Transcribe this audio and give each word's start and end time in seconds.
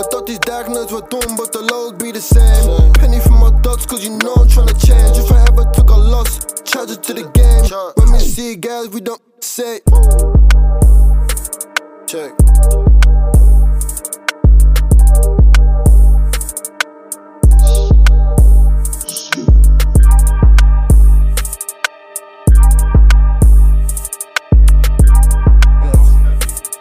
I 0.00 0.02
thought 0.04 0.26
these 0.26 0.38
diagnoses 0.38 0.92
were 0.92 1.06
done, 1.08 1.36
but 1.36 1.52
the 1.52 1.60
load 1.60 1.98
be 1.98 2.10
the 2.10 2.22
same. 2.22 2.90
Penny 2.94 3.20
for 3.20 3.32
my 3.32 3.50
dots, 3.60 3.84
cause 3.84 4.02
you 4.02 4.08
know 4.08 4.32
I'm 4.32 4.48
tryna 4.48 4.72
change. 4.80 5.18
If 5.18 5.30
I 5.30 5.42
ever 5.42 5.70
took 5.74 5.90
a 5.90 5.94
loss, 5.94 6.40
charge 6.62 6.92
it 6.92 7.02
to 7.02 7.12
the 7.12 7.28
game. 7.28 7.68
When 7.96 8.12
we 8.12 8.18
see 8.18 8.56
guys, 8.56 8.88
we 8.88 9.02
don't 9.02 9.20
say. 9.44 9.80
Check. 12.06 12.32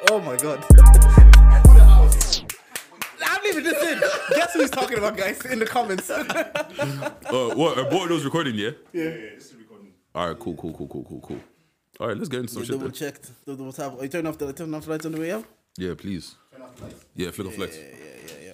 Oh 0.09 0.21
my 0.21 0.37
god. 0.37 0.78
In. 4.39 4.45
Guess 4.45 4.53
who 4.53 4.59
he's 4.61 4.69
talking 4.71 4.97
about, 4.97 5.17
guys? 5.17 5.41
In 5.45 5.59
the 5.59 5.65
comments. 5.65 6.09
Uh, 7.29 7.53
what? 7.53 7.77
Are 7.77 7.83
both 7.89 8.03
of 8.03 8.09
those 8.09 8.25
recording? 8.25 8.55
Yeah. 8.55 8.71
yeah. 8.91 9.03
yeah, 9.03 9.09
It's 9.09 9.53
recording. 9.53 9.93
All 10.15 10.27
right. 10.29 10.39
Cool. 10.39 10.55
Cool. 10.55 10.73
Cool. 10.73 10.87
Cool. 10.87 11.03
Cool. 11.03 11.21
Cool. 11.21 11.39
All 11.99 12.07
right. 12.07 12.17
Let's 12.17 12.29
get 12.29 12.39
into 12.39 12.53
some 12.53 12.63
shit. 12.63 12.71
Double 12.71 12.85
Then. 12.85 12.93
checked. 12.93 13.29
Double 13.45 13.71
tap. 13.71 13.93
Are 13.99 14.03
you 14.03 14.09
turning 14.09 14.27
off 14.27 14.37
the 14.39 14.51
turn 14.51 14.73
off 14.73 14.87
lights 14.87 15.05
on 15.05 15.11
the 15.11 15.19
way 15.19 15.31
out? 15.31 15.45
Yeah. 15.77 15.93
Please. 15.95 16.35
Yeah. 17.15 17.29
Flick 17.31 17.47
of 17.49 17.55
flex. 17.55 17.77
Yeah, 17.77 17.83
yeah, 17.83 18.31
yeah, 18.45 18.53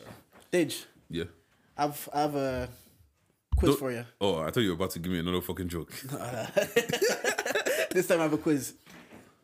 yeah. 0.54 0.66
Deji, 0.66 0.86
Yeah. 1.10 1.24
I've 1.78 2.10
I've 2.14 2.36
a 2.36 2.70
quiz 3.56 3.70
Don't- 3.72 3.80
for 3.80 3.92
you. 3.92 4.06
Oh, 4.20 4.40
I 4.40 4.52
thought 4.52 4.62
you 4.62 4.70
were 4.70 4.76
about 4.76 4.92
to 4.92 5.00
give 5.00 5.12
me 5.12 5.20
another 5.20 5.42
fucking 5.42 5.70
joke. 5.70 5.92
This 7.92 8.08
time 8.08 8.20
I 8.20 8.24
have 8.24 8.34
a 8.34 8.38
quiz. 8.38 8.74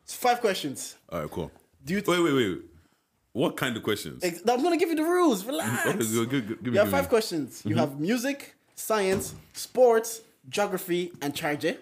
It's 0.04 0.14
five 0.16 0.42
questions. 0.42 0.98
All 1.10 1.22
right. 1.22 1.32
Cool. 1.32 1.50
Do 1.86 1.94
you? 1.94 2.04
Wait. 2.06 2.20
Wait. 2.22 2.34
Wait. 2.34 2.60
What 3.34 3.56
kind 3.56 3.78
of 3.78 3.84
questions? 3.84 4.24
Ex- 4.24 4.42
I'm 4.48 4.62
gonna 4.62 4.78
give 4.78 4.90
you 4.90 4.96
the 4.96 5.04
rules. 5.04 5.46
Relax. 5.46 5.88
Okay, 5.88 5.98
go- 5.98 6.26
go- 6.26 6.26
go- 6.26 6.42
give 6.42 6.62
me- 6.64 6.72
you 6.74 6.78
have 6.80 6.88
give 6.88 6.92
five 6.92 7.06
me. 7.06 7.10
questions. 7.10 7.62
You 7.66 7.76
have 7.76 7.90
mm-hmm. 7.90 8.02
music, 8.02 8.56
science, 8.76 9.36
sports, 9.54 10.22
geography, 10.50 11.14
and 11.22 11.34
charge. 11.34 11.78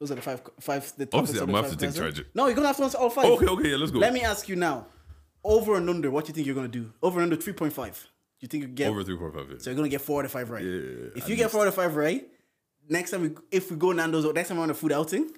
Those 0.00 0.10
are 0.10 0.14
the 0.14 0.22
five. 0.22 0.40
Five. 0.60 0.92
The 0.96 1.08
Obviously, 1.12 1.40
I'm 1.40 1.46
gonna 1.46 1.62
have 1.68 1.78
to 1.78 1.86
take 1.86 1.94
charge. 1.94 2.24
No, 2.34 2.46
you're 2.46 2.54
gonna 2.54 2.68
have 2.68 2.76
to 2.78 2.84
answer 2.84 2.98
all 2.98 3.10
five. 3.10 3.26
Okay. 3.26 3.46
Okay. 3.46 3.70
Yeah. 3.70 3.76
Let's 3.76 3.92
go. 3.92 3.98
Let 3.98 4.12
me 4.14 4.22
ask 4.22 4.48
you 4.48 4.56
now. 4.56 4.86
Over 5.42 5.76
and 5.76 5.90
under, 5.90 6.10
what 6.10 6.24
do 6.24 6.30
you 6.30 6.34
think 6.34 6.46
you're 6.46 6.54
gonna 6.56 6.68
do? 6.68 6.90
Over 7.02 7.20
and 7.20 7.30
under 7.30 7.42
three 7.42 7.52
point 7.52 7.74
five. 7.74 8.06
You 8.40 8.48
think 8.48 8.62
you 8.62 8.68
get? 8.68 8.88
Over 8.90 9.04
three, 9.04 9.16
four, 9.16 9.30
five. 9.30 9.46
Yeah. 9.50 9.58
So 9.58 9.70
you're 9.70 9.76
gonna 9.76 9.88
get 9.88 10.00
four 10.00 10.20
out 10.20 10.24
of 10.24 10.32
five 10.32 10.48
right. 10.50 10.64
Yeah, 10.64 11.10
if 11.16 11.24
at 11.24 11.28
you 11.28 11.36
get 11.36 11.50
four 11.50 11.62
out 11.62 11.68
of 11.68 11.74
five 11.74 11.96
right, 11.96 12.26
next 12.88 13.10
time 13.10 13.22
we 13.22 13.30
if 13.50 13.70
we 13.70 13.76
go 13.76 13.92
Nando's 13.92 14.24
or 14.24 14.32
next 14.32 14.48
time 14.48 14.56
we're 14.56 14.64
on 14.64 14.70
a 14.70 14.74
food 14.74 14.92
outing, 14.92 15.30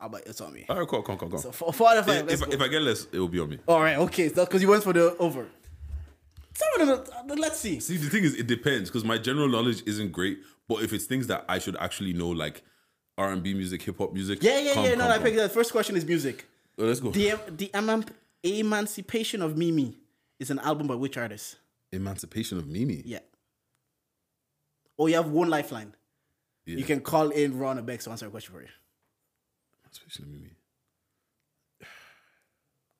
I'll 0.00 0.08
bet 0.08 0.22
it's 0.26 0.40
on 0.40 0.52
me. 0.52 0.64
All 0.68 0.78
right. 0.78 0.88
Cool. 0.88 1.02
Come. 1.02 1.16
Come. 1.18 1.30
Come. 1.30 1.38
So 1.40 1.52
four, 1.52 1.72
four 1.72 1.88
out 1.90 1.98
of 1.98 2.06
five. 2.06 2.28
if, 2.28 2.42
if, 2.42 2.54
if 2.54 2.60
I 2.60 2.68
get 2.68 2.82
less, 2.82 3.06
it 3.12 3.18
will 3.18 3.28
be 3.28 3.40
on 3.40 3.48
me. 3.50 3.58
all 3.68 3.80
right, 3.80 3.96
okay. 3.98 4.28
So 4.28 4.44
because 4.44 4.62
you 4.62 4.68
went 4.68 4.82
for 4.84 4.92
the 4.92 5.16
over. 5.18 5.46
Some 6.54 6.88
of 6.88 7.06
them, 7.28 7.38
let's 7.38 7.58
see. 7.58 7.80
See, 7.80 7.96
the 7.96 8.10
thing 8.10 8.24
is, 8.24 8.34
it 8.34 8.46
depends 8.46 8.90
because 8.90 9.04
my 9.04 9.16
general 9.16 9.48
knowledge 9.48 9.82
isn't 9.86 10.12
great. 10.12 10.40
But 10.68 10.82
if 10.82 10.92
it's 10.92 11.06
things 11.06 11.26
that 11.28 11.44
I 11.48 11.58
should 11.58 11.76
actually 11.78 12.12
know, 12.12 12.28
like 12.28 12.62
R 13.16 13.32
and 13.32 13.42
B 13.42 13.54
music, 13.54 13.82
hip 13.82 13.98
hop 13.98 14.12
music, 14.12 14.42
Yeah, 14.42 14.58
yeah, 14.58 14.74
come, 14.74 14.84
yeah. 14.84 14.90
No, 14.94 14.96
come, 15.04 15.10
I 15.10 15.14
come. 15.14 15.22
picked 15.24 15.36
that. 15.38 15.52
First 15.52 15.72
question 15.72 15.96
is 15.96 16.04
music. 16.04 16.46
Oh, 16.78 16.84
let's 16.84 17.00
go. 17.00 17.10
The 17.10 17.38
the 17.48 17.70
eman- 17.74 18.08
Emancipation 18.44 19.40
of 19.40 19.56
Mimi 19.56 19.96
is 20.40 20.50
an 20.50 20.58
album 20.58 20.88
by 20.88 20.94
which 20.96 21.16
artist? 21.16 21.56
Emancipation 21.92 22.58
of 22.58 22.66
Mimi. 22.66 23.02
Yeah. 23.04 23.20
Oh, 24.98 25.06
you 25.06 25.14
have 25.14 25.28
one 25.28 25.48
lifeline. 25.48 25.94
Yeah. 26.66 26.76
You 26.76 26.84
can 26.84 27.00
call 27.00 27.30
in 27.30 27.58
Ron 27.58 27.78
or 27.78 27.82
Bex 27.82 28.04
to 28.04 28.10
answer 28.10 28.26
a 28.26 28.30
question 28.30 28.54
for 28.54 28.60
you. 28.62 28.68
Of 30.18 30.26
Mimi. 30.26 30.50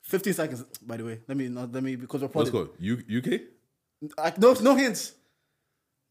15 0.03 0.33
seconds, 0.35 0.65
by 0.83 0.97
the 0.97 1.05
way. 1.05 1.21
Let 1.27 1.37
me 1.37 1.49
not 1.49 1.73
let 1.73 1.83
me 1.83 1.97
because 1.97 2.23
we're 2.23 2.29
Let's 2.35 2.51
go. 2.51 2.69
U- 2.79 3.03
UK. 3.19 3.41
I, 4.19 4.33
no, 4.39 4.53
no 4.55 4.75
hints. 4.75 5.13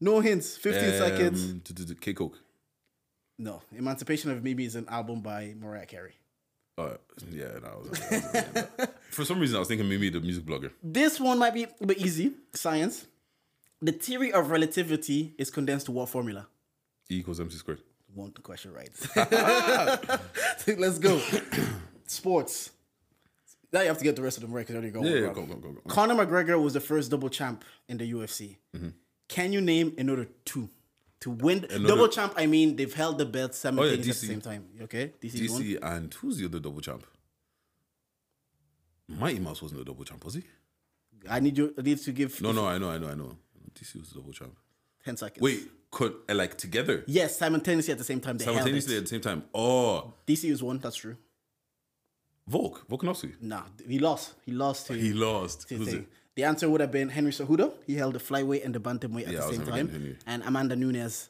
No 0.00 0.18
hints. 0.20 0.56
15 0.56 0.82
seconds. 0.98 1.50
Um, 1.52 1.60
to, 1.64 1.74
to, 1.74 1.86
to 1.86 1.94
K 1.94 2.12
Coke. 2.14 2.38
No. 3.38 3.62
Emancipation 3.76 4.30
of 4.30 4.42
Mimi 4.42 4.64
is 4.64 4.74
an 4.74 4.86
album 4.88 5.20
by 5.20 5.54
Mariah 5.58 5.86
Carey. 5.86 6.14
Uh, 6.78 6.94
yeah, 7.30 7.48
was, 7.78 7.90
was- 7.90 8.88
for 9.10 9.24
some 9.24 9.38
reason 9.38 9.56
I 9.56 9.58
was 9.58 9.68
thinking 9.68 9.88
Mimi, 9.88 10.08
the 10.08 10.20
music 10.20 10.44
blogger. 10.44 10.70
This 10.82 11.20
one 11.20 11.38
might 11.38 11.52
be 11.54 11.64
a 11.80 11.86
bit 11.86 11.98
easy. 11.98 12.32
Science. 12.54 13.06
The 13.80 13.92
theory 13.92 14.32
of 14.32 14.50
relativity 14.50 15.34
is 15.38 15.50
condensed 15.50 15.86
to 15.86 15.92
what 15.92 16.08
formula? 16.08 16.46
E 17.10 17.16
equals 17.18 17.40
MC 17.40 17.56
squared. 17.58 17.82
One 18.14 18.32
question 18.32 18.72
right. 18.72 18.90
Let's 20.78 20.98
go. 20.98 21.20
Sports. 22.06 22.70
Now 23.72 23.80
you 23.80 23.88
have 23.88 23.98
to 23.98 24.04
get 24.04 24.16
the 24.16 24.22
rest 24.22 24.36
of 24.36 24.42
them 24.42 24.52
right 24.52 24.66
because 24.66 24.76
already 24.76 24.90
got 24.90 25.04
Yeah, 25.04 25.28
yeah, 25.28 25.32
go, 25.32 25.46
go, 25.46 25.54
go, 25.54 25.72
go. 25.72 25.80
Conor 25.88 26.14
McGregor 26.14 26.62
was 26.62 26.74
the 26.74 26.80
first 26.80 27.10
double 27.10 27.30
champ 27.30 27.64
in 27.88 27.96
the 27.96 28.12
UFC. 28.12 28.56
Mm-hmm. 28.76 28.88
Can 29.28 29.52
you 29.52 29.60
name 29.62 29.94
another 29.96 30.28
two? 30.44 30.68
To 31.20 31.30
win 31.30 31.66
double 31.86 32.08
champ, 32.08 32.34
I 32.36 32.46
mean 32.46 32.74
they've 32.74 32.92
held 32.92 33.16
the 33.16 33.24
belt 33.24 33.54
simultaneously 33.54 34.08
oh, 34.08 34.10
at 34.10 34.20
the 34.20 34.26
same 34.26 34.40
time. 34.40 34.64
Okay, 34.82 35.12
DC, 35.22 35.50
one. 35.50 35.62
DC 35.62 35.78
and 35.80 36.14
who's 36.14 36.38
the 36.38 36.46
other 36.46 36.58
double 36.58 36.80
champ? 36.80 37.06
Mighty 39.08 39.38
Mouse 39.38 39.62
wasn't 39.62 39.80
a 39.80 39.84
double 39.84 40.04
champ, 40.04 40.24
was 40.24 40.34
he? 40.34 40.42
I 41.30 41.38
need 41.38 41.56
you. 41.56 41.72
I 41.78 41.82
need 41.82 41.98
to 41.98 42.12
give 42.12 42.42
No, 42.42 42.50
no, 42.50 42.66
I 42.66 42.78
know, 42.78 42.90
I 42.90 42.98
know, 42.98 43.08
I 43.08 43.14
know. 43.14 43.36
DC 43.74 44.00
was 44.00 44.10
a 44.10 44.14
double 44.16 44.32
champ. 44.32 44.56
ten 45.04 45.16
seconds. 45.16 45.40
Wait, 45.40 45.68
could 45.92 46.14
uh, 46.28 46.34
like 46.34 46.56
together 46.58 47.04
Yes, 47.06 47.36
simultaneously 47.38 47.92
at 47.92 47.98
the 47.98 48.04
same 48.04 48.20
time. 48.20 48.38
They 48.38 48.44
simultaneously 48.46 48.96
at 48.96 49.02
the 49.04 49.08
same 49.08 49.20
time? 49.20 49.44
Oh. 49.54 50.12
DC 50.26 50.50
was 50.50 50.62
one. 50.62 50.78
That's 50.78 50.96
true. 50.96 51.16
Volk, 52.48 52.84
Volkanovski. 52.88 53.40
Nah, 53.40 53.62
he 53.86 53.98
lost. 54.00 54.34
He 54.44 54.50
lost 54.52 54.88
to 54.88 54.94
He 54.94 55.12
lost. 55.12 55.68
to 55.68 55.76
Who's 55.76 55.92
it? 55.92 56.06
The 56.34 56.44
answer 56.44 56.68
would 56.68 56.80
have 56.80 56.90
been 56.90 57.08
Henry 57.10 57.30
Cejudo. 57.30 57.74
He 57.86 57.94
held 57.94 58.14
the 58.14 58.18
flyweight 58.18 58.64
and 58.64 58.74
the 58.74 58.80
bantamweight 58.80 59.26
at 59.28 59.32
Yeah, 59.34 59.40
the 59.46 59.52
same 59.54 59.66
time, 59.66 60.16
and 60.26 60.42
Amanda 60.44 60.74
Nunes. 60.74 61.28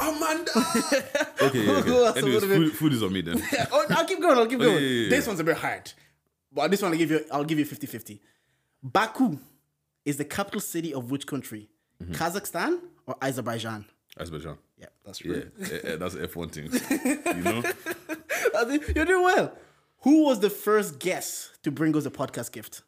Amanda. 0.00 0.50
okay, 1.42 1.64
yeah, 1.66 1.72
okay. 1.72 2.18
Anyways, 2.20 2.44
food, 2.44 2.72
food 2.72 2.92
is 2.92 3.02
on 3.02 3.12
me 3.12 3.20
then. 3.22 3.42
oh, 3.72 3.84
I'll 3.90 4.04
keep 4.06 4.20
going. 4.20 4.38
I'll 4.38 4.46
keep 4.46 4.60
going. 4.60 4.74
yeah, 4.74 4.88
yeah. 4.88 5.10
This 5.10 5.26
one's 5.26 5.40
a 5.40 5.44
bit 5.44 5.56
hard, 5.56 5.92
but 6.52 6.70
this 6.70 6.80
one 6.80 6.92
I'll 6.92 6.98
give 6.98 7.10
you. 7.10 7.24
I'll 7.32 7.44
give 7.44 7.58
you 7.58 7.66
50-50. 7.66 8.20
Baku 8.82 9.38
is 10.04 10.16
the 10.16 10.24
capital 10.24 10.60
city 10.60 10.94
of 10.94 11.10
which 11.10 11.26
country? 11.26 11.68
Mm-hmm. 12.00 12.12
Kazakhstan 12.14 12.78
or 13.06 13.16
Azerbaijan? 13.20 13.84
Azerbaijan. 14.18 14.56
Yeah, 14.78 14.86
that's 15.04 15.24
Yeah, 15.24 15.34
right. 15.34 15.46
eh, 15.72 15.78
eh, 15.84 15.96
that's 15.96 16.16
F 16.16 16.36
one 16.36 16.48
thing. 16.48 16.70
You 17.36 17.42
know, 17.42 17.62
You're 18.94 19.04
doing 19.04 19.24
well. 19.24 19.52
Who 20.02 20.24
was 20.24 20.40
the 20.40 20.50
first 20.50 20.98
guest 20.98 21.62
to 21.62 21.70
bring 21.70 21.96
us 21.96 22.06
a 22.06 22.10
podcast 22.10 22.52
gift? 22.52 22.82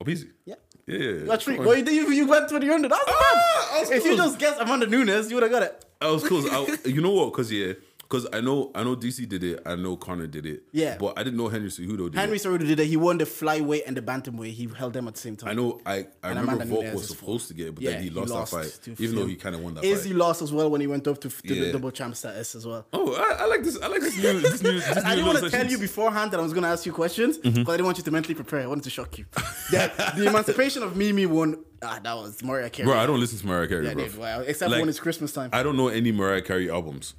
oh, 0.00 0.08
easy. 0.10 0.28
Yeah. 0.44 0.54
Yeah, 0.86 0.98
yeah. 0.98 1.24
That's 1.24 1.48
right. 1.48 1.58
Well, 1.58 1.76
you, 1.76 1.84
you, 1.90 2.10
you 2.12 2.26
went 2.28 2.48
to 2.50 2.58
the 2.60 2.72
under. 2.72 2.88
That's 2.88 3.02
Ah. 3.08 3.76
I 3.76 3.80
was 3.80 3.90
If 3.90 4.04
you 4.04 4.14
close. 4.14 4.26
just 4.28 4.38
guessed 4.38 4.60
Amanda 4.60 4.86
Nunes, 4.86 5.30
you 5.30 5.36
would 5.36 5.42
have 5.42 5.50
got 5.50 5.62
it. 5.64 5.84
I 6.00 6.10
was 6.10 6.22
close. 6.26 6.46
I, 6.48 6.88
you 6.88 7.00
know 7.00 7.10
what? 7.10 7.32
Because 7.32 7.50
yeah, 7.50 7.72
because 8.08 8.26
I 8.32 8.40
know 8.40 8.70
I 8.74 8.84
know 8.84 8.94
DC 8.96 9.28
did 9.28 9.42
it. 9.42 9.62
I 9.66 9.74
know 9.76 9.96
Conor 9.96 10.26
did 10.26 10.46
it. 10.46 10.62
Yeah. 10.72 10.96
but 10.98 11.18
I 11.18 11.22
didn't 11.24 11.36
know 11.38 11.48
Henry 11.48 11.68
Cejudo 11.68 11.96
did 12.10 12.14
it. 12.14 12.18
Henry 12.18 12.36
it. 12.36 12.42
Cejudo 12.42 12.66
did 12.66 12.78
it. 12.80 12.86
He 12.86 12.96
won 12.96 13.18
the 13.18 13.24
flyweight 13.24 13.82
and 13.86 13.96
the 13.96 14.02
bantamweight. 14.02 14.52
He 14.52 14.68
held 14.76 14.92
them 14.92 15.08
at 15.08 15.14
the 15.14 15.20
same 15.20 15.36
time. 15.36 15.50
I 15.50 15.54
know. 15.54 15.80
I 15.84 15.92
I 15.92 15.96
And 15.96 16.06
remember 16.40 16.52
Amanda 16.52 16.64
Volk 16.66 16.82
Nunes 16.84 16.94
was 16.94 17.02
is 17.04 17.08
supposed 17.18 17.48
to 17.48 17.54
get, 17.54 17.66
it, 17.68 17.74
but 17.74 17.82
Yeah, 17.84 17.90
then 17.92 18.02
he 18.02 18.10
lost, 18.10 18.52
that 18.52 18.62
fight, 18.86 19.00
even 19.00 19.16
though 19.16 19.26
he 19.26 19.36
kind 19.36 19.54
of 19.54 19.60
won 19.62 19.74
that 19.74 19.82
fight. 19.82 19.90
Izzy 19.90 20.10
fight. 20.10 20.18
lost 20.18 20.42
as 20.42 20.52
well 20.52 20.70
when 20.70 20.80
he 20.80 20.86
went 20.86 21.06
up 21.08 21.20
to, 21.20 21.28
the 21.28 21.54
Yeah. 21.54 21.72
double 21.72 21.90
champ 21.90 22.14
status 22.16 22.54
as 22.54 22.66
well. 22.66 22.86
Oh, 22.92 23.14
I, 23.14 23.42
I 23.42 23.46
like 23.46 23.62
this. 23.64 23.78
I 23.82 23.88
like 23.88 24.00
this 24.00 24.16
new. 24.16 24.40
This 24.40 24.62
new. 24.62 24.72
This 24.72 24.86
I 25.04 25.10
new 25.10 25.16
didn't 25.16 25.26
want 25.26 25.38
to 25.38 25.44
little 25.44 25.58
tell 25.58 25.66
you 25.70 25.78
beforehand 25.78 26.30
that 26.30 26.40
I 26.40 26.42
was 26.42 26.52
going 26.52 26.62
to 26.64 26.68
ask 26.68 26.86
you 26.86 26.92
questions 26.92 27.38
because 27.38 27.52
Mm-hmm. 27.56 27.70
I 27.70 27.72
didn't 27.74 27.86
want 27.86 27.98
you 27.98 28.04
to 28.04 28.10
mentally 28.10 28.34
prepare. 28.34 28.60
I 28.60 28.66
wanted 28.66 28.84
to 28.84 28.90
shock 28.90 29.18
you. 29.18 29.24
the, 29.70 30.12
the 30.16 30.26
Emancipation 30.28 30.82
of 30.82 30.96
Mimi 30.96 31.26
won. 31.26 31.64
Ah, 31.82 31.98
that 32.02 32.14
was 32.16 32.42
Mariah 32.42 32.70
Carey. 32.70 32.86
Bro, 32.86 32.98
I 32.98 33.06
don't 33.06 33.20
listen 33.20 33.38
to 33.38 33.46
Mariah 33.46 33.68
Carey, 33.68 33.86
yeah, 33.86 33.94
bro. 33.94 34.08
wow. 34.18 34.40
Except 34.40 34.70
Like, 34.70 34.80
when 34.80 34.88
it's 34.88 34.98
Christmas 35.00 35.32
time. 35.32 35.50
I 35.52 35.62
don't 35.62 35.76
know 35.76 35.88
any 35.88 36.10
Mariah 36.12 36.40
Carey 36.42 36.70
albums. 36.70 37.14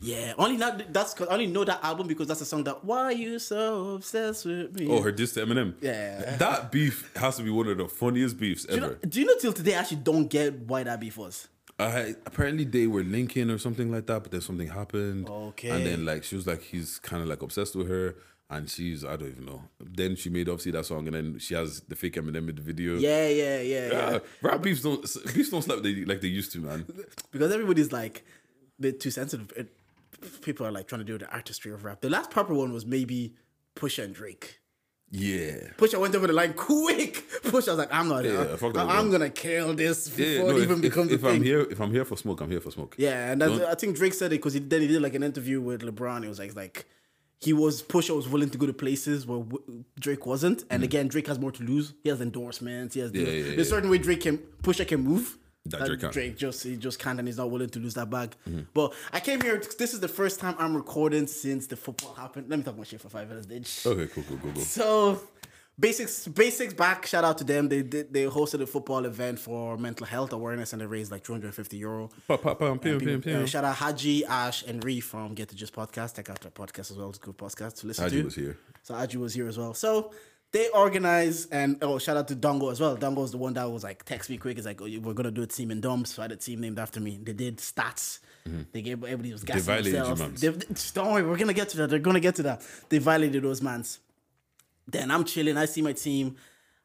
Yeah, 0.00 0.32
only 0.38 0.56
not 0.56 0.92
that's 0.92 1.14
cause 1.14 1.28
I 1.28 1.34
only 1.34 1.46
know 1.46 1.64
that 1.64 1.82
album 1.84 2.06
because 2.06 2.26
that's 2.26 2.40
a 2.40 2.46
song 2.46 2.64
that 2.64 2.84
Why 2.84 3.10
You 3.10 3.38
So 3.38 3.94
Obsessed 3.96 4.46
with 4.46 4.78
Me. 4.78 4.88
Oh, 4.88 5.02
her 5.02 5.12
diss 5.12 5.32
to 5.34 5.44
Eminem. 5.44 5.74
Yeah. 5.80 6.36
that 6.36 6.72
beef 6.72 7.10
has 7.16 7.36
to 7.36 7.42
be 7.42 7.50
one 7.50 7.68
of 7.68 7.78
the 7.78 7.88
funniest 7.88 8.38
beefs 8.38 8.64
do 8.64 8.74
you, 8.74 8.80
know, 8.80 8.86
ever. 8.86 8.98
do 9.06 9.20
you 9.20 9.26
know 9.26 9.34
till 9.38 9.52
today 9.52 9.74
I 9.74 9.80
actually 9.80 9.98
don't 9.98 10.28
get 10.28 10.58
why 10.60 10.82
that 10.82 11.00
beef 11.00 11.16
was? 11.18 11.48
I 11.78 12.14
apparently 12.26 12.64
they 12.64 12.86
were 12.86 13.02
linking 13.02 13.50
or 13.50 13.58
something 13.58 13.90
like 13.90 14.06
that, 14.06 14.22
but 14.22 14.32
then 14.32 14.40
something 14.40 14.68
happened. 14.68 15.28
Okay. 15.28 15.70
And 15.70 15.86
then 15.86 16.04
like 16.04 16.24
she 16.24 16.36
was 16.36 16.46
like 16.46 16.62
he's 16.62 16.98
kind 16.98 17.22
of 17.22 17.28
like 17.28 17.42
obsessed 17.42 17.74
with 17.74 17.88
her, 17.88 18.16
and 18.50 18.68
she's 18.68 19.04
I 19.04 19.16
don't 19.16 19.30
even 19.30 19.46
know. 19.46 19.62
Then 19.80 20.16
she 20.16 20.28
made 20.28 20.48
obviously 20.48 20.72
that 20.72 20.86
song, 20.86 21.06
and 21.06 21.16
then 21.16 21.38
she 21.38 21.54
has 21.54 21.80
the 21.80 21.96
fake 21.96 22.14
Eminem 22.14 22.48
in 22.48 22.56
the 22.56 22.62
video. 22.62 22.96
Yeah, 22.96 23.28
yeah, 23.28 23.60
yeah, 23.60 23.92
yeah. 23.92 23.98
Uh, 23.98 24.18
rap 24.42 24.62
beefs 24.62 24.82
don't 24.82 25.00
beefs 25.34 25.50
don't 25.50 25.62
slap 25.62 25.82
they, 25.82 26.04
like 26.04 26.20
they 26.20 26.28
used 26.28 26.52
to, 26.52 26.58
man. 26.58 26.86
because 27.30 27.52
everybody's 27.52 27.92
like 27.92 28.24
bit 28.78 29.00
too 29.00 29.10
sensitive. 29.10 29.52
It, 29.56 29.72
people 30.42 30.66
are 30.66 30.72
like 30.72 30.86
trying 30.88 31.00
to 31.00 31.04
do 31.04 31.18
the 31.18 31.30
artistry 31.30 31.72
of 31.72 31.84
rap. 31.84 32.00
The 32.00 32.10
last 32.10 32.30
proper 32.30 32.54
one 32.54 32.72
was 32.72 32.86
maybe 32.86 33.34
Pusha 33.76 34.04
and 34.04 34.14
Drake. 34.14 34.60
Yeah. 35.10 35.70
Pusha 35.76 36.00
went 36.00 36.14
over 36.14 36.28
the 36.28 36.32
line 36.32 36.54
quick. 36.54 37.24
Pusha 37.42 37.52
was 37.52 37.78
like, 37.78 37.92
I'm 37.92 38.08
not. 38.08 38.24
Yeah, 38.24 38.56
fuck 38.56 38.74
that 38.74 38.88
I, 38.88 38.98
am 38.98 39.10
gonna 39.10 39.30
kill 39.30 39.74
this 39.74 40.08
before 40.08 40.52
Yeah, 40.52 40.56
it 40.56 40.62
even 40.62 40.76
if, 40.76 40.82
becomes 40.82 41.10
if, 41.10 41.12
a 41.12 41.14
if 41.14 41.20
thing. 41.22 41.36
I'm 41.36 41.42
here, 41.42 41.60
if 41.62 41.80
I'm 41.80 41.90
here 41.90 42.04
for 42.04 42.16
smoke, 42.16 42.40
I'm 42.40 42.50
here 42.50 42.60
for 42.60 42.70
smoke. 42.70 42.94
Yeah, 42.96 43.32
and 43.32 43.42
I 43.42 43.74
think 43.74 43.96
Drake 43.96 44.14
said 44.14 44.26
it 44.32 44.36
because 44.36 44.54
he 44.54 44.60
then 44.60 44.82
he 44.82 44.86
did 44.86 45.02
like 45.02 45.14
an 45.14 45.24
interview 45.24 45.60
with 45.60 45.82
LeBron. 45.82 46.24
It 46.24 46.28
was 46.28 46.38
like 46.38 46.54
like 46.54 46.86
he 47.38 47.52
was 47.52 47.82
Pusha 47.82 48.14
was 48.14 48.28
willing 48.28 48.50
to 48.50 48.58
go 48.58 48.66
to 48.66 48.72
places 48.72 49.26
where 49.26 49.40
w- 49.40 49.84
Drake 49.98 50.26
wasn't, 50.26 50.64
and 50.70 50.82
mm. 50.82 50.84
again 50.84 51.08
Drake 51.08 51.26
has 51.26 51.40
more 51.40 51.50
to 51.52 51.62
lose. 51.64 51.94
He 52.04 52.08
has 52.08 52.20
endorsements. 52.20 52.94
He 52.94 53.00
has. 53.00 53.12
Yeah, 53.12 53.22
yeah, 53.22 53.42
there's 53.42 53.56
yeah. 53.56 53.62
a 53.62 53.64
certain 53.64 53.90
way 53.90 53.98
Drake 53.98 54.20
can 54.20 54.38
Pusha 54.62 54.86
can 54.86 55.00
move. 55.00 55.38
That 55.66 55.84
Drake 55.86 56.00
can't. 56.00 56.12
Drake 56.12 56.36
just 56.38 56.62
he 56.64 56.76
just 56.76 56.98
can't, 56.98 57.18
and 57.18 57.28
he's 57.28 57.36
not 57.36 57.50
willing 57.50 57.68
to 57.68 57.78
lose 57.78 57.94
that 57.94 58.08
bag. 58.08 58.34
Mm-hmm. 58.48 58.60
But 58.72 58.94
I 59.12 59.20
came 59.20 59.40
here. 59.42 59.60
This 59.78 59.92
is 59.92 60.00
the 60.00 60.08
first 60.08 60.40
time 60.40 60.54
I'm 60.58 60.74
recording 60.74 61.26
since 61.26 61.66
the 61.66 61.76
football 61.76 62.14
happened. 62.14 62.48
Let 62.48 62.58
me 62.58 62.62
talk 62.64 62.78
my 62.78 62.84
shit 62.84 63.00
for 63.00 63.10
five 63.10 63.28
minutes, 63.28 63.46
bitch. 63.46 63.86
Okay, 63.86 64.06
cool, 64.12 64.24
cool, 64.26 64.38
cool, 64.38 64.52
cool. 64.52 64.62
So 64.62 65.20
basics 65.78 66.26
basics 66.28 66.72
back. 66.72 67.04
Shout 67.06 67.24
out 67.24 67.36
to 67.38 67.44
them. 67.44 67.68
They 67.68 67.82
did 67.82 68.10
they 68.12 68.24
hosted 68.24 68.62
a 68.62 68.66
football 68.66 69.04
event 69.04 69.38
for 69.38 69.76
mental 69.76 70.06
health 70.06 70.32
awareness 70.32 70.72
and 70.72 70.80
they 70.80 70.86
raised 70.86 71.12
like 71.12 71.24
250 71.24 71.76
euro. 71.76 72.08
Pa, 72.26 72.38
pa, 72.38 72.54
pim, 72.54 72.78
People- 72.78 73.00
pim, 73.00 73.20
pim. 73.22 73.42
uh, 73.42 73.46
shout 73.46 73.64
out 73.64 73.76
Haji, 73.76 74.24
Ash, 74.24 74.62
and 74.62 74.82
Ree 74.82 75.00
from 75.00 75.34
Get 75.34 75.50
to 75.50 75.54
Just 75.56 75.74
podcast. 75.74 76.16
Check 76.16 76.30
out 76.30 76.40
their 76.40 76.50
podcast 76.52 76.90
as 76.90 76.96
well. 76.96 77.10
It's 77.10 77.18
a 77.18 77.22
good 77.22 77.36
podcast 77.36 77.80
to 77.80 77.86
listen 77.86 78.04
Haji 78.04 78.16
to. 78.18 78.24
was 78.24 78.34
here. 78.34 78.58
So 78.82 78.94
Haji 78.94 79.18
was 79.18 79.34
here 79.34 79.46
as 79.46 79.58
well. 79.58 79.74
So 79.74 80.12
they 80.52 80.68
organize 80.70 81.46
and 81.46 81.78
oh 81.82 81.98
shout 81.98 82.16
out 82.16 82.28
to 82.28 82.36
Dongo 82.36 82.72
as 82.72 82.80
well. 82.80 82.96
Dongo 82.96 83.24
is 83.24 83.30
the 83.30 83.38
one 83.38 83.52
that 83.54 83.70
was 83.70 83.84
like 83.84 84.04
text 84.04 84.30
me 84.30 84.36
quick. 84.36 84.56
It's 84.58 84.66
like 84.66 84.80
oh, 84.82 84.88
we're 85.00 85.14
gonna 85.14 85.30
do 85.30 85.42
a 85.42 85.46
team 85.46 85.70
in 85.70 85.80
Doms. 85.80 86.14
So 86.14 86.22
I 86.22 86.24
had 86.24 86.32
a 86.32 86.36
team 86.36 86.60
named 86.60 86.78
after 86.78 87.00
me. 87.00 87.18
They 87.22 87.32
did 87.32 87.58
stats. 87.58 88.20
They 88.72 88.82
gave 88.82 89.04
everybody 89.04 89.32
was 89.32 89.44
gassing 89.44 89.84
you, 89.84 89.92
themselves. 89.92 90.40
They- 90.40 91.00
don't 91.00 91.12
worry, 91.12 91.22
we're 91.22 91.36
gonna 91.36 91.52
get 91.52 91.68
to 91.70 91.76
that. 91.78 91.90
They're 91.90 91.98
gonna 92.00 92.20
get 92.20 92.34
to 92.36 92.42
that. 92.44 92.62
They 92.88 92.98
violated 92.98 93.44
those 93.44 93.62
mans. 93.62 94.00
Then 94.88 95.10
I'm 95.10 95.24
chilling. 95.24 95.56
I 95.56 95.66
see 95.66 95.82
my 95.82 95.92
team. 95.92 96.36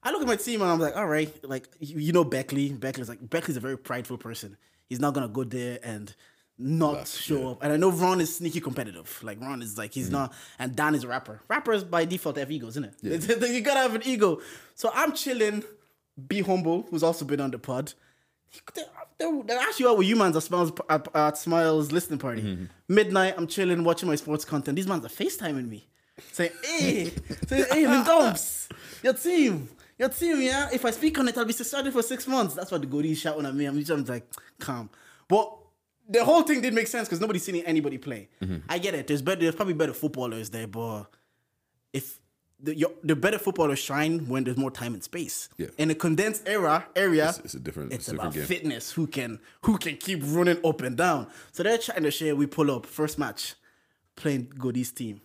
I 0.03 0.11
look 0.11 0.21
at 0.21 0.27
my 0.27 0.35
team 0.35 0.61
and 0.61 0.69
I'm 0.69 0.79
like, 0.79 0.95
all 0.95 1.07
right, 1.07 1.33
like 1.43 1.67
you, 1.79 1.97
you 1.99 2.13
know 2.13 2.23
Beckley. 2.23 2.69
Beckley's 2.69 3.09
like 3.09 3.27
Beckley's 3.27 3.57
a 3.57 3.61
very 3.61 3.77
prideful 3.77 4.17
person. 4.19 4.57
He's 4.87 4.99
not 4.99 5.15
gonna 5.15 5.27
go 5.27 5.43
there 5.43 5.79
and 5.81 6.13
not 6.57 7.07
show 7.07 7.51
up. 7.51 7.63
And 7.63 7.73
I 7.73 7.77
know 7.77 7.91
Ron 7.91 8.21
is 8.21 8.35
sneaky 8.35 8.61
competitive. 8.61 9.19
Like 9.23 9.41
Ron 9.41 9.61
is 9.61 9.77
like 9.77 9.93
he's 9.93 10.09
mm. 10.09 10.13
not. 10.13 10.33
And 10.59 10.75
Dan 10.75 10.95
is 10.95 11.03
a 11.03 11.07
rapper. 11.07 11.41
Rappers 11.47 11.83
by 11.83 12.05
default 12.05 12.37
have 12.37 12.51
egos, 12.51 12.77
isn't 12.77 12.95
it? 13.03 13.41
you 13.51 13.61
gotta 13.61 13.81
have 13.81 13.95
an 13.95 14.03
ego. 14.05 14.41
So 14.75 14.91
I'm 14.93 15.13
chilling. 15.13 15.63
Be 16.27 16.41
humble, 16.41 16.87
who's 16.89 17.03
also 17.03 17.25
been 17.25 17.41
on 17.41 17.51
the 17.51 17.59
pod. 17.59 17.93
They're, 18.73 18.85
they're, 19.17 19.43
they're 19.43 19.59
actually 19.59 19.87
out 19.87 19.97
with 19.97 20.07
you, 20.07 20.15
mans 20.15 20.37
at 20.37 20.43
Smiles, 20.43 20.71
at, 20.89 21.13
at 21.13 21.37
Smiles 21.37 21.91
listening 21.91 22.19
party. 22.19 22.41
Mm-hmm. 22.41 22.65
Midnight, 22.87 23.33
I'm 23.37 23.47
chilling, 23.47 23.83
watching 23.83 24.07
my 24.07 24.15
sports 24.15 24.45
content. 24.45 24.77
These 24.77 24.87
mans 24.87 25.03
are 25.03 25.09
FaceTiming 25.09 25.67
me. 25.67 25.87
Saying, 26.31 26.51
hey, 26.63 27.11
saying, 27.47 27.65
hey, 27.69 27.83
Lindumps, 27.83 28.69
your 29.03 29.13
team, 29.13 29.67
your 29.99 30.07
team, 30.07 30.41
yeah. 30.41 30.69
If 30.71 30.85
I 30.85 30.91
speak 30.91 31.19
on 31.19 31.27
it, 31.27 31.37
I'll 31.37 31.43
be 31.43 31.51
suspended 31.51 31.91
for 31.91 32.01
six 32.01 32.25
months. 32.27 32.53
That's 32.53 32.71
what 32.71 32.79
the 32.79 32.87
goodies 32.87 33.19
shouting 33.19 33.45
at 33.45 33.53
me. 33.53 33.65
I'm 33.65 33.77
just 33.83 34.07
like, 34.07 34.25
calm. 34.57 34.89
But 35.27 35.53
the 36.09 36.23
whole 36.23 36.43
thing 36.43 36.61
didn't 36.61 36.75
make 36.75 36.87
sense 36.87 37.07
because 37.07 37.19
nobody's 37.21 37.43
seen 37.43 37.55
anybody 37.65 37.97
play. 37.97 38.29
Mm-hmm. 38.41 38.57
I 38.69 38.77
get 38.77 38.93
it. 38.95 39.07
There's 39.07 39.21
better. 39.21 39.41
There's 39.41 39.55
probably 39.55 39.73
better 39.73 39.93
footballers 39.93 40.49
there, 40.49 40.67
but 40.67 41.05
if 41.93 42.19
the 42.59 42.75
your, 42.75 42.91
the 43.03 43.15
better 43.15 43.37
footballers 43.37 43.79
shine 43.79 44.27
when 44.27 44.43
there's 44.45 44.57
more 44.57 44.71
time 44.71 44.93
and 44.93 45.03
space. 45.03 45.49
Yeah. 45.57 45.67
In 45.77 45.91
a 45.91 45.95
condensed 45.95 46.47
era 46.47 46.85
area, 46.95 47.29
It's, 47.29 47.39
it's 47.39 47.53
a 47.55 47.59
different, 47.59 47.91
it's 47.91 47.95
it's 47.95 48.05
different 48.07 48.21
about 48.21 48.33
game. 48.33 48.45
fitness. 48.45 48.91
Who 48.91 49.07
can 49.07 49.39
who 49.63 49.77
can 49.77 49.97
keep 49.97 50.21
running 50.23 50.57
up 50.63 50.81
and 50.81 50.95
down? 50.95 51.27
So 51.51 51.63
they're 51.63 51.77
trying 51.77 52.03
to 52.03 52.11
share. 52.11 52.35
We 52.35 52.45
pull 52.47 52.71
up 52.71 52.85
first 52.85 53.19
match, 53.19 53.55
playing 54.15 54.53
Goodies 54.57 54.91
team, 54.91 55.21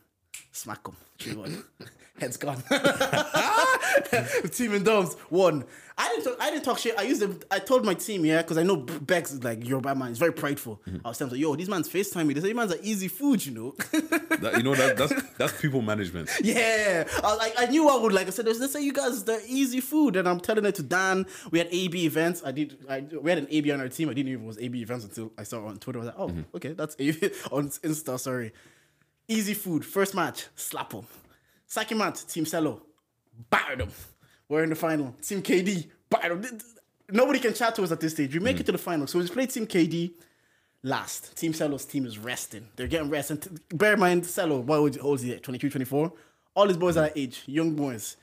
smack 0.52 0.84
them, 0.84 0.96
three 1.18 1.34
one, 1.34 1.64
heads 2.20 2.36
gone. 2.36 2.62
team 4.50 4.74
in 4.74 4.82
domes 4.82 5.16
won. 5.30 5.64
I 5.96 6.08
didn't 6.08 6.24
talk, 6.24 6.36
I 6.40 6.50
didn't 6.50 6.64
talk 6.64 6.78
shit. 6.78 6.98
I 6.98 7.02
used 7.02 7.20
them. 7.20 7.38
I 7.50 7.58
told 7.58 7.84
my 7.84 7.92
team 7.92 8.24
yeah 8.24 8.40
because 8.40 8.56
I 8.56 8.62
know 8.62 8.76
Bex 8.76 9.32
is 9.32 9.44
like 9.44 9.66
Yoruba 9.66 9.94
man. 9.94 10.08
He's 10.08 10.18
very 10.18 10.32
prideful. 10.32 10.80
Mm-hmm. 10.88 11.04
I 11.06 11.08
was 11.10 11.18
telling 11.18 11.34
him 11.34 11.40
yo 11.40 11.56
these 11.56 11.68
man's 11.68 11.90
Facetime 11.90 12.26
me. 12.26 12.34
They 12.34 12.40
say 12.40 12.46
these 12.48 12.56
man's 12.56 12.72
are 12.72 12.78
easy 12.82 13.08
food, 13.08 13.44
you 13.44 13.52
know. 13.52 13.74
That, 14.40 14.54
you 14.56 14.62
know 14.62 14.74
that 14.74 14.96
that's 14.96 15.12
that's 15.36 15.60
people 15.60 15.82
management. 15.82 16.30
Yeah, 16.42 17.06
I, 17.22 17.34
like 17.34 17.54
I 17.58 17.66
knew 17.66 17.88
I 17.88 17.96
would 17.96 18.12
like. 18.12 18.28
I 18.28 18.30
said, 18.30 18.46
"Let's 18.46 18.72
say 18.72 18.82
you 18.82 18.92
guys 18.92 19.24
the 19.24 19.42
easy 19.46 19.80
food," 19.80 20.16
and 20.16 20.26
I'm 20.26 20.40
telling 20.40 20.64
it 20.64 20.74
to 20.76 20.82
Dan. 20.82 21.26
We 21.50 21.58
had 21.58 21.68
AB 21.70 22.06
events. 22.06 22.42
I 22.44 22.52
did. 22.52 22.78
I, 22.88 23.00
we 23.00 23.30
had 23.30 23.38
an 23.38 23.48
AB 23.50 23.70
on 23.70 23.80
our 23.80 23.88
team. 23.88 24.08
I 24.08 24.14
didn't 24.14 24.28
even 24.28 24.40
know 24.42 24.46
it 24.46 24.48
was 24.48 24.58
AB 24.58 24.80
events 24.80 25.04
until 25.04 25.32
I 25.36 25.42
saw 25.42 25.66
it 25.66 25.68
on 25.68 25.78
Twitter. 25.78 25.98
I 25.98 26.02
was 26.02 26.06
like, 26.06 26.18
"Oh, 26.18 26.32
okay, 26.56 26.72
that's 26.72 26.96
AB 26.98 27.30
on 27.52 27.68
Insta." 27.68 28.18
Sorry. 28.18 28.52
Easy 29.30 29.54
food. 29.54 29.84
First 29.86 30.12
match, 30.16 30.46
slap 30.56 30.92
him. 30.92 31.06
Second 31.66 31.98
match, 31.98 32.26
Team 32.26 32.44
Cello, 32.44 32.82
battered 33.48 33.78
them. 33.78 33.90
We're 34.48 34.64
in 34.64 34.70
the 34.70 34.74
final. 34.74 35.14
Team 35.22 35.40
KD, 35.40 35.88
battered 36.10 36.42
them. 36.42 36.58
Nobody 37.12 37.38
can 37.38 37.54
chat 37.54 37.76
to 37.76 37.84
us 37.84 37.92
at 37.92 38.00
this 38.00 38.12
stage. 38.12 38.34
We 38.34 38.40
make 38.40 38.58
it 38.58 38.66
to 38.66 38.72
the 38.72 38.78
final. 38.78 39.06
So 39.06 39.18
we 39.18 39.22
just 39.24 39.32
played 39.32 39.50
Team 39.50 39.68
KD 39.68 40.10
last. 40.82 41.36
Team 41.36 41.52
Cello's 41.52 41.84
team 41.84 42.06
is 42.06 42.18
resting. 42.18 42.66
They're 42.74 42.88
getting 42.88 43.08
rest. 43.08 43.30
And 43.30 43.40
t- 43.40 43.50
bear 43.72 43.94
in 43.94 44.00
mind, 44.00 44.28
Cello, 44.28 44.58
what 44.58 44.82
would- 44.82 44.96
how 44.96 45.02
old 45.02 45.18
is 45.20 45.22
he? 45.24 45.32
at? 45.34 45.44
22, 45.44 45.70
24? 45.70 46.12
All 46.56 46.66
his 46.66 46.76
boys 46.76 46.96
are 46.96 47.02
that 47.02 47.16
age, 47.16 47.44
young 47.46 47.76
boys. 47.76 48.16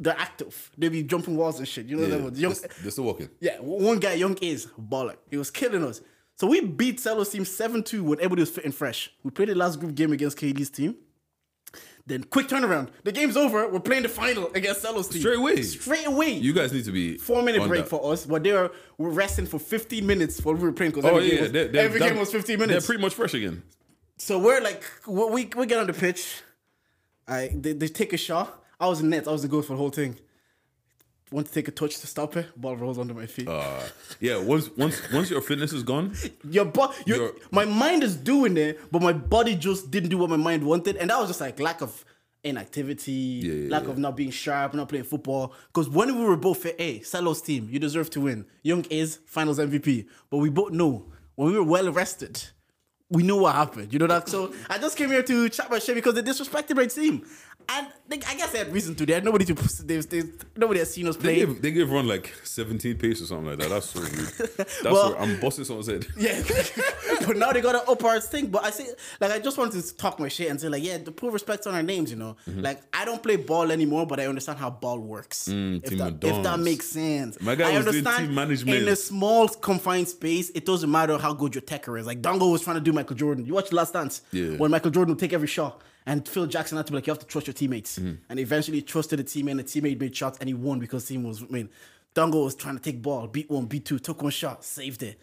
They're 0.00 0.16
active. 0.18 0.70
They 0.78 0.88
be 0.88 1.02
jumping 1.02 1.36
walls 1.36 1.58
and 1.58 1.68
shit. 1.68 1.84
You 1.86 1.96
know 1.96 2.02
Yeah, 2.04 2.08
them 2.08 2.24
ones. 2.24 2.40
Young, 2.40 2.54
they're 2.80 2.90
still 2.90 3.04
walking. 3.04 3.28
yeah, 3.38 3.58
one 3.60 3.98
guy, 3.98 4.14
young 4.14 4.34
is 4.38 4.66
baller. 4.80 5.16
He 5.30 5.36
was 5.36 5.50
killing 5.50 5.84
us. 5.84 6.00
So 6.36 6.46
we 6.48 6.60
beat 6.60 6.98
Cello's 7.00 7.30
team 7.30 7.44
7 7.44 7.82
2 7.82 8.02
when 8.04 8.18
everybody 8.18 8.42
was 8.42 8.50
fit 8.50 8.64
and 8.64 8.74
fresh. 8.74 9.10
We 9.22 9.30
played 9.30 9.48
the 9.48 9.54
last 9.54 9.78
group 9.80 9.94
game 9.94 10.12
against 10.12 10.36
KD's 10.38 10.70
team. 10.70 10.96
Then 12.06 12.24
quick 12.24 12.48
turnaround. 12.48 12.88
The 13.02 13.12
game's 13.12 13.36
over. 13.36 13.66
We're 13.68 13.80
playing 13.80 14.02
the 14.02 14.08
final 14.10 14.48
against 14.54 14.82
Cello's 14.82 15.08
team. 15.08 15.20
Straight 15.20 15.38
away. 15.38 15.62
Straight 15.62 16.06
away. 16.06 16.32
You 16.32 16.52
guys 16.52 16.72
need 16.72 16.84
to 16.84 16.92
be 16.92 17.16
Four 17.16 17.42
minute 17.42 17.66
break 17.66 17.84
that. 17.84 17.88
for 17.90 18.12
us, 18.12 18.26
but 18.26 18.42
they 18.42 18.52
were, 18.52 18.70
were 18.98 19.08
resting 19.10 19.46
for 19.46 19.58
15 19.58 20.06
minutes 20.06 20.44
while 20.44 20.54
we 20.54 20.62
were 20.62 20.72
playing 20.72 20.92
because 20.92 21.04
Oh 21.10 21.16
every, 21.16 21.24
yeah, 21.24 21.30
game, 21.34 21.42
was, 21.42 21.52
they're- 21.52 21.68
they're 21.68 21.84
every 21.86 22.00
game 22.00 22.18
was 22.18 22.30
15 22.30 22.58
They're 22.58 22.66
minutes. 22.66 22.86
pretty 22.86 23.00
much 23.00 23.14
fresh 23.14 23.32
again. 23.34 23.62
So 24.18 24.38
we're 24.38 24.60
like, 24.60 24.82
we 25.06 25.24
we, 25.24 25.50
we 25.56 25.66
get 25.66 25.78
on 25.78 25.86
the 25.86 25.92
pitch. 25.94 26.42
I 27.26 27.50
they, 27.54 27.72
they 27.72 27.88
take 27.88 28.12
a 28.12 28.16
shot. 28.18 28.62
I 28.78 28.86
was 28.86 29.00
in 29.00 29.08
net. 29.08 29.26
I 29.26 29.32
was 29.32 29.42
the 29.42 29.48
goal 29.48 29.62
for 29.62 29.72
the 29.72 29.78
whole 29.78 29.90
thing. 29.90 30.18
Want 31.34 31.48
to 31.48 31.52
take 31.52 31.66
a 31.66 31.72
touch 31.72 31.98
to 31.98 32.06
stop 32.06 32.36
it? 32.36 32.46
Ball 32.54 32.76
rolls 32.76 32.96
under 32.96 33.12
my 33.12 33.26
feet. 33.26 33.48
Uh, 33.48 33.80
yeah, 34.20 34.38
once 34.38 34.70
once 34.76 35.02
once 35.12 35.30
your 35.30 35.40
fitness 35.40 35.72
is 35.72 35.82
gone, 35.82 36.14
your 36.48 36.64
bo- 36.64 36.92
your, 37.06 37.32
my 37.50 37.64
mind 37.64 38.04
is 38.04 38.14
doing 38.14 38.56
it, 38.56 38.80
but 38.92 39.02
my 39.02 39.12
body 39.12 39.56
just 39.56 39.90
didn't 39.90 40.10
do 40.10 40.18
what 40.18 40.30
my 40.30 40.36
mind 40.36 40.64
wanted, 40.64 40.94
and 40.94 41.10
that 41.10 41.18
was 41.18 41.28
just 41.28 41.40
like 41.40 41.58
lack 41.58 41.80
of 41.80 42.04
inactivity, 42.44 43.12
yeah, 43.12 43.68
lack 43.68 43.82
yeah. 43.82 43.90
of 43.90 43.98
not 43.98 44.16
being 44.16 44.30
sharp, 44.30 44.74
not 44.74 44.88
playing 44.88 45.06
football. 45.06 45.52
Because 45.66 45.88
when 45.88 46.16
we 46.16 46.24
were 46.24 46.36
both 46.36 46.58
fit, 46.58 46.76
hey, 46.78 47.00
Cello's 47.00 47.42
team, 47.42 47.66
you 47.68 47.80
deserve 47.80 48.10
to 48.10 48.20
win. 48.20 48.46
Young 48.62 48.84
is 48.84 49.18
finals 49.26 49.58
MVP, 49.58 50.06
but 50.30 50.36
we 50.36 50.50
both 50.50 50.70
know 50.70 51.06
when 51.34 51.50
we 51.50 51.58
were 51.58 51.64
well 51.64 51.90
rested, 51.90 52.40
we 53.10 53.22
knew 53.22 53.38
what 53.38 53.54
happened. 53.54 53.92
You 53.92 53.98
know 53.98 54.06
that. 54.06 54.28
So 54.28 54.52
I 54.70 54.78
just 54.78 54.96
came 54.96 55.08
here 55.08 55.22
to 55.22 55.48
chat 55.48 55.70
my 55.70 55.78
shit 55.78 55.94
because 55.94 56.14
they 56.14 56.22
disrespected 56.22 56.76
my 56.76 56.86
team, 56.86 57.26
and 57.68 57.86
they, 58.08 58.16
I 58.16 58.34
guess 58.36 58.52
they 58.52 58.58
had 58.58 58.72
reason 58.72 58.94
to. 58.96 59.06
They 59.06 59.14
had 59.14 59.24
nobody 59.24 59.44
to. 59.46 59.54
They, 59.84 59.96
they, 59.98 60.22
nobody 60.56 60.80
has 60.80 60.92
seen 60.92 61.06
us 61.08 61.16
they 61.16 61.22
play. 61.22 61.34
gave 61.36 61.62
they 61.62 61.70
gave 61.70 61.90
Ron 61.90 62.06
like 62.06 62.32
17 62.44 62.96
pace 62.98 63.22
or 63.22 63.26
something 63.26 63.46
like 63.46 63.58
that. 63.58 63.70
That's 63.70 63.90
so 63.90 64.00
weird. 64.00 64.12
That's 64.56 64.84
Well- 64.84 65.10
what 65.12 65.20
I'm 65.20 65.40
busting 65.40 65.64
someone's 65.64 65.86
head. 65.88 66.06
Yeah, 66.16 66.42
but 67.26 67.36
now 67.36 67.52
they 67.52 67.60
got 67.60 67.74
an 67.74 67.82
up 67.88 68.02
our 68.04 68.20
thing. 68.20 68.46
But 68.48 68.64
I 68.64 68.70
say, 68.70 68.86
like, 69.20 69.30
I 69.30 69.38
just 69.38 69.58
wanted 69.58 69.82
to 69.82 69.96
talk 69.96 70.18
my 70.18 70.28
shit 70.28 70.50
and 70.50 70.60
say, 70.60 70.68
like, 70.68 70.82
yeah, 70.82 70.98
to 70.98 71.10
put 71.12 71.32
respect 71.32 71.66
on 71.66 71.74
our 71.74 71.82
names, 71.82 72.10
you 72.10 72.16
know. 72.16 72.36
Mm-hmm. 72.48 72.60
Like, 72.62 72.82
I 72.92 73.04
don't 73.04 73.22
play 73.22 73.36
ball 73.36 73.70
anymore, 73.72 74.06
but 74.06 74.20
I 74.20 74.26
understand 74.26 74.58
how 74.58 74.70
ball 74.70 74.98
works. 74.98 75.48
if, 75.48 75.54
Mm, 75.54 75.84
team 75.88 75.98
that, 75.98 76.24
if 76.24 76.42
that 76.42 76.58
makes 76.60 76.86
sense. 76.86 77.40
My 77.40 77.54
guy 77.54 77.70
I 77.72 77.76
was 77.78 77.84
doing 77.84 77.96
understand 77.98 78.26
team 78.26 78.34
management. 78.34 78.82
in 78.82 78.88
a 78.88 78.96
small 78.96 79.48
confined 79.48 80.08
space. 80.08 80.50
It 80.54 80.66
doesn't 80.66 80.90
matter 80.90 81.16
how 81.18 81.32
good 81.32 81.54
your 81.54 81.62
techer 81.62 81.96
is. 81.98 82.06
Like 82.06 82.20
Dongo 82.22 82.50
was 82.52 82.62
trying 82.62 82.76
to 82.76 82.80
do 82.82 82.92
Michael 82.92 83.16
Jordan. 83.16 83.44
You 83.46 83.54
watch 83.54 83.70
The 83.70 83.76
Last 83.76 83.92
Dance, 83.92 84.22
Yeah. 84.32 84.56
when 84.56 84.70
Michael 84.70 84.90
Jordan 84.90 85.14
would 85.14 85.20
take 85.20 85.32
every 85.32 85.48
shot. 85.48 85.80
And 86.06 86.26
Phil 86.28 86.46
Jackson 86.46 86.76
had 86.76 86.86
to 86.86 86.92
be 86.92 86.98
like, 86.98 87.06
you 87.06 87.12
have 87.12 87.20
to 87.20 87.26
trust 87.26 87.46
your 87.46 87.54
teammates. 87.54 87.98
Mm-hmm. 87.98 88.14
And 88.28 88.38
eventually 88.40 88.82
trusted 88.82 89.18
the 89.18 89.24
teammate, 89.24 89.52
and 89.52 89.60
the 89.60 89.64
teammate 89.64 89.98
made 89.98 90.14
shots, 90.14 90.38
and 90.38 90.48
he 90.48 90.54
won 90.54 90.78
because 90.78 91.06
the 91.06 91.14
team 91.14 91.24
was, 91.24 91.42
I 91.42 91.46
mean, 91.46 91.68
Dongo 92.14 92.44
was 92.44 92.54
trying 92.54 92.76
to 92.76 92.82
take 92.82 93.00
ball, 93.02 93.26
beat 93.26 93.50
one, 93.50 93.66
beat 93.66 93.84
two, 93.86 93.98
took 93.98 94.22
one 94.22 94.30
shot, 94.30 94.64
saved 94.64 95.02
it 95.02 95.18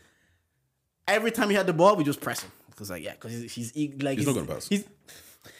every 1.07 1.31
time 1.31 1.49
he 1.49 1.55
had 1.55 1.67
the 1.67 1.73
ball, 1.73 1.95
we 1.95 2.03
just 2.03 2.21
press 2.21 2.41
him. 2.41 2.51
Because 2.69 2.89
like 2.89 3.03
yeah, 3.03 3.13
because 3.13 3.33
he's, 3.33 3.53
he's 3.53 3.77
e- 3.77 3.93
like 3.99 4.17
He's 4.17 4.27
not 4.27 4.35
gonna 4.35 4.47
pass. 4.47 4.67
He's 4.67 4.85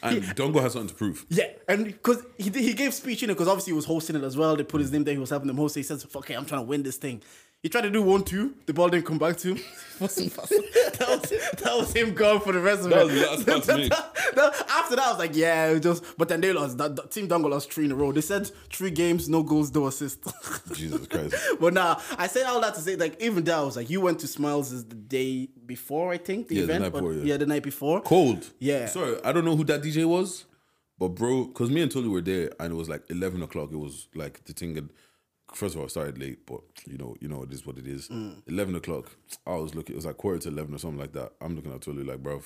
And 0.02 0.22
Dongo 0.22 0.60
has 0.60 0.72
something 0.72 0.88
to 0.88 0.94
prove. 0.94 1.26
yeah, 1.28 1.50
and 1.68 1.84
because 1.84 2.24
he 2.38 2.50
he 2.50 2.72
gave 2.72 2.94
speech 2.94 3.22
in 3.22 3.30
it 3.30 3.34
because 3.34 3.48
obviously 3.48 3.72
he 3.72 3.76
was 3.76 3.84
hosting 3.84 4.16
it 4.16 4.22
as 4.22 4.36
well. 4.36 4.56
They 4.56 4.64
put 4.64 4.80
his 4.80 4.90
name 4.92 5.04
there. 5.04 5.14
He 5.14 5.20
was 5.20 5.30
helping 5.30 5.48
them 5.48 5.56
host. 5.56 5.76
it. 5.76 5.80
He 5.80 5.84
says, 5.84 6.06
"Okay, 6.14 6.34
I'm 6.34 6.46
trying 6.46 6.62
to 6.62 6.66
win 6.66 6.82
this 6.82 6.96
thing." 6.96 7.22
He 7.62 7.68
tried 7.68 7.82
to 7.82 7.90
do 7.90 8.02
one 8.02 8.24
two. 8.24 8.54
The 8.66 8.74
ball 8.74 8.88
didn't 8.88 9.06
come 9.06 9.18
back 9.18 9.36
to 9.38 9.54
him. 9.54 9.64
Wasn't 10.00 10.34
possible. 10.34 10.64
that, 10.98 11.06
was, 11.08 11.30
that 11.30 11.76
was 11.76 11.92
him 11.92 12.12
gone 12.12 12.40
for 12.40 12.52
the 12.52 12.58
rest 12.58 12.82
of 12.82 12.90
That 12.90 13.02
it. 13.02 13.04
was 13.04 13.44
the 13.44 13.52
last 13.54 13.66
pass 13.68 13.76
me. 13.78 13.88
That- 13.88 14.66
after 14.68 14.96
that, 14.96 15.06
I 15.06 15.10
was 15.10 15.18
like, 15.20 15.36
yeah, 15.36 15.68
it 15.68 15.72
was 15.74 15.80
just. 16.00 16.18
But 16.18 16.28
then 16.28 16.40
they 16.40 16.52
lost. 16.52 16.76
That, 16.78 16.96
that 16.96 17.12
team 17.12 17.28
Dongo 17.28 17.48
lost 17.48 17.72
three 17.72 17.84
in 17.84 17.92
a 17.92 17.94
row. 17.94 18.10
They 18.10 18.20
said 18.20 18.50
three 18.72 18.90
games, 18.90 19.28
no 19.28 19.44
goals, 19.44 19.72
no 19.72 19.86
assists. 19.86 20.32
Jesus 20.74 21.06
Christ. 21.06 21.36
but 21.60 21.72
nah, 21.72 22.00
I 22.18 22.26
said 22.26 22.46
all 22.46 22.60
that 22.62 22.74
to 22.74 22.80
say, 22.80 22.96
like, 22.96 23.22
even 23.22 23.44
that, 23.44 23.54
I 23.54 23.62
was 23.62 23.76
like, 23.76 23.90
you 23.90 24.00
went 24.00 24.18
to 24.20 24.26
Smiles 24.26 24.72
is 24.72 24.84
the 24.84 24.96
day 24.96 25.48
before, 25.64 26.10
I 26.12 26.18
think, 26.18 26.48
the 26.48 26.56
Yeah, 26.56 26.60
the 26.62 26.64
event. 26.74 26.82
night 26.82 26.88
or- 27.00 27.10
before, 27.12 27.24
yeah. 27.24 27.36
the 27.36 27.46
night 27.46 27.62
before. 27.62 28.00
Cold. 28.00 28.44
Yeah. 28.58 28.86
Sorry, 28.86 29.22
I 29.22 29.30
don't 29.30 29.44
know 29.44 29.54
who 29.54 29.62
that 29.64 29.82
DJ 29.82 30.04
was, 30.04 30.46
but 30.98 31.08
bro, 31.10 31.44
because 31.44 31.70
me 31.70 31.80
and 31.82 31.92
Tully 31.92 32.08
were 32.08 32.22
there 32.22 32.50
and 32.58 32.72
it 32.72 32.76
was 32.76 32.88
like 32.88 33.04
11 33.08 33.40
o'clock. 33.44 33.70
It 33.70 33.76
was 33.78 34.08
like 34.16 34.42
the 34.46 34.52
thing 34.52 34.74
had, 34.74 34.88
first 35.54 35.74
of 35.74 35.80
all, 35.80 35.84
I 35.84 35.88
started 35.88 36.18
late, 36.18 36.46
but 36.46 36.60
you 36.86 36.98
know, 36.98 37.16
you 37.20 37.28
know, 37.28 37.42
it 37.42 37.52
is 37.52 37.66
what 37.66 37.78
it 37.78 37.86
is. 37.86 38.08
Mm. 38.08 38.42
11 38.46 38.74
o'clock. 38.76 39.10
I 39.46 39.54
was 39.54 39.74
looking, 39.74 39.94
it 39.94 39.96
was 39.96 40.06
like 40.06 40.16
quarter 40.16 40.38
to 40.40 40.48
11 40.48 40.74
or 40.74 40.78
something 40.78 41.00
like 41.00 41.12
that. 41.12 41.32
I'm 41.40 41.54
looking 41.54 41.72
at 41.72 41.80
Tully 41.82 42.04
like, 42.04 42.22
bro, 42.22 42.42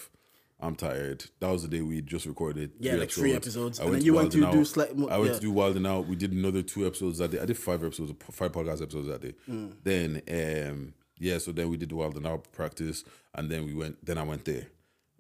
I'm 0.59 0.75
tired. 0.75 1.25
That 1.41 1.51
was 1.51 1.63
the 1.63 1.69
day 1.69 1.83
we 1.83 2.01
just 2.01 2.25
recorded. 2.27 2.73
Yeah, 2.81 2.95
like 2.95 3.11
three 3.11 3.35
episodes. 3.35 3.79
I 3.79 3.85
And 3.85 3.93
went 3.93 4.01
then 4.01 4.01
to 4.01 4.07
you 4.07 4.15
went 4.15 4.33
to 4.33 4.53
do 4.53 4.65
slight 4.65 4.91
I 4.91 5.19
went 5.19 5.27
yeah. 5.27 5.33
to 5.35 5.41
do 5.41 5.51
Wild 5.51 5.77
and 5.77 5.87
Out. 5.87 6.07
We 6.07 6.17
did 6.17 6.33
another 6.33 6.63
two 6.63 6.87
episodes 6.87 7.19
that 7.19 7.31
day. 7.31 7.41
I 7.41 7.45
did 7.45 7.59
five 7.59 7.85
episodes, 7.85 8.13
five 8.31 8.53
podcast 8.53 8.83
episodes 8.83 9.09
that 9.09 9.21
day. 9.21 9.35
Mm. 9.49 9.73
Then, 9.85 10.23
um, 10.71 10.95
yeah, 11.19 11.39
so 11.39 11.53
then 11.53 11.69
we 11.69 11.77
did 11.77 11.91
the 11.91 11.97
Wild 11.97 12.17
and 12.17 12.27
Out 12.27 12.51
practice, 12.53 13.05
and 13.35 13.51
then 13.51 13.67
we 13.67 13.75
went. 13.75 14.05
Then 14.05 14.17
I 14.19 14.23
went 14.23 14.45
there. 14.47 14.67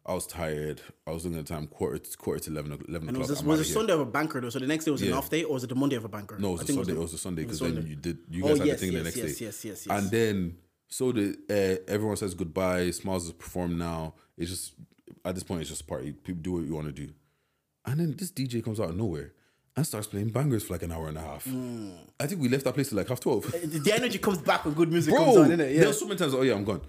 I 0.08 0.14
was 0.14 0.26
tired. 0.26 0.80
I 1.06 1.10
was 1.10 1.24
looking 1.24 1.38
at 1.40 1.46
the 1.46 1.52
time 1.54 1.66
quarter 1.66 1.98
to, 1.98 2.16
quarter 2.16 2.38
to 2.44 2.50
11, 2.50 2.84
11 2.88 3.08
And 3.08 3.18
was 3.18 3.28
o'clock. 3.30 3.38
this 3.44 3.46
was 3.58 3.60
it. 3.68 3.72
Sunday 3.72 3.92
of 3.92 4.00
a 4.00 4.04
banker 4.06 4.40
though? 4.40 4.50
So 4.50 4.60
the 4.60 4.66
next 4.66 4.84
day 4.84 4.92
was 4.92 5.02
an 5.02 5.08
Yeah. 5.08 5.14
off 5.16 5.28
day, 5.30 5.42
or 5.42 5.54
was 5.54 5.64
it 5.64 5.66
the 5.68 5.74
Monday 5.74 5.96
of 5.96 6.04
a 6.04 6.08
banker? 6.08 6.38
No, 6.38 6.50
it 6.50 6.52
was 6.52 6.60
I 6.60 6.62
a 6.62 6.66
think 6.66 6.78
Sunday. 6.78 6.92
It 6.92 6.94
the- 6.94 7.00
was 7.00 7.14
a 7.14 7.18
Sunday 7.18 7.42
because 7.42 7.58
then 7.60 7.86
you 7.88 7.96
did. 7.96 8.18
You 8.30 8.44
Oh, 8.44 8.48
guys 8.48 8.58
had 8.58 8.66
yes, 8.68 8.80
the 8.80 8.86
thing 8.86 8.96
the 8.96 9.02
next 9.02 9.16
yes, 9.16 9.24
day. 9.38 9.44
yes, 9.46 9.64
yes, 9.64 9.64
yes. 9.64 9.86
yes. 9.86 9.98
And 10.02 10.10
then 10.12 10.56
so 10.88 11.10
the 11.10 11.36
uh, 11.50 11.90
everyone 11.92 12.16
says 12.16 12.34
goodbye. 12.34 12.90
Smiles 12.92 13.24
has 13.24 13.32
performed 13.32 13.78
now. 13.78 14.14
It's 14.38 14.50
just 14.50 14.74
at 15.24 15.34
this 15.34 15.42
point 15.42 15.62
it's 15.62 15.70
just 15.70 15.82
a 15.82 15.84
party. 15.84 16.12
People 16.12 16.40
do 16.42 16.52
what 16.52 16.64
you 16.64 16.74
want 16.74 16.86
to 16.86 16.92
do. 16.92 17.12
And 17.84 17.98
then 17.98 18.14
this 18.16 18.30
DJ 18.30 18.62
comes 18.62 18.78
out 18.78 18.90
of 18.90 18.96
nowhere 18.96 19.32
and 19.76 19.84
starts 19.84 20.06
playing 20.06 20.28
bangers 20.30 20.62
for 20.64 20.74
like 20.74 20.82
an 20.84 20.92
hour 20.92 21.08
and 21.08 21.18
a 21.18 21.20
half. 21.20 21.44
Hmm. 21.44 21.90
I 22.20 22.26
think 22.28 22.40
we 22.40 22.48
left 22.48 22.64
that 22.64 22.74
place 22.74 22.88
at 22.88 22.94
like 22.94 23.08
half 23.08 23.18
twelve. 23.18 23.50
The, 23.50 23.78
the 23.80 23.92
energy 23.92 24.18
comes 24.18 24.38
back 24.38 24.64
when 24.64 24.74
good 24.74 24.92
music 24.92 25.12
Bro, 25.14 25.24
comes 25.24 25.36
on, 25.38 25.48
innit? 25.50 25.56
there 25.58 25.70
Yeah. 25.72 25.86
was 25.88 25.98
so 25.98 26.06
many 26.06 26.16
times. 26.18 26.32
Oh 26.34 26.42
yeah, 26.42 26.54
I'm 26.54 26.64
gone. 26.64 26.82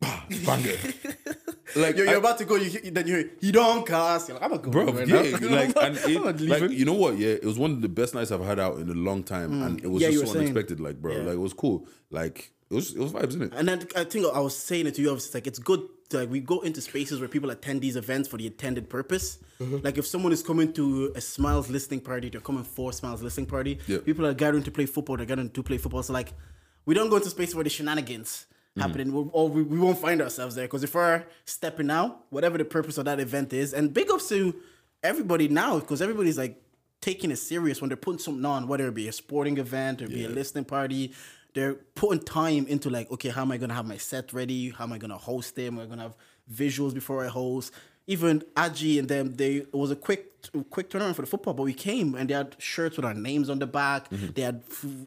Bah, 0.00 0.24
Banger. 0.44 0.76
like 1.76 1.96
You're, 1.96 2.06
you're 2.06 2.14
I- 2.14 2.18
about 2.18 2.38
to 2.38 2.44
go, 2.44 2.56
you, 2.56 2.90
then 2.90 3.06
you 3.06 3.30
he 3.40 3.52
don't 3.52 3.86
cast. 3.86 4.28
You're 4.28 4.36
like, 4.38 4.44
I'm 4.44 4.50
not 4.52 4.62
going 4.62 4.70
Bro, 4.72 4.92
right 4.92 5.08
yeah, 5.08 5.22
now. 5.38 5.48
like, 5.56 5.76
and 5.76 5.96
it, 5.96 6.40
like, 6.48 6.70
you 6.70 6.84
know 6.84 6.94
what? 6.94 7.18
Yeah, 7.18 7.28
it 7.30 7.44
was 7.44 7.58
one 7.58 7.70
of 7.72 7.82
the 7.82 7.88
best 7.88 8.14
nights 8.14 8.30
I've 8.30 8.44
had 8.44 8.58
out 8.58 8.78
in 8.78 8.88
a 8.88 8.94
long 8.94 9.22
time, 9.22 9.62
and 9.62 9.80
it 9.82 9.88
was 9.90 10.02
Mm. 10.02 10.06
Yeah, 10.06 10.10
just 10.12 10.26
so 10.26 10.32
saying. 10.34 10.46
unexpected. 10.48 10.80
Like, 10.80 11.00
bro, 11.00 11.12
Yeah. 11.16 11.22
like 11.22 11.34
it 11.34 11.40
was 11.40 11.52
cool. 11.52 11.86
Like, 12.10 12.52
it 12.70 12.74
was, 12.74 12.94
it 12.94 12.98
was 12.98 13.12
vibes, 13.12 13.28
isn't 13.28 13.42
it? 13.42 13.52
And 13.54 13.68
then 13.68 13.86
I 13.96 14.04
think 14.04 14.26
I 14.26 14.40
was 14.40 14.56
saying 14.56 14.86
it 14.86 14.94
to 14.96 15.02
you. 15.02 15.10
I 15.10 15.12
was 15.12 15.32
like, 15.34 15.46
it's 15.46 15.58
good. 15.58 15.80
To, 16.10 16.18
like 16.18 16.30
we 16.30 16.40
go 16.40 16.60
into 16.60 16.80
spaces 16.82 17.20
where 17.20 17.28
people 17.28 17.48
attend 17.50 17.80
these 17.80 17.96
events 17.96 18.28
for 18.28 18.36
the 18.36 18.46
intended 18.46 18.90
purpose. 18.90 19.38
Mm-hmm. 19.60 19.78
Like 19.82 19.96
if 19.96 20.06
someone 20.06 20.32
is 20.32 20.42
coming 20.42 20.72
to 20.74 21.10
a 21.14 21.20
Smiles 21.22 21.70
listening 21.70 22.00
party, 22.00 22.28
they're 22.28 22.40
coming 22.42 22.64
for 22.64 22.92
Smiles 22.92 23.22
listening 23.22 23.46
party. 23.46 23.76
People 24.04 24.26
are 24.26 24.34
gathering 24.34 24.62
to 24.64 24.70
play 24.70 24.84
football. 24.86 25.16
They're 25.16 25.24
gathering 25.26 25.48
to 25.50 25.62
play 25.62 25.78
football. 25.78 26.02
So 26.02 26.12
like, 26.12 26.34
we 26.84 26.94
don't 26.94 27.08
go 27.08 27.16
into 27.16 27.30
spaces 27.30 27.54
where 27.54 27.64
the 27.64 27.70
shenanigans 27.70 28.44
Happening, 28.78 29.12
or 29.32 29.48
we, 29.50 29.62
we 29.62 29.78
won't 29.78 29.98
find 29.98 30.22
ourselves 30.22 30.54
there. 30.54 30.64
Because 30.64 30.82
if 30.82 30.94
we're 30.94 31.24
stepping 31.44 31.90
out, 31.90 32.24
whatever 32.30 32.56
the 32.56 32.64
purpose 32.64 32.96
of 32.96 33.04
that 33.04 33.20
event 33.20 33.52
is, 33.52 33.74
and 33.74 33.92
big 33.92 34.10
ups 34.10 34.30
to 34.30 34.54
everybody 35.02 35.48
now, 35.48 35.78
because 35.78 36.00
everybody's 36.00 36.38
like 36.38 36.62
taking 37.02 37.30
it 37.30 37.36
serious 37.36 37.82
when 37.82 37.88
they're 37.88 37.96
putting 37.98 38.18
something 38.18 38.44
on, 38.46 38.68
whether 38.68 38.88
it 38.88 38.94
be 38.94 39.08
a 39.08 39.12
sporting 39.12 39.58
event 39.58 40.00
or 40.00 40.08
be 40.08 40.24
a 40.24 40.28
listening 40.28 40.64
party. 40.64 41.12
They're 41.54 41.74
putting 41.74 42.24
time 42.24 42.66
into 42.66 42.88
like, 42.88 43.10
okay, 43.10 43.28
how 43.28 43.42
am 43.42 43.52
I 43.52 43.58
gonna 43.58 43.74
have 43.74 43.86
my 43.86 43.98
set 43.98 44.32
ready? 44.32 44.70
How 44.70 44.84
am 44.84 44.92
I 44.94 44.98
gonna 44.98 45.18
host 45.18 45.54
them? 45.54 45.78
Am 45.78 45.84
I 45.84 45.86
gonna 45.86 46.02
have 46.02 46.16
visuals 46.50 46.94
before 46.94 47.22
I 47.22 47.28
host? 47.28 47.74
Even 48.06 48.40
Aji 48.56 48.98
and 48.98 49.08
them, 49.08 49.34
they 49.34 49.56
it 49.56 49.74
was 49.74 49.90
a 49.90 49.96
quick 49.96 50.32
quick 50.70 50.88
turnaround 50.88 51.14
for 51.14 51.22
the 51.22 51.28
football, 51.28 51.52
but 51.52 51.64
we 51.64 51.74
came 51.74 52.14
and 52.14 52.30
they 52.30 52.34
had 52.34 52.56
shirts 52.58 52.96
with 52.96 53.04
our 53.04 53.14
names 53.14 53.50
on 53.50 53.58
the 53.58 53.66
back. 53.66 54.08
Mm-hmm. 54.08 54.32
They 54.32 54.42
had 54.42 54.62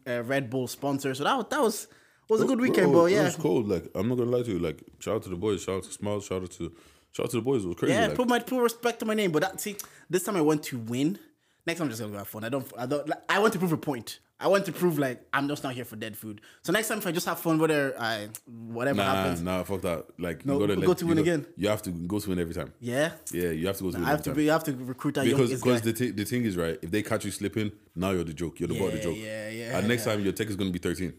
uh, 0.07 0.21
Red 0.21 0.51
Bull 0.51 0.67
sponsors, 0.67 1.17
so 1.17 1.23
that 1.23 1.49
that 1.49 1.61
was 1.61 1.87
was 2.29 2.41
a 2.41 2.45
good 2.45 2.59
weekend, 2.59 2.91
bro. 2.91 3.05
Yeah, 3.05 3.21
it 3.21 3.25
was 3.25 3.35
cold. 3.35 3.67
Like, 3.67 3.85
I'm 3.95 4.07
not 4.09 4.17
gonna 4.17 4.31
lie 4.31 4.43
to 4.43 4.51
you. 4.51 4.59
Like, 4.59 4.83
shout 4.99 5.15
out 5.15 5.23
to 5.23 5.29
the 5.29 5.35
boys. 5.35 5.61
Shout 5.63 5.77
out 5.77 5.83
to 5.83 5.91
Smiles. 5.91 6.25
Shout 6.25 6.41
out 6.43 6.51
to 6.51 6.71
shout 7.11 7.25
out 7.25 7.29
to 7.31 7.37
the 7.37 7.41
boys. 7.43 7.63
It 7.63 7.67
was 7.67 7.77
crazy. 7.77 7.93
yeah. 7.93 8.07
like, 8.07 8.15
Put 8.15 8.27
my 8.29 8.39
put 8.39 8.61
respect 8.61 8.99
to 8.99 9.05
my 9.05 9.13
name, 9.13 9.31
but 9.31 9.41
that 9.43 9.61
see, 9.61 9.75
this 10.09 10.23
time 10.23 10.35
I 10.35 10.41
want 10.41 10.63
to 10.63 10.77
win. 10.79 11.19
Next 11.67 11.79
time 11.79 11.85
I'm 11.85 11.89
just 11.89 12.01
gonna 12.01 12.11
go 12.13 12.17
have 12.19 12.27
fun. 12.27 12.43
I 12.43 12.49
don't. 12.49 12.71
I 12.77 12.85
don't. 12.85 13.07
Like, 13.09 13.19
I 13.29 13.39
want 13.39 13.53
to 13.53 13.59
prove 13.59 13.71
a 13.71 13.77
point. 13.77 14.19
I 14.37 14.49
want 14.49 14.65
to 14.65 14.73
prove 14.73 14.99
like 14.99 15.25
I'm 15.31 15.47
just 15.47 15.63
not 15.63 15.73
here 15.75 15.85
for 15.85 15.95
dead 15.95 16.17
food. 16.17 16.41
So 16.61 16.73
next 16.73 16.89
time 16.89 16.97
if 16.97 17.07
I 17.07 17.13
just 17.13 17.25
have 17.25 17.39
fun, 17.39 17.57
whether 17.57 17.95
I 17.97 18.27
whatever 18.45 18.97
Nah, 18.97 19.15
happens, 19.15 19.41
nah, 19.41 19.63
fuck 19.63 19.81
that. 19.83 20.07
Like, 20.19 20.45
No, 20.45 20.59
you 20.59 20.67
gotta 20.67 20.81
go 20.85 20.93
to 20.93 21.05
you 21.05 21.07
win 21.09 21.17
again. 21.19 21.45
You 21.55 21.69
have 21.69 21.81
to 21.83 21.89
go 21.91 22.19
to 22.19 22.29
win 22.29 22.39
every 22.39 22.53
time. 22.53 22.73
yeah. 22.81 23.11
Yeah, 23.31 23.51
you 23.51 23.65
have 23.67 23.77
to 23.77 23.83
go 23.85 23.91
to 23.91 23.97
win 23.97 24.05
I 24.05 24.09
have 24.09 24.19
every 24.19 24.23
to 24.23 24.29
time. 24.31 24.35
be. 24.37 24.49
I 24.49 24.53
have 24.53 24.63
to 24.65 24.73
recruit 24.73 25.13
that 25.15 25.23
because 25.25 25.51
because 25.51 25.81
the, 25.83 26.11
the 26.11 26.25
thing 26.25 26.43
is 26.43 26.57
right 26.57 26.77
if 26.81 26.91
they 26.91 27.01
catch 27.01 27.23
you 27.23 27.31
slipping 27.31 27.71
now 27.95 28.11
you're 28.11 28.25
the 28.25 28.33
joke 28.33 28.59
you're 28.59 28.67
the 28.67 28.77
butt 28.77 28.89
of 28.89 28.93
the 28.95 28.99
joke 29.03 29.15
yeah, 29.17 29.49
yeah, 29.49 29.77
and 29.77 29.87
next 29.87 30.03
time 30.03 30.21
your 30.21 30.33
tech 30.33 30.49
is 30.49 30.57
going 30.57 30.69
to 30.69 30.73
be 30.73 30.79
13 30.79 31.13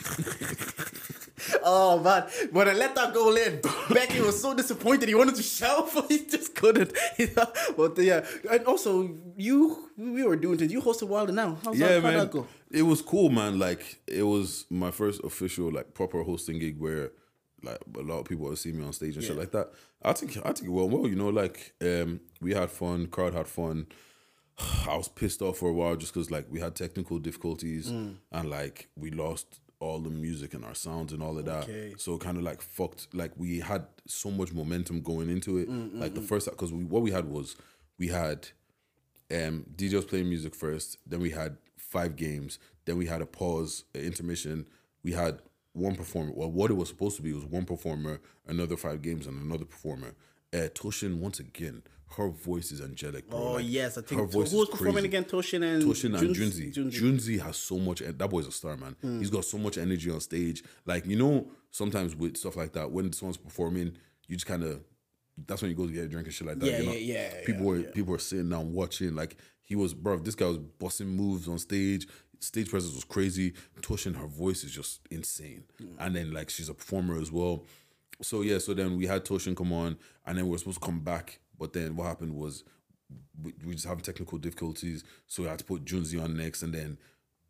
Oh 1.64 1.98
man, 1.98 2.24
when 2.52 2.68
I 2.68 2.74
let 2.74 2.94
that 2.94 3.12
goal 3.14 3.34
in, 3.36 3.60
Becky 3.90 4.20
was 4.20 4.40
so 4.40 4.54
disappointed. 4.54 5.08
He 5.08 5.14
wanted 5.14 5.34
to 5.36 5.42
shout, 5.42 5.88
but 5.94 6.06
he 6.10 6.24
just 6.26 6.54
couldn't. 6.54 6.92
but 7.76 7.98
yeah, 7.98 8.24
and 8.50 8.64
also 8.66 9.16
you, 9.36 9.88
we 9.96 10.22
were 10.22 10.36
doing 10.36 10.58
things. 10.58 10.70
You 10.72 10.80
hosted 10.80 11.08
Wild 11.08 11.30
and 11.30 11.40
Out. 11.40 11.58
How's 11.64 11.78
yeah 11.78 11.98
that, 11.98 12.02
how'd 12.02 12.14
that 12.14 12.30
go? 12.30 12.46
it 12.70 12.82
was 12.82 13.02
cool 13.02 13.30
man 13.30 13.58
like 13.58 14.00
it 14.06 14.22
was 14.22 14.64
my 14.70 14.90
first 14.92 15.24
official 15.24 15.72
like 15.72 15.92
proper 15.92 16.22
hosting 16.22 16.58
gig 16.60 16.78
where 16.78 17.10
like 17.64 17.78
a 17.98 18.02
lot 18.02 18.20
of 18.20 18.26
people 18.26 18.44
would 18.46 18.58
see 18.58 18.70
me 18.70 18.84
on 18.84 18.92
stage 18.92 19.16
and 19.16 19.24
shit 19.24 19.36
like 19.36 19.50
that 19.50 19.70
i 20.04 20.12
think 20.12 20.36
i 20.44 20.52
think 20.52 20.66
it 20.66 20.70
went 20.70 20.88
well 20.88 21.08
you 21.08 21.16
know 21.16 21.30
like 21.30 21.74
um 21.82 22.20
we 22.40 22.54
had 22.54 22.70
fun 22.70 23.08
crowd 23.08 23.34
had 23.34 23.48
fun 23.48 23.86
I 24.88 24.96
was 24.96 25.08
pissed 25.08 25.42
off 25.42 25.58
for 25.58 25.68
a 25.68 25.72
while 25.72 25.96
just 25.96 26.14
because 26.14 26.30
like 26.30 26.46
we 26.48 26.60
had 26.60 26.76
technical 26.76 27.18
difficulties 27.18 27.90
Mm. 27.90 28.14
and 28.30 28.48
like 28.50 28.88
we 28.96 29.10
lost 29.10 29.58
all 29.80 29.98
the 29.98 30.10
music 30.10 30.54
and 30.54 30.64
our 30.64 30.74
sounds 30.74 31.12
and 31.12 31.22
all 31.22 31.36
of 31.38 31.46
that. 31.46 31.64
Okay. 31.64 31.94
So 31.96 32.18
kind 32.18 32.36
of 32.36 32.44
like 32.44 32.60
fucked. 32.60 33.08
Like 33.12 33.32
we 33.36 33.60
had 33.60 33.86
so 34.06 34.30
much 34.30 34.52
momentum 34.52 35.00
going 35.00 35.30
into 35.30 35.58
it. 35.58 35.68
Mm, 35.68 35.98
like 35.98 36.14
the 36.14 36.20
first 36.20 36.48
because 36.48 36.72
we 36.72 36.84
what 36.84 37.02
we 37.02 37.10
had 37.10 37.24
was 37.24 37.56
we 37.98 38.08
had 38.08 38.48
um 39.30 39.64
DJs 39.74 40.06
playing 40.06 40.28
music 40.28 40.54
first. 40.54 40.98
Then 41.06 41.20
we 41.20 41.30
had 41.30 41.56
five 41.76 42.14
games. 42.14 42.58
Then 42.84 42.98
we 42.98 43.06
had 43.06 43.22
a 43.22 43.26
pause, 43.26 43.84
an 43.94 44.02
intermission. 44.02 44.66
We 45.02 45.12
had 45.12 45.40
one 45.72 45.94
performer. 45.94 46.32
Well, 46.34 46.50
what 46.50 46.70
it 46.70 46.74
was 46.74 46.88
supposed 46.88 47.16
to 47.16 47.22
be 47.22 47.32
was 47.32 47.44
one 47.44 47.64
performer, 47.64 48.20
another 48.46 48.76
five 48.76 49.02
games, 49.02 49.26
and 49.26 49.40
another 49.42 49.64
performer. 49.64 50.14
Uh, 50.52 50.68
Toshin 50.74 51.18
once 51.18 51.38
again, 51.38 51.82
her 52.16 52.28
voice 52.28 52.72
is 52.72 52.80
angelic. 52.80 53.28
Bro. 53.30 53.38
Oh 53.38 53.52
Like, 53.54 53.64
yes, 53.68 53.96
I 53.96 54.00
her 54.00 54.06
think. 54.06 54.20
So 54.20 54.26
voice 54.40 54.50
who 54.52 54.58
was 54.58 54.68
is 54.68 54.70
performing 54.70 54.94
crazy. 54.94 55.06
again? 55.06 55.24
Toshin 55.24 55.62
and 55.62 55.82
Toshin 55.82 56.18
and 56.18 56.34
Junzi- 56.34 56.72
Junzi. 56.92 57.40
Has 57.40 57.56
so 57.56 57.78
much. 57.78 58.00
That 58.00 58.28
boy's 58.30 58.46
a 58.46 58.52
star, 58.52 58.76
man. 58.76 58.96
Hmm. 59.00 59.18
He's 59.20 59.30
got 59.30 59.44
so 59.44 59.58
much 59.58 59.78
energy 59.78 60.10
on 60.10 60.20
stage. 60.20 60.62
Like 60.86 61.06
you 61.06 61.16
know, 61.16 61.46
sometimes 61.70 62.16
with 62.16 62.36
stuff 62.36 62.56
like 62.56 62.72
that, 62.72 62.90
when 62.90 63.12
someone's 63.12 63.36
performing, 63.36 63.92
you 64.26 64.36
just 64.36 64.46
kind 64.46 64.64
of. 64.64 64.80
That's 65.46 65.62
when 65.62 65.70
you 65.70 65.76
go 65.76 65.86
to 65.86 65.92
get 65.92 66.04
a 66.04 66.08
drink 66.08 66.26
and 66.26 66.34
shit 66.34 66.46
like 66.46 66.58
that. 66.58 66.66
Yeah, 66.70 66.78
you 66.80 66.86
know? 66.86 66.92
yeah, 66.92 66.98
yeah, 67.38 67.44
People 67.46 67.62
yeah, 67.62 67.68
were 67.68 67.78
yeah. 67.78 67.90
people 67.94 68.12
were 68.12 68.18
sitting 68.18 68.48
down 68.50 68.72
watching. 68.74 69.14
Like 69.14 69.36
he 69.62 69.74
was, 69.76 69.94
bro. 69.94 70.18
This 70.18 70.34
guy 70.34 70.46
was 70.46 70.58
busting 70.58 71.06
moves 71.08 71.48
on 71.48 71.58
stage. 71.58 72.06
Stage 72.40 72.68
presence 72.70 72.94
was 72.94 73.04
crazy. 73.04 73.52
Toshin, 73.82 74.16
her 74.16 74.26
voice 74.26 74.64
is 74.64 74.72
just 74.72 75.00
insane. 75.10 75.64
Hmm. 75.78 75.86
And 75.98 76.16
then 76.16 76.32
like 76.32 76.50
she's 76.50 76.68
a 76.68 76.74
performer 76.74 77.18
as 77.20 77.30
well. 77.32 77.64
So 78.22 78.42
yeah, 78.42 78.58
so 78.58 78.74
then 78.74 78.98
we 78.98 79.06
had 79.06 79.24
Toshin 79.24 79.56
come 79.56 79.72
on, 79.72 79.96
and 80.26 80.36
then 80.36 80.44
we 80.44 80.50
were 80.50 80.58
supposed 80.58 80.80
to 80.80 80.84
come 80.86 81.00
back. 81.00 81.38
But 81.60 81.72
then 81.74 81.94
what 81.94 82.06
happened 82.08 82.34
was 82.34 82.64
we, 83.40 83.52
we 83.64 83.74
just 83.74 83.86
having 83.86 84.02
technical 84.02 84.38
difficulties, 84.38 85.04
so 85.28 85.42
we 85.44 85.48
had 85.48 85.58
to 85.60 85.64
put 85.64 85.84
Junzi 85.84 86.20
on 86.22 86.36
next, 86.36 86.62
and 86.62 86.72
then 86.72 86.98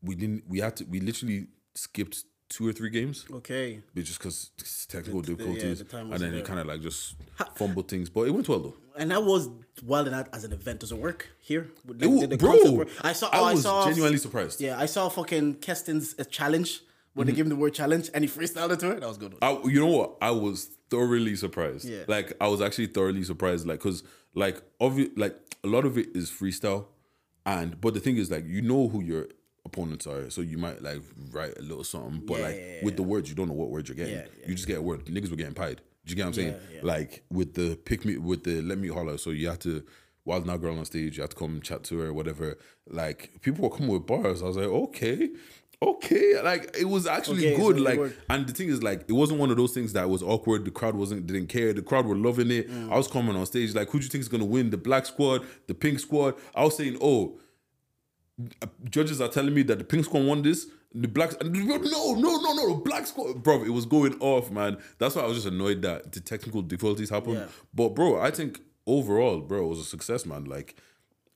we 0.02 0.14
didn't. 0.16 0.44
We 0.48 0.58
had 0.58 0.76
to. 0.76 0.84
We 0.84 1.00
literally 1.00 1.46
skipped 1.74 2.24
two 2.48 2.66
or 2.66 2.72
three 2.72 2.90
games, 2.90 3.24
Okay. 3.32 3.80
but 3.94 4.02
just 4.02 4.18
because 4.18 4.50
technical 4.88 5.22
The- 5.22 5.34
the- 5.36 5.42
yeah, 5.44 5.48
difficulties, 5.52 5.84
the 5.84 5.96
and 5.98 6.10
wasn't 6.10 6.32
then 6.32 6.40
it 6.40 6.44
kind 6.44 6.58
of 6.58 6.66
like 6.66 6.80
just 6.82 7.14
fumbled 7.54 7.88
things. 7.88 8.10
But 8.10 8.22
it 8.22 8.32
went 8.32 8.48
well 8.48 8.58
though. 8.58 8.76
And 8.98 9.12
that 9.12 9.22
was 9.22 9.48
Wild 9.84 10.08
and 10.08 10.16
Out 10.16 10.28
as 10.32 10.42
an 10.42 10.52
event. 10.52 10.80
Does 10.80 10.90
it 10.90 10.98
work 10.98 11.28
here? 11.38 11.68
Did- 11.86 12.02
It, 12.02 12.20
did 12.20 12.30
the 12.30 12.36
bro, 12.38 12.72
work? 12.72 12.88
I 13.02 13.12
saw. 13.12 13.28
I 13.28 13.38
oh, 13.38 13.52
was 13.52 13.62
saw, 13.62 13.86
genuinely 13.86 14.18
surprised. 14.18 14.60
Yeah, 14.60 14.76
I 14.78 14.86
saw 14.86 15.08
fucking 15.08 15.54
Keston's 15.56 16.16
uh, 16.18 16.24
challenge 16.24 16.80
when 17.14 17.26
Mm-hmm. 17.26 17.30
they 17.32 17.36
gave 17.36 17.44
him 17.46 17.50
the 17.50 17.56
word 17.56 17.74
challenge 17.74 18.10
and 18.14 18.24
he 18.24 18.30
freestyled 18.30 18.70
it 18.72 18.80
to 18.80 18.90
it. 18.92 19.00
That 19.00 19.08
was 19.08 19.18
good. 19.18 19.34
I, 19.42 19.52
you 19.64 19.78
know 19.80 19.86
what? 19.98 20.16
I 20.20 20.30
was 20.32 20.68
thoroughly 20.90 21.36
surprised. 21.36 21.84
Yeah. 21.88 22.04
Like 22.08 22.32
I 22.40 22.48
was 22.48 22.60
actually 22.60 22.86
thoroughly 22.88 23.22
surprised. 23.24 23.66
Like 23.66 23.78
because 23.78 24.02
like 24.34 24.62
obvi- 24.80 25.16
like 25.16 25.36
a 25.64 25.66
lot 25.68 25.84
of 25.84 25.96
it 25.98 26.08
is 26.14 26.30
freestyle, 26.30 26.86
and 27.46 27.80
but 27.80 27.94
the 27.94 28.00
thing 28.00 28.16
is 28.16 28.30
like 28.30 28.44
you 28.46 28.62
know 28.62 28.88
who 28.88 29.02
your 29.02 29.26
opponents 29.64 30.06
are, 30.06 30.30
so 30.30 30.40
you 30.40 30.58
might 30.58 30.82
like 30.82 31.00
write 31.32 31.56
a 31.58 31.62
little 31.62 31.84
something, 31.84 32.22
but 32.26 32.38
Yeah, 32.38 32.44
like 32.44 32.56
yeah, 32.56 32.84
with 32.84 32.96
the 32.96 33.02
words 33.02 33.28
you 33.28 33.34
don't 33.34 33.48
know 33.48 33.54
what 33.54 33.70
words 33.70 33.88
you're 33.88 33.96
getting. 33.96 34.14
You 34.46 34.54
just 34.54 34.66
get 34.66 34.78
a 34.78 34.82
word. 34.82 35.04
Niggas 35.06 35.30
were 35.30 35.36
getting 35.36 35.54
pied. 35.54 35.80
Do 36.06 36.10
you 36.10 36.16
get 36.16 36.22
what 36.22 36.28
I'm 36.28 36.34
saying? 36.34 36.54
Like 36.82 37.22
with 37.30 37.54
the 37.54 37.76
pick 37.76 38.04
me 38.04 38.16
with 38.16 38.44
the 38.44 38.62
let 38.62 38.78
me 38.78 38.88
holler. 38.88 39.18
So 39.18 39.30
you 39.30 39.48
have 39.48 39.58
to. 39.60 39.84
Wild 40.26 40.46
now 40.46 40.58
girl 40.58 40.78
on 40.78 40.84
stage, 40.84 41.16
you 41.16 41.22
have 41.22 41.30
to 41.30 41.36
come 41.36 41.62
chat 41.62 41.82
to 41.84 41.98
her, 41.98 42.12
whatever. 42.12 42.58
Like 42.86 43.40
people 43.40 43.66
were 43.66 43.74
coming 43.74 43.90
with 43.90 44.06
bars. 44.06 44.42
I 44.42 44.46
was 44.46 44.56
like, 44.58 44.66
okay, 44.66 45.30
okay. 45.82 46.40
Like 46.42 46.76
it 46.78 46.84
was 46.86 47.06
actually 47.06 47.46
Okay, 47.52 47.56
good. 47.56 47.80
like 47.80 47.98
worked. 47.98 48.18
and 48.28 48.46
the 48.46 48.52
thing 48.52 48.68
is, 48.68 48.82
like, 48.82 49.04
it 49.08 49.12
wasn't 49.12 49.40
one 49.40 49.50
of 49.50 49.56
those 49.56 49.72
things 49.72 49.92
that 49.94 50.08
was 50.08 50.22
awkward. 50.22 50.64
The 50.64 50.70
crowd 50.70 50.94
wasn't 50.94 51.26
didn't 51.26 51.48
care. 51.48 51.72
The 51.72 51.82
crowd 51.82 52.06
were 52.06 52.16
loving 52.16 52.50
it. 52.50 52.70
Mm. 52.70 52.92
I 52.92 52.96
was 52.96 53.08
coming 53.08 53.36
on 53.36 53.46
stage 53.46 53.74
like, 53.74 53.88
who 53.90 53.98
do 53.98 54.04
you 54.04 54.10
think 54.10 54.22
is 54.22 54.28
gonna 54.28 54.44
win? 54.44 54.70
The 54.70 54.76
black 54.76 55.06
squad, 55.06 55.46
the 55.66 55.74
pink 55.74 56.00
squad. 56.00 56.34
I 56.54 56.64
was 56.64 56.76
saying, 56.76 56.98
oh, 57.00 57.38
judges 58.88 59.20
are 59.20 59.28
telling 59.28 59.54
me 59.54 59.62
that 59.64 59.78
the 59.78 59.84
pink 59.84 60.04
squad 60.04 60.24
won 60.24 60.42
this. 60.42 60.66
The 60.92 61.06
blacks 61.06 61.36
no, 61.40 61.48
no, 61.50 61.76
no, 62.14 62.36
no, 62.40 62.52
no, 62.54 62.74
black 62.78 63.06
squad, 63.06 63.42
bro. 63.44 63.62
It 63.62 63.70
was 63.70 63.86
going 63.86 64.18
off, 64.18 64.50
man. 64.50 64.76
That's 64.98 65.14
why 65.14 65.22
I 65.22 65.26
was 65.26 65.36
just 65.36 65.46
annoyed 65.46 65.82
that 65.82 66.10
the 66.10 66.20
technical 66.20 66.62
difficulties 66.62 67.10
happened. 67.10 67.34
Yeah. 67.36 67.46
But 67.72 67.90
bro, 67.90 68.20
I 68.20 68.32
think 68.32 68.60
overall, 68.86 69.38
bro, 69.40 69.64
it 69.64 69.68
was 69.68 69.78
a 69.78 69.84
success, 69.84 70.26
man. 70.26 70.46
Like, 70.46 70.74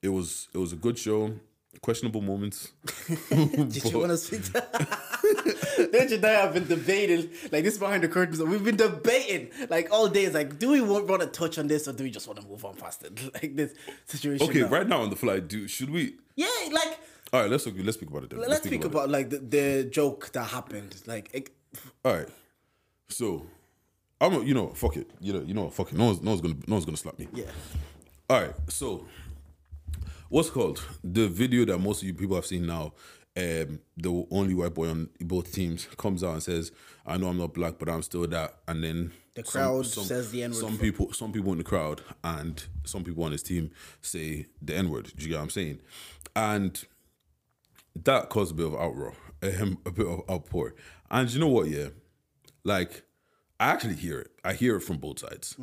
it 0.03 0.09
was, 0.09 0.49
it 0.53 0.59
was 0.59 0.73
a 0.73 0.77
good 0.77 0.99
show. 0.99 1.35
Questionable 1.81 2.21
moments. 2.21 2.73
Did 3.31 3.85
you 3.85 3.99
want 3.99 4.11
to 4.11 4.17
speak? 4.17 4.45
To- 4.53 4.99
You 5.77 6.17
and 6.17 6.25
I 6.25 6.31
have 6.33 6.55
been 6.55 6.67
debating, 6.67 7.31
like 7.51 7.65
this 7.65 7.79
behind 7.79 8.03
the 8.03 8.09
curtains. 8.09 8.43
We've 8.43 8.63
been 8.63 8.77
debating 8.77 9.51
like 9.71 9.91
all 9.91 10.09
day. 10.09 10.25
It's 10.25 10.35
like, 10.35 10.59
do 10.59 10.71
we 10.71 10.81
want, 10.81 11.21
to 11.21 11.27
touch 11.27 11.59
on 11.59 11.67
this 11.67 11.89
or 11.89 11.93
do 11.93 12.05
we 12.05 12.11
just 12.11 12.27
want 12.27 12.41
to 12.41 12.47
move 12.47 12.65
on 12.65 12.75
past 12.77 13.05
it? 13.05 13.19
Like 13.35 13.57
this 13.57 13.75
situation. 14.07 14.49
Okay, 14.49 14.61
now. 14.61 14.69
right 14.69 14.87
now 14.87 15.03
on 15.03 15.11
the 15.11 15.17
fly, 15.17 15.41
do 15.41 15.67
should 15.67 15.91
we? 15.91 16.17
Yeah, 16.37 16.47
like 16.73 16.99
All 17.33 17.41
right, 17.41 17.51
let's 17.51 17.67
let's 17.67 17.97
speak 17.97 18.11
about 18.11 18.25
it. 18.25 18.31
Then. 18.31 18.41
let's 18.41 18.65
speak 18.67 18.85
about 18.85 19.09
like 19.09 19.31
the, 19.31 19.39
the 19.39 19.85
joke 19.91 20.31
that 20.33 20.49
happened. 20.49 20.97
Like, 21.07 21.31
it. 21.33 21.51
All 22.05 22.15
right, 22.15 22.29
so 23.09 23.47
I'm 24.21 24.35
a, 24.35 24.45
you 24.45 24.55
know 24.55 24.69
fuck 24.69 24.97
it. 24.97 25.11
You 25.21 25.33
know 25.33 25.43
you 25.43 25.55
know 25.55 25.69
fuck 25.71 25.93
it. 25.93 25.99
No 25.99 26.07
one's 26.07 26.23
no 26.23 26.31
one's 26.31 26.41
gonna 26.43 26.55
no 26.67 26.75
one's 26.77 26.85
gonna 26.85 26.97
slap 26.97 27.19
me. 27.19 27.29
yeah, 27.33 27.45
All 28.31 28.41
right, 28.41 28.55
so 28.69 29.07
what's 30.29 30.51
called 30.51 30.83
the 31.03 31.29
video 31.29 31.65
that 31.67 31.79
most 31.79 32.03
of 32.03 32.09
you 32.09 32.15
people 32.15 32.37
have 32.37 32.47
seen 32.47 32.67
now. 32.67 32.93
Um, 33.37 33.81
the 33.97 34.27
only 34.31 34.55
white 34.55 34.75
boy 34.75 34.89
on 34.91 35.11
both 35.21 35.53
teams 35.53 35.89
comes 35.97 36.23
out 36.23 36.35
and 36.35 36.43
says, 36.43 36.71
"I 37.05 37.17
know 37.17 37.29
I'm 37.29 37.39
not 37.39 37.53
black, 37.53 37.79
but 37.81 37.89
I'm 37.89 38.03
still 38.03 38.27
that." 38.29 38.61
And 38.69 38.85
then 38.85 39.13
The 39.35 39.43
crowd 39.43 39.87
says 39.87 40.31
the 40.31 40.45
N-word 40.45 40.61
Some 40.61 40.79
people, 40.79 41.13
some 41.13 41.33
people 41.33 41.51
in 41.51 41.59
the 41.59 41.65
crowd, 41.65 42.01
and 42.23 42.65
some 42.85 43.03
people 43.03 43.25
on 43.25 43.33
his 43.33 43.43
team 43.43 43.73
say 44.03 44.47
the 44.63 44.77
N 44.77 44.89
word. 44.89 45.13
Do 45.17 45.25
you 45.25 45.31
get 45.31 45.39
what 45.39 45.43
I'm 45.43 45.51
saying? 45.51 45.81
And 46.37 46.85
that 48.05 48.29
caused 48.29 48.53
a 48.53 48.55
bit 48.55 48.67
of 48.67 48.73
outroar, 48.75 49.15
um, 49.43 49.79
a 49.87 49.91
bit 49.91 50.07
of 50.07 50.23
outpour. 50.31 50.75
And 51.11 51.29
you 51.33 51.41
know 51.41 51.49
what? 51.49 51.67
Yeah, 51.69 51.89
like 52.63 53.03
I 53.59 53.71
actually 53.73 53.97
hear 53.97 54.21
it. 54.21 54.31
I 54.45 54.53
hear 54.53 54.77
it 54.77 54.83
from 54.83 54.99
both 54.99 55.19
sides. 55.19 55.57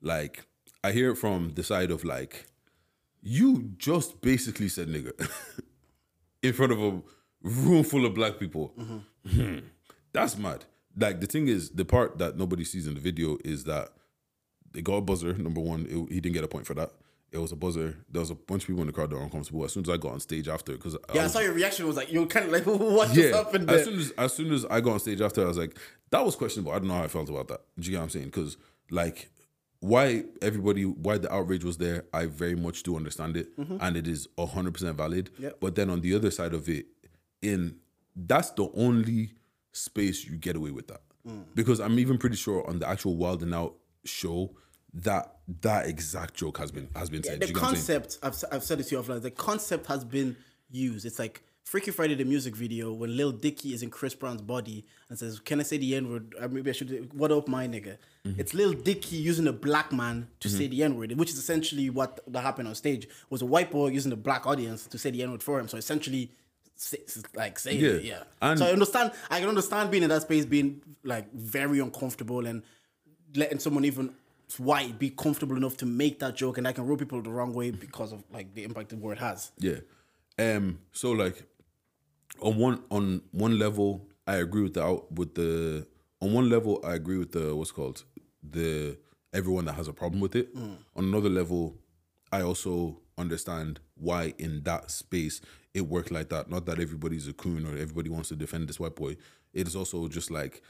Like 0.00 0.46
I 0.84 0.92
hear 0.92 1.10
it 1.10 1.16
from 1.16 1.54
the 1.54 1.64
side 1.64 1.90
of 1.90 2.04
like, 2.04 2.46
you 3.26 3.72
just 3.76 4.20
basically 4.20 4.68
said 4.68 4.86
nigga 4.88 5.12
in 6.42 6.52
front 6.52 6.70
of 6.70 6.80
a 6.80 7.02
room 7.42 7.82
full 7.82 8.06
of 8.06 8.14
black 8.14 8.38
people. 8.38 8.72
Hmm. 9.28 9.58
That's 10.12 10.38
mad. 10.38 10.64
Like 10.96 11.20
the 11.20 11.26
thing 11.26 11.48
is, 11.48 11.70
the 11.70 11.84
part 11.84 12.18
that 12.18 12.38
nobody 12.38 12.64
sees 12.64 12.86
in 12.86 12.94
the 12.94 13.00
video 13.00 13.36
is 13.44 13.64
that 13.64 13.88
they 14.72 14.80
got 14.80 14.94
a 14.94 15.00
buzzer. 15.00 15.34
Number 15.34 15.60
one, 15.60 15.86
it- 15.86 16.12
he 16.14 16.20
didn't 16.20 16.34
get 16.34 16.44
a 16.44 16.48
point 16.48 16.66
for 16.66 16.74
that. 16.74 16.92
It 17.32 17.38
was 17.38 17.50
a 17.50 17.56
buzzer. 17.56 17.96
There 18.08 18.20
was 18.20 18.30
a 18.30 18.36
bunch 18.36 18.62
of 18.62 18.68
people 18.68 18.82
in 18.82 18.86
the 18.86 18.92
crowd 18.92 19.10
that 19.10 19.16
were 19.16 19.22
uncomfortable. 19.22 19.64
As 19.64 19.72
soon 19.72 19.82
as 19.82 19.90
I 19.90 19.96
got 19.96 20.12
on 20.12 20.20
stage 20.20 20.46
after, 20.48 20.72
because 20.72 20.96
yeah. 21.12 21.20
I 21.20 21.24
was, 21.24 21.32
saw 21.32 21.40
your 21.40 21.52
reaction. 21.52 21.84
Was 21.86 21.96
like 21.96 22.12
you 22.12 22.20
were 22.20 22.26
kind 22.26 22.46
of 22.46 22.52
like, 22.52 22.64
what 22.66 23.08
just 23.08 23.18
yeah, 23.18 23.36
happened 23.36 23.68
there? 23.68 23.78
as 23.78 23.84
soon 23.84 23.98
as 23.98 24.10
as 24.12 24.32
soon 24.32 24.52
as 24.52 24.64
I 24.66 24.80
got 24.80 24.92
on 24.92 25.00
stage 25.00 25.20
after, 25.20 25.42
I 25.42 25.48
was 25.48 25.58
like, 25.58 25.76
that 26.10 26.24
was 26.24 26.36
questionable. 26.36 26.70
I 26.70 26.78
don't 26.78 26.86
know 26.86 26.94
how 26.94 27.02
I 27.02 27.08
felt 27.08 27.28
about 27.28 27.48
that. 27.48 27.62
Do 27.76 27.82
you 27.86 27.90
get 27.90 27.98
what 27.98 28.04
I'm 28.04 28.10
saying? 28.10 28.26
Because 28.26 28.56
like, 28.90 29.28
why 29.80 30.24
everybody, 30.42 30.84
why 30.84 31.18
the 31.18 31.32
outrage 31.32 31.64
was 31.64 31.76
there, 31.78 32.04
I 32.12 32.26
very 32.26 32.54
much 32.56 32.82
do 32.82 32.96
understand 32.96 33.36
it, 33.36 33.48
and 33.56 33.96
it 33.96 34.06
is 34.08 34.28
hundred 34.38 34.74
percent 34.74 34.96
valid. 34.96 35.30
Mm-hmm. 35.34 35.42
Yep. 35.44 35.56
But 35.60 35.74
then 35.74 35.90
on 35.90 36.00
the 36.00 36.14
other 36.14 36.30
side 36.30 36.54
of 36.54 36.68
it, 36.68 36.86
in 37.42 37.76
that's 38.14 38.50
the 38.50 38.68
only 38.74 39.32
space 39.72 40.24
you 40.24 40.36
get 40.36 40.56
away 40.56 40.70
with 40.70 40.88
that, 40.88 41.00
Mm. 41.28 41.44
because 41.54 41.80
I'm 41.80 41.98
even 41.98 42.18
pretty 42.18 42.36
sure 42.36 42.64
on 42.68 42.78
the 42.78 42.88
actual 42.88 43.16
Wild 43.16 43.42
and 43.42 43.52
Out 43.54 43.74
show 44.04 44.54
that 44.94 45.38
that 45.60 45.86
exact 45.88 46.34
joke 46.34 46.56
has 46.58 46.70
been 46.70 46.88
has 46.94 47.10
been 47.10 47.22
said. 47.22 47.40
the 47.40 47.48
you 47.48 47.52
get 47.54 47.62
what 47.62 47.70
I'm 47.70 47.76
saying? 47.76 48.00
concept 48.00 48.18
I've, 48.50 48.54
I've 48.54 48.62
said 48.64 48.80
it 48.80 48.84
to 48.84 48.94
you 48.96 49.02
offline 49.02 49.20
the 49.22 49.30
concept 49.32 49.86
has 49.88 50.04
been 50.04 50.36
used 50.70 51.04
it's 51.04 51.18
like 51.18 51.42
Freaky 51.66 51.90
Friday 51.90 52.14
the 52.14 52.24
music 52.24 52.54
video 52.54 52.92
when 52.92 53.16
Lil 53.16 53.32
Dicky 53.32 53.74
is 53.74 53.82
in 53.82 53.90
Chris 53.90 54.14
Brown's 54.14 54.40
body 54.40 54.86
and 55.08 55.18
says 55.18 55.40
can 55.40 55.58
I 55.58 55.64
say 55.64 55.78
the 55.78 55.96
N-word 55.96 56.32
maybe 56.52 56.70
I 56.70 56.72
should 56.72 57.12
what 57.12 57.32
up 57.32 57.48
my 57.48 57.66
nigga 57.66 57.96
Mm-hmm. 58.24 58.40
it's 58.40 58.54
Lil 58.54 58.72
Dicky 58.72 59.14
using 59.16 59.46
a 59.48 59.52
black 59.52 59.92
man 59.92 60.26
to 60.40 60.48
say 60.48 60.66
the 60.68 60.82
N-word 60.84 61.12
which 61.18 61.30
is 61.30 61.38
essentially 61.38 61.90
what 61.90 62.20
that 62.28 62.40
happened 62.42 62.66
on 62.68 62.74
stage 62.76 63.08
was 63.30 63.42
a 63.42 63.46
white 63.46 63.70
boy 63.72 63.88
using 63.88 64.10
the 64.10 64.16
black 64.16 64.46
audience 64.46 64.86
to 64.86 64.96
say 64.98 65.10
the 65.10 65.22
N-word 65.24 65.42
for 65.42 65.58
him 65.60 65.66
so 65.68 65.76
essentially 65.76 66.30
like 67.34 67.58
saying 67.58 67.80
Yeah. 67.80 67.90
it 67.90 68.04
yeah 68.04 68.22
And- 68.40 68.58
so 68.60 68.66
I 68.66 68.70
understand 68.70 69.10
I 69.28 69.40
can 69.40 69.48
understand 69.48 69.90
being 69.90 70.04
in 70.04 70.08
that 70.10 70.22
space 70.22 70.44
being 70.44 70.82
like 71.02 71.32
very 71.34 71.80
uncomfortable 71.80 72.46
and 72.46 72.62
letting 73.34 73.58
someone 73.58 73.84
even 73.84 74.14
white 74.58 74.98
be 75.00 75.10
comfortable 75.10 75.56
enough 75.56 75.76
to 75.78 75.86
make 75.86 76.20
that 76.20 76.36
joke 76.36 76.58
and 76.58 76.68
I 76.68 76.72
can 76.72 76.86
rub 76.86 77.00
people 77.00 77.22
the 77.22 77.30
wrong 77.30 77.52
way 77.54 77.72
because 77.72 78.12
of 78.12 78.22
like 78.32 78.54
the 78.54 78.62
impact 78.62 78.90
the 78.90 78.96
word 78.96 79.18
has. 79.18 79.50
Yeah. 79.58 79.78
Um. 80.38 80.80
So 80.92 81.12
like, 81.12 81.44
on 82.40 82.56
one 82.58 82.82
on 82.90 83.22
one 83.32 83.58
level, 83.58 84.06
I 84.26 84.36
agree 84.36 84.62
with 84.62 84.74
the 84.74 85.02
with 85.10 85.34
the 85.34 85.86
on 86.20 86.32
one 86.32 86.48
level, 86.50 86.80
I 86.84 86.94
agree 86.94 87.18
with 87.18 87.32
the 87.32 87.54
what's 87.54 87.72
called 87.72 88.04
the 88.42 88.96
everyone 89.32 89.64
that 89.66 89.74
has 89.74 89.88
a 89.88 89.92
problem 89.92 90.20
with 90.20 90.34
it. 90.36 90.54
Mm. 90.56 90.76
On 90.96 91.04
another 91.04 91.28
level, 91.28 91.76
I 92.32 92.42
also 92.42 93.00
understand 93.18 93.80
why 93.96 94.34
in 94.38 94.62
that 94.64 94.90
space 94.90 95.40
it 95.74 95.82
worked 95.82 96.10
like 96.10 96.28
that. 96.30 96.50
Not 96.50 96.66
that 96.66 96.80
everybody's 96.80 97.28
a 97.28 97.32
coon 97.32 97.66
or 97.66 97.70
everybody 97.76 98.08
wants 98.10 98.28
to 98.30 98.36
defend 98.36 98.68
this 98.68 98.80
white 98.80 98.94
boy. 98.96 99.16
It 99.52 99.66
is 99.66 99.76
also 99.76 100.08
just 100.08 100.30
like 100.30 100.62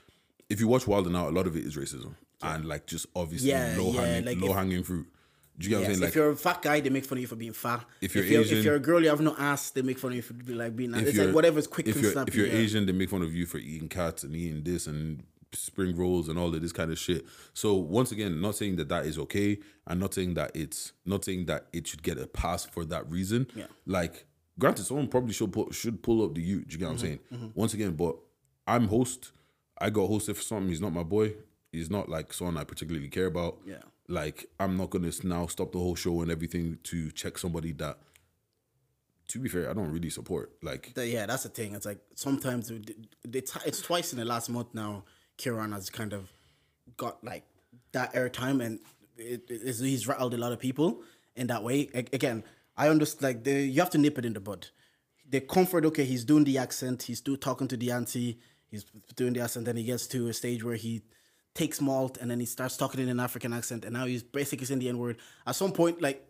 if 0.48 0.60
you 0.60 0.68
watch 0.68 0.86
Wild 0.86 1.06
and 1.06 1.16
Out, 1.16 1.28
a 1.28 1.34
lot 1.34 1.46
of 1.46 1.56
it 1.56 1.64
is 1.64 1.76
racism 1.76 2.14
and 2.42 2.64
like 2.66 2.86
just 2.86 3.06
obviously 3.16 3.48
Yeah, 3.50 3.74
low 3.78 3.92
yeah, 3.92 4.00
hanging 4.04 4.24
like 4.26 4.38
low 4.40 4.50
if- 4.50 4.56
hanging 4.56 4.82
fruit. 4.82 5.06
Do 5.58 5.64
you 5.64 5.70
get 5.70 5.76
what 5.76 5.84
I'm 5.84 5.90
Yes, 5.90 5.98
saying? 6.00 6.08
if 6.08 6.14
you're 6.14 6.30
a 6.30 6.36
fat 6.36 6.60
guy, 6.62 6.80
they 6.80 6.90
make 6.90 7.04
fun 7.04 7.18
of 7.18 7.22
you 7.22 7.28
for 7.28 7.36
being 7.36 7.52
fat. 7.52 7.84
If 8.00 8.14
you're 8.14 8.24
if 8.24 8.30
Asian- 8.30 8.58
if 8.58 8.64
you're 8.64 8.74
a 8.76 8.80
girl, 8.80 9.02
you 9.02 9.08
have 9.08 9.20
no 9.20 9.34
ass, 9.38 9.70
they 9.70 9.82
make 9.82 9.98
fun 9.98 10.10
of 10.12 10.16
you 10.16 10.22
for 10.22 10.34
like 10.52 10.76
being. 10.76 10.94
It's 10.94 11.14
you're 11.14 11.26
like 11.26 11.34
whatever's 11.34 11.66
quick 11.66 11.86
if 11.88 11.94
and 11.94 12.02
you're, 12.04 12.12
snappy. 12.12 12.28
If 12.30 12.34
you're 12.36 12.46
yeah. 12.46 12.52
Asian, 12.54 12.86
they 12.86 12.92
make 12.92 13.08
fun 13.10 13.22
of 13.22 13.34
you 13.34 13.46
for 13.46 13.58
eating 13.58 13.88
cats 13.88 14.22
and 14.24 14.34
eating 14.36 14.62
this 14.64 14.86
and 14.86 15.22
spring 15.52 15.96
rolls 15.96 16.28
and 16.28 16.38
all 16.38 16.54
of 16.54 16.60
this 16.60 16.72
kind 16.72 16.90
of 16.90 16.98
shit. 16.98 17.24
So 17.54 17.74
once 17.74 18.12
again, 18.12 18.40
not 18.40 18.56
saying 18.56 18.76
that 18.76 18.88
that 18.90 19.06
is 19.06 19.16
okay. 19.18 19.58
I'm 19.86 19.98
not 19.98 20.12
saying 20.12 20.34
that 20.34 20.50
it's 20.54 20.92
not 21.06 21.24
saying 21.24 21.46
that 21.46 21.66
it 21.72 21.86
should 21.86 22.02
get 22.02 22.18
a 22.18 22.26
pass 22.26 22.66
for 22.66 22.84
that 22.86 23.08
reason. 23.10 23.46
Yeah. 23.54 23.66
Like, 23.86 24.26
granted, 24.58 24.84
someone 24.84 25.08
probably 25.08 25.32
should 25.32 25.52
put 25.52 25.72
should 25.72 26.02
pull 26.02 26.22
up 26.24 26.34
the 26.34 26.42
you. 26.42 26.64
Do 26.64 26.72
you 26.72 26.78
get 26.78 26.88
what 26.88 26.96
Mm-hmm, 26.98 27.06
I'm 27.32 27.38
saying? 27.40 27.52
Once 27.54 27.72
again, 27.72 27.92
but 27.92 28.16
I'm 28.66 28.88
host. 28.88 29.32
I 29.80 29.88
got 29.90 30.10
hosted 30.10 30.36
for 30.36 30.42
something. 30.42 30.68
He's 30.68 30.80
not 30.80 30.92
my 30.92 31.02
boy. 31.02 31.34
He's 31.72 31.90
not 31.90 32.08
like 32.08 32.32
someone 32.32 32.56
I 32.58 32.64
particularly 32.64 33.08
care 33.08 33.26
about. 33.26 33.58
Yeah. 33.66 33.76
Like 34.08 34.46
I'm 34.60 34.76
not 34.76 34.90
gonna 34.90 35.10
now 35.24 35.46
stop 35.46 35.72
the 35.72 35.78
whole 35.78 35.94
show 35.94 36.22
and 36.22 36.30
everything 36.30 36.78
to 36.84 37.10
check 37.10 37.38
somebody 37.38 37.72
that. 37.72 37.98
To 39.28 39.40
be 39.40 39.48
fair, 39.48 39.68
I 39.68 39.72
don't 39.72 39.90
really 39.90 40.10
support. 40.10 40.52
Like 40.62 40.92
yeah, 40.96 41.26
that's 41.26 41.42
the 41.42 41.48
thing. 41.48 41.74
It's 41.74 41.86
like 41.86 41.98
sometimes 42.14 42.68
they, 42.68 42.80
they, 43.26 43.42
it's 43.64 43.80
twice 43.80 44.12
in 44.12 44.18
the 44.18 44.24
last 44.24 44.48
month 44.48 44.68
now. 44.72 45.04
Kieran 45.36 45.72
has 45.72 45.90
kind 45.90 46.12
of 46.12 46.30
got 46.96 47.22
like 47.24 47.44
that 47.92 48.14
airtime, 48.14 48.64
and 48.64 48.78
it, 49.16 49.42
it, 49.50 49.76
he's 49.76 50.06
rattled 50.06 50.34
a 50.34 50.36
lot 50.36 50.52
of 50.52 50.60
people 50.60 51.02
in 51.34 51.48
that 51.48 51.64
way. 51.64 51.90
Again, 52.12 52.44
I 52.76 52.88
understand. 52.88 53.44
Like 53.44 53.46
you 53.46 53.80
have 53.80 53.90
to 53.90 53.98
nip 53.98 54.18
it 54.18 54.24
in 54.24 54.32
the 54.32 54.40
bud. 54.40 54.68
The 55.28 55.40
comfort, 55.40 55.84
okay, 55.86 56.04
he's 56.04 56.24
doing 56.24 56.44
the 56.44 56.58
accent. 56.58 57.02
He's 57.02 57.20
do 57.20 57.36
talking 57.36 57.66
to 57.68 57.76
the 57.76 57.90
auntie. 57.90 58.38
He's 58.68 58.84
doing 59.16 59.32
the 59.32 59.40
accent. 59.40 59.66
Then 59.66 59.76
he 59.76 59.82
gets 59.82 60.06
to 60.08 60.28
a 60.28 60.32
stage 60.32 60.62
where 60.62 60.76
he 60.76 61.02
takes 61.56 61.80
malt, 61.80 62.18
and 62.20 62.30
then 62.30 62.38
he 62.38 62.46
starts 62.46 62.76
talking 62.76 63.00
in 63.00 63.08
an 63.08 63.18
African 63.18 63.52
accent, 63.52 63.84
and 63.84 63.94
now 63.94 64.06
he's 64.06 64.22
basically 64.22 64.66
saying 64.66 64.80
the 64.80 64.88
N 64.88 64.98
word. 64.98 65.16
At 65.46 65.56
some 65.56 65.72
point, 65.72 66.00
like 66.00 66.24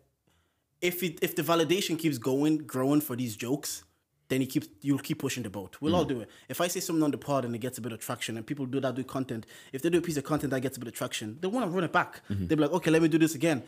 if 0.81 1.03
it 1.03 1.19
if 1.21 1.35
the 1.35 1.43
validation 1.43 1.97
keeps 1.99 2.17
going 2.17 2.59
growing 2.59 3.01
for 3.01 3.15
these 3.15 3.35
jokes, 3.35 3.83
then 4.29 4.41
he 4.41 4.47
keeps 4.47 4.67
you'll 4.81 4.99
keep 4.99 5.19
pushing 5.19 5.43
the 5.43 5.49
boat. 5.49 5.77
We'll 5.81 5.95
all 5.95 6.05
mm. 6.05 6.09
do 6.09 6.21
it. 6.21 6.29
If 6.49 6.61
I 6.61 6.67
say 6.67 6.79
something 6.79 7.03
on 7.03 7.11
the 7.11 7.17
pod 7.17 7.45
and 7.45 7.53
it 7.55 7.59
gets 7.59 7.77
a 7.77 7.81
bit 7.81 7.91
of 7.91 7.99
traction, 7.99 8.37
and 8.37 8.45
people 8.45 8.65
do 8.65 8.79
that 8.79 8.95
do 8.95 9.03
content, 9.03 9.45
if 9.73 9.81
they 9.81 9.89
do 9.89 9.99
a 9.99 10.01
piece 10.01 10.17
of 10.17 10.23
content 10.23 10.51
that 10.51 10.61
gets 10.61 10.77
a 10.77 10.79
bit 10.79 10.87
of 10.87 10.93
traction, 10.93 11.37
they 11.41 11.47
want 11.47 11.65
to 11.65 11.71
run 11.71 11.83
it 11.83 11.91
back. 11.91 12.21
Mm-hmm. 12.29 12.47
They'll 12.47 12.57
be 12.57 12.63
like, 12.63 12.73
okay, 12.73 12.91
let 12.91 13.01
me 13.01 13.07
do 13.07 13.17
this 13.17 13.35
again. 13.35 13.63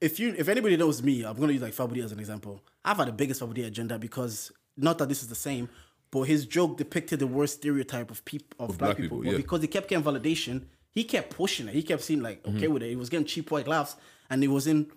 If 0.00 0.18
you 0.18 0.34
if 0.36 0.48
anybody 0.48 0.76
knows 0.76 1.02
me, 1.02 1.24
I'm 1.24 1.38
gonna 1.38 1.52
use 1.52 1.62
like 1.62 1.74
Fabudi 1.74 2.02
as 2.02 2.12
an 2.12 2.18
example. 2.18 2.62
I've 2.84 2.96
had 2.96 3.08
the 3.08 3.12
biggest 3.12 3.40
Fabudi 3.40 3.66
agenda 3.66 3.98
because 3.98 4.50
not 4.76 4.98
that 4.98 5.08
this 5.08 5.22
is 5.22 5.28
the 5.28 5.34
same, 5.34 5.68
but 6.10 6.22
his 6.22 6.46
joke 6.46 6.76
depicted 6.76 7.18
the 7.20 7.26
worst 7.26 7.54
stereotype 7.58 8.10
of 8.10 8.24
people 8.24 8.48
of, 8.58 8.78
black, 8.78 8.78
black 8.78 8.96
people. 8.96 9.18
people, 9.18 9.24
But 9.24 9.30
yeah. 9.32 9.36
because 9.36 9.62
he 9.62 9.68
kept 9.68 9.88
getting 9.88 10.04
validation, 10.04 10.64
he 10.90 11.04
kept 11.04 11.30
pushing 11.36 11.68
it. 11.68 11.74
He 11.74 11.82
kept 11.82 12.02
seeing 12.02 12.20
like 12.20 12.46
okay 12.46 12.64
mm-hmm. 12.64 12.74
with 12.74 12.82
it. 12.82 12.90
He 12.90 12.96
was 12.96 13.08
getting 13.08 13.26
cheap 13.26 13.50
white 13.50 13.68
laughs, 13.68 13.96
and 14.28 14.42
it 14.42 14.48
was 14.48 14.66
in 14.66 14.90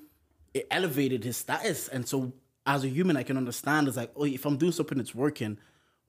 it 0.53 0.67
elevated 0.71 1.23
his 1.23 1.37
status. 1.37 1.87
And 1.87 2.07
so 2.07 2.33
as 2.65 2.83
a 2.83 2.89
human, 2.89 3.17
I 3.17 3.23
can 3.23 3.37
understand 3.37 3.87
it's 3.87 3.97
like, 3.97 4.11
oh, 4.15 4.25
if 4.25 4.45
I'm 4.45 4.57
doing 4.57 4.71
something 4.71 4.97
that's 4.97 5.13
working, 5.15 5.57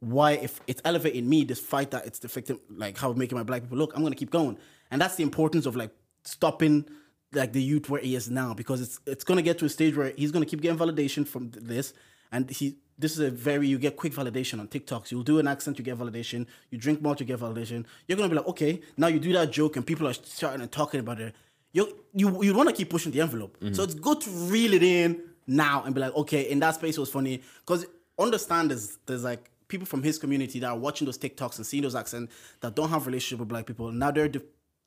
why 0.00 0.32
if 0.32 0.60
it's 0.66 0.82
elevating 0.84 1.28
me 1.28 1.44
this 1.44 1.60
fight 1.60 1.90
that 1.92 2.06
it's 2.06 2.22
affecting 2.24 2.60
like 2.68 2.98
how 2.98 3.12
making 3.12 3.36
my 3.38 3.44
black 3.44 3.62
people 3.62 3.78
look, 3.78 3.92
I'm 3.94 4.02
gonna 4.02 4.14
keep 4.14 4.30
going. 4.30 4.58
And 4.90 5.00
that's 5.00 5.16
the 5.16 5.22
importance 5.22 5.66
of 5.66 5.76
like 5.76 5.90
stopping 6.24 6.86
like 7.32 7.52
the 7.52 7.62
youth 7.62 7.90
where 7.90 8.00
he 8.00 8.14
is 8.14 8.30
now 8.30 8.54
because 8.54 8.80
it's 8.80 9.00
it's 9.06 9.24
gonna 9.24 9.42
get 9.42 9.58
to 9.58 9.64
a 9.64 9.68
stage 9.68 9.96
where 9.96 10.12
he's 10.16 10.30
gonna 10.30 10.46
keep 10.46 10.60
getting 10.60 10.78
validation 10.78 11.26
from 11.26 11.50
this. 11.50 11.94
And 12.32 12.50
he 12.50 12.76
this 12.98 13.12
is 13.12 13.18
a 13.20 13.30
very 13.30 13.66
you 13.66 13.78
get 13.78 13.96
quick 13.96 14.12
validation 14.12 14.60
on 14.60 14.68
TikToks. 14.68 15.10
You'll 15.10 15.22
do 15.22 15.38
an 15.38 15.48
accent, 15.48 15.78
you 15.78 15.84
get 15.84 15.98
validation. 15.98 16.46
You 16.70 16.78
drink 16.78 17.02
more, 17.02 17.16
you 17.18 17.26
get 17.26 17.40
validation. 17.40 17.84
You're 18.06 18.16
gonna 18.16 18.28
be 18.28 18.36
like, 18.36 18.48
okay, 18.48 18.80
now 18.96 19.08
you 19.08 19.18
do 19.18 19.32
that 19.32 19.50
joke 19.50 19.76
and 19.76 19.86
people 19.86 20.06
are 20.06 20.14
starting 20.14 20.60
and 20.60 20.70
talking 20.70 21.00
about 21.00 21.20
it 21.20 21.34
you 21.74 21.92
you 22.14 22.42
you 22.42 22.54
want 22.54 22.70
to 22.70 22.74
keep 22.74 22.88
pushing 22.88 23.12
the 23.12 23.20
envelope. 23.20 23.58
Mm-hmm. 23.60 23.74
So 23.74 23.82
it's 23.82 23.94
good 23.94 24.22
to 24.22 24.30
reel 24.30 24.72
it 24.72 24.82
in 24.82 25.20
now 25.46 25.82
and 25.84 25.94
be 25.94 26.00
like, 26.00 26.14
okay, 26.14 26.42
in 26.50 26.60
that 26.60 26.76
space 26.76 26.96
it 26.96 27.00
was 27.00 27.10
funny 27.10 27.42
because 27.66 27.84
understand 28.18 28.70
there's 28.70 28.96
there's 29.04 29.24
like 29.24 29.50
people 29.68 29.86
from 29.86 30.02
his 30.02 30.18
community 30.18 30.60
that 30.60 30.68
are 30.68 30.78
watching 30.78 31.04
those 31.04 31.18
TikToks 31.18 31.56
and 31.56 31.66
seeing 31.66 31.82
those 31.82 31.96
accents 31.96 32.32
that 32.60 32.74
don't 32.74 32.88
have 32.88 33.06
relationship 33.06 33.40
with 33.40 33.48
black 33.48 33.66
people. 33.66 33.92
Now 33.92 34.10
their 34.12 34.30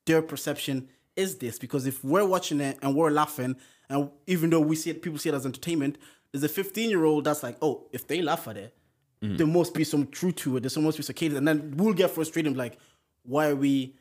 their 0.06 0.22
perception 0.22 0.88
is 1.16 1.38
this 1.38 1.60
because 1.60 1.86
if 1.86 2.04
we're 2.04 2.26
watching 2.26 2.62
it 2.62 2.80
and 2.82 2.96
we're 2.96 3.12
laughing 3.12 3.58
and 3.90 4.10
even 4.26 4.50
though 4.50 4.60
we 4.60 4.76
see 4.76 4.90
it, 4.90 5.02
people 5.02 5.20
see 5.20 5.30
it 5.30 5.36
as 5.36 5.46
entertainment, 5.46 5.98
there's 6.32 6.44
a 6.44 6.50
15 6.50 6.90
year 6.90 7.04
old 7.06 7.24
that's 7.26 7.44
like, 7.44 7.58
oh, 7.62 7.88
if 7.92 8.08
they 8.08 8.22
laugh 8.22 8.48
at 8.48 8.58
it, 8.58 8.74
there 9.22 9.48
must 9.48 9.74
be 9.74 9.84
some 9.84 10.06
truth 10.08 10.36
to 10.38 10.58
it. 10.58 10.64
There 10.64 10.84
must 10.84 10.98
be 10.98 11.04
some 11.04 11.16
cadence, 11.16 11.40
and 11.40 11.48
then 11.48 11.74
we'll 11.76 11.94
get 11.94 12.12
frustrated. 12.12 12.56
Like, 12.56 12.78
why 13.24 13.48
are 13.50 13.56
we 13.56 13.96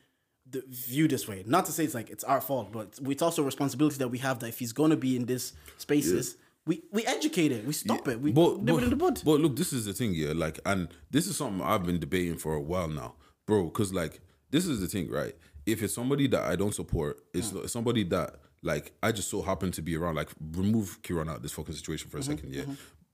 the, 0.49 0.63
viewed 0.69 1.09
this 1.11 1.27
way? 1.27 1.43
Not 1.47 1.65
to 1.65 1.71
say 1.71 1.83
it's 1.83 1.95
like 1.95 2.09
it's 2.11 2.23
our 2.23 2.39
fault, 2.39 2.71
but 2.71 2.99
it's 3.03 3.23
also 3.23 3.41
a 3.41 3.45
responsibility 3.45 3.97
that 3.97 4.09
we 4.09 4.19
have. 4.19 4.39
That 4.39 4.49
if 4.49 4.59
he's 4.59 4.73
going 4.73 4.91
to 4.91 4.97
be 4.97 5.15
in 5.15 5.25
this 5.25 5.53
spaces, 5.77 6.37
we 6.67 6.83
we 6.91 7.03
educate 7.05 7.51
it, 7.51 7.65
we 7.65 7.73
stop 7.73 8.07
it, 8.07 8.21
we 8.21 8.31
but, 8.31 8.57
nip 8.61 8.75
but, 8.75 8.81
it 8.81 8.83
in 8.83 8.89
the 8.91 8.95
bud. 8.95 9.21
but 9.25 9.39
look, 9.39 9.55
this 9.55 9.73
is 9.73 9.85
the 9.85 9.93
thing, 9.93 10.13
yeah. 10.13 10.33
Like, 10.35 10.59
and 10.65 10.87
this 11.09 11.25
is 11.25 11.35
something 11.35 11.61
I've 11.65 11.83
been 11.83 11.99
debating 11.99 12.37
for 12.37 12.53
a 12.53 12.61
while 12.61 12.87
now, 12.87 13.15
bro. 13.47 13.63
Because 13.65 13.91
like, 13.91 14.21
this 14.51 14.67
is 14.67 14.81
the 14.81 14.87
thing, 14.87 15.09
right? 15.09 15.33
If 15.65 15.81
it's 15.81 15.95
somebody 15.95 16.27
that 16.27 16.43
I 16.43 16.55
don't 16.55 16.75
support, 16.75 17.19
it's 17.33 17.51
Mm. 17.51 17.67
somebody 17.69 18.03
that 18.05 18.35
like 18.67 18.91
I 19.01 19.11
just 19.11 19.29
so 19.29 19.41
happen 19.41 19.71
to 19.71 19.81
be 19.81 19.95
around. 19.97 20.15
Like, 20.15 20.29
remove 20.51 21.01
Kieran 21.01 21.27
out 21.29 21.37
of 21.37 21.41
this 21.43 21.53
fucking 21.53 21.73
situation 21.73 22.09
for 22.09 22.17
a 22.17 22.21
Mm-hmm, 22.21 22.31
second, 22.31 22.53
yeah. 22.53 22.65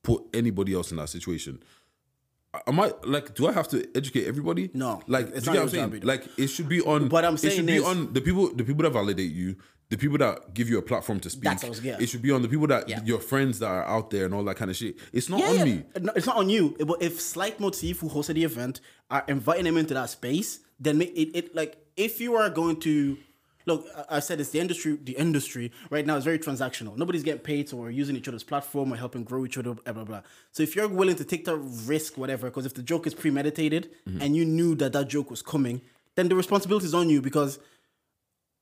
Put 0.04 0.24
anybody 0.34 0.74
else 0.74 0.92
in 0.92 0.98
that 0.98 1.08
situation. 1.10 1.64
Am 2.68 2.80
I 2.80 2.94
like? 3.04 3.34
Do 3.34 3.48
I 3.48 3.52
have 3.54 3.68
to 3.70 3.88
educate 3.96 4.26
everybody? 4.28 4.70
No, 4.74 5.02
like, 5.08 5.28
it's 5.34 5.46
do 5.46 5.54
not 5.54 5.56
what 5.56 5.64
I'm 5.64 5.70
saying? 5.92 6.02
Like, 6.04 6.28
it 6.38 6.48
should 6.48 6.70
be 6.70 6.82
on. 6.82 7.10
What 7.10 7.26
I'm 7.26 7.34
it 7.36 7.40
should 7.42 7.52
saying 7.54 7.66
be 7.66 7.78
is- 7.78 7.84
on 7.84 8.14
the 8.14 8.22
people, 8.22 8.54
the 8.54 8.64
people 8.64 8.84
that 8.84 8.92
validate 8.92 9.32
you, 9.32 9.56
the 9.90 9.98
people 9.98 10.20
that 10.20 10.54
give 10.54 10.70
you 10.70 10.78
a 10.78 10.82
platform 10.84 11.20
to 11.22 11.30
speak. 11.32 11.46
That's 11.46 11.64
what 11.64 11.68
I 11.68 11.70
was- 11.72 11.84
yeah. 11.84 11.98
It 12.00 12.10
should 12.10 12.22
be 12.22 12.30
on 12.32 12.44
the 12.44 12.48
people 12.48 12.68
that 12.68 12.88
Yeah. 12.88 13.02
your 13.04 13.20
friends 13.20 13.58
that 13.60 13.68
are 13.70 13.86
out 13.86 14.12
there 14.12 14.26
and 14.26 14.36
all 14.36 14.44
that 14.44 14.56
kind 14.58 14.70
of 14.70 14.78
shit. 14.78 14.98
It's 15.12 15.30
not 15.30 15.40
Yeah, 15.40 15.48
on 15.48 15.58
yeah. 15.58 15.66
me. 15.66 15.84
No, 16.02 16.14
it's 16.16 16.28
not 16.28 16.36
on 16.38 16.48
you. 16.50 16.76
But 16.86 17.02
if 17.02 17.20
Slight 17.20 17.60
Motif, 17.60 18.00
who 18.02 18.10
hosted 18.10 18.36
the 18.36 18.44
event, 18.44 18.82
are 19.10 19.24
inviting 19.28 19.66
him 19.66 19.78
into 19.78 19.96
that 19.96 20.10
space, 20.12 20.60
then 20.80 21.02
it, 21.02 21.08
it 21.10 21.56
like 21.56 21.78
if 21.98 22.22
you 22.22 22.36
are 22.36 22.50
going 22.52 22.80
to 22.82 23.18
look, 23.66 23.86
I- 24.10 24.20
said 24.20 24.40
it's 24.40 24.50
the 24.52 24.60
industry. 24.60 24.98
The 25.04 25.14
industry 25.14 25.72
right 25.90 26.06
now 26.06 26.16
is 26.18 26.24
very 26.24 26.40
transactional. 26.40 26.96
Nobody's 26.98 27.24
getting 27.24 27.42
paid, 27.42 27.70
so 27.70 27.78
we're 27.78 27.90
using 27.90 28.16
each 28.16 28.28
other's 28.28 28.44
platform 28.44 28.94
or 28.94 28.96
helping 28.98 29.24
grow 29.24 29.46
each 29.46 29.58
other. 29.58 29.74
Blah 29.74 29.94
blah 29.94 30.04
blah. 30.04 30.22
So 30.52 30.64
if 30.64 30.76
you're 30.76 30.88
willing 30.88 31.16
to 31.18 31.24
take 31.24 31.46
that 31.46 31.58
risk, 31.86 32.18
whatever, 32.18 32.50
because 32.50 32.66
if 32.66 32.74
the 32.74 32.84
joke 32.84 33.08
is 33.08 33.14
premeditated 33.14 33.90
Mm-hmm. 34.08 34.22
and 34.22 34.36
you 34.36 34.46
knew 34.46 34.76
that 34.76 34.94
that 34.94 35.08
joke 35.10 35.30
was 35.30 35.42
coming, 35.42 35.82
then 36.16 36.30
the 36.30 36.36
responsibility 36.36 36.86
is 36.86 36.94
on 36.94 37.10
you 37.10 37.22
because 37.22 37.60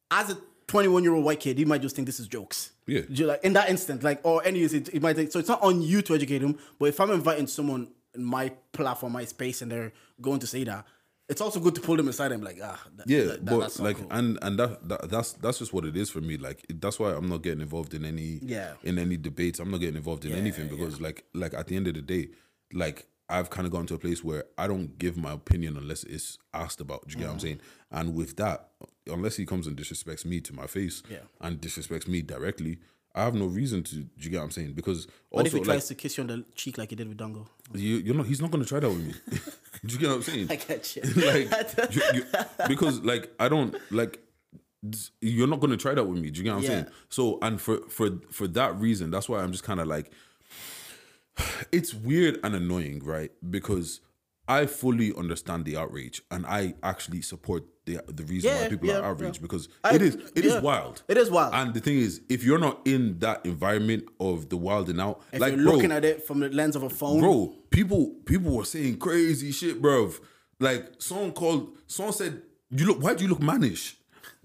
as 0.10 0.30
a 0.32 0.38
21 0.68 1.04
year 1.04 1.14
old 1.14 1.26
white 1.26 1.40
kid, 1.40 1.60
you 1.60 1.66
might 1.66 1.82
just 1.82 1.96
think 1.96 2.06
this 2.06 2.20
is 2.20 2.28
jokes. 2.28 2.72
Yeah. 2.88 3.02
Like 3.26 3.44
in 3.44 3.54
that 3.54 3.70
instant, 3.70 4.04
like 4.04 4.20
or 4.24 4.44
anyways, 4.46 4.74
it, 4.74 4.90
it 4.94 5.02
might 5.02 5.16
take. 5.16 5.32
So 5.32 5.40
it's 5.40 5.50
not 5.50 5.62
on 5.62 5.82
you 5.82 6.02
to 6.04 6.16
educate 6.16 6.42
him, 6.42 6.58
but 6.80 6.86
if 6.86 7.00
I'm 7.00 7.12
inviting 7.12 7.48
someone 7.48 7.90
in 8.16 8.24
my 8.24 8.52
platform, 8.74 9.14
my 9.14 9.26
space, 9.26 9.62
and 9.62 9.72
they're 9.72 9.94
going 10.22 10.40
to 10.40 10.48
say 10.48 10.64
that, 10.66 10.86
it's 11.32 11.42
also 11.42 11.60
good 11.60 11.74
to 11.76 11.82
pull 11.82 11.98
them 11.98 12.08
aside 12.10 12.32
and 12.32 12.42
be 12.42 12.48
like, 12.48 12.60
ah, 12.64 12.80
that, 12.98 13.10
Yeah, 13.10 13.24
that- 13.24 13.46
but 13.46 13.60
that's 13.62 13.80
not 13.80 13.86
like, 13.86 13.98
cool. 13.98 14.08
and 14.12 14.38
and 14.42 14.60
that, 14.60 14.88
that 14.90 15.10
that's 15.10 15.34
that's 15.34 15.60
just 15.60 15.74
what 15.74 15.86
it 15.86 15.96
is 15.98 16.10
for 16.12 16.22
me. 16.22 16.38
Like, 16.38 16.64
it- 16.70 16.80
that's 16.82 17.00
why 17.00 17.12
I'm 17.14 17.30
not 17.30 17.42
getting 17.42 17.62
involved 17.62 17.94
in 17.94 18.06
any 18.06 18.40
Yeah. 18.44 18.74
in 18.84 19.00
any 19.00 19.18
debates. 19.18 19.60
I'm 19.60 19.72
not 19.72 19.80
getting 19.80 19.96
involved 19.96 20.26
in 20.26 20.34
anything 20.34 20.68
because 20.68 21.02
like 21.02 21.24
like 21.34 21.54
at 21.56 21.68
the 21.68 21.76
end 21.76 21.88
of 21.88 21.96
the 21.96 22.02
day, 22.02 22.30
like 22.74 23.08
I've 23.30 23.50
kind 23.50 23.66
of 23.66 23.72
gone 23.72 23.86
to 23.88 23.94
a 23.94 23.98
place 23.98 24.24
where 24.26 24.44
I 24.58 24.68
don't 24.68 24.98
give 25.00 25.16
my 25.16 25.32
opinion 25.32 25.78
unless 25.78 26.04
it's 26.04 26.38
asked 26.54 26.82
about. 26.82 27.08
Do 27.08 27.14
you 27.14 27.20
get 27.20 27.28
what 27.28 27.32
I'm 27.34 27.38
Mm. 27.40 27.42
saying? 27.42 27.62
And 27.90 28.14
with 28.14 28.36
that, 28.36 28.72
unless 29.08 29.38
he 29.38 29.46
comes 29.46 29.68
and 29.68 29.78
disrespects 29.78 30.26
me 30.26 30.42
to 30.42 30.54
my 30.54 30.68
face 30.68 31.02
Yeah. 31.10 31.20
and 31.40 31.62
disrespects 31.62 32.10
me 32.10 32.22
directly, 32.22 32.80
I 33.14 33.24
have 33.24 33.36
no 33.36 33.46
reason 33.46 33.84
to. 33.84 33.96
Do 33.96 34.08
you 34.18 34.30
get 34.30 34.38
what 34.38 34.46
I'm 34.46 34.52
saying? 34.52 34.74
Because 34.74 35.08
what 35.30 35.46
if 35.46 35.54
also 35.54 35.58
he 35.58 35.70
like 35.70 35.76
tries 35.76 35.88
to 35.90 35.96
kiss 35.96 36.18
you 36.18 36.22
on 36.22 36.28
the 36.28 36.46
cheek 36.56 36.78
like 36.78 36.90
he 36.92 36.96
did 36.96 37.08
with 37.08 37.18
Dongo? 37.18 37.48
you, 37.74 37.98
you're 37.98 38.16
not. 38.16 38.26
He's 38.26 38.42
not 38.42 38.52
going 38.52 38.64
to 38.64 38.68
try 38.70 38.80
that 38.80 38.90
with 38.90 39.06
me. 39.06 39.14
do 39.86 39.94
you 39.94 40.00
get 40.00 40.10
what 40.10 40.16
I'm 40.16 40.22
saying? 40.24 40.48
I 40.50 40.56
get 40.56 40.96
you. 40.96 41.02
like 41.26 41.94
you, 41.94 42.02
you, 42.14 42.26
because 42.68 43.00
like 43.02 43.32
I 43.40 43.50
don't 43.50 43.76
like 43.92 44.20
you're 45.20 45.48
not 45.48 45.60
gonna 45.60 45.78
try 45.78 45.94
that 45.94 46.04
with 46.04 46.20
me. 46.20 46.32
Do 46.32 46.40
you 46.40 46.44
get 46.44 46.52
what 46.52 46.58
I'm 46.60 46.64
Yeah. 46.64 46.70
saying? 46.70 46.86
So 47.10 47.38
and 47.42 47.62
for 47.62 47.78
for 47.90 48.10
for 48.32 48.48
that 48.48 48.80
reason, 48.80 49.12
that's 49.12 49.30
why 49.30 49.42
I'm 49.42 49.52
just 49.52 49.64
kind 49.64 49.80
of 49.80 49.88
like 49.88 50.12
it's 51.72 51.94
weird 51.94 52.40
and 52.44 52.56
annoying, 52.56 53.02
right? 53.04 53.32
Because 53.48 54.00
I 54.48 54.66
fully 54.66 55.14
understand 55.16 55.66
the 55.66 55.78
outrage 55.78 56.22
and 56.32 56.46
I 56.46 56.74
actually 56.84 57.22
support 57.22 57.64
the 57.86 58.00
the 58.08 58.24
reason 58.24 58.52
why 58.54 58.68
people 58.70 58.88
yeah, 58.88 59.00
are 59.00 59.06
outraged 59.06 59.38
yeah. 59.38 59.42
because 59.42 59.68
I- 59.84 59.96
it 59.96 60.02
is 60.02 60.16
it 60.36 60.46
is 60.46 60.54
yeah. 60.54 60.60
wild. 60.62 61.04
It 61.08 61.18
is 61.18 61.30
wild. 61.32 61.54
And 61.54 61.74
the 61.74 61.80
thing 61.80 61.98
is, 61.98 62.22
if 62.30 62.44
you're 62.44 62.60
not 62.60 62.82
in 62.86 63.20
that 63.20 63.46
environment 63.46 64.06
of 64.20 64.50
the 64.50 64.58
wild 64.58 64.90
and 64.90 65.02
out, 65.02 65.22
If 65.32 65.42
like 65.42 65.56
you're 65.56 65.64
bro, 65.64 65.74
looking 65.74 65.92
at 65.92 66.06
it 66.06 66.26
from 66.26 66.40
the 66.42 66.50
lens 66.50 66.76
of 66.76 66.84
a 66.84 66.90
phone, 66.90 67.20
bro, 67.20 67.56
people 67.72 68.16
people 68.26 68.56
were 68.56 68.66
saying 68.66 68.98
crazy 68.98 69.52
shit, 69.52 69.82
bro. 69.82 70.12
Like 70.60 70.92
someone 71.00 71.32
called, 71.32 71.76
someone 71.88 72.14
said, 72.14 72.44
"You 72.70 72.86
look, 72.86 73.02
why 73.02 73.16
do 73.16 73.24
you 73.24 73.30
look 73.30 73.42
mannish?" 73.42 73.98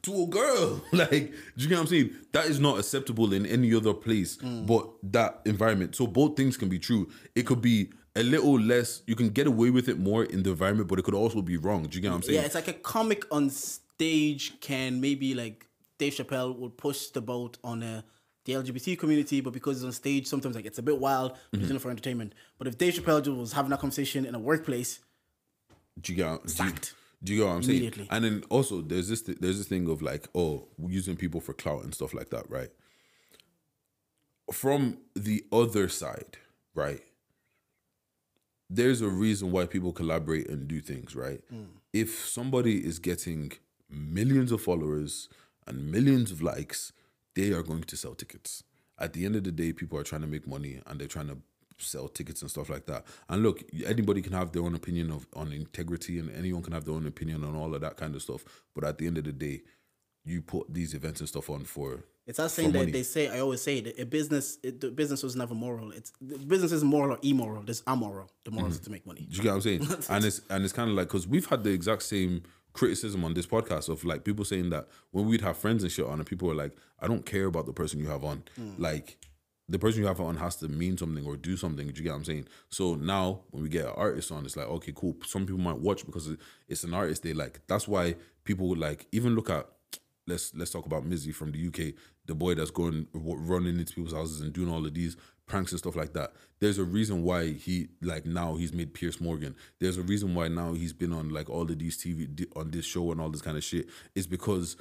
To 0.02 0.22
a 0.22 0.26
girl, 0.28 0.82
like, 0.92 1.10
do 1.10 1.32
you 1.56 1.68
get 1.68 1.74
what 1.74 1.80
I'm 1.82 1.86
saying? 1.88 2.10
That 2.32 2.46
is 2.46 2.60
not 2.60 2.78
acceptable 2.78 3.32
in 3.32 3.44
any 3.44 3.74
other 3.74 3.92
place 3.92 4.36
Mm. 4.38 4.64
but 4.66 4.88
that 5.12 5.40
environment. 5.44 5.96
So 5.96 6.06
both 6.06 6.36
things 6.36 6.56
can 6.56 6.68
be 6.68 6.78
true. 6.78 7.08
It 7.34 7.44
could 7.44 7.60
be 7.60 7.90
a 8.16 8.22
little 8.22 8.58
less. 8.58 9.02
You 9.06 9.14
can 9.14 9.28
get 9.28 9.46
away 9.46 9.70
with 9.70 9.88
it 9.88 9.98
more 9.98 10.24
in 10.24 10.42
the 10.42 10.50
environment, 10.50 10.88
but 10.88 10.98
it 10.98 11.04
could 11.04 11.14
also 11.14 11.40
be 11.42 11.56
wrong. 11.56 11.84
Do 11.86 11.96
you 11.96 12.02
get 12.02 12.08
what 12.10 12.16
I'm 12.16 12.22
saying? 12.22 12.38
Yeah, 12.40 12.44
it's 12.46 12.54
like 12.56 12.68
a 12.68 12.72
comic 12.72 13.24
on 13.30 13.50
stage 13.50 14.58
can 14.60 15.00
maybe 15.00 15.34
like 15.34 15.66
Dave 15.98 16.14
Chappelle 16.14 16.58
will 16.58 16.70
push 16.70 17.08
the 17.08 17.20
boat 17.20 17.58
on 17.62 17.82
uh, 17.82 18.02
the 18.44 18.52
LGBT 18.54 18.98
community, 18.98 19.40
but 19.40 19.52
because 19.52 19.76
it's 19.78 19.84
on 19.86 19.92
stage, 19.92 20.26
sometimes 20.26 20.54
like 20.56 20.66
it's 20.66 20.78
a 20.78 20.82
bit 20.82 20.98
wild, 20.98 21.32
but 21.50 21.60
Mm-hmm. 21.60 21.74
it's 21.74 21.82
for 21.82 21.90
entertainment. 21.90 22.34
But 22.58 22.66
if 22.68 22.78
Dave 22.78 22.94
Chappelle 22.94 23.36
was 23.36 23.52
having 23.52 23.72
a 23.72 23.78
conversation 23.78 24.24
in 24.26 24.34
a 24.34 24.38
workplace, 24.38 25.00
Do 26.00 26.12
you 26.12 26.16
get 26.16 26.30
what, 26.30 26.42
do 26.46 26.48
you, 26.52 26.54
Sacked. 26.70 26.94
do 27.24 27.32
you 27.32 27.38
get 27.40 27.46
what 27.48 27.54
I'm 27.56 27.62
saying? 27.62 28.06
And 28.10 28.24
then 28.24 28.44
also 28.50 28.82
there's 28.82 29.08
this 29.08 29.22
th- 29.22 29.38
there's 29.40 29.58
this 29.58 29.66
thing 29.68 29.88
of 29.90 30.00
like 30.02 30.28
oh 30.34 30.68
using 30.86 31.16
people 31.16 31.40
for 31.40 31.54
clout 31.54 31.82
and 31.84 31.94
stuff 31.94 32.12
like 32.14 32.30
that, 32.30 32.48
right? 32.50 32.70
From 34.52 34.98
the 35.14 35.44
other 35.50 35.88
side, 35.88 36.36
right? 36.74 37.00
There's 38.68 39.00
a 39.00 39.08
reason 39.08 39.52
why 39.52 39.66
people 39.66 39.92
collaborate 39.92 40.48
and 40.48 40.66
do 40.66 40.80
things, 40.80 41.14
right? 41.14 41.40
Mm. 41.52 41.66
If 41.92 42.26
somebody 42.26 42.84
is 42.84 42.98
getting 42.98 43.52
millions 43.88 44.50
of 44.52 44.60
followers 44.60 45.28
and 45.66 45.90
millions 45.90 46.30
of 46.30 46.42
likes, 46.42 46.92
they 47.34 47.52
are 47.52 47.62
going 47.62 47.84
to 47.84 47.96
sell 47.96 48.14
tickets. 48.14 48.64
At 48.98 49.12
the 49.12 49.24
end 49.24 49.36
of 49.36 49.44
the 49.44 49.52
day, 49.52 49.72
people 49.72 49.98
are 49.98 50.04
trying 50.04 50.22
to 50.22 50.26
make 50.26 50.46
money 50.46 50.80
and 50.86 50.98
they're 50.98 51.06
trying 51.06 51.28
to 51.28 51.38
sell 51.78 52.08
tickets 52.08 52.42
and 52.42 52.50
stuff 52.50 52.70
like 52.70 52.86
that. 52.86 53.04
And 53.28 53.42
look, 53.42 53.62
anybody 53.84 54.22
can 54.22 54.32
have 54.32 54.52
their 54.52 54.62
own 54.62 54.74
opinion 54.74 55.10
of 55.10 55.26
on 55.34 55.52
integrity 55.52 56.18
and 56.18 56.34
anyone 56.34 56.62
can 56.62 56.72
have 56.72 56.84
their 56.84 56.94
own 56.94 57.06
opinion 57.06 57.44
on 57.44 57.54
all 57.54 57.74
of 57.74 57.80
that 57.82 57.96
kind 57.96 58.14
of 58.14 58.22
stuff. 58.22 58.44
But 58.74 58.84
at 58.84 58.98
the 58.98 59.06
end 59.06 59.18
of 59.18 59.24
the 59.24 59.32
day, 59.32 59.62
you 60.26 60.42
put 60.42 60.72
these 60.74 60.92
events 60.94 61.20
and 61.20 61.28
stuff 61.28 61.48
on 61.50 61.64
for 61.64 62.04
it's 62.26 62.38
that 62.38 62.50
saying 62.50 62.72
that 62.72 62.80
money. 62.80 62.90
they 62.92 63.04
say. 63.04 63.28
I 63.28 63.38
always 63.38 63.62
say 63.62 63.80
that 63.80 63.98
a 64.00 64.04
business, 64.04 64.58
it, 64.64 64.80
the 64.80 64.90
business 64.90 65.22
was 65.22 65.36
never 65.36 65.54
moral. 65.54 65.92
It's 65.92 66.12
the 66.20 66.36
business 66.38 66.72
is 66.72 66.82
moral 66.82 67.12
or 67.12 67.18
immoral. 67.22 67.62
There's 67.62 67.82
amoral. 67.86 68.28
The 68.44 68.50
moral 68.50 68.66
Mm-hmm. 68.70 68.72
is 68.74 68.80
to 68.80 68.90
make 68.90 69.06
money. 69.06 69.26
Do 69.30 69.36
you 69.36 69.42
get 69.44 69.50
what 69.50 69.54
I'm 69.56 69.60
saying? 69.62 69.82
and 70.10 70.24
it's 70.24 70.40
and 70.50 70.64
it's 70.64 70.72
kind 70.72 70.90
of 70.90 70.96
like 70.96 71.06
because 71.08 71.28
we've 71.28 71.46
had 71.46 71.62
the 71.62 71.70
exact 71.70 72.02
same 72.02 72.42
criticism 72.72 73.24
on 73.24 73.32
this 73.34 73.46
podcast 73.46 73.88
of 73.88 74.04
like 74.04 74.24
people 74.24 74.44
saying 74.44 74.70
that 74.70 74.88
when 75.12 75.26
we'd 75.26 75.40
have 75.40 75.56
friends 75.56 75.82
and 75.84 75.90
shit 75.92 76.04
on, 76.04 76.18
and 76.18 76.26
people 76.26 76.48
were 76.48 76.54
like, 76.54 76.76
"I 77.00 77.06
don't 77.06 77.24
care 77.24 77.46
about 77.46 77.66
the 77.66 77.72
person 77.72 78.00
you 78.00 78.08
have 78.08 78.24
on." 78.24 78.42
Like 78.76 79.18
the 79.68 79.78
person 79.78 80.00
you 80.00 80.06
have 80.08 80.20
on 80.20 80.36
has 80.36 80.56
to 80.56 80.68
mean 80.68 80.96
something 80.98 81.24
or 81.26 81.36
do 81.36 81.56
something. 81.56 81.86
Do 81.88 81.92
you 81.96 82.02
get 82.04 82.10
what 82.10 82.16
I'm 82.18 82.24
saying? 82.24 82.48
So 82.70 82.94
now 82.96 83.42
when 83.50 83.62
we 83.62 83.68
get 83.68 83.84
an 83.86 83.92
artist 83.96 84.30
on, 84.32 84.44
it's 84.44 84.56
like, 84.56 84.66
okay, 84.68 84.92
cool. 84.94 85.16
Some 85.24 85.44
people 85.46 85.60
might 85.60 85.78
watch 85.78 86.04
because 86.06 86.28
it's 86.68 86.84
an 86.84 86.94
artist 86.94 87.22
they 87.22 87.32
like. 87.32 87.60
That's 87.68 87.86
why 87.88 88.16
people 88.44 88.68
would 88.68 88.78
like 88.78 89.06
even 89.12 89.36
look 89.36 89.48
at. 89.50 89.66
Let's 90.26 90.54
let's 90.54 90.70
talk 90.70 90.86
about 90.86 91.04
Mizzy 91.08 91.34
from 91.34 91.52
the 91.52 91.66
UK, 91.68 91.94
the 92.26 92.34
boy 92.34 92.54
that's 92.54 92.70
going 92.70 93.06
running 93.14 93.78
into 93.78 93.94
people's 93.94 94.14
houses 94.14 94.40
and 94.40 94.52
doing 94.52 94.70
all 94.70 94.84
of 94.84 94.94
these 94.94 95.16
pranks 95.46 95.70
and 95.70 95.78
stuff 95.78 95.94
like 95.94 96.12
that. 96.14 96.32
There's 96.58 96.78
a 96.78 96.84
reason 96.84 97.22
why 97.22 97.52
he 97.52 97.88
like 98.02 98.26
now 98.26 98.56
he's 98.56 98.72
made 98.72 98.92
Piers 98.94 99.20
Morgan. 99.20 99.54
There's 99.78 99.96
a 99.96 100.02
reason 100.02 100.34
why 100.34 100.48
now 100.48 100.72
he's 100.72 100.92
been 100.92 101.12
on 101.12 101.28
like 101.30 101.48
all 101.48 101.62
of 101.62 101.78
these 101.78 101.96
TV 101.96 102.46
on 102.56 102.70
this 102.72 102.84
show 102.84 103.12
and 103.12 103.20
all 103.20 103.30
this 103.30 103.42
kind 103.42 103.56
of 103.56 103.62
shit. 103.64 103.86
It's 104.14 104.26
because 104.26 104.76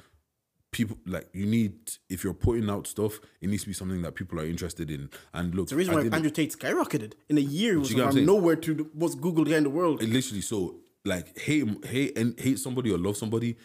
people 0.72 0.98
like 1.06 1.28
you 1.32 1.46
need 1.46 1.74
if 2.10 2.24
you're 2.24 2.34
putting 2.34 2.68
out 2.68 2.88
stuff, 2.88 3.20
it 3.40 3.48
needs 3.48 3.62
to 3.62 3.68
be 3.68 3.72
something 3.74 4.02
that 4.02 4.16
people 4.16 4.40
are 4.40 4.46
interested 4.46 4.90
in. 4.90 5.08
And 5.32 5.54
look, 5.54 5.68
The 5.68 5.76
reason 5.76 5.94
why 5.94 6.02
Andrew 6.06 6.30
Tate 6.30 6.58
skyrocketed 6.58 7.12
in 7.28 7.38
a 7.38 7.40
year 7.40 7.78
was 7.78 7.90
you 7.90 7.96
get 7.96 8.06
what 8.06 8.08
I'm 8.10 8.16
from 8.16 8.26
nowhere 8.26 8.56
to 8.56 8.74
the 8.74 8.90
most 8.94 9.20
Googled 9.20 9.48
guy 9.48 9.58
in 9.58 9.62
the 9.62 9.70
world. 9.70 10.02
it 10.02 10.08
literally 10.10 10.40
so 10.40 10.76
like 11.04 11.38
hate 11.38 11.64
hate 11.86 12.18
and 12.18 12.38
hate 12.40 12.58
somebody 12.58 12.90
or 12.90 12.98
love 12.98 13.16
somebody 13.16 13.56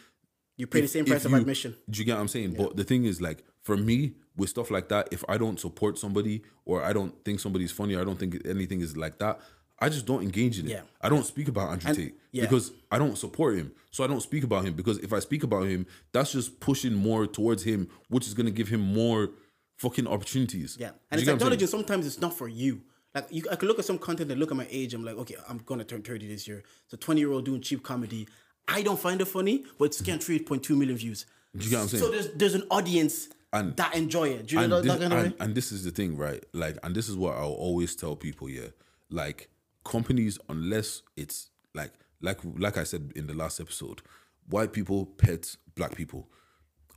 You 0.61 0.67
pay 0.67 0.81
the 0.81 0.87
same 0.87 1.05
if 1.05 1.09
price 1.09 1.25
of 1.25 1.33
admission. 1.33 1.75
Do 1.89 1.97
you 1.97 2.05
get 2.05 2.13
what 2.13 2.21
I'm 2.21 2.27
saying? 2.27 2.53
But 2.53 2.75
the 2.75 2.83
thing 2.83 3.05
is, 3.05 3.19
like, 3.19 3.43
for 3.63 3.75
me, 3.75 4.13
with 4.37 4.47
stuff 4.47 4.69
like 4.69 4.89
that, 4.89 5.07
if 5.11 5.23
I 5.27 5.39
don't 5.39 5.59
support 5.59 5.97
somebody 5.97 6.43
or 6.65 6.83
I 6.83 6.93
don't 6.93 7.15
think 7.25 7.39
somebody's 7.39 7.71
funny, 7.71 7.95
or 7.95 8.01
I 8.01 8.03
don't 8.03 8.19
think 8.19 8.39
anything 8.45 8.81
is 8.81 8.95
like 8.95 9.17
that, 9.17 9.39
I 9.79 9.89
just 9.89 10.05
don't 10.05 10.21
engage 10.21 10.59
in 10.59 10.67
it. 10.67 10.73
Yeah. 10.73 10.81
I 11.01 11.09
don't 11.09 11.25
speak 11.25 11.47
about 11.47 11.71
Andrew 11.71 11.95
Tate 11.95 12.15
yeah. 12.31 12.43
because 12.43 12.73
I 12.91 12.99
don't 12.99 13.17
support 13.17 13.57
him. 13.57 13.71
So 13.89 14.03
I 14.03 14.07
don't 14.07 14.21
speak 14.21 14.43
about 14.43 14.63
him 14.63 14.75
because 14.75 14.99
if 14.99 15.11
I 15.13 15.17
speak 15.17 15.41
about 15.41 15.63
him, 15.63 15.87
that's 16.11 16.31
just 16.31 16.59
pushing 16.59 16.93
more 16.93 17.25
towards 17.25 17.63
him, 17.63 17.87
which 18.09 18.27
is 18.27 18.35
gonna 18.35 18.51
give 18.51 18.67
him 18.67 18.81
more 18.81 19.31
fucking 19.77 20.05
opportunities. 20.05 20.77
Yeah, 20.79 20.89
and 20.89 20.97
it's 20.97 21.09
get 21.09 21.09
what 21.09 21.17
I'm 21.17 21.25
saying? 21.25 21.35
acknowledging 21.37 21.67
sometimes 21.69 22.05
it's 22.05 22.21
not 22.21 22.35
for 22.35 22.47
you. 22.47 22.83
Like 23.15 23.25
you, 23.31 23.45
I 23.51 23.55
could 23.55 23.67
look 23.67 23.79
at 23.79 23.85
some 23.85 23.97
content 23.97 24.29
and 24.29 24.39
look 24.39 24.51
at 24.51 24.57
my 24.57 24.67
age. 24.69 24.93
I'm 24.93 25.03
like, 25.03 25.15
okay, 25.15 25.37
I'm 25.49 25.57
gonna 25.65 25.83
turn 25.83 26.03
thirty 26.03 26.27
this 26.27 26.47
year. 26.47 26.61
So 26.85 26.97
twenty 26.97 27.21
year 27.21 27.31
old 27.31 27.45
doing 27.45 27.61
cheap 27.61 27.81
comedy. 27.81 28.27
I 28.67 28.81
don't 28.81 28.99
find 28.99 29.19
it 29.21 29.25
funny, 29.25 29.65
but 29.77 29.85
it's 29.85 30.01
getting 30.01 30.21
three 30.21 30.39
point 30.39 30.63
two 30.63 30.75
million 30.75 30.97
views. 30.97 31.25
Do 31.55 31.63
you 31.65 31.69
get 31.69 31.77
what 31.77 31.81
I'm 31.83 31.87
saying? 31.89 32.03
So 32.03 32.11
there's 32.11 32.29
there's 32.33 32.53
an 32.55 32.63
audience 32.71 33.27
And- 33.53 33.75
that 33.77 33.95
enjoy 33.95 34.29
it. 34.29 34.47
Do 34.47 34.55
you 34.55 34.61
and 34.61 34.69
know 34.69 34.81
that, 34.81 34.83
this, 34.83 34.93
that 34.93 34.99
kind 35.09 35.13
of 35.13 35.19
and, 35.19 35.31
way? 35.31 35.37
and 35.45 35.55
this 35.55 35.71
is 35.71 35.83
the 35.83 35.91
thing, 35.91 36.15
right? 36.17 36.43
Like, 36.53 36.77
and 36.83 36.95
this 36.95 37.09
is 37.09 37.17
what 37.17 37.35
I'll 37.35 37.49
always 37.51 37.95
tell 37.95 38.15
people, 38.15 38.49
yeah. 38.49 38.67
Like, 39.09 39.49
companies 39.83 40.37
unless 40.47 41.01
it's 41.17 41.49
like 41.73 41.91
like 42.21 42.39
like 42.57 42.77
I 42.77 42.83
said 42.83 43.11
in 43.15 43.27
the 43.27 43.33
last 43.33 43.59
episode, 43.59 44.01
white 44.47 44.73
people 44.73 45.05
pet 45.05 45.55
black 45.75 45.95
people. 45.95 46.29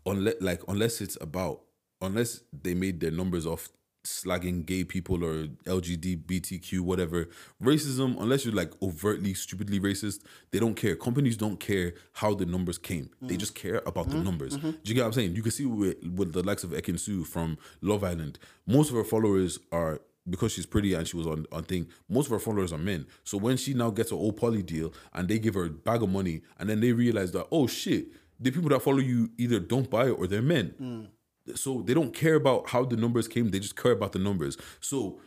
Unless 0.06 0.34
like 0.40 0.62
unless 0.68 1.00
it's 1.00 1.16
about 1.20 1.62
unless 2.02 2.40
they 2.52 2.74
made 2.74 3.00
their 3.00 3.10
numbers 3.10 3.46
off 3.46 3.70
slagging 4.04 4.64
gay 4.64 4.84
people 4.84 5.24
or 5.24 5.46
LGBTQ 5.66 6.80
whatever. 6.80 7.28
Racism 7.62 8.20
unless 8.20 8.44
you're 8.44 8.54
like 8.54 8.72
overtly 8.82 9.34
stupidly 9.34 9.80
racist 9.80 10.20
they 10.50 10.58
don't 10.58 10.74
care. 10.74 10.96
Companies 10.96 11.36
don't 11.36 11.58
care 11.58 11.94
how 12.12 12.34
the 12.34 12.46
numbers 12.46 12.78
came. 12.78 13.10
They 13.20 13.36
just 13.36 13.54
care 13.54 13.82
about 13.86 14.08
the 14.08 14.16
mm-hmm. 14.16 14.24
numbers. 14.24 14.56
Mm-hmm. 14.56 14.70
Do 14.70 14.78
you 14.84 14.94
get 14.94 15.00
what 15.00 15.06
I'm 15.08 15.12
saying? 15.14 15.34
You 15.34 15.42
can 15.42 15.52
see 15.52 15.66
with, 15.66 15.96
with 16.14 16.32
the 16.32 16.42
likes 16.42 16.64
of 16.64 16.70
Ekin 16.70 16.98
from 17.26 17.58
Love 17.80 18.04
Island. 18.04 18.38
Most 18.66 18.90
of 18.90 18.96
her 18.96 19.04
followers 19.04 19.58
are 19.72 20.00
because 20.28 20.52
she's 20.52 20.66
pretty 20.66 20.94
and 20.94 21.06
she 21.06 21.16
was 21.16 21.26
on, 21.26 21.46
on 21.52 21.64
thing, 21.64 21.86
most 22.08 22.26
of 22.26 22.32
her 22.32 22.38
followers 22.38 22.72
are 22.72 22.78
men. 22.78 23.06
So 23.24 23.36
when 23.36 23.56
she 23.56 23.74
now 23.74 23.90
gets 23.90 24.10
an 24.10 24.18
old 24.18 24.36
poly 24.36 24.62
deal 24.62 24.92
and 25.12 25.28
they 25.28 25.38
give 25.38 25.54
her 25.54 25.66
a 25.66 25.70
bag 25.70 26.02
of 26.02 26.08
money 26.08 26.42
and 26.58 26.68
then 26.68 26.80
they 26.80 26.92
realize 26.92 27.32
that, 27.32 27.46
oh 27.52 27.66
shit, 27.66 28.06
the 28.40 28.50
people 28.50 28.70
that 28.70 28.80
follow 28.80 28.98
you 28.98 29.30
either 29.38 29.60
don't 29.60 29.90
buy 29.90 30.06
it 30.06 30.12
or 30.12 30.26
they're 30.26 30.42
men. 30.42 30.74
Mm. 30.80 31.06
So 31.54 31.82
they 31.82 31.94
don't 31.94 32.14
care 32.14 32.34
about 32.34 32.70
how 32.70 32.84
the 32.84 32.96
numbers 32.96 33.28
came, 33.28 33.50
they 33.50 33.60
just 33.60 33.76
care 33.76 33.92
about 33.92 34.12
the 34.12 34.18
numbers. 34.18 34.56
So 34.80 35.20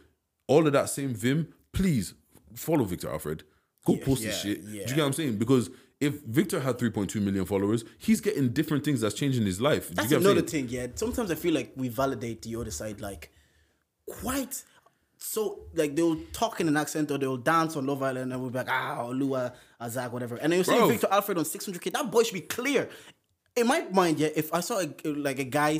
all 0.47 0.65
of 0.65 0.73
that 0.73 0.89
same 0.89 1.13
vim, 1.13 1.53
please 1.73 2.13
follow 2.55 2.83
Victor 2.83 3.09
Alfred. 3.09 3.43
Go 3.85 3.97
post 3.97 4.23
this 4.23 4.43
yeah, 4.43 4.53
shit. 4.53 4.65
Do 4.65 4.71
you 4.71 4.85
get 4.85 4.97
what 4.97 5.05
I'm 5.05 5.13
saying? 5.13 5.37
Because 5.37 5.69
if 5.99 6.21
Victor 6.23 6.59
had 6.59 6.77
3.2 6.77 7.21
million 7.21 7.45
followers, 7.45 7.85
he's 7.97 8.21
getting 8.21 8.49
different 8.49 8.83
things 8.83 9.01
that's 9.01 9.15
changing 9.15 9.45
his 9.45 9.61
life. 9.61 9.89
Do 9.89 9.95
That's 9.95 10.11
you 10.11 10.19
get 10.19 10.25
another 10.25 10.45
thing, 10.45 10.67
yeah. 10.69 10.87
Sometimes 10.95 11.31
I 11.31 11.35
feel 11.35 11.53
like 11.53 11.71
we 11.75 11.89
validate 11.89 12.41
the 12.41 12.55
other 12.57 12.71
side, 12.71 13.01
like 13.01 13.31
quite 14.05 14.63
so 15.17 15.59
like 15.73 15.95
they'll 15.95 16.19
talk 16.31 16.61
in 16.61 16.67
an 16.67 16.77
accent 16.77 17.09
or 17.11 17.17
they'll 17.17 17.37
dance 17.37 17.75
on 17.75 17.87
Love 17.87 18.03
Island 18.03 18.31
and 18.31 18.41
we'll 18.41 18.51
be 18.51 18.59
like, 18.59 18.69
ah, 18.69 19.07
Lua, 19.07 19.53
Azak, 19.81 20.11
whatever. 20.11 20.35
And 20.35 20.51
then 20.51 20.59
you 20.59 20.63
see 20.63 20.77
Bro. 20.77 20.89
Victor 20.89 21.07
Alfred 21.09 21.37
on 21.37 21.43
600k, 21.43 21.91
that 21.93 22.11
boy 22.11 22.23
should 22.23 22.35
be 22.35 22.41
clear. 22.41 22.89
In 23.55 23.67
my 23.67 23.85
mind, 23.91 24.19
yeah, 24.19 24.29
if 24.35 24.53
I 24.53 24.59
saw 24.59 24.79
a, 24.79 25.09
like 25.09 25.39
a 25.39 25.43
guy, 25.43 25.79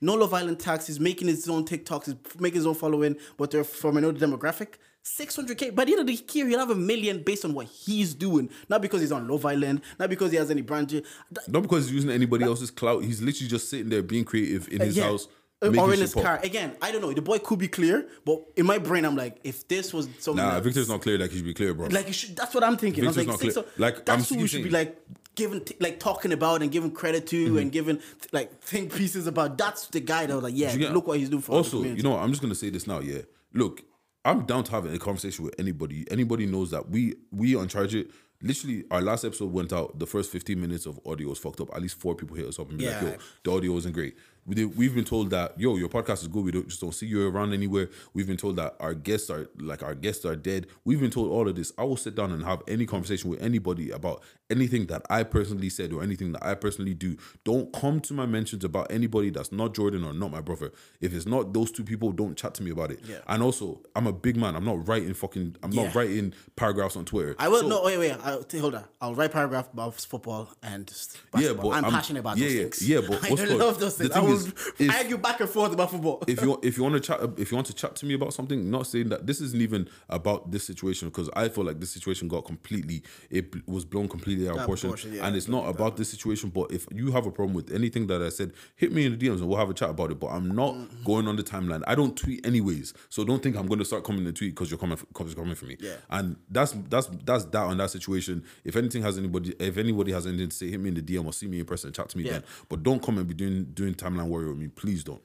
no 0.00 0.14
Love 0.14 0.34
Island 0.34 0.60
tax, 0.60 0.86
he's 0.86 1.00
making 1.00 1.28
his 1.28 1.48
own 1.48 1.64
TikToks, 1.64 2.06
he's 2.06 2.40
making 2.40 2.56
his 2.58 2.66
own 2.66 2.74
following, 2.74 3.16
but 3.36 3.50
they're 3.50 3.64
from 3.64 3.96
another 3.96 4.18
demographic. 4.18 4.74
600k. 5.04 5.74
By 5.74 5.84
the 5.86 5.92
end 5.92 6.00
of 6.02 6.06
the 6.06 6.22
year, 6.34 6.46
he'll 6.48 6.58
have 6.58 6.70
a 6.70 6.74
million 6.74 7.22
based 7.22 7.44
on 7.44 7.54
what 7.54 7.66
he's 7.66 8.14
doing, 8.14 8.50
not 8.68 8.82
because 8.82 9.00
he's 9.00 9.12
on 9.12 9.26
Love 9.26 9.46
Island, 9.46 9.80
not 9.98 10.10
because 10.10 10.30
he 10.30 10.36
has 10.36 10.50
any 10.50 10.60
brand. 10.60 10.90
That- 10.90 11.48
Not 11.48 11.62
because 11.62 11.86
he's 11.86 11.94
using 11.94 12.10
anybody 12.10 12.44
else's 12.44 12.70
clout. 12.70 13.02
He's 13.04 13.22
literally 13.22 13.48
just 13.48 13.70
sitting 13.70 13.88
there 13.88 14.02
being 14.02 14.24
creative 14.24 14.68
in 14.68 14.80
his 14.80 14.96
yeah. 14.96 15.04
house. 15.04 15.28
Uh, 15.60 15.70
making 15.70 15.80
or 15.80 15.92
in 15.94 15.98
his 16.00 16.14
pop. 16.14 16.22
car. 16.22 16.40
Again, 16.44 16.76
I 16.80 16.92
don't 16.92 17.00
know. 17.00 17.12
The 17.12 17.20
boy 17.22 17.38
could 17.40 17.58
be 17.58 17.66
clear, 17.66 18.06
but 18.24 18.44
in 18.56 18.64
my 18.64 18.78
brain, 18.78 19.04
I'm 19.04 19.16
like, 19.16 19.38
if 19.42 19.66
this 19.66 19.92
was 19.92 20.08
something, 20.20 20.36
Nah, 20.44 20.60
Victor's 20.60 20.88
not 20.88 21.02
clear 21.02 21.18
like 21.18 21.30
he 21.30 21.38
should 21.38 21.46
be 21.46 21.54
clear, 21.54 21.74
bro. 21.74 21.88
like, 21.88 22.12
should, 22.14 22.36
that's 22.36 22.54
what 22.54 22.62
I'm 22.62 22.76
thinking. 22.76 23.02
I 23.02 23.08
was 23.08 23.16
Victor's 23.16 23.42
like, 23.42 23.56
not 23.56 23.64
clear. 23.64 23.64
so 23.74 23.82
Like, 23.82 24.06
that's 24.06 24.30
I'm 24.30 24.36
who 24.36 24.42
we 24.42 24.48
should 24.48 24.62
be 24.62 24.70
like 24.70 24.96
giving, 25.38 25.64
t- 25.64 25.76
like 25.80 25.98
talking 25.98 26.32
about 26.32 26.60
and 26.62 26.70
giving 26.70 26.90
credit 26.90 27.26
to 27.28 27.46
Mm-hmm. 27.48 27.58
and 27.58 27.72
giving 27.72 28.00
like 28.32 28.60
think 28.60 28.94
pieces 28.94 29.26
about. 29.26 29.56
That's 29.56 29.86
the 29.88 30.00
guy 30.00 30.26
that 30.26 30.34
was 30.34 30.42
like, 30.44 30.54
yeah, 30.56 30.76
get- 30.76 30.92
look 30.92 31.06
what 31.06 31.18
he's 31.18 31.30
doing 31.30 31.40
for. 31.42 31.52
Also, 31.52 31.82
you 31.82 32.02
know, 32.02 32.10
what, 32.10 32.20
I'm 32.22 32.30
just 32.30 32.42
gonna 32.42 32.54
say 32.54 32.68
this 32.70 32.86
now. 32.86 33.00
Yeah, 33.00 33.22
look, 33.54 33.82
I'm 34.24 34.44
down 34.44 34.64
to 34.64 34.70
having 34.70 34.94
a 34.94 34.98
conversation 34.98 35.44
with 35.46 35.54
anybody. 35.58 36.06
Anybody 36.10 36.44
knows 36.44 36.70
that 36.72 36.90
we 36.90 37.14
we 37.32 37.54
on 37.54 37.68
charge 37.68 37.94
it. 37.94 38.10
Literally, 38.40 38.84
our 38.92 39.00
last 39.00 39.24
episode 39.24 39.52
went 39.52 39.72
out. 39.72 39.98
The 39.98 40.06
first 40.06 40.30
15 40.30 40.60
minutes 40.60 40.86
of 40.86 41.00
audio 41.04 41.28
was 41.30 41.38
fucked 41.40 41.60
up. 41.60 41.74
At 41.74 41.82
least 41.82 41.98
four 41.98 42.14
people 42.14 42.36
hit 42.36 42.46
us 42.46 42.58
up 42.60 42.68
and 42.68 42.78
be 42.78 42.84
Yeah. 42.84 43.00
like, 43.00 43.14
"Yo, 43.14 43.18
the 43.44 43.52
audio 43.56 43.72
wasn't 43.72 43.94
great." 43.94 44.16
We've 44.48 44.94
been 44.94 45.04
told 45.04 45.30
that, 45.30 45.60
"Yo, 45.60 45.76
your 45.76 45.88
podcast 45.90 46.22
is 46.22 46.28
good. 46.28 46.42
We 46.44 46.50
don't 46.52 46.66
just 46.68 46.80
don't 46.80 46.92
see 46.94 47.06
you 47.06 47.28
around 47.28 47.52
anywhere." 47.52 47.90
We've 48.14 48.26
been 48.26 48.36
told 48.38 48.56
that 48.56 48.76
our 48.80 48.94
guests 48.94 49.28
are 49.28 49.48
like 49.58 49.82
our 49.82 49.94
guests 49.94 50.24
are 50.24 50.36
dead. 50.36 50.66
We've 50.84 50.98
been 51.00 51.10
told 51.10 51.30
all 51.30 51.46
of 51.48 51.54
this. 51.54 51.70
I 51.76 51.84
will 51.84 51.96
sit 51.98 52.14
down 52.14 52.32
and 52.32 52.44
have 52.44 52.62
any 52.66 52.86
conversation 52.86 53.28
with 53.30 53.42
anybody 53.42 53.90
about 53.90 54.22
anything 54.50 54.86
that 54.86 55.02
I 55.10 55.24
personally 55.24 55.68
said 55.68 55.92
or 55.92 56.02
anything 56.02 56.32
that 56.32 56.42
I 56.44 56.54
personally 56.54 56.94
do. 56.94 57.18
Don't 57.44 57.70
come 57.74 58.00
to 58.00 58.14
my 58.14 58.24
mentions 58.24 58.64
about 58.64 58.90
anybody 58.90 59.28
that's 59.28 59.52
not 59.52 59.74
Jordan 59.74 60.02
or 60.04 60.14
not 60.14 60.30
my 60.32 60.40
brother. 60.40 60.72
If 61.02 61.12
it's 61.12 61.26
not 61.26 61.52
those 61.52 61.70
two 61.70 61.84
people, 61.84 62.12
don't 62.12 62.34
chat 62.34 62.54
to 62.54 62.62
me 62.62 62.70
about 62.70 62.90
it. 62.90 63.00
Yeah. 63.06 63.18
And 63.26 63.42
also, 63.42 63.82
I'm 63.94 64.06
a 64.06 64.12
big 64.12 64.36
man. 64.38 64.56
I'm 64.56 64.64
not 64.64 64.88
writing 64.88 65.12
fucking. 65.12 65.56
I'm 65.62 65.72
Yeah. 65.72 65.84
not 65.84 65.94
writing 65.94 66.32
paragraphs 66.56 66.96
on 66.96 67.04
Twitter. 67.04 67.36
I 67.38 67.48
will 67.48 67.60
So- 67.60 67.68
no 67.68 67.82
wait 67.84 67.98
wait 67.98 68.12
I'll, 68.24 68.44
hold 68.58 68.74
on 68.76 68.84
I'll 69.02 69.14
write 69.14 69.32
paragraph 69.32 69.70
about 69.72 69.94
football 69.96 70.48
and 70.62 70.86
just 70.86 71.14
Yeah, 71.34 71.40
basketball. 71.40 71.70
but 71.70 71.76
I'm, 71.76 71.84
I'm- 71.84 71.92
passionate 71.92 72.20
about 72.20 72.38
yeah, 72.38 72.44
those 72.46 72.54
yeah, 72.54 72.62
things. 72.62 72.88
yeah, 72.88 73.00
but 73.06 73.24
I 73.40 73.44
love 73.54 73.78
those 73.78 73.96
the 73.96 74.04
things. 74.04 74.16
I 74.16 74.20
will 74.20 74.37
if- 74.46 74.94
argue 74.94 75.18
back 75.18 75.40
and 75.40 75.48
forth 75.48 75.72
about 75.72 75.90
football. 75.90 76.22
if 76.26 76.40
you 76.42 76.58
if 76.62 76.76
you 76.76 76.82
want 76.82 76.94
to 76.94 77.00
chat 77.00 77.20
if 77.36 77.50
you 77.50 77.56
want 77.56 77.66
to 77.66 77.74
chat 77.74 77.96
to 77.96 78.06
me 78.06 78.14
about 78.14 78.32
something, 78.32 78.70
not 78.70 78.86
saying 78.86 79.08
that 79.10 79.26
this 79.26 79.40
isn't 79.40 79.60
even 79.60 79.88
about 80.08 80.50
this 80.50 80.64
situation 80.64 81.08
because 81.08 81.28
I 81.34 81.48
feel 81.48 81.64
like 81.64 81.80
this 81.80 81.90
situation 81.90 82.28
got 82.28 82.44
completely 82.44 83.02
it 83.30 83.52
was 83.68 83.84
blown 83.84 84.08
completely 84.08 84.46
out 84.48 84.52
of 84.52 84.58
proportion, 84.58 84.90
proportion, 84.90 85.14
yeah, 85.14 85.26
and 85.26 85.36
it's 85.36 85.48
not 85.48 85.68
about 85.68 85.96
this 85.96 86.10
situation. 86.10 86.50
But 86.50 86.70
if 86.72 86.86
you 86.94 87.10
have 87.12 87.26
a 87.26 87.30
problem 87.30 87.54
with 87.54 87.72
anything 87.72 88.06
that 88.08 88.22
I 88.22 88.28
said, 88.28 88.52
hit 88.76 88.92
me 88.92 89.04
in 89.06 89.18
the 89.18 89.26
DMs 89.26 89.38
and 89.40 89.48
we'll 89.48 89.58
have 89.58 89.70
a 89.70 89.74
chat 89.74 89.90
about 89.90 90.10
it. 90.10 90.20
But 90.20 90.28
I'm 90.28 90.48
not 90.50 90.68
Mm-hmm. 90.68 91.04
going 91.04 91.26
on 91.26 91.36
the 91.36 91.42
timeline. 91.42 91.82
I 91.86 91.94
don't 91.94 92.14
tweet 92.16 92.46
anyways, 92.46 92.92
so 93.08 93.24
don't 93.24 93.42
think 93.42 93.56
I'm 93.56 93.66
going 93.66 93.78
to 93.78 93.84
start 93.84 94.04
coming 94.04 94.24
to 94.26 94.32
tweet 94.32 94.54
because 94.54 94.70
you're 94.70 94.78
coming 94.78 94.96
because 94.98 95.28
you're 95.34 95.42
coming 95.42 95.54
for 95.54 95.64
me. 95.64 95.76
Yeah. 95.80 95.94
and 96.10 96.36
that's 96.50 96.72
that's 96.90 97.06
that's 97.24 97.44
that 97.46 97.62
on 97.62 97.78
that 97.78 97.90
situation. 97.90 98.44
If 98.64 98.76
anything 98.76 99.02
has 99.02 99.18
anybody, 99.18 99.54
if 99.58 99.76
anybody 99.78 100.12
has 100.12 100.26
anything 100.26 100.50
to 100.50 100.54
say, 100.56 100.68
hit 100.70 100.78
me 100.80 100.88
in 100.90 100.94
the 100.94 101.02
DM 101.02 101.24
or 101.26 101.32
see 101.32 101.46
me 101.48 101.60
in 101.60 101.64
person, 101.64 101.88
and 101.88 101.94
chat 101.96 102.08
to 102.10 102.18
me 102.18 102.24
Yeah. 102.24 102.32
then. 102.32 102.44
But 102.68 102.82
don't 102.82 103.02
come 103.02 103.18
and 103.18 103.26
be 103.26 103.34
doing 103.34 103.64
doing 103.74 103.94
timeline 103.94 104.27
warrior 104.28 104.48
with 104.48 104.58
me, 104.58 104.68
please 104.68 105.04
don't. 105.04 105.22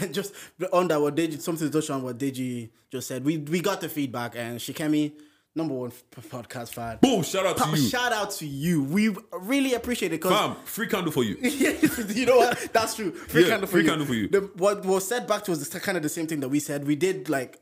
and 0.00 0.12
just 0.18 0.32
on 0.72 0.88
that, 0.88 1.00
what 1.00 1.14
Deji, 1.16 1.40
something 1.40 1.70
to 1.70 1.80
touch 1.80 1.90
on 1.90 2.02
what 2.02 2.18
Deji 2.18 2.70
just 2.90 3.08
said. 3.08 3.24
We 3.24 3.38
we 3.38 3.60
got 3.60 3.80
the 3.80 3.88
feedback, 3.88 4.34
and 4.36 4.58
Shikemi, 4.58 5.12
number 5.54 5.74
one 5.74 5.92
podcast 6.30 6.72
fan. 6.74 6.98
Boom! 7.02 7.22
Shout 7.22 7.46
out 7.46 7.56
to 7.58 7.68
you. 7.70 7.88
Shout 7.88 8.12
out 8.12 8.30
to 8.32 8.46
you. 8.46 8.82
We 8.84 9.14
really 9.32 9.74
appreciate 9.74 10.12
it 10.12 10.20
because 10.22 10.32
Fam, 10.32 10.56
free 10.64 10.86
candle 10.86 11.12
for 11.12 11.24
you. 11.24 11.36
you 11.42 12.26
know 12.26 12.36
what? 12.38 12.68
That's 12.72 12.94
true. 12.94 13.12
Free 13.12 13.42
Yeah, 13.42 13.48
candle 13.50 13.66
for 13.66 13.72
free 13.72 13.82
you. 13.82 13.88
candle 13.88 14.06
for 14.06 14.14
you. 14.14 14.28
The, 14.28 14.40
what 14.56 14.84
was 14.84 15.06
said 15.06 15.26
back 15.26 15.44
to 15.44 15.52
us 15.52 15.58
is 15.60 15.68
kind 15.82 15.96
of 15.96 16.02
the 16.02 16.08
same 16.08 16.26
thing 16.26 16.40
that 16.40 16.48
we 16.48 16.60
said. 16.60 16.86
We 16.86 16.96
did 16.96 17.28
like, 17.28 17.60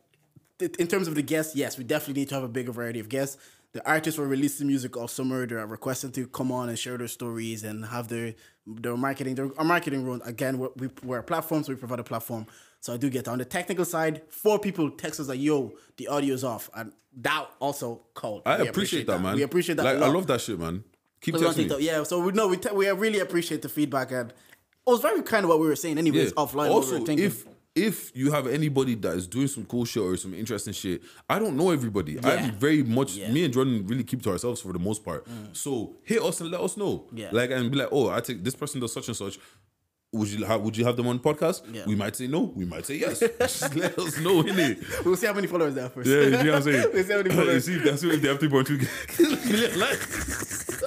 in 0.60 0.86
terms 0.86 1.08
of 1.08 1.14
the 1.14 1.22
guests, 1.22 1.54
yes, 1.56 1.76
we 1.78 1.84
definitely 1.84 2.20
need 2.22 2.28
to 2.30 2.34
have 2.36 2.44
a 2.44 2.48
bigger 2.48 2.72
variety 2.72 3.00
of 3.00 3.08
guests. 3.08 3.36
The 3.76 3.86
artists 3.86 4.18
were 4.18 4.26
releasing 4.26 4.68
music 4.68 4.96
all 4.96 5.06
summer. 5.06 5.46
They're 5.46 5.66
requesting 5.66 6.10
to 6.12 6.26
come 6.28 6.50
on 6.50 6.70
and 6.70 6.78
share 6.78 6.96
their 6.96 7.08
stories 7.08 7.62
and 7.62 7.84
have 7.84 8.08
their 8.08 8.32
their 8.66 8.96
marketing. 8.96 9.34
Their 9.34 9.50
our 9.58 9.66
marketing 9.66 10.06
run 10.06 10.22
again. 10.24 10.56
We're, 10.56 10.70
we, 10.76 10.88
we're 11.02 11.18
a 11.18 11.22
platform, 11.22 11.62
so 11.62 11.74
we 11.74 11.76
provide 11.78 12.00
a 12.00 12.02
platform. 12.02 12.46
So 12.80 12.94
I 12.94 12.96
do 12.96 13.10
get 13.10 13.26
that. 13.26 13.32
On 13.32 13.36
the 13.36 13.44
technical 13.44 13.84
side, 13.84 14.22
four 14.30 14.58
people 14.58 14.90
text 14.90 15.20
us 15.20 15.28
like, 15.28 15.40
"Yo, 15.40 15.74
the 15.98 16.08
audio's 16.08 16.42
off," 16.42 16.70
and 16.74 16.90
that 17.18 17.50
also 17.60 18.00
called. 18.14 18.44
I 18.46 18.62
We 18.62 18.68
appreciate, 18.68 19.06
that, 19.08 19.20
man. 19.20 19.34
We 19.34 19.42
appreciate 19.42 19.76
that. 19.76 19.84
Like, 19.84 19.96
I 20.02 20.08
love 20.08 20.26
that 20.28 20.40
shit, 20.40 20.58
man. 20.58 20.82
Keep 21.20 21.34
texting 21.34 21.78
me. 21.78 21.84
Yeah, 21.84 22.02
so 22.04 22.20
we 22.20 22.32
know 22.32 22.48
we, 22.48 22.56
te- 22.56 22.72
we 22.72 22.88
really 22.88 23.20
appreciate 23.20 23.60
the 23.60 23.68
feedback 23.68 24.10
and 24.10 24.30
it 24.30 24.90
was 24.90 25.00
very 25.00 25.20
kind 25.22 25.44
of 25.44 25.50
what 25.50 25.58
we 25.60 25.66
were 25.66 25.76
saying 25.76 25.98
anyways 25.98 26.28
Yeah. 26.28 26.42
offline. 26.42 26.70
what 26.70 26.88
we 26.88 26.96
Also, 26.96 27.04
if 27.06 27.44
if 27.76 28.10
you 28.16 28.32
have 28.32 28.46
anybody 28.46 28.94
that 28.96 29.14
is 29.14 29.26
doing 29.26 29.46
some 29.48 29.64
cool 29.66 29.84
shit 29.84 30.02
or 30.02 30.16
some 30.16 30.32
interesting 30.34 30.72
shit, 30.72 31.02
I 31.28 31.38
don't 31.38 31.56
know 31.56 31.70
everybody. 31.70 32.18
I'm 32.24 32.52
very 32.52 32.82
much 32.82 33.14
Yeah. 33.16 33.28
Mm. 33.28 33.32
me 33.34 33.44
and 33.44 33.52
Jordan 33.54 33.86
really 33.86 34.02
keep 34.04 34.22
to 34.22 34.30
ourselves 34.30 34.60
for 34.62 34.72
the 34.72 34.78
most 34.78 35.04
part. 35.04 35.26
So 35.52 35.96
hit 36.02 36.22
us 36.22 36.40
and 36.40 36.50
let 36.50 36.60
us 36.60 36.76
know. 36.76 37.06
Yeah. 37.12 37.28
Like 37.32 37.50
and 37.50 37.70
be 37.70 37.76
like, 37.76 37.88
oh, 37.92 38.08
I 38.10 38.20
take 38.20 38.42
this 38.42 38.56
person 38.56 38.80
does 38.80 38.92
such 38.92 39.08
and 39.08 39.16
such. 39.16 39.38
Would 40.12 40.28
you 40.28 40.44
have 40.46 40.62
would 40.62 40.76
you 40.76 40.84
have 40.86 40.96
them 40.96 41.08
on 41.08 41.18
podcast? 41.18 41.62
Yeah. 41.74 41.82
We 41.86 41.94
might 41.96 42.16
say 42.16 42.26
no, 42.28 42.44
we 42.54 42.64
might 42.64 42.86
say 42.86 42.94
yes. 42.96 43.18
Just 43.38 43.74
let 43.76 43.98
us 43.98 44.18
know, 44.20 44.42
innit? 44.42 45.04
we'll 45.04 45.16
see 45.16 45.26
how 45.26 45.34
many 45.34 45.46
followers 45.48 45.74
there 45.74 45.84
are 45.86 45.88
first. 45.90 46.08
Yeah, 46.08 46.20
you 46.22 46.30
know 46.30 46.38
what 46.38 46.54
I'm 46.54 46.62
saying? 46.62 46.90
We'll 46.94 47.04
see 47.04 47.12
how 47.12 47.18
many 47.18 47.30
You 47.34 47.36
followers. 47.36 47.64
see 47.66 47.74
if 47.74 47.84
that's 47.84 48.02
if 48.04 48.22
they 48.22 48.28
have 48.28 48.38
3.2 48.38 49.50
million 49.50 49.78
likes. 49.78 50.82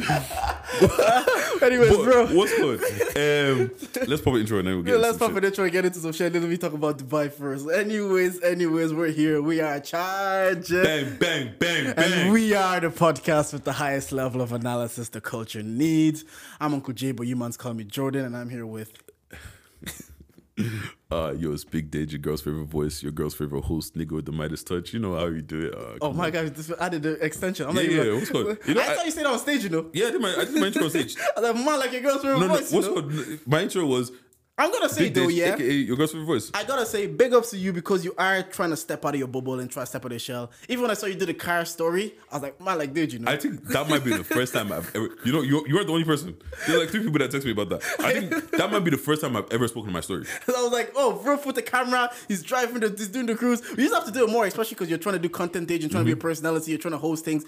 Anyways, 1.62 1.90
But 1.96 2.04
bro. 2.04 2.26
What's 2.28 2.54
good? 2.56 2.80
Um, 3.16 3.70
let's 4.08 4.22
pop 4.22 4.34
an 4.34 4.40
intro 4.40 4.58
and 4.58 4.66
then 4.68 4.74
we'll 4.76 4.82
get 4.84 4.92
Yeah, 4.92 4.98
let's 4.98 5.18
pop 5.18 5.34
an 5.36 5.44
intro 5.44 5.64
and 5.64 5.72
get 5.72 5.84
into 5.84 5.98
some 5.98 6.12
shit. 6.12 6.32
Let 6.32 6.42
me 6.42 6.56
talk 6.56 6.72
about 6.72 6.98
Dubai 6.98 7.30
first. 7.30 7.68
Anyways, 7.68 8.42
anyways, 8.42 8.92
we're 8.94 9.08
here. 9.10 9.42
We 9.42 9.60
are 9.60 9.78
charged. 9.80 10.70
Bang, 10.70 11.16
bang, 11.18 11.54
bang, 11.58 11.86
And 11.88 11.96
bang. 11.96 12.32
we 12.32 12.54
are 12.54 12.80
the 12.80 12.88
podcast 12.90 13.52
with 13.52 13.64
the 13.64 13.72
highest 13.72 14.12
level 14.12 14.40
of 14.40 14.52
analysis 14.52 15.08
the 15.10 15.20
culture 15.20 15.62
needs. 15.62 16.24
I'm 16.60 16.72
Uncle 16.74 16.94
J, 16.94 17.12
but 17.12 17.26
you 17.26 17.36
mans 17.36 17.56
call 17.56 17.74
me 17.74 17.84
Jordan, 17.84 18.24
and 18.24 18.36
I'm 18.36 18.48
here 18.48 18.66
with 18.66 18.92
Uh, 21.12 21.34
yo, 21.36 21.50
it's 21.52 21.64
Big 21.64 21.90
Deji, 21.90 22.12
your 22.12 22.18
girl's 22.20 22.40
favorite 22.40 22.66
voice, 22.66 23.02
your 23.02 23.10
girl's 23.10 23.34
favorite 23.34 23.62
host, 23.64 23.96
nigga 23.96 24.12
with 24.12 24.26
the 24.26 24.32
Midas 24.32 24.62
touch. 24.62 24.92
You 24.92 25.00
know 25.00 25.16
how 25.16 25.26
you 25.26 25.42
do 25.42 25.66
it. 25.66 25.74
Uh, 25.74 25.98
Oh 26.02 26.12
my 26.12 26.26
on. 26.26 26.30
god, 26.30 26.54
this 26.54 26.70
I 26.80 26.88
did 26.88 27.02
the 27.02 27.14
extension. 27.14 27.66
I'm 27.68 27.74
Yeah, 27.74 27.82
not 27.82 27.90
yeah, 27.92 28.00
even. 28.02 28.14
what's 28.14 28.30
good? 28.30 28.58
You 28.64 28.74
know, 28.74 28.80
I, 28.80 28.84
I- 28.84 28.94
thought 28.94 29.04
you 29.06 29.10
said 29.10 29.24
that 29.24 29.32
on 29.32 29.38
stage, 29.40 29.64
you 29.64 29.70
know. 29.70 29.86
Yeah, 29.92 30.06
I 30.06 30.10
did 30.12 30.20
my, 30.20 30.32
I 30.36 30.44
did 30.44 30.54
my 30.54 30.66
intro 30.68 30.84
on 30.84 30.90
stage. 30.90 31.16
I 31.36 31.40
was 31.40 31.50
like, 31.54 31.64
man, 31.64 31.78
like 31.80 31.92
your 31.92 32.02
girl's 32.02 32.22
favorite 32.22 32.38
No, 32.38 32.46
no, 32.46 32.54
voice. 32.54 32.70
what's 32.70 32.86
you 32.86 32.94
know? 32.94 33.00
good? 33.02 33.40
My 33.44 33.62
intro 33.62 33.86
was, 33.86 34.12
I'm 34.60 34.70
gonna 34.70 34.90
say 34.90 35.04
Big 35.04 35.14
though, 35.14 35.26
Dish, 35.26 35.36
yeah. 35.36 35.54
aka 35.54 35.72
your 35.72 35.96
girl's 35.96 36.12
favorite 36.12 36.26
voice. 36.26 36.50
I 36.52 36.64
gotta 36.64 36.84
say, 36.84 37.06
big 37.06 37.32
ups 37.32 37.50
to 37.50 37.56
you 37.56 37.72
because 37.72 38.04
you 38.04 38.14
are 38.18 38.42
trying 38.42 38.70
to 38.70 38.76
step 38.76 39.04
out 39.06 39.14
of 39.14 39.18
your 39.18 39.28
bubble 39.28 39.58
and 39.58 39.70
try 39.70 39.84
to 39.84 39.86
step 39.86 40.02
out 40.02 40.06
of 40.06 40.12
your 40.12 40.18
shell. 40.18 40.50
Even 40.68 40.82
when 40.82 40.90
I 40.90 40.94
saw 40.94 41.06
you 41.06 41.14
do 41.14 41.24
the 41.24 41.32
car 41.32 41.64
story, 41.64 42.14
I 42.30 42.36
was 42.36 42.42
like, 42.42 42.60
man, 42.60 42.76
like, 42.76 42.92
dude, 42.92 43.14
you 43.14 43.20
know. 43.20 43.30
I 43.30 43.38
think 43.38 43.64
that 43.68 43.88
might 43.88 44.04
be 44.04 44.10
the 44.10 44.22
first 44.22 44.52
time 44.52 44.70
I've 44.70 44.94
ever. 44.94 45.08
You 45.24 45.32
know, 45.32 45.40
you're, 45.40 45.66
you're 45.66 45.84
the 45.84 45.92
only 45.92 46.04
person. 46.04 46.36
There 46.66 46.76
are 46.76 46.80
like 46.80 46.90
three 46.90 47.02
people 47.02 47.18
that 47.20 47.30
text 47.30 47.46
me 47.46 47.52
about 47.52 47.70
that. 47.70 47.82
I 48.00 48.12
think 48.12 48.50
that 48.58 48.70
might 48.70 48.84
be 48.84 48.90
the 48.90 48.98
first 48.98 49.22
time 49.22 49.34
I've 49.34 49.50
ever 49.50 49.66
spoken 49.66 49.88
to 49.88 49.92
my 49.94 50.00
story. 50.00 50.26
I 50.46 50.62
was 50.62 50.72
like, 50.72 50.92
oh, 50.94 51.20
bro, 51.22 51.38
put 51.38 51.54
the 51.54 51.62
camera. 51.62 52.10
He's 52.28 52.42
driving, 52.42 52.80
the, 52.80 52.90
he's 52.90 53.08
doing 53.08 53.26
the 53.26 53.36
cruise. 53.36 53.62
You 53.70 53.88
just 53.88 53.94
have 53.94 54.04
to 54.04 54.12
do 54.12 54.24
it 54.24 54.30
more, 54.30 54.44
especially 54.44 54.74
because 54.74 54.90
you're 54.90 54.98
trying 54.98 55.14
to 55.14 55.20
do 55.20 55.30
content 55.30 55.70
you're 55.70 55.78
trying 55.78 55.90
to 55.90 56.04
be 56.04 56.12
a 56.12 56.14
mm-hmm. 56.14 56.20
personality, 56.20 56.72
you're 56.72 56.80
trying 56.80 56.92
to 56.92 56.98
host 56.98 57.24
things. 57.24 57.44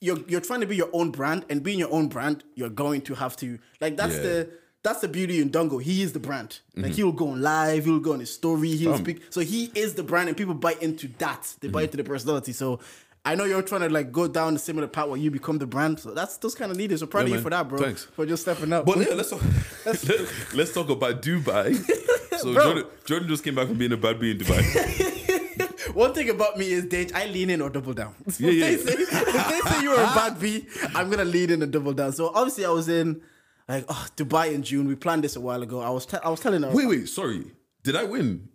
You're 0.00 0.18
you're 0.28 0.42
trying 0.42 0.60
to 0.60 0.66
be 0.66 0.76
your 0.76 0.90
own 0.92 1.10
brand, 1.10 1.46
and 1.48 1.62
being 1.62 1.78
your 1.78 1.90
own 1.90 2.08
brand, 2.08 2.44
you're 2.54 2.68
going 2.68 3.00
to 3.02 3.14
have 3.14 3.36
to 3.38 3.58
like 3.80 3.96
that's 3.96 4.16
Yeah. 4.16 4.22
the 4.22 4.50
that's 4.84 5.00
the 5.00 5.08
beauty 5.08 5.40
in 5.40 5.50
Dongo. 5.50 5.82
He 5.82 6.02
is 6.02 6.12
the 6.12 6.20
brand. 6.20 6.60
Like 6.76 6.92
mhm. 6.92 6.94
he'll 6.94 7.12
go 7.12 7.30
on 7.30 7.42
live, 7.42 7.86
he'll 7.86 7.98
go 7.98 8.12
on 8.12 8.20
his 8.20 8.32
story, 8.32 8.68
he'll 8.76 8.92
Fam. 8.92 9.02
speak. 9.02 9.22
So 9.30 9.40
he 9.40 9.72
is 9.74 9.94
the 9.94 10.04
brand, 10.04 10.28
and 10.28 10.36
people 10.36 10.54
buy 10.54 10.76
into 10.80 11.08
that. 11.18 11.52
They 11.60 11.68
buy 11.68 11.80
mhm. 11.80 11.84
into 11.86 11.96
the 11.96 12.04
personality. 12.04 12.52
So. 12.52 12.78
I 13.26 13.34
know 13.36 13.44
you're 13.44 13.62
trying 13.62 13.80
to 13.80 13.88
like 13.88 14.12
go 14.12 14.28
down 14.28 14.54
a 14.54 14.58
similar 14.58 14.86
path 14.86 15.08
where 15.08 15.16
you 15.16 15.30
become 15.30 15.56
the 15.56 15.66
brand, 15.66 15.98
so 15.98 16.10
that's 16.10 16.36
those 16.36 16.54
kind 16.54 16.70
of 16.70 16.76
needed. 16.76 16.98
So 16.98 17.06
proud 17.06 17.26
Yeah, 17.26 17.36
of 17.36 17.38
you 17.38 17.42
for 17.42 17.48
that, 17.48 17.66
bro. 17.70 17.78
Thanks. 17.78 18.04
for 18.04 18.26
just 18.26 18.42
stepping 18.42 18.70
up. 18.70 18.84
But 18.84 18.98
yeah, 18.98 19.14
let's 19.14 19.30
talk. 19.30 19.40
let's, 19.86 20.54
let's 20.54 20.74
talk 20.74 20.90
about 20.90 21.22
Dubai. 21.22 21.72
So 22.38 22.52
Jordan, 22.52 22.84
Jordan 23.06 23.28
just 23.28 23.42
came 23.44 23.54
back 23.54 23.68
from 23.68 23.78
being 23.78 23.92
a 23.92 23.96
bad 23.96 24.20
bee 24.20 24.32
in 24.32 24.38
Dubai. 24.38 25.94
One 25.94 26.12
thing 26.12 26.28
about 26.28 26.58
me 26.58 26.68
is, 26.72 26.84
Deji, 26.84 27.14
I 27.14 27.26
lean 27.26 27.48
in 27.48 27.62
or 27.62 27.70
double 27.70 27.94
down. 27.94 28.14
So 28.28 28.44
Yeah, 28.44 28.50
yeah, 28.50 28.66
if, 28.66 28.84
they 28.84 28.96
say, 28.96 29.02
if 29.02 29.48
they 29.48 29.70
say 29.70 29.82
you're 29.82 29.94
a 29.94 30.04
bad 30.06 30.38
B, 30.38 30.66
I'm 30.94 31.08
gonna 31.08 31.24
lean 31.24 31.50
in 31.50 31.62
and 31.62 31.72
double 31.72 31.94
down. 31.94 32.12
So 32.12 32.32
obviously, 32.34 32.66
I 32.66 32.70
was 32.70 32.88
in 32.90 33.22
like 33.68 33.84
oh, 33.88 34.06
Dubai 34.16 34.52
in 34.52 34.62
June. 34.62 34.86
We 34.86 34.94
planned 34.94 35.24
this 35.24 35.36
a 35.36 35.40
while 35.40 35.62
ago. 35.62 35.80
I 35.80 35.90
was 35.90 36.06
te- 36.06 36.18
I 36.22 36.28
was 36.28 36.40
telling 36.40 36.62
her. 36.62 36.70
wait, 36.70 36.86
wait, 36.86 37.08
sorry. 37.08 37.44
Did 37.82 37.96
I 37.96 38.04
win? 38.04 38.48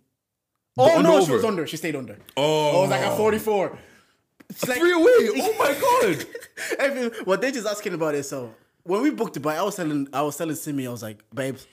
oh 0.78 1.00
no, 1.00 1.16
under 1.16 1.26
she 1.26 1.32
was 1.32 1.44
under. 1.44 1.66
She 1.66 1.76
stayed 1.76 1.96
under. 1.96 2.16
Oh. 2.36 2.78
I 2.78 2.80
was 2.82 2.90
like 2.90 3.00
at 3.00 3.16
44. 3.16 3.78
It's 4.48 4.66
like- 4.66 4.78
Three 4.78 4.92
away. 4.92 5.10
Oh 5.36 5.54
my 5.58 5.74
god. 5.80 7.22
What 7.26 7.40
they 7.40 7.52
just 7.52 7.66
asking 7.66 7.94
about 7.94 8.14
it. 8.14 8.24
So 8.24 8.54
when 8.84 9.02
we 9.02 9.10
booked 9.10 9.36
Dubai, 9.36 9.56
I 9.56 9.62
was 9.62 9.76
telling 9.76 10.08
I 10.12 10.22
was 10.22 10.36
telling 10.36 10.54
Simi, 10.56 10.86
I 10.86 10.90
was 10.90 11.02
like, 11.02 11.22
babes, 11.34 11.66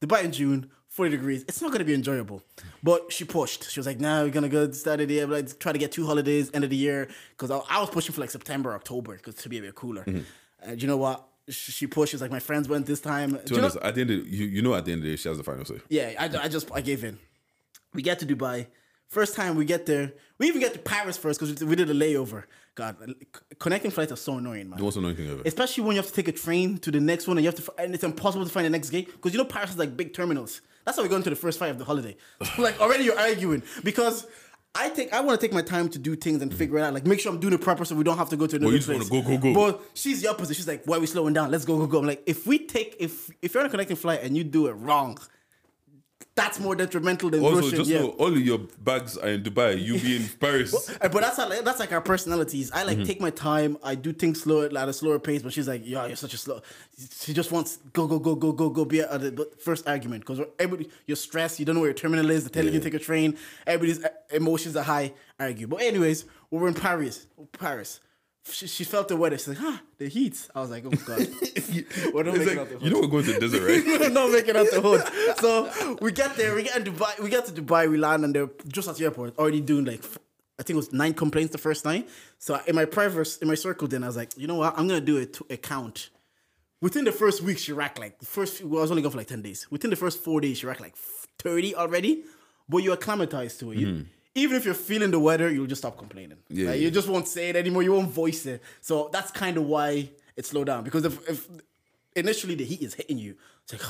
Dubai 0.00 0.24
in 0.24 0.32
June, 0.32 0.70
40 0.88 1.10
degrees. 1.10 1.44
It's 1.48 1.60
not 1.62 1.72
gonna 1.72 1.84
be 1.84 1.94
enjoyable. 1.94 2.42
But 2.82 3.12
she 3.12 3.24
pushed. 3.24 3.70
She 3.70 3.80
was 3.80 3.86
like, 3.86 4.00
nah, 4.00 4.22
we're 4.22 4.30
gonna 4.30 4.48
go 4.48 4.70
start 4.72 5.00
of 5.00 5.08
the 5.08 5.14
year, 5.14 5.26
like 5.26 5.58
try 5.58 5.72
to 5.72 5.78
get 5.78 5.92
two 5.92 6.06
holidays, 6.06 6.50
end 6.54 6.64
of 6.64 6.70
the 6.70 6.76
year. 6.76 7.08
Cause 7.36 7.50
I, 7.50 7.60
I 7.68 7.80
was 7.80 7.90
pushing 7.90 8.14
for 8.14 8.20
like 8.20 8.30
September, 8.30 8.74
October, 8.74 9.16
because 9.16 9.34
to 9.36 9.48
be 9.48 9.58
a 9.58 9.62
bit 9.62 9.74
cooler. 9.74 10.04
Mm-hmm. 10.04 10.20
And 10.70 10.80
you 10.82 10.88
know 10.88 10.96
what? 10.96 11.26
She 11.52 11.72
she 11.72 11.86
pushed. 11.86 12.10
She 12.10 12.16
was 12.16 12.22
like, 12.22 12.30
my 12.30 12.40
friends 12.40 12.68
went 12.68 12.86
this 12.86 13.00
time. 13.00 13.38
To 13.46 13.54
be 13.54 13.60
know- 13.60 13.70
at 13.82 13.94
the 13.94 14.00
end 14.00 14.10
of 14.10 14.26
you, 14.26 14.46
you 14.46 14.62
know, 14.62 14.74
at 14.74 14.84
the 14.84 14.92
end 14.92 15.00
of 15.00 15.04
the 15.04 15.10
day, 15.10 15.16
she 15.16 15.28
has 15.28 15.38
the 15.38 15.44
final 15.44 15.64
say. 15.64 15.80
yeah, 15.88 16.12
I, 16.18 16.44
I 16.44 16.48
just 16.48 16.70
I 16.72 16.80
gave 16.80 17.04
in. 17.04 17.18
We 17.94 18.02
get 18.02 18.18
to 18.20 18.26
Dubai. 18.26 18.66
First 19.08 19.36
time 19.36 19.56
we 19.56 19.66
get 19.66 19.84
there, 19.84 20.14
we 20.38 20.48
even 20.48 20.62
get 20.62 20.72
to 20.72 20.78
Paris 20.78 21.18
first 21.18 21.38
because 21.38 21.62
we 21.62 21.76
did 21.76 21.90
a 21.90 21.94
layover. 21.94 22.44
God, 22.74 22.96
connecting 23.58 23.90
flights 23.90 24.10
are 24.10 24.16
so 24.16 24.38
annoying, 24.38 24.70
man. 24.70 24.78
The 24.78 24.84
most 24.84 24.96
annoying 24.96 25.16
thing 25.16 25.30
ever. 25.30 25.42
Especially 25.44 25.84
when 25.84 25.94
you 25.96 26.00
have 26.00 26.08
to 26.08 26.14
take 26.14 26.28
a 26.28 26.32
train 26.32 26.78
to 26.78 26.90
the 26.90 27.00
next 27.00 27.28
one 27.28 27.36
and 27.36 27.44
you 27.44 27.50
have 27.50 27.62
to, 27.62 27.72
and 27.76 27.94
it's 27.94 28.04
impossible 28.04 28.46
to 28.46 28.50
find 28.50 28.64
the 28.64 28.70
next 28.70 28.88
gate 28.88 29.12
because 29.12 29.32
you 29.34 29.38
know 29.38 29.44
Paris 29.44 29.68
has 29.68 29.78
like 29.78 29.94
big 29.94 30.14
terminals. 30.14 30.62
That's 30.86 30.96
how 30.96 31.02
we 31.02 31.10
go 31.10 31.16
into 31.16 31.28
the 31.28 31.36
first 31.36 31.58
fight 31.58 31.68
of 31.70 31.78
the 31.78 31.84
holiday. 31.84 32.16
like 32.58 32.80
already 32.80 33.04
you're 33.04 33.18
arguing 33.18 33.62
because 33.84 34.26
I 34.74 34.88
think 34.88 35.12
I 35.12 35.20
want 35.20 35.38
to 35.38 35.46
take 35.46 35.52
my 35.52 35.60
time 35.60 35.90
to 35.90 35.98
do 35.98 36.16
things 36.16 36.40
and 36.40 36.50
mm. 36.50 36.54
figure 36.56 36.78
it 36.78 36.82
out. 36.82 36.94
Like 36.94 37.06
make 37.06 37.20
sure 37.20 37.30
I'm 37.30 37.40
doing 37.40 37.52
it 37.52 37.60
proper 37.60 37.84
so 37.84 37.94
we 37.94 38.04
don't 38.04 38.16
have 38.16 38.30
to 38.30 38.36
go 38.36 38.46
to 38.46 38.56
another 38.56 38.72
you 38.72 38.78
just 38.78 38.88
place. 38.88 39.08
go, 39.08 39.20
go, 39.22 39.36
go. 39.36 39.54
But 39.54 39.82
she's 39.94 40.22
the 40.22 40.28
opposite. 40.28 40.56
She's 40.56 40.68
like, 40.68 40.84
why 40.86 40.96
are 40.96 41.00
we 41.00 41.06
slowing 41.06 41.34
down? 41.34 41.50
Let's 41.50 41.64
go, 41.64 41.76
go, 41.76 41.86
go. 41.86 41.98
I'm 41.98 42.06
like, 42.06 42.22
if 42.26 42.46
we 42.46 42.66
take 42.66 42.96
if 42.98 43.30
if 43.42 43.52
you're 43.52 43.62
on 43.62 43.66
a 43.66 43.70
connecting 43.70 43.96
flight 43.96 44.20
and 44.22 44.36
you 44.36 44.44
do 44.44 44.68
it 44.68 44.72
wrong, 44.72 45.18
that's 46.34 46.58
more 46.58 46.74
detrimental 46.74 47.28
than 47.28 47.42
Also, 47.44 47.56
rushing. 47.56 47.76
just 47.78 47.90
yeah. 47.90 48.00
know 48.00 48.08
all 48.10 48.28
of 48.32 48.38
your 48.40 48.58
bags 48.82 49.18
are 49.18 49.28
in 49.28 49.42
Dubai. 49.42 49.78
You 49.80 49.98
be 49.98 50.16
in 50.16 50.24
Paris. 50.40 50.72
Uh, 51.02 51.08
But 51.08 51.20
that's 51.22 51.36
how, 51.36 51.48
that's 51.48 51.78
like 51.78 51.92
our 51.92 52.00
personalities. 52.00 52.70
I 52.72 52.84
Mm-hmm. 52.84 52.98
like 52.98 53.06
take 53.06 53.20
my 53.20 53.30
time. 53.30 53.76
I 53.82 53.94
do 53.94 54.12
things 54.12 54.40
slow 54.42 54.62
at 54.62 54.88
a 54.88 54.92
slower 54.94 55.18
pace. 55.18 55.42
But 55.42 55.52
she's 55.52 55.68
like, 55.68 55.82
"Yeah, 55.84 56.06
you're 56.06 56.16
such 56.16 56.32
a 56.34 56.38
slow." 56.38 56.62
She 57.20 57.32
just 57.34 57.52
wants 57.52 57.78
go 57.92 58.06
go 58.06 58.18
go 58.18 58.34
go 58.34 58.52
go 58.52 58.70
go. 58.70 58.84
Be 58.84 59.00
at 59.00 59.20
the 59.20 59.30
but 59.32 59.60
first 59.62 59.86
argument 59.86 60.24
because 60.26 60.40
everybody 60.58 60.88
you're 61.06 61.16
stressed. 61.16 61.58
You 61.60 61.66
don't 61.66 61.74
know 61.74 61.80
where 61.82 61.90
your 61.90 61.94
terminal 61.94 62.30
is. 62.30 62.44
They're 62.44 62.50
telling 62.62 62.72
you 62.72 62.80
to 62.80 62.84
take 62.84 62.94
a 62.94 63.04
train. 63.04 63.36
Everybody's 63.66 64.02
uh, 64.02 64.08
emotions 64.30 64.74
are 64.76 64.84
high. 64.84 65.12
Argue. 65.38 65.66
But 65.66 65.82
anyways, 65.82 66.24
we 66.50 66.58
were 66.58 66.68
in 66.68 66.74
Paris. 66.74 67.26
Paris. 67.58 68.00
She, 68.50 68.66
she 68.66 68.84
felt 68.84 69.06
the 69.08 69.16
weather. 69.16 69.38
She's 69.38 69.48
like, 69.48 69.58
"Ah, 69.60 69.80
the 69.98 70.08
heat." 70.08 70.48
I 70.54 70.60
was 70.60 70.70
like, 70.70 70.84
"Oh 70.84 70.90
God." 70.90 71.18
we're 72.12 72.24
not 72.24 72.34
It's 72.34 72.38
making 72.44 72.46
like, 72.46 72.58
out 72.58 72.68
the 72.70 72.78
you 72.84 72.90
know 72.90 73.00
we're 73.00 73.06
going 73.06 73.24
to 73.24 73.32
the 73.34 73.40
desert, 73.40 73.62
right? 73.68 73.84
we're 74.00 74.10
not 74.10 74.30
making 74.32 74.56
out 74.56 74.66
the 74.70 74.80
hood. 74.80 75.02
So 75.38 75.96
we 76.00 76.10
get 76.10 76.34
there, 76.36 76.54
we 76.54 76.64
get 76.64 76.76
in 76.76 76.84
Dubai, 76.92 77.20
we 77.22 77.30
get 77.30 77.46
to 77.46 77.52
Dubai, 77.52 77.88
we 77.88 77.98
land, 77.98 78.24
and 78.24 78.34
they're 78.34 78.50
just 78.66 78.88
at 78.88 78.96
the 78.96 79.04
airport, 79.04 79.38
already 79.38 79.60
doing 79.60 79.84
like, 79.84 80.04
I 80.58 80.64
think 80.64 80.70
it 80.70 80.76
was 80.76 80.92
nine 80.92 81.14
complaints 81.14 81.52
the 81.52 81.58
first 81.58 81.84
night. 81.84 82.08
So 82.38 82.60
in 82.66 82.74
my 82.74 82.84
private, 82.84 83.38
in 83.40 83.46
my 83.48 83.54
circle, 83.54 83.86
then 83.86 84.02
I 84.02 84.08
was 84.08 84.16
like, 84.16 84.36
you 84.36 84.48
know 84.48 84.56
what, 84.56 84.76
I'm 84.76 84.88
gonna 84.88 85.00
do 85.00 85.18
a, 85.18 85.26
t- 85.26 85.44
a 85.48 85.56
count. 85.56 86.10
Within 86.80 87.04
the 87.04 87.12
first 87.12 87.42
week, 87.42 87.58
she 87.58 87.72
racked 87.72 88.00
like 88.00 88.18
the 88.18 88.26
first. 88.26 88.60
Well, 88.64 88.80
I 88.80 88.82
was 88.82 88.90
only 88.90 89.02
gone 89.04 89.12
for 89.12 89.18
like 89.18 89.28
ten 89.28 89.40
days. 89.42 89.68
Within 89.70 89.90
the 89.90 89.96
first 89.96 90.18
four 90.18 90.40
days, 90.40 90.58
she 90.58 90.66
racked 90.66 90.80
like 90.80 90.96
thirty 91.38 91.76
already. 91.76 92.24
But 92.68 92.78
you're 92.78 92.94
acclimatized 92.94 93.60
to 93.60 93.70
it. 93.70 93.78
You- 93.78 94.06
even 94.34 94.56
if 94.56 94.64
you're 94.64 94.74
feeling 94.74 95.10
the 95.10 95.18
weather, 95.18 95.50
you'll 95.50 95.66
just 95.66 95.80
stop 95.82 95.98
complaining. 95.98 96.38
Yeah, 96.48 96.70
Like, 96.70 96.76
yeah. 96.80 96.84
You 96.86 96.90
just 96.90 97.08
won't 97.08 97.28
say 97.28 97.50
it 97.50 97.56
anymore. 97.56 97.82
You 97.82 97.92
won't 97.92 98.10
voice 98.10 98.46
it. 98.46 98.62
So 98.80 99.10
that's 99.12 99.30
kind 99.30 99.56
of 99.56 99.64
why 99.64 100.10
it 100.36 100.46
slowed 100.46 100.66
down. 100.68 100.84
Because 100.84 101.04
if, 101.04 101.28
if 101.28 101.48
initially 102.16 102.54
the 102.54 102.64
heat 102.64 102.82
is 102.82 102.94
hitting 102.94 103.18
you, 103.18 103.36
it's 103.64 103.72
like, 103.72 103.82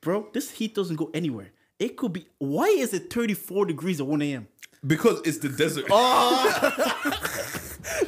bro, 0.00 0.28
this 0.32 0.50
heat 0.50 0.74
doesn't 0.74 0.96
go 0.96 1.10
anywhere. 1.14 1.52
It 1.78 1.96
could 1.96 2.12
be. 2.12 2.26
Why 2.38 2.66
is 2.66 2.92
it 2.92 3.12
34 3.12 3.66
degrees 3.66 4.00
at 4.00 4.06
1 4.06 4.22
a.m.? 4.22 4.48
Because 4.86 5.20
it's 5.24 5.38
the 5.38 5.48
desert. 5.50 5.84
Ah! 5.90 7.26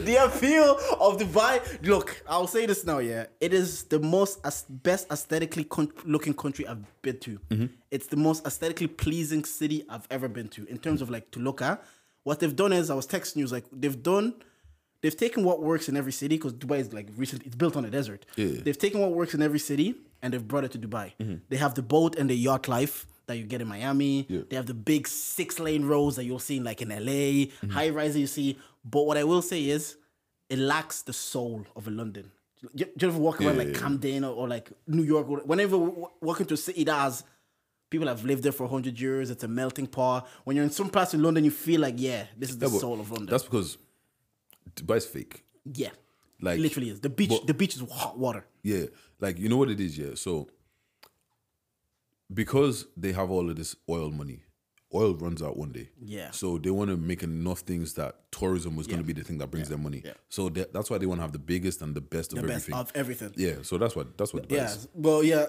the 0.04 0.16
appeal 0.24 0.78
of 1.00 1.18
the 1.18 1.24
Dubai. 1.24 1.86
Look, 1.86 2.22
I'll 2.28 2.46
say 2.46 2.66
this 2.66 2.84
now. 2.84 2.98
Yeah, 2.98 3.26
it 3.40 3.52
is 3.52 3.84
the 3.84 3.98
most 3.98 4.40
as- 4.44 4.64
best 4.68 5.10
aesthetically 5.10 5.64
con- 5.64 5.92
looking 6.04 6.34
country 6.34 6.66
I've 6.66 6.84
been 7.02 7.18
to. 7.20 7.38
Mm-hmm. 7.50 7.66
It's 7.90 8.06
the 8.08 8.16
most 8.16 8.46
aesthetically 8.46 8.88
pleasing 8.88 9.44
city 9.44 9.84
I've 9.88 10.06
ever 10.10 10.28
been 10.28 10.48
to 10.48 10.66
in 10.66 10.78
terms 10.78 11.02
of 11.02 11.10
like 11.10 11.30
to 11.32 11.40
look 11.40 11.62
at. 11.62 11.82
What 12.24 12.40
they've 12.40 12.54
done 12.54 12.72
is 12.72 12.90
I 12.90 12.94
was 12.94 13.06
texting 13.06 13.36
you, 13.36 13.46
like 13.46 13.64
they've 13.72 14.02
done. 14.02 14.34
They've 15.00 15.16
taken 15.16 15.42
what 15.42 15.60
works 15.60 15.88
in 15.88 15.96
every 15.96 16.12
city 16.12 16.36
because 16.36 16.52
Dubai 16.52 16.78
is 16.78 16.92
like 16.92 17.08
recently 17.16 17.46
it's 17.46 17.56
built 17.56 17.76
on 17.76 17.84
a 17.84 17.90
desert. 17.90 18.24
Yeah. 18.36 18.60
They've 18.62 18.78
taken 18.78 19.00
what 19.00 19.10
works 19.10 19.34
in 19.34 19.42
every 19.42 19.58
city 19.58 19.96
and 20.22 20.32
they've 20.32 20.46
brought 20.46 20.62
it 20.64 20.70
to 20.72 20.78
Dubai. 20.78 21.12
Mm-hmm. 21.20 21.34
They 21.48 21.56
have 21.56 21.74
the 21.74 21.82
boat 21.82 22.14
and 22.16 22.30
the 22.30 22.36
yacht 22.36 22.68
life 22.68 23.06
that 23.26 23.36
you 23.36 23.44
get 23.44 23.60
in 23.60 23.68
Miami. 23.68 24.26
Yeah. 24.28 24.40
They 24.48 24.56
have 24.56 24.66
the 24.66 24.74
big 24.74 25.06
six 25.08 25.58
lane 25.58 25.84
roads 25.84 26.16
that 26.16 26.24
you'll 26.24 26.38
see 26.38 26.56
in 26.58 26.64
like 26.64 26.82
in 26.82 26.88
LA, 26.90 26.96
mm-hmm. 27.48 27.70
high 27.70 27.90
rise 27.90 28.16
you 28.16 28.26
see. 28.26 28.58
But 28.84 29.02
what 29.06 29.16
I 29.16 29.24
will 29.24 29.42
say 29.42 29.64
is, 29.68 29.96
it 30.50 30.58
lacks 30.58 31.02
the 31.02 31.12
soul 31.12 31.64
of 31.76 31.86
a 31.86 31.90
London. 31.90 32.30
Do 32.74 32.84
you, 32.84 33.08
ever 33.08 33.18
walk 33.18 33.40
around 33.40 33.56
Yeah, 33.56 33.64
like. 33.64 33.74
Camden 33.74 34.24
or, 34.24 34.34
or 34.34 34.48
like 34.48 34.70
New 34.86 35.02
York? 35.02 35.28
Or, 35.28 35.38
whenever 35.38 35.76
we 35.78 35.88
w- 35.88 36.08
walk 36.20 36.40
into 36.40 36.54
a 36.54 36.56
city 36.56 36.84
that 36.84 36.94
has 36.94 37.24
people 37.90 38.06
have 38.08 38.24
lived 38.24 38.42
there 38.42 38.52
for 38.52 38.68
hundred 38.68 38.98
years, 39.00 39.30
it's 39.30 39.44
a 39.44 39.48
melting 39.48 39.86
pot. 39.86 40.28
When 40.44 40.56
you're 40.56 40.64
in 40.64 40.70
some 40.70 40.88
parts 40.90 41.12
in 41.14 41.22
London, 41.22 41.44
you 41.44 41.50
feel 41.50 41.80
like 41.80 41.94
yeah, 41.98 42.24
this 42.36 42.50
is 42.50 42.58
the 42.58 42.68
Yeah, 42.70 42.78
soul 42.78 43.00
of 43.00 43.10
London. 43.10 43.28
That's 43.30 43.44
because 43.44 43.78
Dubai's 44.76 45.06
fake. 45.06 45.44
yeah, 45.64 45.90
Like- 46.40 46.58
it 46.58 46.62
literally 46.62 46.90
is. 46.90 47.00
The 47.00 47.08
beach, 47.10 47.30
but- 47.30 47.46
the 47.46 47.54
beach 47.54 47.76
is 47.76 47.82
hot 47.90 48.18
water. 48.18 48.44
Yeah, 48.62 48.86
like 49.20 49.38
you 49.38 49.48
know 49.48 49.56
what 49.56 49.70
it 49.70 49.80
is, 49.80 49.96
yeah. 49.98 50.14
So 50.14 50.48
because 52.32 52.86
they 52.96 53.12
have 53.12 53.30
all 53.30 53.48
of 53.50 53.56
this 53.56 53.74
oil 53.88 54.10
money, 54.10 54.42
oil 54.94 55.14
runs 55.14 55.42
out 55.42 55.56
one 55.56 55.72
day. 55.72 55.88
Yeah. 56.00 56.30
So 56.30 56.58
they 56.58 56.70
want 56.70 56.90
to 56.90 56.96
make 56.96 57.22
enough 57.22 57.60
things 57.60 57.94
that 57.94 58.16
tourism 58.30 58.76
was 58.76 58.86
going 58.86 58.98
to 59.00 59.04
be 59.04 59.12
the 59.12 59.24
thing 59.24 59.38
that 59.38 59.50
brings 59.50 59.68
them 59.68 59.82
money. 59.82 60.02
Yeah. 60.04 60.12
So 60.28 60.48
that, 60.50 60.72
that's 60.72 60.90
why 60.90 60.98
they 60.98 61.06
want 61.06 61.18
to 61.18 61.22
have 61.22 61.32
the 61.32 61.38
biggest 61.38 61.82
and 61.82 61.94
the 61.94 62.00
best 62.00 62.32
of 62.32 62.38
everything. 62.38 62.74
The 62.74 62.82
best 62.82 62.94
everything. 62.94 63.26
of 63.26 63.32
everything. 63.36 63.56
yeah. 63.58 63.62
So 63.62 63.78
that's 63.78 63.96
what 63.96 64.16
that's 64.18 64.32
what. 64.34 64.48
Dubai 64.48 64.56
Yeah. 64.56 64.64
is. 64.66 64.88
Well, 64.94 65.22
yeah. 65.22 65.46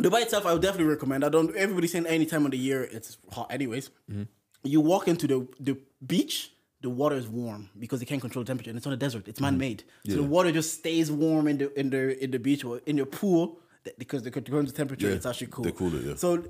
Dubai 0.00 0.22
itself, 0.22 0.46
I 0.46 0.52
would 0.52 0.62
definitely 0.62 0.88
recommend. 0.92 1.24
I 1.24 1.28
don't. 1.28 1.54
Everybody's 1.54 1.92
saying 1.92 2.06
any 2.06 2.26
time 2.26 2.44
of 2.44 2.50
the 2.50 2.58
year 2.58 2.82
it's 2.84 3.18
hot. 3.30 3.52
Anyways, 3.52 3.90
Mm-hmm. 4.10 4.22
you 4.64 4.80
walk 4.80 5.08
into 5.08 5.26
the 5.26 5.46
the 5.60 5.78
beach. 6.04 6.50
The 6.80 6.90
water 6.90 7.14
is 7.14 7.28
warm 7.28 7.70
because 7.78 8.00
they 8.00 8.06
can't 8.06 8.20
control 8.20 8.42
the 8.42 8.48
temperature, 8.48 8.70
and 8.70 8.76
it's 8.76 8.88
on 8.88 8.92
a 8.92 8.96
desert. 8.96 9.28
It's 9.28 9.40
man 9.40 9.56
made, 9.56 9.80
so 9.80 9.84
the 9.84 10.12
Mm-hmm. 10.14 10.22
Yeah. 10.22 10.28
water 10.28 10.50
just 10.50 10.74
stays 10.80 11.12
warm 11.12 11.46
in 11.46 11.58
the 11.58 11.78
in 11.78 11.90
the 11.90 12.02
in 12.24 12.32
the 12.32 12.40
beach 12.40 12.64
or 12.64 12.80
in 12.86 12.96
your 12.96 13.06
pool 13.06 13.60
because 13.98 14.22
they 14.22 14.30
control 14.30 14.62
the 14.62 14.72
temperature. 14.72 15.08
Yeah, 15.08 15.14
It's 15.14 15.26
actually 15.26 15.48
cool. 15.48 15.64
they 15.64 15.72
cool 15.72 15.94
it, 15.94 16.04
yeah. 16.04 16.14
So 16.16 16.44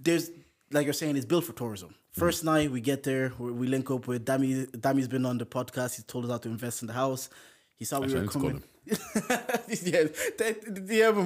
there's 0.00 0.30
like 0.70 0.84
you're 0.84 0.92
saying, 0.92 1.16
it's 1.16 1.26
built 1.26 1.44
for 1.44 1.52
tourism. 1.52 1.94
1st 2.18 2.44
night 2.44 2.70
we 2.70 2.80
get 2.80 3.02
there, 3.02 3.32
we, 3.38 3.52
we 3.52 3.66
link 3.68 3.90
up 3.90 4.06
with 4.06 4.24
Dami. 4.26 4.66
Dami's 4.72 5.08
been 5.08 5.24
on 5.24 5.38
the 5.38 5.46
podcast. 5.46 5.96
He's 5.96 6.04
told 6.04 6.24
us 6.24 6.30
how 6.30 6.38
to 6.38 6.48
invest 6.48 6.82
in 6.82 6.88
the 6.88 6.94
house. 6.94 7.30
He 7.76 7.84
saw 7.84 8.00
we 8.00 8.06
I 8.06 8.14
were 8.14 8.20
need 8.22 8.30
to 8.30 8.38
call 8.38 8.42
coming. 8.48 8.62
yeah, 9.68 10.04
DM 10.04 11.16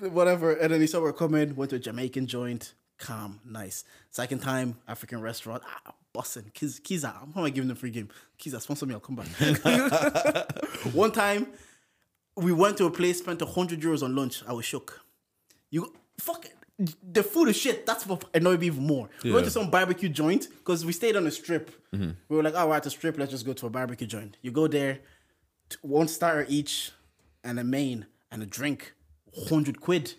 him, 0.00 0.12
whatever. 0.12 0.52
And 0.52 0.72
then 0.72 0.80
he 0.80 0.86
saw 0.86 1.00
we're 1.00 1.12
coming, 1.12 1.54
went 1.54 1.70
to 1.70 1.76
a 1.76 1.78
Jamaican 1.78 2.26
joint, 2.26 2.74
calm, 2.98 3.40
nice. 3.44 3.84
Second 4.10 4.40
time, 4.40 4.76
African 4.88 5.20
restaurant, 5.20 5.62
ah, 5.86 5.92
bussin'. 6.14 6.52
Kiz, 6.54 6.80
Kiza, 6.80 7.14
I'm 7.22 7.32
gonna 7.32 7.50
give 7.50 7.66
them 7.66 7.76
free 7.76 7.90
game. 7.90 8.08
Kiza, 8.40 8.60
sponsor 8.60 8.86
me, 8.86 8.94
I'll 8.94 9.00
come 9.00 9.16
back. 9.16 9.26
One 10.94 11.12
time, 11.12 11.46
we 12.36 12.52
went 12.52 12.76
to 12.78 12.86
a 12.86 12.90
place, 12.90 13.18
spent 13.18 13.40
100 13.42 13.80
euros 13.80 14.02
on 14.02 14.14
lunch. 14.16 14.42
I 14.46 14.52
was 14.52 14.64
shook. 14.64 15.00
You, 15.70 15.92
fuck 16.18 16.44
it. 16.46 16.54
the 17.12 17.22
food 17.22 17.48
is 17.48 17.56
shit. 17.56 17.84
That's 17.86 18.06
what 18.06 18.24
annoyed 18.34 18.60
me 18.60 18.66
even 18.66 18.86
more. 18.86 19.08
We 19.24 19.32
went 19.32 19.44
to 19.46 19.50
some 19.50 19.68
barbecue 19.70 20.08
joint 20.08 20.48
because 20.58 20.84
we 20.86 20.92
stayed 20.92 21.16
on 21.16 21.26
a 21.26 21.30
strip. 21.30 21.70
Mm-hmm. 21.94 22.10
We 22.28 22.36
were 22.36 22.42
like, 22.42 22.54
oh, 22.56 22.68
we're 22.68 22.76
at 22.76 22.84
the 22.84 22.90
strip. 22.90 23.18
Let's 23.18 23.30
just 23.32 23.44
go 23.46 23.52
to 23.54 23.66
a 23.66 23.70
barbecue 23.70 24.06
joint. 24.06 24.36
You 24.42 24.50
go 24.52 24.66
there, 24.68 25.00
one 25.82 26.08
starter 26.08 26.46
each, 26.48 26.92
and 27.44 27.58
a 27.58 27.64
main 27.64 28.06
and 28.30 28.42
a 28.42 28.46
drink, 28.46 28.94
hundred 29.48 29.80
quid. 29.80 30.14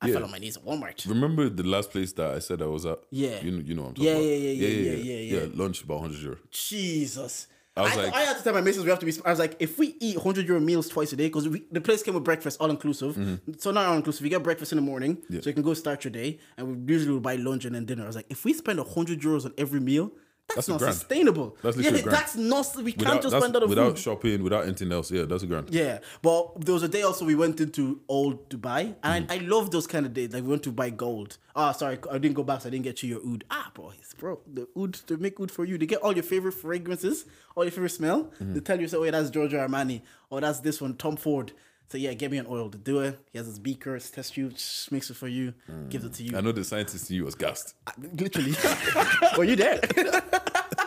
I 0.00 0.08
Yeah. 0.08 0.14
fell 0.14 0.24
on 0.24 0.32
my 0.32 0.38
knees 0.38 0.56
at 0.56 0.64
Walmart. 0.64 1.08
Remember 1.08 1.48
the 1.48 1.62
last 1.62 1.92
place 1.92 2.12
that 2.14 2.32
I 2.34 2.40
said 2.40 2.60
I 2.60 2.66
was 2.66 2.84
at? 2.84 2.98
Yeah. 3.10 3.40
You 3.40 3.52
know, 3.52 3.58
you 3.60 3.74
know 3.74 3.82
what 3.82 3.88
I'm 3.90 3.94
talking 3.94 4.06
Yeah, 4.10 4.14
about. 4.16 4.24
yeah, 4.24 4.34
yeah, 4.34 4.68
yeah, 4.68 4.92
yeah, 4.96 5.14
yeah, 5.14 5.40
yeah. 5.44 5.48
lunch 5.54 5.84
about 5.84 6.00
100 6.00 6.22
euro. 6.22 6.38
Jesus. 6.50 7.46
I, 7.76 7.80
I 7.80 7.84
was 7.84 7.92
I, 7.96 8.02
like- 8.02 8.14
had 8.14 8.36
to 8.36 8.42
tell 8.44 8.52
my 8.54 8.60
missus 8.60 8.84
we 8.84 8.90
have 8.90 8.98
to 8.98 9.06
be. 9.06 9.12
I 9.24 9.30
was 9.30 9.38
like, 9.38 9.56
if 9.58 9.78
we 9.78 9.96
eat 10.00 10.18
hundred 10.18 10.46
euro 10.46 10.60
meals 10.60 10.88
twice 10.88 11.12
a 11.12 11.16
day, 11.16 11.26
because 11.28 11.48
the 11.70 11.80
place 11.80 12.02
came 12.02 12.14
with 12.14 12.24
breakfast, 12.24 12.60
all 12.60 12.70
inclusive. 12.70 13.14
So 13.58 13.70
not 13.70 13.86
all 13.86 13.96
inclusive. 13.96 14.24
You 14.24 14.30
get 14.30 14.42
breakfast 14.42 14.72
in 14.72 14.76
the 14.76 14.82
morning, 14.82 15.16
Mm-hmm. 15.16 15.34
Yeah. 15.34 15.40
so 15.40 15.50
you 15.50 15.54
can 15.54 15.62
go 15.62 15.74
start 15.74 16.04
your 16.04 16.10
day. 16.12 16.38
And 16.56 16.86
we 16.86 16.92
usually 16.92 17.12
would 17.14 17.22
buy 17.22 17.36
lunch 17.36 17.64
and 17.64 17.74
then 17.74 17.84
dinner. 17.86 18.04
I 18.04 18.06
was 18.08 18.16
like, 18.16 18.26
if 18.28 18.44
we 18.44 18.52
spend 18.52 18.78
hundred 18.80 19.20
euros 19.22 19.44
on 19.46 19.54
every 19.56 19.80
meal, 19.80 20.12
that's, 20.54 20.66
That's 20.66 20.68
not 20.68 20.78
grand. 20.78 20.94
sustainable. 20.94 21.56
That's 21.62 21.76
yeah, 21.76 21.82
literally 21.82 22.00
a 22.00 22.02
grand. 22.04 22.16
that's 22.18 22.36
not. 22.36 22.76
We 22.76 22.82
Without, 22.84 23.04
can't 23.04 23.22
just 23.22 23.36
spend 23.36 23.54
the 23.54 23.66
without 23.66 23.88
food. 23.90 23.98
shopping, 23.98 24.42
without 24.42 24.64
anything 24.64 24.92
else. 24.92 25.10
Yeah, 25.10 25.22
that's 25.24 25.42
a 25.42 25.46
grand. 25.46 25.70
Yeah, 25.70 25.98
but 26.22 26.60
there 26.64 26.74
was 26.74 26.82
a 26.82 26.88
day 26.88 27.02
also 27.02 27.24
we 27.24 27.34
went 27.34 27.60
into 27.60 28.00
old 28.08 28.48
Dubai, 28.50 28.94
and 29.02 29.30
I, 29.30 29.36
I 29.36 29.38
love 29.38 29.70
those 29.70 29.86
kind 29.86 30.06
of 30.06 30.12
days. 30.14 30.32
Like 30.32 30.42
we 30.42 30.48
went 30.50 30.62
to 30.64 30.72
buy 30.72 30.90
gold. 30.90 31.38
Ah, 31.54 31.72
sorry, 31.72 31.98
I 32.10 32.18
didn't 32.18 32.34
go 32.34 32.42
back, 32.42 32.62
so 32.62 32.68
I 32.68 32.70
didn't 32.70 32.84
get 32.84 33.02
you 33.02 33.08
your 33.10 33.20
oud. 33.32 33.44
Ah, 33.50 33.70
boys, 33.74 34.14
bro, 34.18 34.40
the 34.52 34.66
oud 34.78 34.94
they 35.06 35.16
make 35.16 35.38
oud 35.40 35.50
for 35.50 35.64
you. 35.64 35.76
They 35.78 35.86
get 35.86 36.00
all 36.02 36.12
your 36.14 36.22
favorite 36.24 36.52
fragrances, 36.52 37.26
all 37.56 37.64
your 37.64 37.70
favorite 37.72 37.90
smell. 37.90 38.30
They 38.40 38.60
tell 38.60 38.80
you, 38.80 38.88
say, 38.88 38.96
oh 38.96 39.04
yeah, 39.04 39.10
that's 39.12 39.30
Giorgio 39.30 39.66
Armani, 39.66 40.02
or 40.30 40.40
that's 40.40 40.60
this 40.60 40.80
one, 40.80 40.96
Tom 40.96 41.16
Ford. 41.16 41.52
So 41.92 41.98
yeah, 41.98 42.14
get 42.14 42.30
me 42.30 42.38
an 42.38 42.46
oil 42.48 42.70
to 42.70 42.78
do 42.78 43.00
it. 43.00 43.18
He 43.32 43.36
has 43.38 43.46
his 43.46 43.58
beaker, 43.58 43.92
his 43.92 44.10
test 44.10 44.32
tube, 44.32 44.54
just 44.54 44.90
makes 44.90 45.10
it 45.10 45.14
for 45.14 45.28
you, 45.28 45.52
gives 45.90 46.06
it 46.06 46.14
to 46.14 46.22
you. 46.22 46.34
I 46.34 46.40
know 46.40 46.50
the 46.50 46.64
scientist 46.64 47.10
in 47.10 47.16
you 47.16 47.24
was 47.26 47.34
gassed. 47.34 47.74
Literally. 48.18 48.54
Were 49.36 49.44
you 49.44 49.56
there? 49.56 49.78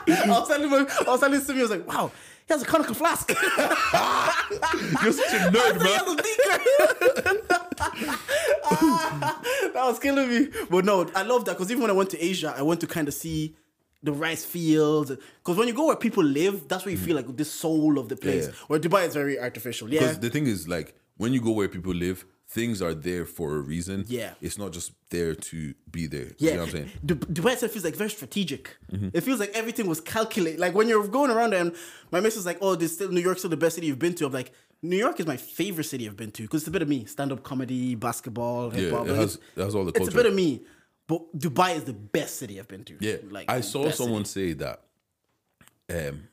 I 0.08 0.26
was 0.28 0.48
telling 0.48 0.68
him, 0.68 0.88
I 0.90 1.04
was 1.12 1.20
telling 1.20 1.40
Simi, 1.42 1.60
I 1.60 1.62
was 1.62 1.70
like, 1.70 1.88
wow, 1.88 2.12
he 2.48 2.54
has 2.56 2.64
a 2.64 2.66
conical 2.66 2.96
flask. 2.96 3.30
You're 3.30 5.14
such 5.14 5.32
a 5.32 5.52
nerd, 5.52 5.80
He 5.80 5.90
has 5.94 6.08
man. 6.08 6.10
a 6.10 6.16
beaker. 6.16 7.42
Ah, 8.64 9.42
that 9.76 9.86
was 9.86 10.00
killing 10.00 10.28
me. 10.28 10.48
But 10.72 10.86
no, 10.86 11.08
I 11.14 11.22
love 11.22 11.46
that 11.46 11.52
because 11.54 11.70
even 11.70 11.84
when 11.84 11.92
I 11.92 11.94
went 11.94 12.10
to 12.12 12.24
Asia, 12.24 12.52
I 12.58 12.64
went 12.64 12.82
to 12.82 12.88
kind 12.88 13.08
of 13.08 13.14
see 13.14 13.56
the 14.04 14.12
rice 14.12 14.46
fields. 14.46 15.12
Because 15.12 15.58
when 15.58 15.68
you 15.68 15.74
go 15.74 15.88
where 15.88 15.96
people 15.96 16.24
live, 16.24 16.68
that's 16.68 16.86
where 16.86 16.92
you 16.92 16.98
feel 16.98 17.16
like 17.16 17.36
the 17.36 17.46
soul 17.46 17.98
of 17.98 18.10
the 18.10 18.16
place. 18.16 18.48
Yeah. 18.48 18.54
Where 18.68 18.80
Dubai 18.80 19.08
is 19.08 19.14
very 19.14 19.40
artificial. 19.40 19.90
Yeah. 19.92 20.02
Because 20.02 20.20
the 20.20 20.30
thing 20.30 20.48
is, 20.48 20.68
like, 20.68 20.96
when 21.18 21.34
you 21.34 21.42
go 21.42 21.52
where 21.52 21.68
people 21.68 21.94
live, 21.94 22.26
things 22.48 22.82
are 22.82 22.94
there 22.94 23.26
for 23.26 23.56
a 23.56 23.60
reason. 23.60 24.06
Yeah. 24.08 24.34
It's 24.42 24.58
not 24.58 24.72
just 24.72 24.92
there 25.10 25.34
to 25.34 25.74
be 25.90 26.06
there. 26.08 26.32
Yeah, 26.38 26.52
You 26.52 26.58
know 26.58 26.60
what 26.62 26.66
I'm 26.70 26.72
saying? 26.76 26.92
Mm-hmm. 27.06 27.34
Dubai 27.34 27.54
itself 27.54 27.72
feels 27.72 27.84
like 27.86 27.96
very 27.96 28.10
strategic. 28.10 28.78
It 28.92 29.22
feels 29.22 29.40
like 29.40 29.52
everything 29.56 29.88
was 29.88 30.00
calculated. 30.02 30.60
Like 30.60 30.76
when 30.76 30.88
you're 30.88 31.08
going 31.08 31.32
around 31.32 31.54
there, 31.54 31.62
and 31.62 31.76
my 32.12 32.20
miss 32.20 32.38
is 32.38 32.46
like, 32.46 32.60
"Oh, 32.62 32.76
this 32.76 32.94
still 32.94 33.10
New 33.12 33.22
York's 33.22 33.42
still 33.42 33.50
the 33.50 33.58
best 33.58 33.76
city 33.76 33.88
you've 33.88 34.00
been 34.00 34.14
to." 34.16 34.26
I'm 34.28 34.32
like, 34.32 34.52
New 34.82 34.98
York 34.98 35.20
is 35.20 35.26
my 35.26 35.38
favorite 35.38 35.86
city 35.86 36.06
I've 36.08 36.16
been 36.18 36.32
to 36.32 36.44
because 36.44 36.62
it's 36.62 36.68
a 36.68 36.72
bit 36.72 36.82
of 36.84 36.88
me: 36.88 37.06
stand-up 37.06 37.44
comedy, 37.44 37.96
basketball, 37.96 38.70
hip 38.70 38.92
Yeah, 38.92 38.98
hop. 38.98 39.08
it 39.08 39.16
has, 39.16 39.36
it 39.56 39.62
has 39.64 39.74
all 39.76 39.86
the 39.86 39.92
it's 39.96 40.10
a 40.10 40.12
bit 40.12 40.26
of 40.28 40.34
me. 40.36 40.62
But 41.08 41.38
Dubai 41.38 41.76
is 41.76 41.84
the 41.84 41.94
best 41.94 42.38
city 42.40 42.60
I've 42.60 42.68
been 42.68 42.84
to. 42.86 42.98
Yeah, 43.00 43.18
like 43.30 43.50
I 43.52 43.62
saw 43.62 43.90
someone 43.92 44.26
city. 44.26 44.54
say 44.54 44.54
that, 44.54 44.82
um, 46.10 46.28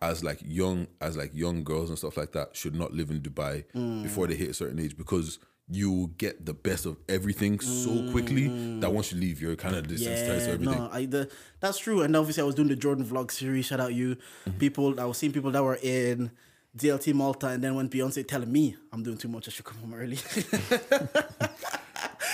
as 0.00 0.22
like 0.22 0.38
young 0.44 0.86
as 1.00 1.16
like 1.16 1.32
young 1.34 1.64
girls 1.64 1.88
and 1.88 1.98
stuff 1.98 2.16
like 2.16 2.32
that 2.32 2.54
should 2.56 2.74
not 2.74 2.92
live 2.92 3.10
in 3.10 3.20
Dubai 3.20 3.64
Mm. 3.74 4.02
before 4.02 4.26
they 4.26 4.36
hit 4.36 4.50
a 4.50 4.54
certain 4.54 4.78
age 4.78 4.96
because 4.96 5.38
you 5.68 6.12
get 6.18 6.46
the 6.46 6.54
best 6.54 6.86
of 6.86 6.96
everything 7.08 7.58
so 7.58 8.12
quickly 8.12 8.46
that 8.78 8.92
once 8.92 9.10
you 9.10 9.18
leave, 9.18 9.40
you're 9.42 9.56
kind 9.56 9.74
of 9.74 9.86
desensitized 9.88 10.44
to. 10.44 10.46
Yeah, 10.46 10.52
everything. 10.52 10.78
no, 10.78 10.88
I 10.92 11.06
the, 11.06 11.28
that's 11.58 11.78
true. 11.78 12.02
And 12.02 12.14
obviously, 12.14 12.42
I 12.44 12.46
was 12.46 12.54
doing 12.54 12.68
the 12.68 12.76
Jordan 12.76 13.04
vlog 13.04 13.32
series. 13.32 13.64
Shout 13.66 13.80
out 13.80 13.92
you, 13.92 14.14
Mm-hmm. 14.46 14.58
people. 14.58 15.00
I 15.00 15.04
was 15.06 15.18
seeing 15.18 15.32
people 15.32 15.50
that 15.50 15.64
were 15.64 15.78
in 15.82 16.30
DLT 16.78 17.14
Malta, 17.14 17.48
and 17.48 17.64
then 17.64 17.74
when 17.74 17.88
Beyonce 17.88 18.24
telling 18.28 18.52
me 18.52 18.76
I'm 18.92 19.02
doing 19.02 19.16
too 19.18 19.26
much, 19.28 19.48
I 19.48 19.50
should 19.50 19.64
come 19.64 19.78
home 19.78 19.94
early. 19.94 20.18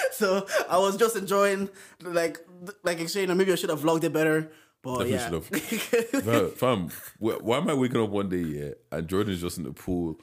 so 0.13 0.47
I 0.69 0.79
was 0.79 0.97
just 0.97 1.17
enjoying, 1.17 1.69
like, 2.03 2.39
like 2.83 3.09
saying, 3.09 3.37
maybe 3.37 3.53
I 3.53 3.57
should 3.57 3.71
have 3.71 3.81
vlogged 3.81 4.05
it 4.05 4.13
better. 4.13 4.51
But 4.83 5.05
Definitely 5.05 5.79
yeah, 6.13 6.21
Fam, 6.21 6.51
fam, 6.51 6.89
why 7.21 7.59
am 7.59 7.71
I 7.71 7.75
waking 7.75 8.03
up 8.03 8.11
one 8.11 8.29
day, 8.29 8.39
yeah, 8.39 8.71
and 8.91 9.07
Jordan's 9.07 9.41
just 9.41 9.57
in 9.59 9.63
the 9.63 9.71
pool, 9.73 10.19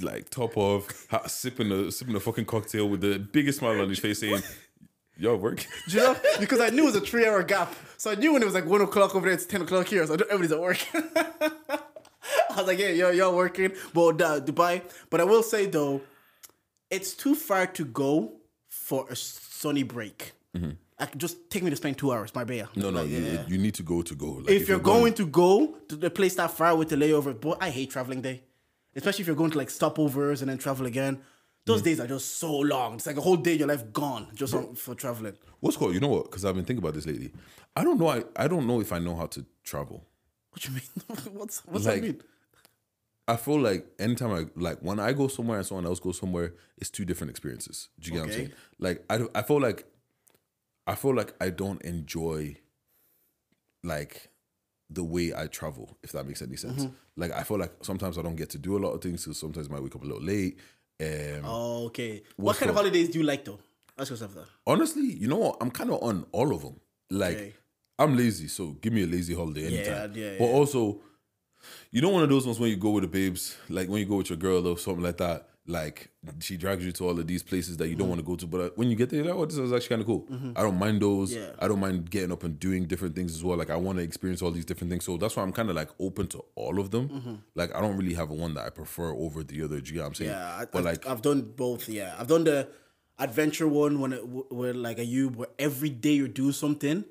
like 0.00 0.30
top 0.30 0.56
off, 0.56 1.08
ha- 1.10 1.26
sipping 1.26 1.72
a 1.72 1.90
sipping 1.90 2.14
a 2.14 2.20
fucking 2.20 2.44
cocktail 2.44 2.88
with 2.88 3.00
the 3.00 3.18
biggest 3.18 3.58
smile 3.58 3.80
on 3.80 3.88
his 3.88 3.98
face, 3.98 4.20
saying, 4.20 4.42
"Yo, 5.16 5.34
work." 5.34 5.66
Do 5.88 5.96
you 5.96 6.02
know? 6.04 6.16
Because 6.38 6.60
I 6.60 6.70
knew 6.70 6.82
it 6.82 6.86
was 6.86 6.96
a 6.96 7.00
three 7.00 7.26
hour 7.26 7.42
gap. 7.42 7.74
So 7.96 8.12
I 8.12 8.14
knew 8.14 8.32
when 8.32 8.42
it 8.42 8.44
was 8.44 8.54
like 8.54 8.64
one 8.64 8.80
o'clock 8.80 9.16
over 9.16 9.26
there, 9.26 9.34
it's 9.34 9.46
10 9.46 9.62
o'clock 9.62 9.88
here. 9.88 10.06
So 10.06 10.14
everybody's 10.14 10.52
at 10.52 10.60
work. 10.60 10.78
I 10.94 12.56
was 12.56 12.66
like, 12.68 12.78
yeah, 12.78 12.90
yo, 12.90 13.10
y'all 13.10 13.34
working. 13.34 13.72
But 13.92 14.22
uh, 14.22 14.40
Dubai. 14.40 14.82
But 15.10 15.20
I 15.20 15.24
will 15.24 15.42
say 15.42 15.66
though, 15.66 16.00
it's 16.90 17.14
too 17.14 17.34
far 17.34 17.66
to 17.66 17.84
go 17.84 18.34
for 18.88 19.06
a 19.10 19.16
sunny 19.16 19.82
break. 19.82 20.32
I 21.02 21.06
could 21.06 21.20
just 21.20 21.50
take 21.50 21.62
me 21.64 21.70
to 21.70 21.76
spend 21.76 21.98
two 21.98 22.12
hours, 22.12 22.32
Marbella. 22.34 22.68
Mm-hmm. 22.68 22.80
No, 22.80 22.90
no, 22.90 23.00
Like, 23.02 23.10
you, 23.10 23.18
yeah. 23.18 23.44
you 23.48 23.58
need 23.58 23.74
to 23.74 23.82
go 23.82 24.02
to 24.02 24.14
go. 24.14 24.26
Like, 24.44 24.50
if, 24.50 24.68
you're 24.68 24.78
going, 24.78 25.12
to 25.14 25.26
go 25.26 25.76
to 25.88 25.96
the 25.96 26.08
place 26.10 26.36
that 26.36 26.50
far 26.52 26.76
with 26.76 26.88
the 26.90 26.96
layover, 26.96 27.32
but 27.46 27.58
I 27.60 27.70
hate 27.70 27.90
traveling 27.90 28.22
day. 28.22 28.42
Especially 28.94 29.22
if 29.22 29.26
you're 29.26 29.34
going 29.42 29.50
to 29.50 29.58
like 29.58 29.70
stopovers 29.70 30.40
and 30.42 30.48
then 30.50 30.58
travel 30.58 30.86
again. 30.86 31.14
Those 31.66 31.80
Mm. 31.80 31.84
days 31.86 31.98
are 32.00 32.06
just 32.06 32.36
so 32.36 32.52
long. 32.58 32.94
It's 32.96 33.06
like 33.06 33.16
a 33.16 33.20
whole 33.22 33.36
day 33.46 33.54
of 33.54 33.58
your 33.60 33.68
life 33.68 33.84
gone 33.92 34.28
just 34.34 34.54
on, 34.54 34.74
for 34.76 34.94
traveling. 34.94 35.36
what's 35.60 35.76
called, 35.78 35.94
you 35.94 36.00
know 36.00 36.08
what? 36.16 36.24
Because 36.26 36.44
I've 36.44 36.54
been 36.54 36.64
thinking 36.64 36.84
about 36.84 36.94
this 36.94 37.06
lately. 37.06 37.32
I 37.74 37.82
don't 37.82 37.98
know. 37.98 38.08
I, 38.08 38.22
I 38.36 38.46
don't 38.46 38.66
know 38.68 38.80
if 38.80 38.92
I 38.92 38.98
know 39.00 39.16
how 39.16 39.26
to 39.26 39.44
travel. 39.64 40.04
What 40.50 40.64
you 40.66 40.74
mean? 40.74 40.82
what's 41.32 41.58
what's 41.66 41.86
Like, 41.86 42.02
that 42.02 42.06
mean? 42.06 42.22
I 43.26 43.36
feel 43.36 43.58
like 43.60 43.86
anytime 43.98 44.32
I 44.32 44.46
like 44.54 44.80
when 44.80 45.00
I 45.00 45.12
go 45.14 45.28
somewhere 45.28 45.56
and 45.58 45.66
someone 45.66 45.86
else 45.86 45.98
goes 46.00 46.18
somewhere, 46.18 46.54
it's 46.76 46.90
two 46.90 47.04
different 47.06 47.30
experiences. 47.30 47.88
Do 47.98 48.08
you 48.08 48.12
get 48.14 48.20
what 48.20 48.26
I'm 48.28 48.32
saying? 48.34 48.52
Like 48.78 49.04
I, 49.08 49.18
don't- 49.18 49.30
I 49.34 49.42
feel 49.42 49.60
like 49.60 49.86
I 50.86 50.94
feel 50.94 51.14
like 51.14 51.32
I 51.40 51.48
don't 51.50 51.80
enjoy 51.82 52.56
like 53.82 54.30
the 54.90 55.02
way 55.04 55.32
I 55.34 55.46
travel, 55.46 55.96
if 56.02 56.12
that 56.12 56.26
makes 56.26 56.42
any 56.42 56.56
sense. 56.56 56.84
Mm-hmm. 56.84 56.94
Like 57.16 57.32
I 57.32 57.42
feel 57.42 57.58
like 57.58 57.72
sometimes 57.82 58.18
I 58.18 58.22
don't 58.22 58.36
get 58.36 58.50
to 58.50 58.58
do 58.58 58.76
a 58.76 58.80
lot 58.80 58.92
of 58.92 59.00
things, 59.00 59.24
so 59.24 59.32
sometimes 59.32 59.68
I 59.68 59.72
might 59.72 59.82
wake 59.82 59.96
up 59.96 60.02
a 60.02 60.06
little 60.06 60.22
late. 60.22 60.58
Um, 61.00 61.44
Oh, 61.44 61.84
okay. 61.86 62.22
What 62.36 62.56
kind 62.56 62.70
of 62.70 62.76
holidays 62.76 63.08
do 63.08 63.18
you 63.18 63.24
like 63.24 63.44
though? 63.44 63.58
Ask 63.98 64.10
yourself 64.10 64.34
that. 64.34 64.46
honestly, 64.66 65.02
you 65.14 65.28
know 65.28 65.36
what? 65.36 65.56
I'm 65.60 65.70
kind 65.70 65.90
of 65.90 66.02
on 66.02 66.26
all 66.32 66.54
of 66.54 66.62
them. 66.62 66.80
Like 67.10 67.36
Okay. 67.36 67.54
I'm 67.98 68.16
lazy, 68.16 68.48
so 68.48 68.72
give 68.80 68.92
me 68.92 69.04
a 69.04 69.06
lazy 69.06 69.34
holiday 69.34 69.66
anytime. 69.66 70.12
yeah, 70.16 70.34
but 70.38 70.44
yeah. 70.46 70.50
also, 70.52 71.00
you 71.90 72.00
know, 72.00 72.08
one 72.10 72.22
of 72.22 72.28
those 72.28 72.46
ones 72.46 72.58
when 72.60 72.70
you 72.70 72.76
go 72.76 72.90
with 72.90 73.02
the 73.02 73.08
babes, 73.08 73.56
like 73.68 73.88
when 73.88 74.00
you 74.00 74.06
go 74.06 74.16
with 74.16 74.30
your 74.30 74.36
girl 74.38 74.66
or 74.66 74.78
something 74.78 75.02
like 75.04 75.18
that. 75.18 75.48
Like 75.66 76.10
she 76.40 76.58
drags 76.58 76.84
you 76.84 76.92
to 76.92 77.04
all 77.08 77.18
of 77.18 77.26
these 77.26 77.42
places 77.42 77.78
that 77.78 77.86
you 77.88 77.92
Mm-hmm. 77.94 78.00
don't 78.00 78.08
want 78.10 78.20
to 78.20 78.26
go 78.26 78.36
to, 78.36 78.46
but 78.46 78.60
uh, 78.60 78.70
when 78.76 78.90
you 78.90 78.96
get 78.96 79.08
there, 79.08 79.20
you're 79.24 79.32
like, 79.32 79.40
oh, 79.40 79.46
this 79.46 79.56
is 79.56 79.72
actually 79.72 79.88
kind 79.88 80.00
of 80.02 80.06
cool. 80.06 80.28
I 80.54 80.60
don't 80.60 80.78
mind 80.78 81.00
those. 81.00 81.32
Yeah. 81.34 81.52
I 81.58 81.68
don't 81.68 81.80
mind 81.80 82.10
getting 82.10 82.32
up 82.32 82.42
and 82.44 82.60
doing 82.60 82.84
different 82.84 83.14
things 83.14 83.34
as 83.34 83.42
well. 83.42 83.56
Like 83.56 83.70
I 83.70 83.76
want 83.76 83.96
to 83.96 84.04
experience 84.04 84.42
all 84.42 84.50
these 84.50 84.66
different 84.66 84.90
things, 84.90 85.06
so 85.06 85.16
that's 85.16 85.34
why 85.36 85.42
I'm 85.42 85.52
kind 85.54 85.70
of 85.70 85.74
like 85.76 85.88
open 85.98 86.26
to 86.28 86.44
all 86.54 86.78
of 86.78 86.90
them. 86.90 87.08
Mm-hmm. 87.08 87.34
Like 87.54 87.74
I 87.74 87.80
don't 87.80 87.96
really 87.96 88.12
have 88.12 88.28
one 88.28 88.52
that 88.54 88.66
I 88.66 88.68
prefer 88.68 89.14
over 89.14 89.42
the 89.42 89.62
other. 89.62 89.80
Do 89.80 89.88
you 89.88 89.94
get 89.94 90.00
what 90.00 90.08
I'm 90.08 90.14
saying? 90.16 90.32
Yeah, 90.32 90.54
I, 90.54 90.64
but 90.66 90.78
I've, 90.80 90.84
like 90.84 91.06
I've 91.06 91.22
done 91.22 91.40
both. 91.56 91.88
Yeah, 91.88 92.14
I've 92.18 92.28
done 92.28 92.44
the 92.44 92.68
adventure 93.18 93.66
one 93.68 94.00
when 94.00 94.12
it 94.12 94.20
where 94.52 94.74
like 94.74 94.98
a 94.98 95.04
you 95.06 95.30
where 95.30 95.48
every 95.58 95.88
day 95.88 96.12
you 96.12 96.28
do 96.28 96.52
something, 96.52 97.06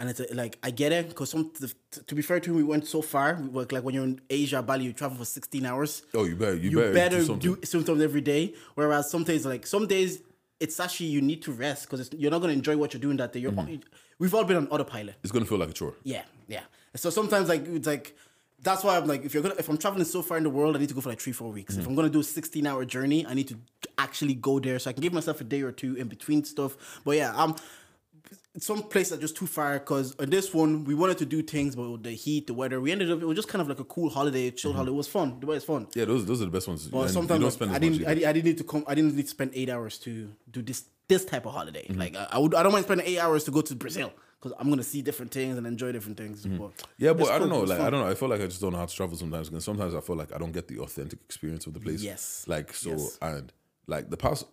and 0.00 0.10
it's 0.10 0.20
like 0.34 0.58
I 0.64 0.70
get 0.72 0.90
it 0.90 1.08
because 1.10 1.30
some 1.30 1.50
to, 1.60 1.68
to 2.08 2.14
be 2.16 2.22
fair 2.22 2.40
to 2.40 2.50
him, 2.50 2.56
we 2.56 2.64
went 2.64 2.86
so 2.88 3.02
far. 3.02 3.38
We 3.40 3.48
work 3.48 3.70
like 3.70 3.84
when 3.84 3.94
you're 3.94 4.04
in 4.04 4.20
Asia, 4.28 4.60
Bali, 4.62 4.84
you 4.86 4.92
travel 4.92 5.16
for 5.18 5.24
sixteen 5.24 5.64
hours. 5.66 6.02
oh, 6.14 6.24
you 6.24 6.34
better, 6.34 6.54
you, 6.56 6.70
you 6.70 6.76
better, 6.78 6.92
better, 6.94 7.18
do 7.18 7.24
something. 7.26 7.54
do 7.54 7.66
sometimes 7.66 8.02
every 8.02 8.20
day. 8.22 8.54
Whereas 8.74 9.10
some 9.10 9.22
days, 9.24 9.46
like 9.46 9.66
some 9.66 9.86
days, 9.86 10.22
it's 10.58 10.80
actually 10.80 11.10
you 11.10 11.20
need 11.20 11.42
to 11.42 11.52
rest 11.52 11.88
because 11.88 12.10
you're 12.14 12.30
not 12.32 12.38
going 12.40 12.50
to 12.50 12.58
enjoy 12.58 12.76
what 12.76 12.92
you're 12.94 13.00
doing 13.00 13.18
that 13.18 13.32
day. 13.32 13.40
You're, 13.40 13.52
Mm-hmm. 13.52 13.76
We've 14.18 14.34
all 14.34 14.44
been 14.44 14.56
on 14.58 14.66
autopilot. 14.68 15.14
it's 15.22 15.32
gonna 15.32 15.46
feel 15.46 15.58
like 15.58 15.70
a 15.70 15.72
chore. 15.72 15.94
Yeah, 16.04 16.22
yeah. 16.48 16.62
So 16.96 17.08
sometimes 17.10 17.48
like 17.48 17.66
it's 17.66 17.86
like 17.86 18.14
that's 18.62 18.84
why 18.84 18.96
I'm 18.98 19.06
like 19.06 19.24
if 19.24 19.32
you're 19.32 19.42
gonna 19.42 19.54
if 19.58 19.68
I'm 19.70 19.78
traveling 19.78 20.04
so 20.04 20.20
far 20.22 20.36
in 20.36 20.44
the 20.44 20.50
world, 20.50 20.76
I 20.76 20.78
need 20.78 20.90
to 20.90 20.94
go 20.94 21.00
for 21.00 21.08
like 21.08 21.20
three 21.20 21.32
four 21.32 21.50
weeks. 21.50 21.76
If 21.78 21.86
I'm 21.86 21.94
gonna 21.94 22.10
do 22.10 22.20
a 22.20 22.24
16 22.24 22.66
hour 22.66 22.84
journey, 22.84 23.24
I 23.26 23.32
need 23.32 23.48
to 23.48 23.56
actually 23.96 24.34
go 24.34 24.60
there 24.60 24.78
so 24.78 24.90
I 24.90 24.92
can 24.92 25.02
give 25.02 25.14
myself 25.14 25.40
a 25.40 25.44
day 25.44 25.62
or 25.62 25.72
two 25.72 25.94
in 25.94 26.08
between 26.08 26.44
stuff. 26.44 27.00
But 27.04 27.16
yeah, 27.16 27.34
um. 27.34 27.56
Some 28.58 28.82
places 28.82 29.12
are 29.16 29.20
just 29.20 29.36
too 29.36 29.46
far 29.46 29.78
because 29.78 30.14
on 30.18 30.28
this 30.30 30.52
one 30.52 30.84
we 30.84 30.94
wanted 30.94 31.18
to 31.18 31.26
do 31.26 31.40
things, 31.42 31.76
but 31.76 31.88
with 31.90 32.02
the 32.02 32.10
heat, 32.10 32.46
the 32.48 32.54
weather, 32.54 32.80
we 32.80 32.90
ended 32.92 33.10
up 33.10 33.22
it 33.22 33.24
was 33.24 33.36
just 33.36 33.48
kind 33.48 33.62
of 33.62 33.68
like 33.68 33.78
a 33.78 33.84
cool 33.84 34.10
holiday, 34.10 34.50
chill 34.50 34.72
holiday. 34.72 34.90
It 34.90 34.94
was 34.94 35.08
fun. 35.08 35.38
the 35.40 35.46
way 35.46 35.56
it's 35.56 35.64
fun. 35.64 35.86
Yeah, 35.94 36.04
those 36.04 36.26
those 36.26 36.42
are 36.42 36.46
the 36.46 36.50
best 36.50 36.66
ones. 36.68 36.86
But 36.88 37.00
And 37.02 37.10
sometimes 37.10 37.60
like, 37.60 37.70
I 37.70 37.78
didn't. 37.78 38.06
I, 38.06 38.10
I 38.10 38.32
didn't 38.32 38.44
need 38.44 38.58
to 38.58 38.64
come. 38.64 38.84
I 38.86 38.94
didn't 38.94 39.14
need 39.14 39.22
to 39.22 39.28
spend 39.28 39.52
eight 39.54 39.68
hours 39.70 39.98
to 40.00 40.32
do 40.50 40.62
this 40.62 40.84
this 41.08 41.24
type 41.24 41.46
of 41.46 41.52
holiday. 41.52 41.84
Mm-hmm. 41.88 41.98
Like 42.00 42.16
I, 42.16 42.28
I 42.32 42.38
would, 42.38 42.54
I 42.54 42.62
don't 42.62 42.72
mind 42.72 42.84
spending 42.84 43.06
eight 43.06 43.18
hours 43.18 43.44
to 43.44 43.50
go 43.50 43.60
to 43.60 43.74
Brazil 43.74 44.12
because 44.40 44.56
I'm 44.58 44.68
gonna 44.70 44.82
see 44.82 45.02
different 45.02 45.32
things 45.32 45.56
and 45.58 45.66
enjoy 45.66 45.92
different 45.92 46.16
things. 46.16 46.44
But 46.44 46.50
Mm-hmm. 46.52 46.64
Yeah, 46.98 47.12
but 47.12 47.28
I 47.30 47.38
don't 47.38 47.50
cool, 47.50 47.58
know. 47.60 47.64
Like 47.64 47.78
fun. 47.78 47.86
I 47.86 47.90
don't 47.90 48.00
know. 48.00 48.10
I 48.10 48.14
feel 48.14 48.28
like 48.28 48.40
I 48.40 48.46
just 48.46 48.60
don't 48.60 48.72
know 48.72 48.78
how 48.78 48.86
to 48.86 48.94
travel 48.94 49.16
sometimes. 49.16 49.48
And 49.48 49.62
sometimes 49.62 49.94
I 49.94 50.00
feel 50.00 50.16
like 50.16 50.34
I 50.34 50.38
don't 50.38 50.52
get 50.52 50.66
the 50.68 50.78
authentic 50.80 51.20
experience 51.24 51.66
of 51.66 51.74
the 51.74 51.80
place. 51.80 52.02
Yes. 52.02 52.44
Like 52.48 52.72
so, 52.74 52.90
Yes. 52.90 53.18
and 53.22 53.52
like 53.86 54.10
the 54.10 54.16
past, 54.16 54.46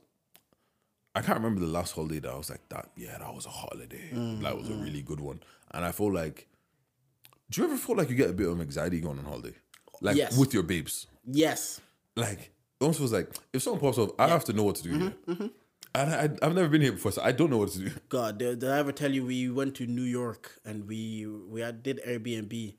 I 1.17 1.21
can't 1.21 1.37
remember 1.37 1.61
the 1.61 1.67
last 1.71 1.93
holiday 1.95 2.19
that 2.19 2.31
I 2.31 2.37
was 2.37 2.49
like 2.49 2.67
that. 2.69 2.89
Yeah, 2.95 3.17
that 3.17 3.33
was 3.33 3.45
a 3.45 3.49
holiday. 3.49 4.09
Mm, 4.13 4.41
that 4.43 4.57
was 4.57 4.69
a 4.69 4.73
really 4.75 5.01
good 5.01 5.19
one. 5.19 5.39
And 5.71 5.83
I 5.83 5.91
feel 5.91 6.11
like, 6.13 6.47
do 7.49 7.61
you 7.61 7.67
ever 7.67 7.77
feel 7.77 7.95
like 7.97 8.09
you 8.09 8.15
get 8.15 8.29
a 8.29 8.33
bit 8.33 8.47
of 8.47 8.59
anxiety 8.61 8.99
going 9.01 9.17
on 9.19 9.25
holiday, 9.25 9.53
like 10.01 10.15
Yes. 10.15 10.37
with 10.37 10.53
your 10.53 10.63
babes? 10.63 11.07
Yes. 11.25 11.81
Like 12.15 12.39
it 12.39 12.51
almost 12.81 12.99
feels 12.99 13.13
like 13.13 13.29
if 13.53 13.61
someone 13.63 13.81
pops 13.81 13.97
up, 13.97 14.09
I 14.19 14.27
have 14.27 14.43
to 14.45 14.53
know 14.53 14.63
what 14.63 14.75
to 14.77 14.83
do. 14.83 14.91
Mm-hmm, 14.91 15.33
here. 15.33 15.49
And 15.95 16.13
I, 16.13 16.45
I've 16.45 16.53
never 16.53 16.67
been 16.69 16.81
here 16.81 16.91
before, 16.91 17.11
so 17.11 17.21
I 17.23 17.31
don't 17.31 17.49
know 17.49 17.57
what 17.57 17.69
to 17.71 17.79
do. 17.79 17.91
God, 18.09 18.37
did, 18.37 18.59
did 18.59 18.69
I 18.69 18.77
ever 18.77 18.91
tell 18.91 19.11
you 19.11 19.25
we 19.25 19.49
went 19.49 19.73
to 19.75 19.87
New 19.87 20.03
York 20.03 20.59
and 20.65 20.87
we 20.87 21.25
we 21.25 21.61
had, 21.61 21.81
did 21.81 21.99
Airbnb, 22.05 22.75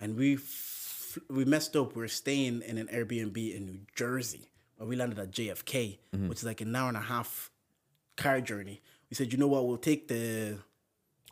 and 0.00 0.16
we 0.16 0.34
f- 0.36 1.18
we 1.28 1.44
messed 1.44 1.76
up. 1.76 1.94
We 1.94 2.00
were 2.02 2.08
staying 2.08 2.62
in 2.62 2.78
an 2.78 2.86
Airbnb 2.88 3.36
in 3.54 3.66
New 3.66 3.80
Jersey, 3.94 4.48
but 4.78 4.88
we 4.88 4.96
landed 4.96 5.18
at 5.18 5.30
JFK, 5.30 5.98
which 6.28 6.38
is 6.38 6.44
like 6.44 6.60
an 6.62 6.74
hour 6.74 6.88
and 6.88 6.96
a 6.96 7.00
half 7.00 7.50
car 8.16 8.40
journey. 8.40 8.80
We 9.10 9.14
said, 9.16 9.32
you 9.32 9.38
know 9.38 9.48
what, 9.48 9.66
we'll 9.66 9.76
take 9.76 10.08
the 10.08 10.58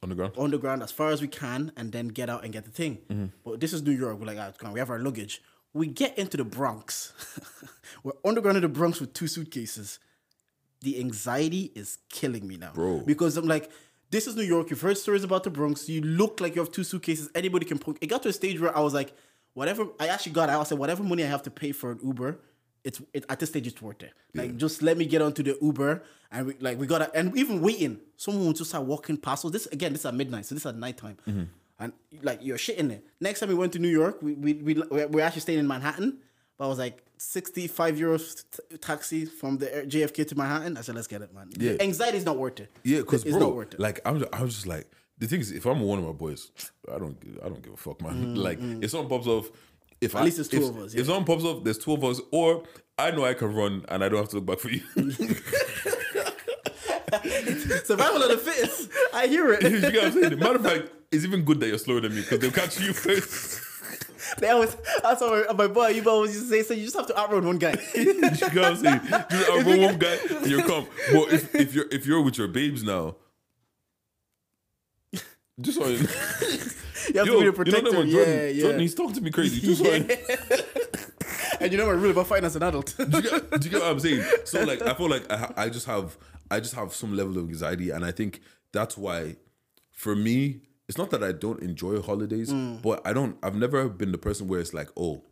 On 0.03 0.09
the 0.09 0.15
ground. 0.15 0.33
underground 0.39 0.83
as 0.83 0.93
far 0.93 1.11
as 1.11 1.21
we 1.21 1.29
can 1.29 1.73
and 1.77 1.93
then 1.93 2.09
get 2.09 2.29
out 2.31 2.45
and 2.45 2.53
get 2.53 2.65
the 2.65 2.71
thing. 2.71 3.33
But 3.45 3.61
this 3.61 3.73
is 3.73 3.83
New 3.83 3.93
York. 3.93 4.19
We're 4.19 4.27
like, 4.27 4.39
ah, 4.39 4.53
come 4.57 4.69
on, 4.69 4.73
we 4.75 4.81
have 4.81 4.91
our 4.91 4.99
luggage. 4.99 5.43
We 5.75 5.87
get 5.87 6.19
into 6.19 6.37
the 6.37 6.45
Bronx. 6.45 7.13
We're 8.05 8.13
underground 8.25 8.57
in 8.59 8.63
the 8.63 8.69
Bronx 8.69 9.01
with 9.01 9.15
two 9.15 9.27
suitcases. 9.27 9.99
The 10.83 10.99
anxiety 11.01 11.73
is 11.75 11.99
killing 12.11 12.47
me 12.47 12.57
now. 12.59 12.73
Bro. 12.75 13.01
Because 13.07 13.37
I'm 13.39 13.47
like, 13.47 13.71
this 14.11 14.27
is 14.27 14.37
New 14.37 14.43
York. 14.43 14.69
You've 14.69 14.83
heard 14.83 14.99
stories 14.99 15.25
about 15.25 15.45
the 15.45 15.51
Bronx. 15.51 15.89
You 15.89 16.03
look 16.03 16.41
like 16.43 16.55
you 16.57 16.61
have 16.61 16.71
two 16.73 16.85
suitcases. 16.85 17.31
Anybody 17.35 17.65
can 17.65 17.79
put 17.79 17.97
it 18.03 18.09
got 18.09 18.23
to 18.25 18.29
a 18.29 18.33
stage 18.35 18.61
where 18.61 18.77
I 18.77 18.81
was 18.81 18.93
like, 18.93 19.15
whatever 19.55 19.87
I 19.99 20.09
actually 20.09 20.33
got 20.33 20.51
out, 20.51 20.61
I 20.61 20.65
said, 20.65 20.79
whatever 20.79 21.03
money 21.03 21.25
I 21.25 21.29
have 21.29 21.43
to 21.45 21.51
pay 21.51 21.73
for 21.73 21.93
an 21.93 22.01
Uber, 22.05 22.39
it's 22.85 23.01
it, 23.13 23.25
at 23.29 23.39
this 23.39 23.51
stage 23.51 23.67
it's 23.67 23.81
worth 23.81 24.03
it. 24.03 24.13
Like 24.35 24.57
just 24.57 24.83
let 24.83 24.97
me 24.97 25.07
get 25.07 25.23
onto 25.23 25.43
the 25.43 25.57
Uber 25.61 26.03
and 26.31 26.47
we 26.47 26.55
like 26.61 26.79
we 26.79 26.87
gotta 26.87 27.11
and 27.15 27.37
even 27.37 27.61
waiting, 27.61 28.01
someone 28.17 28.47
would 28.47 28.57
just 28.57 28.71
start 28.71 28.85
walking 28.85 29.17
past. 29.17 29.43
So 29.43 29.51
this 29.51 29.67
again, 29.67 29.93
this 29.93 30.03
is 30.03 30.07
at 30.07 30.15
midnight, 30.15 30.47
so 30.47 30.55
this 30.55 30.63
is 30.63 30.67
at 30.67 30.77
nighttime. 30.77 31.17
Mm-hmm. 31.29 31.45
And 31.79 31.93
like 32.23 32.41
you're 32.43 32.59
shitting 32.59 32.89
there. 32.89 33.01
Next 33.21 33.41
time 33.41 33.49
we 33.49 33.55
went 33.55 33.73
to 33.73 33.79
New 33.79 33.89
York, 33.89 34.23
we 34.23 34.35
we 34.35 34.55
we 34.55 34.75
we 34.75 35.05
we're 35.07 35.25
actually 35.25 35.43
staying 35.43 35.59
in 35.59 35.67
Manhattan. 35.67 36.19
But 36.59 36.67
I 36.67 36.69
was 36.69 36.79
like 36.79 37.03
65 37.17 37.97
euros 37.97 38.45
t- 38.51 38.77
taxi 38.77 39.25
from 39.25 39.59
the 39.59 39.67
JFK 39.67 40.29
to 40.29 40.37
Manhattan. 40.37 40.77
I 40.77 40.83
said, 40.83 40.95
let's 40.95 41.07
get 41.07 41.23
it, 41.23 41.35
man. 41.35 41.51
Yeah. 41.57 41.77
Anxiety 41.81 42.19
is 42.19 42.25
not 42.25 42.37
worth 42.37 42.61
it. 42.61 42.71
Yeah, 42.85 42.99
because 42.99 43.23
it's 43.25 43.33
bro, 43.33 43.41
not 43.41 43.55
worth 43.57 43.75
it. 43.75 43.81
like 43.81 44.01
I'm, 44.05 44.25
I 44.33 44.43
was 44.43 44.55
just 44.55 44.67
like 44.67 44.87
the 45.19 45.27
thing 45.27 45.41
is, 45.41 45.53
if 45.53 45.67
I'm 45.67 45.81
one 45.81 45.99
of 45.99 46.05
my 46.05 46.13
boys, 46.13 46.51
I 46.93 46.99
don't, 46.99 47.17
I 47.45 47.49
don't 47.49 47.63
give 47.63 47.73
a 47.73 47.77
fuck, 47.77 48.03
man. 48.03 48.15
Mm-hmm. 48.15 48.35
like 48.49 48.59
if 48.61 48.91
someone 48.91 49.09
pops 49.09 49.27
off, 49.27 49.51
if 50.03 50.15
At 50.17 50.23
Mm, 50.23 50.25
least 50.25 50.37
there's 50.37 50.49
two 50.49 50.57
if, 50.59 50.63
of 50.65 50.79
us, 50.79 50.95
If 50.95 51.07
someone 51.07 51.25
pops 51.25 51.45
up, 51.45 51.65
there's 51.65 51.79
two 51.79 51.93
of 51.93 52.05
us, 52.05 52.21
or 52.31 52.65
I 52.99 53.11
know 53.13 53.25
I 53.25 53.35
can 53.35 53.55
run 53.55 53.85
and 53.89 54.05
I 54.05 54.09
don't 54.09 54.19
have 54.19 54.29
to 54.31 54.37
look 54.37 54.47
back 54.47 54.59
for 54.59 54.69
you. 54.71 54.83
Survival 57.85 58.23
of 58.23 58.31
the 58.31 58.39
fittest. 58.43 58.91
I 59.15 59.27
hear 59.27 59.53
it. 59.53 59.63
you 59.71 59.81
get 59.81 59.95
what 59.95 60.05
I'm 60.05 60.13
saying? 60.13 60.39
Matter 60.39 60.57
of 60.57 60.65
fact, 60.65 60.89
it's 61.11 61.25
even 61.25 61.45
good 61.45 61.61
that 61.61 61.69
you're 61.69 61.79
slower 61.79 62.01
than 62.01 62.15
me 62.15 62.23
because 62.23 62.41
they'll 62.41 62.51
catch 62.51 62.81
you 62.81 62.93
first. 62.93 63.61
They 64.39 64.49
always, 64.49 64.75
that's 65.03 65.21
what 65.21 65.47
my, 65.49 65.67
my 65.67 65.73
boy, 65.73 65.89
you 65.89 66.09
always 66.09 66.33
used 66.35 66.49
to 66.49 66.51
say, 66.51 66.63
so 66.63 66.73
you 66.73 66.85
just 66.85 66.97
have 66.97 67.07
to 67.09 67.19
outrun 67.19 67.45
one 67.45 67.59
guy. 67.59 67.75
you 67.95 68.15
get 68.21 68.41
what 68.55 68.65
I'm 68.65 68.77
saying? 68.77 69.01
Just 69.31 69.49
a 69.51 69.63
one 69.63 69.99
guy 69.99 70.17
and 70.31 70.47
you're 70.47 70.63
calm. 70.67 70.87
But 71.13 71.33
if, 71.33 71.55
if 71.55 71.75
you're 71.75 71.85
if 71.91 72.07
you're 72.07 72.23
with 72.23 72.39
your 72.39 72.49
babes 72.49 72.83
now, 72.83 73.17
just 75.61 75.79
so 75.79 75.85
you, 77.09 77.19
have 77.19 77.27
yo, 77.27 77.33
to 77.33 77.33
be 77.33 77.35
the 77.35 77.39
you 77.39 77.45
know 77.45 77.53
protector. 77.53 78.05
yeah, 78.05 78.13
Jordan, 78.13 78.57
yeah. 78.57 78.63
Jordan, 78.63 78.81
he's 78.81 78.95
talking 78.95 79.15
to 79.15 79.21
me 79.21 79.31
crazy. 79.31 79.61
Just 79.67 79.83
so 79.83 79.93
you- 79.93 80.09
and 81.61 81.73
you 81.73 81.79
know 81.79 81.87
my 81.87 81.93
rule 81.93 82.11
about 82.11 82.27
fighting 82.27 82.47
as 82.47 82.57
an 82.57 82.63
adult. 82.63 82.95
do 82.97 83.05
you, 83.05 83.23
get, 83.23 83.51
do 83.51 83.69
you 83.69 83.71
get 83.71 83.81
what 83.81 83.91
I'm 83.91 84.01
saying? 84.01 84.25
So 84.45 84.63
like, 84.65 84.83
I 84.83 84.95
feel 84.95 85.09
like 85.09 85.31
I, 85.31 85.53
I 85.57 85.69
just 85.69 85.87
have, 85.87 86.17
I 86.51 86.61
just 86.61 86.75
have 86.75 86.93
some 86.93 87.17
level 87.17 87.39
of 87.39 87.49
anxiety, 87.49 87.91
and 87.91 88.05
I 88.05 88.11
think 88.11 88.41
that's 88.73 88.97
why, 88.97 89.37
for 89.91 90.17
me, 90.17 90.61
it's 90.89 90.99
not 90.99 91.11
that 91.11 91.23
I 91.23 91.33
don't 91.33 91.63
enjoy 91.63 92.01
holidays, 92.03 92.53
mm. 92.53 92.83
but 92.83 93.01
I 93.07 93.13
don't. 93.13 93.39
I've 93.43 93.55
never 93.55 93.89
been 93.89 94.13
the 94.13 94.19
person 94.19 94.49
where 94.49 94.61
it's 94.61 94.75
like, 94.75 94.89
oh, 94.97 95.23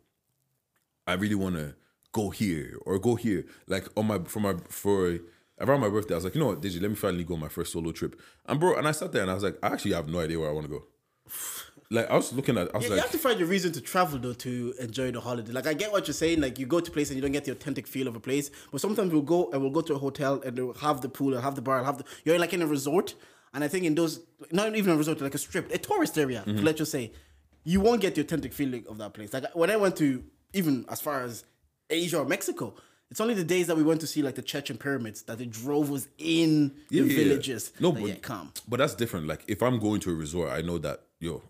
I 1.05 1.13
really 1.13 1.35
want 1.35 1.55
to 1.55 1.75
go 2.11 2.29
here 2.29 2.77
or 2.85 2.99
go 2.99 3.15
here. 3.15 3.45
Like 3.67 3.87
on 3.97 4.07
my 4.07 4.19
for 4.19 4.39
my 4.39 4.55
for 4.69 5.19
around 5.59 5.81
my 5.81 5.89
birthday, 5.89 6.15
I 6.15 6.17
was 6.17 6.23
like, 6.23 6.35
you 6.35 6.41
know 6.41 6.47
what, 6.47 6.61
Deji, 6.61 6.81
let 6.81 6.89
me 6.89 6.95
finally 6.95 7.23
go 7.23 7.35
on 7.35 7.39
my 7.39 7.49
first 7.49 7.73
solo 7.73 7.91
trip. 7.91 8.19
And 8.45 8.59
bro, 8.59 8.75
and 8.75 8.87
I 8.87 8.91
sat 8.91 9.11
there 9.11 9.21
and 9.21 9.31
I 9.31 9.33
was 9.33 9.43
like, 9.43 9.57
I 9.61 9.67
actually 9.67 9.93
have 9.93 10.07
no 10.07 10.19
idea 10.19 10.39
where 10.39 10.49
I 10.49 10.53
want 10.53 10.65
to 10.65 10.71
go. 10.71 10.83
Like 11.89 12.09
I 12.09 12.15
was 12.15 12.31
looking 12.31 12.57
at, 12.57 12.73
I 12.73 12.77
was 12.77 12.85
You, 12.85 12.91
like, 12.91 12.97
you 12.97 13.01
have 13.01 13.11
to 13.11 13.17
find 13.17 13.41
a 13.41 13.45
reason 13.45 13.71
to 13.73 13.81
travel 13.81 14.17
though 14.17 14.33
to 14.33 14.73
enjoy 14.79 15.11
the 15.11 15.19
holiday. 15.19 15.51
Like 15.51 15.67
I 15.67 15.73
get 15.73 15.91
what 15.91 16.07
you're 16.07 16.13
saying. 16.13 16.39
Like 16.39 16.57
you 16.57 16.65
go 16.65 16.79
to 16.79 16.89
a 16.89 16.93
place 16.93 17.09
and 17.09 17.17
you 17.17 17.21
don't 17.21 17.33
get 17.33 17.43
the 17.45 17.51
authentic 17.51 17.85
feel 17.85 18.07
of 18.07 18.15
a 18.15 18.19
place. 18.19 18.49
But 18.71 18.79
sometimes 18.79 19.11
we'll 19.11 19.23
go 19.23 19.49
and 19.51 19.61
we'll 19.61 19.71
go 19.71 19.81
to 19.81 19.95
a 19.95 19.97
hotel 19.97 20.41
and 20.45 20.57
they'll 20.57 20.73
have 20.75 21.01
the 21.01 21.09
pool 21.09 21.35
or 21.35 21.41
have 21.41 21.55
the 21.55 21.61
bar, 21.61 21.77
and 21.77 21.85
have 21.85 21.97
the 21.97 22.05
you're 22.23 22.39
like 22.39 22.53
in 22.53 22.61
a 22.61 22.67
resort. 22.67 23.15
And 23.53 23.61
I 23.63 23.67
think 23.67 23.83
in 23.85 23.95
those 23.95 24.21
not 24.51 24.73
even 24.75 24.93
a 24.93 24.95
resort, 24.95 25.19
like 25.19 25.35
a 25.35 25.37
strip, 25.37 25.69
a 25.73 25.77
tourist 25.77 26.17
area, 26.17 26.43
Mm-hmm. 26.47 26.63
let's 26.63 26.77
just 26.77 26.91
say, 26.93 27.11
you 27.65 27.81
won't 27.81 27.99
get 28.01 28.15
the 28.15 28.21
authentic 28.21 28.53
feeling 28.53 28.85
of 28.87 28.97
that 28.99 29.13
place. 29.13 29.33
Like 29.33 29.53
when 29.53 29.69
I 29.69 29.75
went 29.75 29.97
to 29.97 30.23
even 30.53 30.85
as 30.89 31.01
far 31.01 31.23
as 31.23 31.43
Asia 31.89 32.19
or 32.19 32.25
Mexico. 32.25 32.73
It's 33.09 33.19
only 33.19 33.33
the 33.33 33.43
days 33.43 33.67
that 33.67 33.75
we 33.75 33.83
went 33.83 33.99
to 33.99 34.07
see 34.07 34.21
like 34.21 34.35
the 34.35 34.41
Chichen 34.41 34.77
pyramids 34.77 35.23
that 35.23 35.37
they 35.37 35.45
drove 35.45 35.91
us 35.91 36.07
in 36.17 36.73
Yeah, 36.89 37.01
the 37.03 37.07
yeah, 37.09 37.13
yeah. 37.19 37.23
villages. 37.25 37.73
No, 37.81 37.89
Like, 37.89 37.99
but 38.01 38.07
yeah, 38.07 38.15
come. 38.21 38.53
But 38.69 38.77
that's 38.77 38.95
different. 38.95 39.27
Like 39.27 39.43
if 39.49 39.61
I'm 39.61 39.79
going 39.79 39.99
to 40.01 40.11
a 40.11 40.15
resort, 40.15 40.49
I 40.49 40.61
know 40.61 40.77
that 40.77 41.01
yo, 41.21 41.41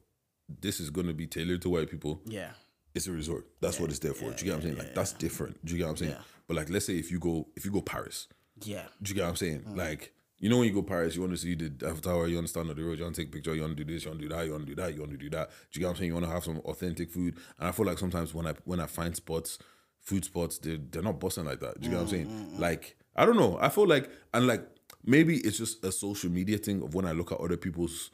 this 0.61 0.79
is 0.79 0.89
gonna 0.91 1.13
be 1.13 1.25
tailored 1.25 1.61
to 1.63 1.69
white 1.69 1.89
people. 1.89 2.21
Yeah. 2.25 2.51
It's 2.93 3.07
a 3.07 3.11
resort. 3.11 3.47
That's 3.61 3.79
what 3.79 3.89
it's 3.89 3.99
there 3.99 4.13
for. 4.13 4.31
do 4.31 4.45
you 4.45 4.51
get 4.51 4.51
what 4.51 4.55
I'm 4.57 4.61
saying? 4.63 4.77
Like 4.77 4.93
that's 4.93 5.13
different. 5.13 5.63
Do 5.65 5.71
you 5.73 5.77
get 5.79 5.85
what 5.85 5.91
I'm 5.91 5.97
saying? 5.97 6.11
Yeah. 6.11 6.21
But 6.47 6.57
like, 6.57 6.69
let's 6.69 6.85
say 6.85 6.93
if 6.97 7.09
you 7.09 7.19
go, 7.19 7.47
if 7.55 7.63
you 7.65 7.71
go 7.71 7.81
Paris, 7.81 8.27
Yeah. 8.63 8.83
do 9.01 9.09
you 9.09 9.15
get 9.15 9.23
what 9.23 9.29
I'm 9.29 9.35
saying? 9.37 9.61
Mm. 9.61 9.77
Like, 9.77 10.13
you 10.39 10.49
know 10.49 10.57
when 10.57 10.67
you 10.67 10.73
go 10.73 10.81
Paris, 10.83 11.15
you 11.15 11.21
want 11.21 11.31
to 11.33 11.37
see 11.37 11.55
the 11.55 11.71
Eiffel 11.87 12.01
Tower, 12.01 12.27
you 12.27 12.35
want 12.35 12.47
to 12.47 12.51
stand 12.51 12.69
on 12.69 12.75
the 12.75 12.83
road, 12.83 12.97
you 12.97 13.03
want 13.05 13.15
to 13.15 13.21
take 13.21 13.29
a 13.29 13.31
picture, 13.31 13.55
you 13.55 13.61
want 13.61 13.77
to 13.77 13.83
do 13.83 13.93
this, 13.93 14.03
you 14.03 14.09
want 14.11 14.21
to 14.21 14.27
do 14.27 14.35
that, 14.35 14.45
you 14.45 14.51
want 14.51 14.65
to 14.67 14.75
do 14.75 14.81
that, 14.81 14.93
you 14.93 14.99
want 14.99 15.11
to 15.11 15.17
do 15.17 15.29
that. 15.29 15.49
Do 15.71 15.79
you 15.79 15.81
get 15.81 15.85
what 15.87 15.91
I'm 15.91 15.97
saying? 15.97 16.07
You 16.09 16.13
want 16.15 16.25
to 16.25 16.31
have 16.31 16.43
some 16.43 16.59
authentic 16.65 17.09
food. 17.11 17.37
And 17.59 17.69
I 17.69 17.71
feel 17.71 17.85
like 17.85 17.97
sometimes 17.97 18.33
when 18.33 18.45
I 18.47 18.53
when 18.65 18.81
I 18.81 18.87
find 18.87 19.15
spots, 19.15 19.57
food 20.01 20.25
spots, 20.25 20.57
they're 20.57 20.79
they're 20.91 21.01
not 21.03 21.19
busting 21.19 21.45
like 21.45 21.61
that. 21.61 21.79
Do 21.79 21.85
you 21.85 21.91
get 21.91 21.97
what 21.97 22.03
I'm 22.03 22.09
saying? 22.09 22.27
Mm, 22.27 22.59
Like, 22.59 22.97
I 23.15 23.25
don't 23.25 23.37
know. 23.37 23.57
I 23.61 23.69
feel 23.69 23.87
like 23.87 24.09
and 24.33 24.47
like 24.47 24.67
maybe 25.05 25.37
it's 25.37 25.57
just 25.59 25.85
a 25.85 25.91
social 25.93 26.29
media 26.29 26.57
thing 26.57 26.81
of 26.81 26.93
when 26.93 27.05
I 27.05 27.13
look 27.13 27.31
at 27.31 27.39
other 27.39 27.55
people's 27.57 28.11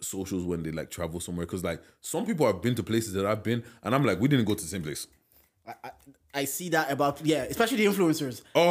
socials 0.00 0.44
when 0.44 0.62
they 0.62 0.70
like 0.70 0.90
travel 0.90 1.20
somewhere. 1.20 1.46
Cause 1.46 1.64
like 1.64 1.82
some 2.00 2.24
people 2.26 2.46
have 2.46 2.62
been 2.62 2.74
to 2.76 2.82
places 2.82 3.12
that 3.14 3.26
I've 3.26 3.42
been, 3.42 3.62
and 3.82 3.94
I'm 3.94 4.04
like, 4.04 4.20
we 4.20 4.28
didn't 4.28 4.44
go 4.46 4.54
to 4.54 4.62
the 4.62 4.68
same 4.68 4.82
place. 4.82 5.06
I, 5.66 5.74
I, 5.84 5.90
I 6.34 6.44
see 6.44 6.68
that 6.70 6.90
about 6.90 7.20
yeah, 7.24 7.42
especially 7.44 7.78
the 7.78 7.86
influencers. 7.86 8.42
Oh, 8.54 8.66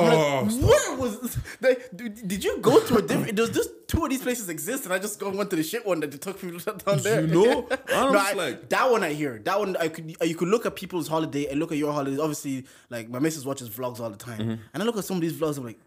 like, 0.46 0.70
where 0.70 0.98
was 0.98 1.38
they, 1.60 1.76
did 1.96 2.44
you 2.44 2.58
go 2.60 2.80
to 2.80 2.98
a 2.98 3.02
different? 3.02 3.36
Does 3.36 3.50
just 3.52 3.70
two 3.88 4.04
of 4.04 4.10
these 4.10 4.22
places 4.22 4.48
exist, 4.50 4.86
and 4.86 4.94
I 4.94 5.00
just 5.00 5.20
go 5.20 5.30
went 5.30 5.50
to 5.52 5.56
the 5.56 5.64
shit 5.64 5.86
one 5.86 6.00
that 6.00 6.12
they 6.12 6.18
took 6.18 6.40
people 6.40 6.60
down 6.86 7.00
there. 7.00 7.22
you 7.22 7.28
know? 7.28 7.68
I'm 7.94 8.14
No, 8.14 8.20
I- 8.20 8.34
like- 8.34 8.70
that 8.70 8.90
one. 8.90 9.04
I 9.04 9.14
hear 9.14 9.40
that 9.44 9.60
one. 9.60 9.76
I 9.78 9.90
could 9.90 10.16
you 10.22 10.36
could 10.36 10.48
look 10.48 10.66
at 10.66 10.76
people's 10.76 11.08
holiday 11.08 11.48
and 11.48 11.60
look 11.60 11.72
at 11.72 11.78
your 11.78 11.92
holidays. 11.94 12.20
Obviously, 12.20 12.66
like 12.90 13.10
my 13.10 13.20
missus 13.20 13.46
watches 13.46 13.70
vlogs 13.70 14.00
all 14.00 14.10
the 14.10 14.18
time, 14.18 14.40
Mm-hmm. 14.40 14.62
and 14.74 14.84
I 14.84 14.86
look 14.86 14.98
at 14.98 15.06
some 15.06 15.18
of 15.18 15.22
these 15.22 15.34
vlogs. 15.34 15.58
I'm 15.58 15.66
like. 15.66 15.80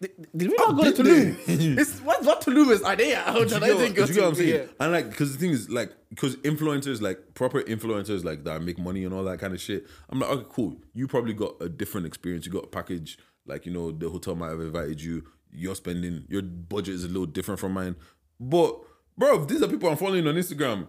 Did 0.00 0.28
did 0.36 0.48
we 0.50 0.56
oh, 0.60 0.70
not 0.70 0.76
go 0.76 0.92
to 0.92 1.02
Tulum? 1.02 1.36
it's, 1.78 2.00
what 2.00 2.24
what 2.24 2.40
Tulum 2.40 2.70
is? 2.70 2.82
Are 2.82 2.94
they 2.94 3.14
out? 3.14 3.34
Do 3.34 3.40
And 3.42 3.50
you 3.50 3.56
I 3.56 3.60
didn't 3.68 3.94
go 3.94 4.06
get 4.06 4.16
what 4.16 4.24
I'm 4.28 4.34
saying? 4.36 4.54
yeah. 4.54 4.64
And 4.78 4.92
like, 4.92 5.10
because 5.10 5.32
the 5.32 5.38
thing 5.38 5.50
is, 5.50 5.68
like, 5.68 5.92
because 6.10 6.36
influencers, 6.36 7.00
like 7.00 7.34
proper 7.34 7.62
influencers, 7.62 8.24
like 8.24 8.44
that 8.44 8.62
make 8.62 8.78
money 8.78 9.04
and 9.04 9.12
all 9.12 9.24
that 9.24 9.40
kind 9.40 9.54
of 9.54 9.60
shit. 9.60 9.86
I'm 10.08 10.20
like, 10.20 10.30
okay, 10.30 10.46
cool. 10.50 10.76
You 10.94 11.08
probably 11.08 11.34
got 11.34 11.54
a 11.60 11.68
different 11.68 12.06
experience. 12.06 12.46
You 12.46 12.52
got 12.52 12.64
a 12.64 12.68
package, 12.68 13.18
like 13.46 13.66
you 13.66 13.72
know, 13.72 13.90
the 13.90 14.08
hotel 14.08 14.36
might 14.36 14.50
have 14.50 14.60
invited 14.60 15.02
you. 15.02 15.24
You're 15.50 15.74
spending 15.74 16.24
your 16.28 16.42
budget 16.42 16.94
is 16.94 17.04
a 17.04 17.08
little 17.08 17.26
different 17.26 17.58
from 17.58 17.72
mine. 17.72 17.96
But 18.38 18.78
bro, 19.16 19.44
these 19.46 19.62
are 19.62 19.68
people 19.68 19.88
I'm 19.90 19.96
following 19.96 20.28
on 20.28 20.34
Instagram. 20.36 20.86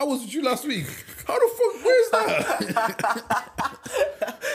I 0.00 0.04
was 0.04 0.20
with 0.20 0.32
you 0.32 0.42
last 0.44 0.64
week. 0.64 0.86
How 1.26 1.36
the 1.36 1.54
fuck? 1.56 1.67
That? 2.10 3.68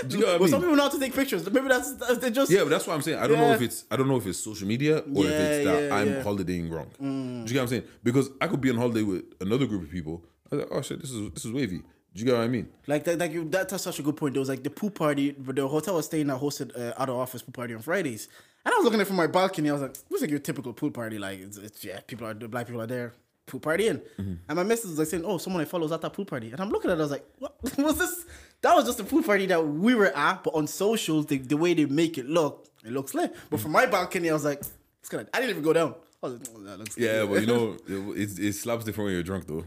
Do 0.08 0.18
you 0.18 0.22
know 0.22 0.28
what 0.28 0.36
I 0.36 0.38
Well, 0.38 0.39
mean? 0.39 0.49
some 0.49 0.62
people 0.62 0.76
know 0.76 0.84
how 0.84 0.89
to 0.89 0.99
take 0.99 1.14
pictures. 1.14 1.49
Maybe 1.49 1.68
that's, 1.68 1.93
that's 1.93 2.18
they 2.18 2.30
just 2.32 2.51
Yeah, 2.51 2.64
but 2.64 2.70
that's 2.70 2.86
what 2.88 2.93
I'm 2.95 3.01
saying. 3.01 3.20
I 3.20 3.28
don't 3.28 3.38
know 3.38 3.51
if 3.54 3.62
it's 3.62 3.86
I 3.89 3.95
don't 3.95 4.08
know 4.08 4.18
if 4.18 4.26
it's 4.28 4.39
social 4.39 4.68
media 4.68 4.97
or 4.99 5.26
if 5.26 5.32
it's 5.32 5.66
that 5.66 5.84
yeah, 5.84 5.95
I'm 5.95 6.08
yeah. 6.08 6.24
holidaying 6.24 6.70
wrong. 6.70 6.89
Do 6.99 7.06
you 7.06 7.45
get 7.47 7.56
what 7.56 7.62
I'm 7.64 7.68
saying? 7.70 7.84
Because 8.04 8.30
I 8.41 8.47
could 8.47 8.62
be 8.62 8.70
on 8.70 8.78
holiday 8.78 9.04
with 9.04 9.24
another 9.39 9.66
group 9.66 9.84
of 9.84 9.89
people. 9.91 10.24
I 10.51 10.56
was 10.56 10.64
like, 10.66 10.74
oh 10.78 10.82
shit, 10.82 11.01
this 11.01 11.12
is 11.12 11.32
this 11.32 11.45
is 11.45 11.51
wavy. 11.51 11.78
Do 12.16 12.20
you 12.20 12.26
get 12.26 12.36
what 12.36 12.43
I 12.43 12.47
mean? 12.47 12.70
Like 12.86 13.06
that, 13.06 13.18
like 13.18 13.32
you, 13.32 13.43
that, 13.49 13.70
that's 13.70 13.84
such 13.84 13.97
a 13.97 14.04
good 14.04 14.16
point. 14.18 14.36
There 14.36 14.39
was 14.39 14.49
like 14.49 14.62
the 14.64 14.70
pool 14.70 14.91
party, 14.91 15.32
but 15.32 15.56
the 15.56 15.68
hotel 15.68 15.95
I 15.95 15.97
was 15.97 16.06
staying 16.06 16.30
at 16.30 16.39
hosted 16.39 16.78
uh, 16.80 16.93
out 17.01 17.10
of 17.10 17.16
office 17.16 17.41
pool 17.41 17.54
party 17.54 17.74
on 17.74 17.82
Fridays, 17.82 18.28
and 18.64 18.72
I 18.72 18.78
was 18.78 18.84
looking 18.84 18.99
at 18.99 19.04
it 19.04 19.08
from 19.08 19.16
my 19.16 19.26
balcony. 19.26 19.70
I 19.70 19.74
was 19.74 19.82
like, 19.82 19.97
"Looks 20.12 20.22
like 20.22 20.30
your 20.30 20.38
typical 20.39 20.74
pool 20.74 20.91
party. 20.91 21.18
Like, 21.18 21.39
it's, 21.39 21.58
it's 21.58 21.84
yeah, 21.84 22.01
people 22.06 22.28
are 22.28 22.36
the 22.36 22.47
black 22.47 22.68
people 22.68 22.82
are 22.84 22.88
there, 22.88 23.14
pool 23.46 23.60
partying." 23.60 24.02
Mm-hmm. 24.20 24.34
And 24.48 24.56
my 24.56 24.64
message 24.64 24.89
was 24.89 25.00
like 25.00 25.08
saying, 25.08 25.26
"Oh, 25.26 25.38
someone 25.38 25.62
I 25.62 25.66
follow 25.66 25.86
is 25.86 25.91
at 25.91 26.02
that 26.02 26.14
pool 26.14 26.26
party," 26.26 26.52
and 26.52 26.60
I'm 26.60 26.70
looking 26.70 26.91
at 26.91 26.98
it. 26.98 27.02
I 27.02 27.04
was 27.04 27.12
like, 27.12 27.26
"What 27.39 27.56
was 27.78 27.98
this? 27.98 28.26
That 28.62 28.76
was 28.76 28.86
just 28.86 29.00
a 29.00 29.04
pool 29.04 29.24
party 29.24 29.46
that 29.48 29.66
we 29.66 29.94
were 29.96 30.16
at, 30.16 30.44
but 30.44 30.54
on 30.56 30.68
socials, 30.68 31.26
the, 31.26 31.38
the 31.38 31.58
way 31.58 31.74
they 31.74 31.86
make 31.86 32.18
it 32.18 32.26
look, 32.28 32.68
it 32.86 32.91
looks 32.94 33.14
lit. 33.14 33.36
But 33.50 33.60
from 33.60 33.72
my 33.72 33.86
balcony, 33.86 34.30
I 34.30 34.34
was 34.34 34.46
like, 34.46 34.60
it's 34.60 35.10
kind 35.10 35.22
of. 35.22 35.30
I 35.34 35.39
didn't 35.39 35.52
even 35.52 35.64
go 35.64 35.74
down. 35.74 35.96
I 36.22 36.28
was 36.28 36.39
like, 36.39 36.50
"Oh, 36.56 36.64
that 36.64 36.80
looks 36.80 36.98
Yeah, 36.98 37.24
lit." 37.24 37.30
but 37.30 37.41
you 37.41 37.48
know, 37.48 37.78
it, 38.16 38.39
it, 38.39 38.54
slaps 38.54 38.86
different 38.86 39.08
when 39.08 39.14
you're 39.16 39.24
drunk 39.24 39.46
though. 39.46 39.66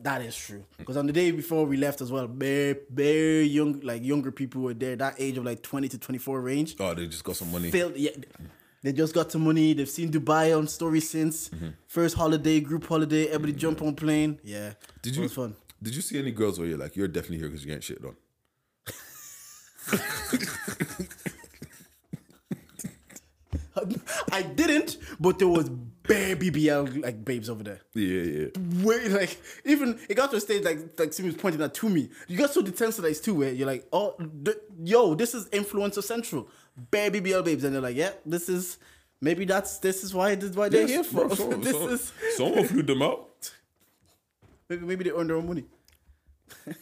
That 0.00 0.22
is 0.22 0.34
true. 0.36 0.64
Because 0.76 0.96
on 0.96 1.06
the 1.06 1.12
day 1.12 1.30
before 1.30 1.64
we 1.66 1.76
left 1.76 2.00
as 2.00 2.10
well, 2.10 2.26
very, 2.26 2.76
very 2.90 3.44
young, 3.44 3.78
like 3.80 4.02
younger 4.04 4.32
people 4.32 4.62
were 4.62 4.74
there, 4.74 4.96
that 4.96 5.14
age 5.18 5.38
of 5.38 5.44
like 5.44 5.62
20 5.62 5.88
to 5.90 5.98
24 5.98 6.40
range. 6.40 6.74
Oh, 6.80 6.92
they 6.94 7.06
just 7.06 7.22
got 7.22 7.36
some 7.36 7.52
money. 7.52 7.70
Filled, 7.70 7.96
yeah. 7.96 8.10
They 8.84 8.92
just 8.92 9.14
got 9.14 9.32
some 9.32 9.42
money. 9.44 9.72
They've 9.72 9.88
seen 9.88 10.10
Dubai 10.12 10.56
on 10.56 10.68
story 10.68 11.00
since 11.00 11.48
Mm-hmm. 11.48 11.68
first 11.88 12.14
holiday, 12.16 12.60
group 12.60 12.86
holiday. 12.86 13.26
Everybody 13.28 13.54
jump 13.54 13.80
on 13.82 13.94
plane. 13.96 14.38
Yeah, 14.44 14.74
Did 15.02 15.14
it 15.14 15.16
you 15.16 15.22
was 15.22 15.32
fun. 15.32 15.56
Did 15.82 15.96
you 15.96 16.02
see 16.02 16.18
any 16.18 16.30
girls 16.32 16.58
where 16.58 16.68
you're 16.68 16.78
like, 16.78 16.94
you're 16.94 17.08
definitely 17.08 17.38
here 17.38 17.48
because 17.48 17.64
you're 17.64 17.74
getting 17.76 17.96
shit 17.96 18.04
on? 18.04 18.14
I 24.32 24.42
didn't, 24.42 24.98
but 25.18 25.38
there 25.38 25.48
was 25.48 25.68
bare 25.68 26.36
BBL 26.36 27.02
like 27.02 27.24
babes 27.24 27.50
over 27.50 27.64
there. 27.64 27.80
Yeah, 27.94 28.22
yeah. 28.22 28.46
Wait, 28.84 29.10
like 29.10 29.36
even 29.64 29.98
it 30.08 30.14
got 30.14 30.30
to 30.30 30.36
a 30.36 30.40
stage 30.40 30.62
like 30.64 30.98
like 30.98 31.12
Simi 31.12 31.30
was 31.30 31.36
pointing 31.36 31.60
that 31.60 31.74
to 31.74 31.88
me. 31.88 32.08
You 32.28 32.38
got 32.38 32.50
so 32.50 32.62
desensitized 32.62 33.24
too, 33.24 33.34
where 33.34 33.52
you're 33.52 33.66
like, 33.66 33.86
oh, 33.92 34.14
th- 34.44 34.56
yo, 34.82 35.14
this 35.14 35.34
is 35.34 35.48
influencer 35.48 36.02
central, 36.04 36.48
bare 36.76 37.10
BBL 37.10 37.44
babes, 37.44 37.64
and 37.64 37.74
they're 37.74 37.82
like, 37.82 37.96
yeah, 37.96 38.12
this 38.26 38.48
is 38.48 38.78
maybe 39.20 39.44
that's 39.44 39.78
this 39.78 40.04
is 40.04 40.14
why 40.14 40.34
this 40.34 40.50
is 40.50 40.56
why 40.56 40.68
they're 40.68 40.86
here 40.86 41.04
for. 41.04 41.34
so- 41.34 41.48
this 41.66 41.72
so- 41.72 41.88
is 41.88 42.12
someone 42.36 42.64
flew 42.64 42.82
them 42.82 43.02
out. 43.02 43.50
maybe 44.68 44.84
maybe 44.86 45.04
they 45.04 45.10
earn 45.10 45.26
their 45.26 45.36
own 45.36 45.46
money. 45.46 45.64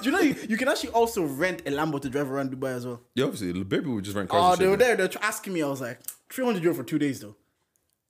Do 0.00 0.04
you 0.04 0.10
know 0.12 0.20
you, 0.20 0.34
you 0.48 0.56
can 0.56 0.68
actually 0.68 0.90
also 0.90 1.22
rent 1.24 1.60
a 1.66 1.70
Lambo 1.70 2.00
to 2.00 2.08
drive 2.08 2.30
around 2.30 2.50
Dubai 2.50 2.74
as 2.74 2.86
well? 2.86 3.02
Yeah, 3.14 3.24
obviously, 3.24 3.52
the 3.52 3.64
baby 3.64 3.88
would 3.90 4.04
just 4.04 4.16
rent 4.16 4.30
cars. 4.30 4.54
Oh, 4.54 4.56
they 4.56 4.66
were 4.66 4.76
there. 4.76 4.96
They're 4.96 5.10
asking 5.20 5.52
me. 5.52 5.62
I 5.62 5.66
was 5.68 5.80
like, 5.80 6.00
three 6.30 6.44
hundred 6.44 6.62
euro 6.62 6.74
for 6.74 6.84
two 6.84 6.98
days 6.98 7.20
though. 7.20 7.36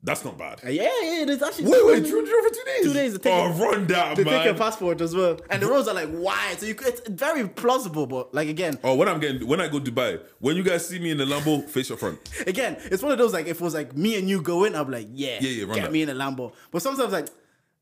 That's 0.01 0.25
not 0.25 0.39
bad. 0.39 0.61
Uh, 0.65 0.69
Yeah, 0.71 0.83
yeah, 1.03 1.25
it's 1.27 1.43
actually 1.43 1.65
Wait, 1.65 1.85
wait, 1.85 2.07
300 2.07 2.29
euro 2.31 2.43
for 2.49 2.55
two 2.55 2.63
days? 2.65 2.83
Two 2.85 2.93
days 2.93 3.13
to 3.15 3.19
take 3.19 3.33
Oh, 3.33 3.51
it. 3.51 3.55
run 3.61 3.87
that, 3.89 4.17
They 4.17 4.23
take 4.23 4.45
your 4.45 4.55
passport 4.55 5.01
as 5.01 5.15
well, 5.15 5.39
and 5.51 5.61
the 5.61 5.67
roads 5.67 5.89
are 5.89 5.95
like 5.95 6.09
wide, 6.13 6.61
so 6.61 6.67
you 6.67 6.77
could, 6.77 6.89
it's 6.95 7.09
very 7.09 7.49
plausible. 7.49 8.07
But 8.07 8.33
like 8.33 8.49
again, 8.49 8.79
Oh, 8.85 8.95
when 8.95 9.09
I'm 9.09 9.19
getting, 9.19 9.47
when 9.49 9.61
I 9.61 9.67
go 9.69 9.81
Dubai, 9.81 10.21
when 10.39 10.57
you 10.57 10.63
guys 10.63 10.87
see 10.89 11.01
me 11.01 11.11
in 11.11 11.19
the 11.19 11.25
Lambo, 11.25 11.69
face 11.69 11.89
your 11.89 11.99
front. 11.99 12.19
again, 12.47 12.77
it's 12.85 13.03
one 13.03 13.11
of 13.11 13.19
those 13.19 13.33
like 13.33 13.47
if 13.49 13.61
it 13.61 13.65
was 13.65 13.75
like 13.75 13.97
me 13.97 14.17
and 14.17 14.29
you 14.29 14.41
going, 14.41 14.77
I'm 14.77 14.89
like, 14.91 15.09
yeah, 15.13 15.39
Yeah, 15.41 15.51
yeah, 15.51 15.65
run 15.65 15.75
get 15.81 15.91
me 15.93 16.03
in 16.03 16.09
a 16.11 16.15
Lambo. 16.15 16.53
But 16.71 16.81
sometimes 16.83 17.13
like 17.13 17.27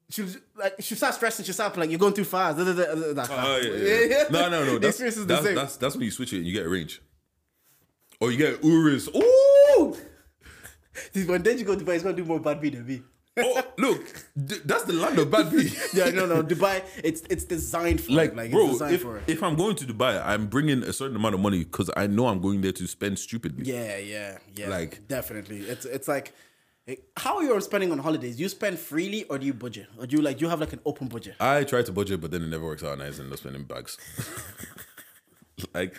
she 0.09 0.25
like 0.57 0.75
she 0.81 0.95
start 0.95 1.15
stressing, 1.17 1.45
she 1.45 1.53
start 1.53 1.77
like 1.77 1.91
you're 1.91 1.99
going 1.99 2.15
too 2.15 2.25
fast. 2.25 2.57
da, 2.57 2.65
da, 2.65 2.73
da, 2.73 2.95
da, 2.95 3.13
da. 3.13 3.27
Oh, 3.31 3.57
yeah, 3.59 3.73
yeah, 3.73 4.01
yeah. 4.09 4.25
No, 4.31 4.49
no, 4.49 4.65
no. 4.65 4.73
The 4.75 4.79
That's, 4.81 5.01
experience 5.01 5.17
is 5.19 5.27
the 5.27 5.35
that's, 5.35 5.45
same. 5.45 5.55
that's, 5.55 5.77
that's 5.77 5.95
when 5.97 6.05
you 6.05 6.11
switch 6.11 6.33
it 6.33 6.39
and 6.39 6.47
you 6.47 6.55
get 6.55 6.65
a 6.65 6.69
range. 6.71 7.03
Or 8.21 8.31
you 8.33 8.39
get 8.39 8.65
Urus. 8.65 9.09
Ooh! 9.15 9.97
When 11.27 11.43
then 11.43 11.59
you 11.59 11.65
go 11.65 11.75
to 11.77 11.85
Dubai, 11.85 11.95
it's 11.95 12.05
gonna 12.05 12.17
do 12.17 12.25
more 12.25 12.41
bad 12.41 12.61
beat 12.61 12.75
than 12.75 12.87
me. 12.87 13.03
Oh, 13.39 13.63
look, 13.77 14.03
th- 14.49 14.63
that's 14.65 14.85
the 14.85 14.95
land 14.95 15.19
of 15.19 15.31
bad 15.31 15.51
beat. 15.51 15.77
Yeah, 15.95 16.09
no, 16.11 16.25
no, 16.25 16.43
Dubai, 16.43 16.83
it's 17.05 17.23
it's 17.29 17.45
designed 17.45 18.01
for 18.01 18.13
Like, 18.13 18.31
it. 18.31 18.37
like 18.37 18.51
bro, 18.51 18.63
it's 18.65 18.73
designed 18.73 18.95
if, 18.95 19.03
for 19.03 19.19
it. 19.19 19.25
if 19.27 19.43
I'm 19.43 19.57
going 19.57 19.77
to 19.77 19.85
Dubai, 19.85 20.25
I'm 20.25 20.47
bringing 20.47 20.83
a 20.83 20.93
certain 20.93 21.17
amount 21.17 21.35
of 21.35 21.41
money 21.41 21.59
because 21.65 21.91
I 21.97 22.07
know 22.07 22.29
I'm 22.29 22.41
going 22.41 22.63
there 22.63 22.73
to 22.73 22.87
spend 22.87 23.19
stupidly. 23.19 23.67
Yeah, 23.71 23.99
yeah, 23.99 24.39
yeah. 24.55 24.69
Like- 24.69 25.07
definitely, 25.07 25.61
it's 25.61 25.85
it's 25.85 26.09
like. 26.09 26.33
How 27.17 27.39
are 27.39 27.43
you 27.43 27.61
spending 27.61 27.91
on 27.91 27.99
holidays? 27.99 28.37
Do 28.37 28.45
you 28.45 28.49
spend 28.49 28.79
freely 28.79 29.25
or 29.25 29.39
do 29.39 29.47
you 29.47 29.53
budget? 29.53 29.89
Or 29.99 30.07
do 30.07 30.15
you 30.17 30.23
like 30.23 30.39
do 30.39 30.45
you 30.45 30.49
have 30.49 30.61
like 30.61 30.73
an 30.73 30.79
open 30.87 31.09
budget? 31.09 31.35
I 31.41 31.65
try 31.65 31.83
to 31.83 31.91
budget, 31.91 32.21
but 32.21 32.31
then 32.31 32.43
it 32.45 32.47
never 32.47 32.65
works 32.65 32.85
out, 32.85 32.93
and 32.93 33.03
I 33.03 33.07
end 33.07 33.33
up 33.33 33.39
spending 33.41 33.65
bags. 33.65 33.99
like, 35.75 35.97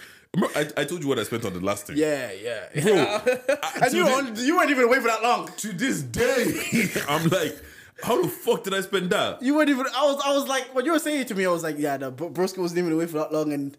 I, 0.56 0.68
I 0.78 0.84
told 0.86 1.02
you 1.02 1.08
what 1.08 1.20
I 1.20 1.24
spent 1.24 1.46
on 1.46 1.54
the 1.54 1.60
last 1.60 1.88
thing. 1.88 1.98
Yeah, 1.98 2.32
yeah. 2.32 2.68
Bro, 2.84 2.94
and 3.82 3.94
you, 3.94 4.04
to 4.06 4.12
were 4.12 4.18
on, 4.18 4.36
you 4.36 4.56
weren't 4.58 4.70
even 4.70 4.84
away 4.84 5.00
for 5.00 5.08
that 5.08 5.24
long. 5.24 5.50
To 5.58 5.74
this 5.74 6.02
day, 6.04 6.90
I'm 7.10 7.28
like, 7.30 7.58
how 8.04 8.22
the 8.22 8.28
fuck 8.28 8.64
did 8.64 8.74
I 8.74 8.82
spend 8.82 9.10
that? 9.12 9.42
You 9.42 9.56
weren't 9.56 9.70
even. 9.70 9.86
I 9.96 10.06
was. 10.06 10.22
I 10.24 10.34
was 10.36 10.48
like, 10.48 10.76
when 10.76 10.86
you 10.86 10.92
were 10.92 11.00
saying 11.00 11.22
it 11.22 11.28
to 11.30 11.36
me, 11.36 11.46
I 11.46 11.50
was 11.50 11.64
like, 11.64 11.78
yeah, 11.80 11.98
the 11.98 12.12
Bro- 12.12 12.32
Broski 12.32 12.60
wasn't 12.60 12.80
even 12.80 12.94
away 12.94 13.08
for 13.08 13.18
that 13.20 13.32
long, 13.34 13.52
and. 13.54 13.78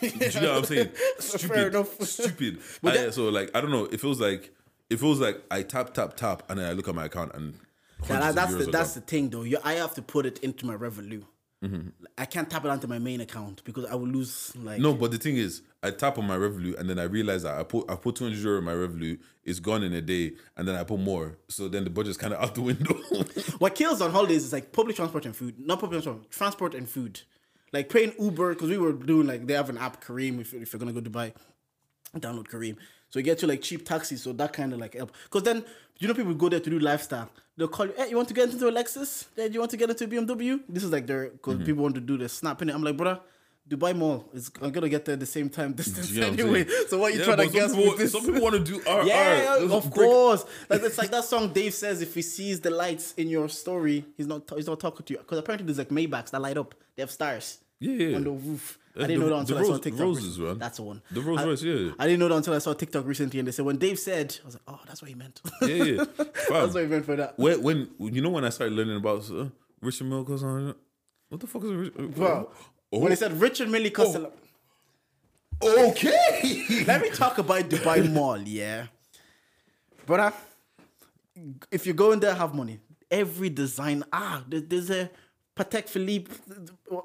Do 0.00 0.06
you 0.08 0.10
know 0.40 0.54
what 0.54 0.58
I'm 0.58 0.64
saying? 0.64 0.88
Fair 1.20 1.38
Stupid. 1.38 1.66
enough. 1.68 2.00
Stupid. 2.02 2.58
But 2.82 2.94
I- 2.94 2.96
that- 3.04 3.14
so 3.14 3.28
like, 3.28 3.50
I 3.54 3.60
don't 3.60 3.70
know. 3.70 3.84
It 3.84 4.00
feels 4.00 4.20
like 4.20 4.52
it 4.90 4.98
feels 5.00 5.20
like 5.20 5.42
I 5.50 5.62
tap 5.62 5.94
tap 5.94 6.16
tap, 6.16 6.42
and 6.48 6.58
then 6.58 6.68
I 6.68 6.72
look 6.72 6.88
at 6.88 6.94
my 6.94 7.04
account 7.06 7.32
and. 7.34 7.54
Yeah, 8.08 8.20
hundreds 8.22 8.34
that's 8.36 8.54
the 8.54 8.70
that's 8.70 8.94
the 8.94 9.00
thing 9.00 9.30
though. 9.30 9.42
You, 9.42 9.58
I 9.64 9.74
have 9.74 9.94
to 9.94 10.02
put 10.02 10.26
it 10.26 10.38
into 10.40 10.66
my 10.66 10.76
Revolut. 10.76 11.24
Mm-hmm. 11.64 11.88
I 12.16 12.24
can't 12.26 12.48
tap 12.48 12.64
it 12.64 12.70
onto 12.70 12.86
my 12.86 13.00
main 13.00 13.20
account 13.20 13.62
because 13.64 13.84
I 13.86 13.96
will 13.96 14.06
lose 14.06 14.52
like. 14.56 14.80
No, 14.80 14.94
but 14.94 15.10
the 15.10 15.18
thing 15.18 15.36
is, 15.36 15.62
I 15.82 15.90
tap 15.92 16.18
on 16.18 16.26
my 16.26 16.36
Revolut 16.36 16.76
and 16.78 16.90
then 16.90 16.98
I 16.98 17.04
realize 17.04 17.44
that 17.44 17.56
I 17.58 17.62
put 17.62 17.88
I 17.90 17.94
put 17.94 18.16
200 18.16 18.36
euro 18.38 18.58
in 18.58 18.64
my 18.64 18.72
Revolut. 18.72 19.20
It's 19.44 19.60
gone 19.60 19.82
in 19.84 19.92
a 19.92 20.00
day, 20.02 20.32
and 20.56 20.66
then 20.66 20.74
I 20.74 20.82
put 20.84 20.98
more. 20.98 21.38
So 21.48 21.68
then 21.68 21.84
the 21.84 21.90
budget's 21.90 22.16
kind 22.16 22.34
of 22.34 22.42
out 22.42 22.54
the 22.54 22.62
window. 22.62 22.94
What 23.58 23.74
kills 23.76 24.00
on 24.02 24.10
holidays 24.10 24.44
is 24.44 24.52
like 24.52 24.72
public 24.72 24.96
transport 24.96 25.24
and 25.26 25.36
food. 25.36 25.54
Not 25.58 25.80
public 25.80 26.02
transport, 26.02 26.30
transport 26.30 26.74
and 26.74 26.88
food. 26.88 27.20
Like 27.72 27.88
paying 27.90 28.12
Uber 28.18 28.54
because 28.54 28.70
we 28.70 28.78
were 28.78 28.92
doing 28.92 29.26
like 29.26 29.46
they 29.46 29.54
have 29.54 29.68
an 29.70 29.78
app 29.78 30.02
Careem 30.02 30.40
if, 30.40 30.52
if 30.52 30.72
you're 30.72 30.80
gonna 30.80 30.92
go 30.92 31.00
to 31.00 31.08
Dubai, 31.10 31.32
download 32.16 32.48
Careem. 32.48 32.76
So 33.10 33.18
you 33.18 33.24
get 33.24 33.38
to 33.38 33.46
like 33.46 33.62
cheap 33.62 33.86
taxis. 33.86 34.22
So 34.22 34.32
that 34.32 34.52
kind 34.52 34.72
of 34.72 34.80
like 34.80 34.94
help. 34.94 35.12
Because 35.24 35.44
then 35.44 35.64
you 35.98 36.08
know 36.08 36.14
people 36.14 36.34
go 36.34 36.48
there 36.48 36.60
to 36.60 36.70
do 36.70 36.78
lifestyle. 36.78 37.30
They'll 37.56 37.68
call 37.68 37.86
you. 37.86 37.92
Hey, 37.96 38.10
you 38.10 38.16
want 38.16 38.28
to 38.28 38.34
get 38.34 38.50
into 38.50 38.68
a 38.68 38.72
Lexus? 38.72 39.26
Hey, 39.36 39.48
you 39.50 39.58
want 39.60 39.70
to 39.72 39.76
get 39.76 39.90
into 39.90 40.04
a 40.04 40.08
BMW? 40.08 40.60
This 40.68 40.82
is 40.84 40.90
like 40.92 41.06
their 41.06 41.30
because 41.30 41.54
Mm-hmm. 41.56 41.64
people 41.66 41.82
want 41.84 41.94
to 41.94 42.00
do 42.00 42.16
the 42.18 42.28
snapping 42.28 42.68
it. 42.68 42.74
I'm 42.74 42.82
like, 42.82 42.96
brother. 42.96 43.20
Dubai 43.68 43.94
Mall 43.94 44.24
is 44.32 44.50
I'm 44.62 44.70
gonna 44.70 44.88
get 44.88 45.04
there 45.04 45.12
at 45.12 45.20
the 45.20 45.26
same 45.26 45.48
time 45.50 45.72
distance 45.74 46.10
You 46.10 46.20
know 46.22 46.30
what 46.30 46.40
I'm 46.40 46.46
anyway. 46.46 46.66
So 46.88 46.98
what 46.98 47.12
are 47.12 47.14
you 47.14 47.20
Yeah, 47.20 47.24
trying 47.26 47.46
to 47.48 47.52
guess 47.52 47.74
people, 47.74 47.90
with 47.90 47.98
this? 47.98 48.12
Some 48.12 48.24
people 48.24 48.40
want 48.40 48.54
to 48.54 48.60
do 48.72 48.78
RR. 48.90 49.04
Yeah, 49.04 49.58
of 49.70 49.90
course. 49.90 50.44
Like 50.70 50.82
it's 50.82 50.96
like 50.98 51.10
that 51.10 51.24
song 51.24 51.52
Dave 51.52 51.74
says 51.74 52.00
if 52.00 52.14
he 52.14 52.22
sees 52.22 52.60
the 52.60 52.70
lights 52.70 53.12
in 53.14 53.28
your 53.28 53.48
story, 53.48 54.04
he's 54.16 54.26
not 54.26 54.42
he's 54.56 54.66
not 54.66 54.80
talking 54.80 55.04
to 55.04 55.12
you. 55.12 55.18
Because 55.18 55.38
apparently 55.38 55.66
there's 55.66 55.78
like 55.78 55.90
Maybachs 55.90 56.30
that 56.30 56.40
light 56.40 56.56
up. 56.56 56.74
They 56.96 57.02
have 57.02 57.10
stars. 57.10 57.58
Yeah, 57.80 57.92
yeah. 57.92 58.16
On 58.16 58.24
the 58.24 58.30
roof. 58.30 58.78
I 58.96 59.02
Uh, 59.02 59.06
didn't 59.06 59.20
the- 59.20 59.26
know 59.26 59.34
that 59.36 59.40
until 59.42 59.56
the 59.56 59.60
I 59.60 59.64
saw 59.66 59.70
Rose- 59.72 59.80
TikTok. 59.82 60.00
Roses, 60.00 60.24
recently. 60.24 60.46
man. 60.48 60.58
That's 60.58 60.76
the 60.78 60.82
one. 60.82 61.02
The 61.12 61.20
Rolls 61.20 61.44
Royce, 61.44 61.62
yeah. 61.62 61.90
I 62.00 62.06
didn't 62.06 62.18
know 62.18 62.28
that 62.28 62.34
until 62.34 62.54
I 62.54 62.58
saw 62.58 62.72
TikTok 62.72 63.06
recently, 63.06 63.38
and 63.38 63.46
they 63.46 63.52
said 63.52 63.64
when 63.64 63.76
Dave 63.76 63.98
said, 64.00 64.36
I 64.42 64.46
was 64.46 64.54
like, 64.56 64.62
oh, 64.66 64.80
that's 64.88 65.00
what 65.02 65.08
he 65.08 65.14
meant. 65.14 65.40
Yeah, 65.62 65.84
yeah. 65.84 66.04
That's 66.50 66.74
what 66.74 66.82
he 66.82 66.86
meant 66.88 67.04
for 67.04 67.14
that. 67.14 67.38
when, 67.38 67.62
when 67.62 67.88
you 68.14 68.20
know 68.22 68.30
when 68.30 68.44
I 68.44 68.48
started 68.48 68.74
learning 68.74 68.96
about 68.96 69.30
uh, 69.30 69.46
Richard 69.80 70.08
goes 70.26 70.42
on, 70.42 70.74
what 71.28 71.40
the 71.40 71.46
fuck 71.46 71.62
is 71.62 71.70
a 71.70 71.74
Rich? 71.76 71.94
Bro, 71.94 72.50
Oh, 72.92 72.98
when 73.00 73.10
they 73.10 73.16
said 73.16 73.38
Richard 73.40 73.68
Mille 73.68 73.90
Costello. 73.90 74.32
okay. 75.62 76.84
Let 76.86 77.02
me 77.02 77.10
talk 77.10 77.38
about 77.38 77.68
Dubai 77.68 78.10
Mall, 78.12 78.40
yeah. 78.40 78.86
Brother, 80.06 80.32
if 81.70 81.86
you 81.86 81.92
go 81.92 82.12
in 82.12 82.20
there, 82.20 82.34
have 82.34 82.54
money. 82.54 82.80
Every 83.10 83.50
design, 83.50 84.04
ah, 84.12 84.42
there's 84.48 84.90
a 84.90 85.10
Patek 85.58 85.88
Philippe, 85.88 86.30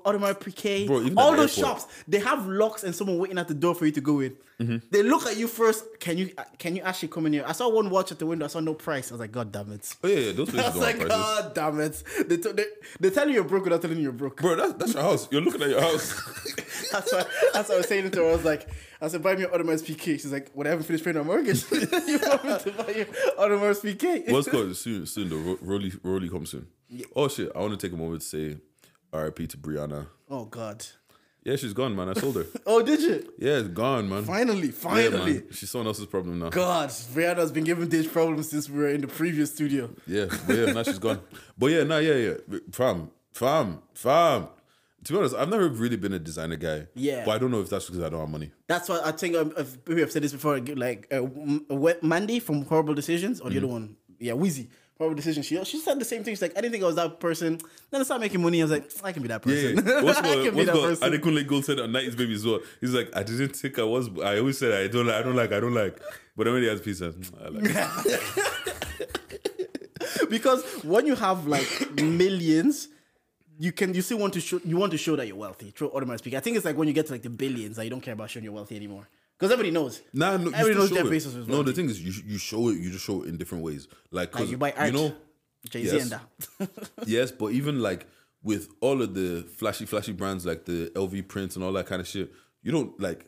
Audemars 0.06 0.36
Piguet, 0.40 0.86
Bro, 0.88 1.10
all 1.18 1.36
those 1.36 1.58
airport. 1.58 1.80
shops, 1.82 1.88
they 2.08 2.20
have 2.20 2.46
locks 2.48 2.84
and 2.84 2.94
someone 2.96 3.18
waiting 3.18 3.40
at 3.40 3.48
the 3.48 3.54
door 3.56 3.74
for 3.74 3.86
you 3.88 3.92
to 3.94 4.02
go 4.02 4.20
in. 4.20 4.36
Mm-hmm. 4.60 4.78
They 4.92 5.02
look 5.02 5.26
at 5.26 5.36
you 5.38 5.48
first. 5.48 5.84
Can 6.00 6.18
you 6.20 6.30
can 6.60 6.76
you 6.76 6.84
actually 6.84 7.08
come 7.10 7.26
in 7.26 7.34
here? 7.34 7.44
I 7.48 7.54
saw 7.54 7.68
one 7.70 7.90
watch 7.90 8.12
at 8.12 8.20
the 8.20 8.28
window. 8.28 8.46
I 8.46 8.50
saw 8.50 8.60
no 8.60 8.76
price. 8.76 9.12
I 9.12 9.16
was 9.16 9.20
like, 9.20 9.32
God 9.32 9.52
damn 9.52 9.72
it. 9.72 9.96
Oh 10.04 10.08
yeah, 10.08 10.16
yeah, 10.20 10.32
those 10.34 10.50
I 10.54 10.54
places 10.54 10.66
was 10.66 10.74
don't 10.74 10.82
like, 10.84 10.96
prices. 11.08 11.10
God 11.10 11.54
damn 11.56 11.80
it. 11.80 12.04
They, 12.30 12.38
t- 12.38 12.52
they, 12.52 12.66
they 13.00 13.10
tell 13.10 13.28
you 13.28 13.34
you're 13.34 13.44
broke 13.44 13.64
without 13.64 13.82
telling 13.82 13.98
you 13.98 14.04
you're 14.04 14.12
broke. 14.12 14.40
Bro, 14.40 14.56
that's, 14.58 14.74
that's 14.74 14.94
your 14.94 15.02
house. 15.02 15.28
You're 15.32 15.42
looking 15.42 15.64
at 15.64 15.70
your 15.70 15.82
house. 15.82 16.14
That's 16.92 17.12
what, 17.12 17.28
that's 17.54 17.70
what 17.70 17.76
I 17.76 17.78
was 17.78 17.88
saying 17.88 18.12
to 18.12 18.20
her. 18.22 18.30
I 18.30 18.34
was 18.34 18.46
like, 18.46 18.68
I 19.02 19.08
said, 19.08 19.24
buy 19.24 19.36
me 19.36 19.44
an 19.46 19.50
Audemars 19.50 19.82
Piguet. 19.84 20.20
She's 20.22 20.32
like, 20.32 20.52
when 20.54 20.68
I 20.68 20.72
haven't 20.72 20.86
finished 20.86 21.04
paying 21.04 21.16
my 21.18 21.24
mortgage, 21.24 21.64
you 21.72 21.80
want 21.80 22.44
me 22.44 22.60
to 22.60 22.72
buy 22.78 22.94
you 22.96 23.06
Audemars 23.40 23.82
Piguet? 23.82 24.32
What's 24.32 24.48
called 24.48 24.76
soon? 24.76 25.06
Soon 25.08 25.30
though. 25.30 25.38
Ro- 25.38 25.58
Rolly, 25.62 25.92
Rolly 26.04 26.30
comes 26.30 26.52
soon. 26.52 26.68
Oh 27.16 27.28
shit! 27.28 27.52
I 27.56 27.60
want 27.60 27.80
to 27.80 27.88
take 27.88 27.94
a 27.94 27.98
moment 28.00 28.22
to 28.22 28.28
say, 28.28 28.58
R.I.P. 29.12 29.48
to 29.48 29.58
Brianna. 29.58 30.08
Oh 30.30 30.46
God. 30.46 30.86
Yeah, 31.46 31.58
she's 31.58 31.74
gone, 31.74 31.94
man. 31.94 32.08
I 32.08 32.14
sold 32.14 32.38
her. 32.38 32.46
Oh, 32.66 32.82
did 32.82 33.02
you? 33.02 33.34
Yeah, 33.38 33.58
it's 33.60 33.68
gone, 33.68 34.08
man. 34.08 34.24
Finally, 34.24 34.68
Yeah, 34.68 34.74
finally. 34.74 35.34
man. 35.34 35.44
She's 35.52 35.70
someone 35.70 35.88
else's 35.88 36.06
problem 36.06 36.40
now. 36.40 36.50
God, 36.50 36.88
Brianna's 36.90 37.52
been 37.52 37.66
giving 37.66 37.90
this 37.90 38.08
problems 38.08 38.50
since 38.50 38.70
we 38.70 38.78
were 38.80 38.88
in 38.88 39.02
the 39.02 39.08
previous 39.08 39.52
studio. 39.54 39.90
Yeah, 40.08 40.28
but 40.48 40.56
yeah, 40.58 40.66
now 40.72 40.84
she's 40.84 41.00
gone. 41.00 41.20
But 41.58 41.68
yeah, 41.72 41.84
nah, 41.84 41.98
yeah, 41.98 42.14
yeah. 42.16 42.34
Fam, 42.72 43.10
fam, 43.34 43.80
fam. 43.94 44.48
To 45.04 45.12
be 45.12 45.20
honest, 45.20 45.36
I've 45.36 45.50
never 45.50 45.68
really 45.68 45.98
been 45.98 46.14
a 46.14 46.20
designer 46.20 46.56
guy. 46.56 46.88
Yeah. 46.96 47.26
But 47.26 47.32
I 47.32 47.38
don't 47.40 47.52
know 47.52 47.60
if 47.60 47.70
that's 47.70 47.88
because 47.88 48.02
I 48.02 48.08
don't 48.08 48.22
have 48.22 48.30
money. 48.30 48.52
That's 48.68 48.88
why 48.88 49.02
I 49.04 49.12
think 49.12 49.36
I've, 49.36 49.52
I've, 49.58 49.78
maybe 49.86 50.02
I've 50.02 50.14
said 50.14 50.24
this 50.24 50.32
before. 50.32 50.60
Like 50.62 51.12
uh, 51.12 51.24
Mandy 52.02 52.40
from 52.40 52.64
Horrible 52.64 52.94
Decisions, 52.94 53.42
or 53.42 53.50
the 53.50 53.58
Mm-hmm. 53.58 53.66
other 53.66 53.74
one, 53.74 53.96
yeah, 54.18 54.32
Wheezy. 54.32 54.70
Horrible 54.98 55.16
decision 55.16 55.42
She 55.42 55.62
she 55.66 55.80
said 55.80 56.00
the 56.00 56.06
same 56.06 56.24
thing. 56.24 56.34
She's 56.34 56.42
like, 56.42 56.56
I 56.56 56.62
didn't 56.62 56.74
think 56.74 56.84
I 56.84 56.88
was 56.88 56.96
that 56.98 57.20
person. 57.20 57.60
Then 57.90 58.02
I 58.02 58.04
started 58.04 58.22
making 58.22 58.42
money. 58.42 58.62
I 58.62 58.66
was 58.66 58.72
like, 58.72 58.92
I 59.04 59.12
can 59.12 59.24
be 59.24 59.28
that 59.30 59.42
person. 59.42 59.84
Yeah, 59.86 60.04
what's 60.04 60.20
I 60.20 60.22
can 60.22 60.44
good? 60.44 60.52
be 60.52 60.58
What's 60.58 60.68
that 60.68 60.74
good? 60.74 61.00
person. 61.00 61.14
Adekunle 61.14 61.48
Gold 61.48 61.66
said 61.66 61.80
on 61.80 61.90
90s 61.92 62.16
Baby 62.16 62.34
as 62.36 62.46
well. 62.46 62.60
He's 62.80 62.94
like, 62.94 63.10
I 63.16 63.24
didn't 63.24 63.56
think 63.56 63.80
I 63.80 63.84
was. 63.84 64.08
I 64.24 64.38
always 64.38 64.60
said 64.60 64.72
I 64.72 64.88
don't 64.88 65.08
like, 65.08 65.16
I 65.16 65.22
don't 65.24 65.36
like, 65.36 65.52
I 65.52 65.60
don't 65.60 65.74
like. 65.74 66.00
But 66.38 66.44
then 66.46 66.54
when 66.54 66.62
he 66.64 66.70
has 66.70 66.80
pizza, 66.82 67.10
mm, 67.12 67.34
I 67.44 67.48
like. 67.50 67.64
because 70.30 70.64
when 70.84 71.06
you 71.08 71.16
have 71.16 71.48
like 71.48 71.92
millions, 72.02 72.88
you 73.60 73.72
can 73.72 73.94
you 73.94 74.02
still 74.02 74.18
want 74.20 74.34
to 74.34 74.42
show 74.42 74.60
you 74.64 74.78
want 74.78 74.92
to 74.92 74.98
show 74.98 75.16
that 75.16 75.28
you're 75.28 75.36
wealthy. 75.36 75.72
Through 75.72 75.92
automatic 75.92 76.20
speaking, 76.20 76.38
I 76.38 76.42
think 76.42 76.56
it's 76.58 76.66
like 76.66 76.78
when 76.78 76.88
you 76.88 76.94
get 76.94 77.08
to 77.08 77.14
like 77.14 77.22
the 77.24 77.30
billions 77.30 77.78
that 77.78 77.84
you 77.84 77.90
don't 77.90 78.02
care 78.02 78.14
about 78.14 78.30
showing 78.30 78.44
you're 78.44 78.54
wealthy 78.54 78.76
anymore 78.76 79.08
because 79.44 79.52
everybody 79.52 79.72
knows. 79.72 80.02
Nah, 80.14 80.38
no, 80.38 80.52
everybody 80.52 80.76
knows 80.76 80.90
Jeff. 80.92 81.06
Bezos 81.06 81.38
was 81.38 81.48
No, 81.48 81.64
the 81.64 81.74
thing 81.74 81.90
is, 81.90 82.02
you 82.02 82.14
you 82.26 82.38
show 82.38 82.70
it. 82.70 82.78
You 82.78 82.90
just 82.92 83.04
show 83.06 83.24
it 83.24 83.28
in 83.30 83.38
different 83.38 83.64
ways. 83.64 83.88
Like, 84.10 84.34
like 84.40 84.50
you 84.50 84.58
buy 84.58 84.72
art. 84.72 84.88
You 84.88 84.94
know, 84.98 85.16
Jay 85.70 85.84
Z 85.86 85.98
Yes. 85.98 86.04
and 86.04 86.12
that. 86.12 86.90
yes, 87.06 87.32
but 87.32 87.48
even 87.52 87.82
like 87.82 88.08
with 88.42 88.70
all 88.80 89.02
of 89.02 89.14
the 89.14 89.44
flashy, 89.58 89.86
flashy 89.86 90.14
brands 90.14 90.46
like 90.46 90.64
the 90.66 90.92
LV 90.96 91.28
prints 91.28 91.56
and 91.58 91.64
all 91.66 91.74
that 91.74 91.86
kind 91.88 92.00
of 92.02 92.08
shit, 92.08 92.32
you 92.62 92.72
don't 92.72 92.98
like. 93.02 93.26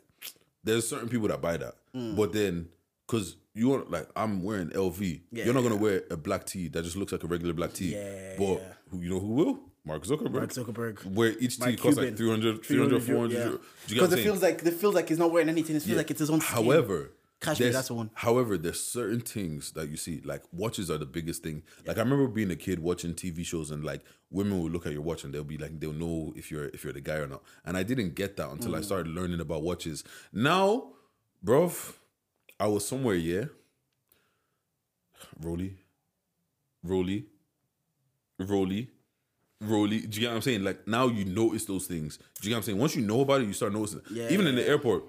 There's 0.63 0.87
certain 0.87 1.09
people 1.09 1.27
that 1.27 1.41
buy 1.41 1.57
that, 1.57 1.75
Mm. 1.95 2.15
but 2.15 2.31
then 2.33 2.69
because 3.05 3.35
you 3.55 3.69
want 3.69 3.89
like 3.89 4.07
I'm 4.15 4.43
wearing 4.43 4.69
LV. 4.69 5.21
Yeah, 5.31 5.45
You're 5.45 5.53
not 5.55 5.61
gonna 5.63 5.75
yeah. 5.75 5.81
wear 5.81 6.03
a 6.11 6.17
black 6.17 6.45
tee 6.45 6.67
that 6.67 6.83
just 6.83 6.95
looks 6.95 7.11
like 7.11 7.23
a 7.23 7.27
regular 7.27 7.53
black 7.53 7.73
tee. 7.73 7.93
Yeah, 7.95 8.35
But 8.37 8.59
yeah. 8.59 8.73
who 8.91 9.01
you 9.01 9.09
know 9.09 9.19
who 9.19 9.27
will? 9.29 9.59
Mark 9.85 10.03
Zuckerberg. 10.03 10.31
Mark 10.31 10.49
Zuckerberg. 10.49 11.05
Where 11.13 11.29
each 11.39 11.59
tee 11.59 11.75
costs 11.77 11.97
like 11.97 12.15
Cuban. 12.15 12.41
300, 12.41 12.65
300 12.65 13.03
400 13.03 13.29
Do 13.29 13.35
you 13.35 13.41
get 13.41 13.51
what 13.51 13.61
Because 13.87 14.13
it 14.13 14.23
feels 14.23 14.41
like 14.41 14.63
it 14.63 14.73
feels 14.73 14.93
like 14.95 15.09
he's 15.09 15.19
not 15.19 15.31
wearing 15.31 15.49
anything. 15.49 15.75
It 15.75 15.79
feels 15.83 15.89
Yeah. 15.91 15.97
like 15.97 16.11
it's 16.11 16.19
his 16.19 16.29
own. 16.29 16.41
Skin. 16.41 16.55
However, 16.65 17.11
Cashmere, 17.41 17.71
that's 17.71 17.89
the 17.89 17.93
one. 17.93 18.09
However, 18.15 18.57
there's 18.57 18.79
certain 18.81 19.19
things 19.19 19.73
that 19.73 19.89
you 19.89 19.97
see, 19.97 20.21
like 20.25 20.41
watches 20.51 20.89
are 20.89 20.97
the 20.97 21.05
biggest 21.05 21.43
thing. 21.43 21.61
Like 21.85 21.97
I 21.97 21.99
remember 22.01 22.27
being 22.27 22.49
a 22.49 22.55
kid 22.55 22.79
watching 22.79 23.13
TV 23.13 23.45
shows 23.45 23.69
and 23.71 23.83
like 23.83 24.01
women 24.31 24.63
would 24.63 24.71
look 24.71 24.87
at 24.87 24.93
your 24.93 25.01
watch 25.03 25.23
and 25.23 25.31
they'll 25.33 25.43
be 25.43 25.57
like, 25.59 25.79
they'll 25.79 25.93
know 25.93 26.33
if 26.35 26.49
you're 26.49 26.65
if 26.69 26.83
you're 26.83 26.93
the 26.93 27.01
guy 27.01 27.15
or 27.17 27.27
not. 27.27 27.43
And 27.63 27.77
I 27.77 27.83
didn't 27.83 28.15
get 28.15 28.37
that 28.37 28.49
until 28.49 28.75
I 28.75 28.79
Mm. 28.79 28.85
started 28.85 29.07
learning 29.13 29.39
about 29.39 29.61
watches. 29.61 30.03
Now, 30.33 30.93
bruv, 31.45 31.93
I 32.59 32.67
was 32.67 32.87
somewhere, 32.87 33.15
yeah. 33.15 33.45
Rolly, 35.41 35.75
Rolly, 36.83 37.25
Rolly. 38.39 38.89
Rolly, 39.61 40.01
do 40.01 40.15
you 40.15 40.21
get 40.21 40.29
what 40.29 40.35
I'm 40.35 40.41
saying? 40.41 40.63
Like 40.63 40.85
now 40.87 41.07
you 41.07 41.23
notice 41.25 41.65
those 41.65 41.87
things. 41.87 42.17
Do 42.17 42.23
you 42.43 42.49
get 42.49 42.55
what 42.55 42.57
I'm 42.57 42.63
saying? 42.63 42.77
Once 42.77 42.95
you 42.95 43.01
know 43.01 43.21
about 43.21 43.41
it, 43.41 43.47
you 43.47 43.53
start 43.53 43.71
noticing. 43.73 44.01
Yeah, 44.11 44.29
Even 44.29 44.47
in 44.47 44.55
yeah, 44.57 44.63
the 44.63 44.69
airport, 44.69 45.05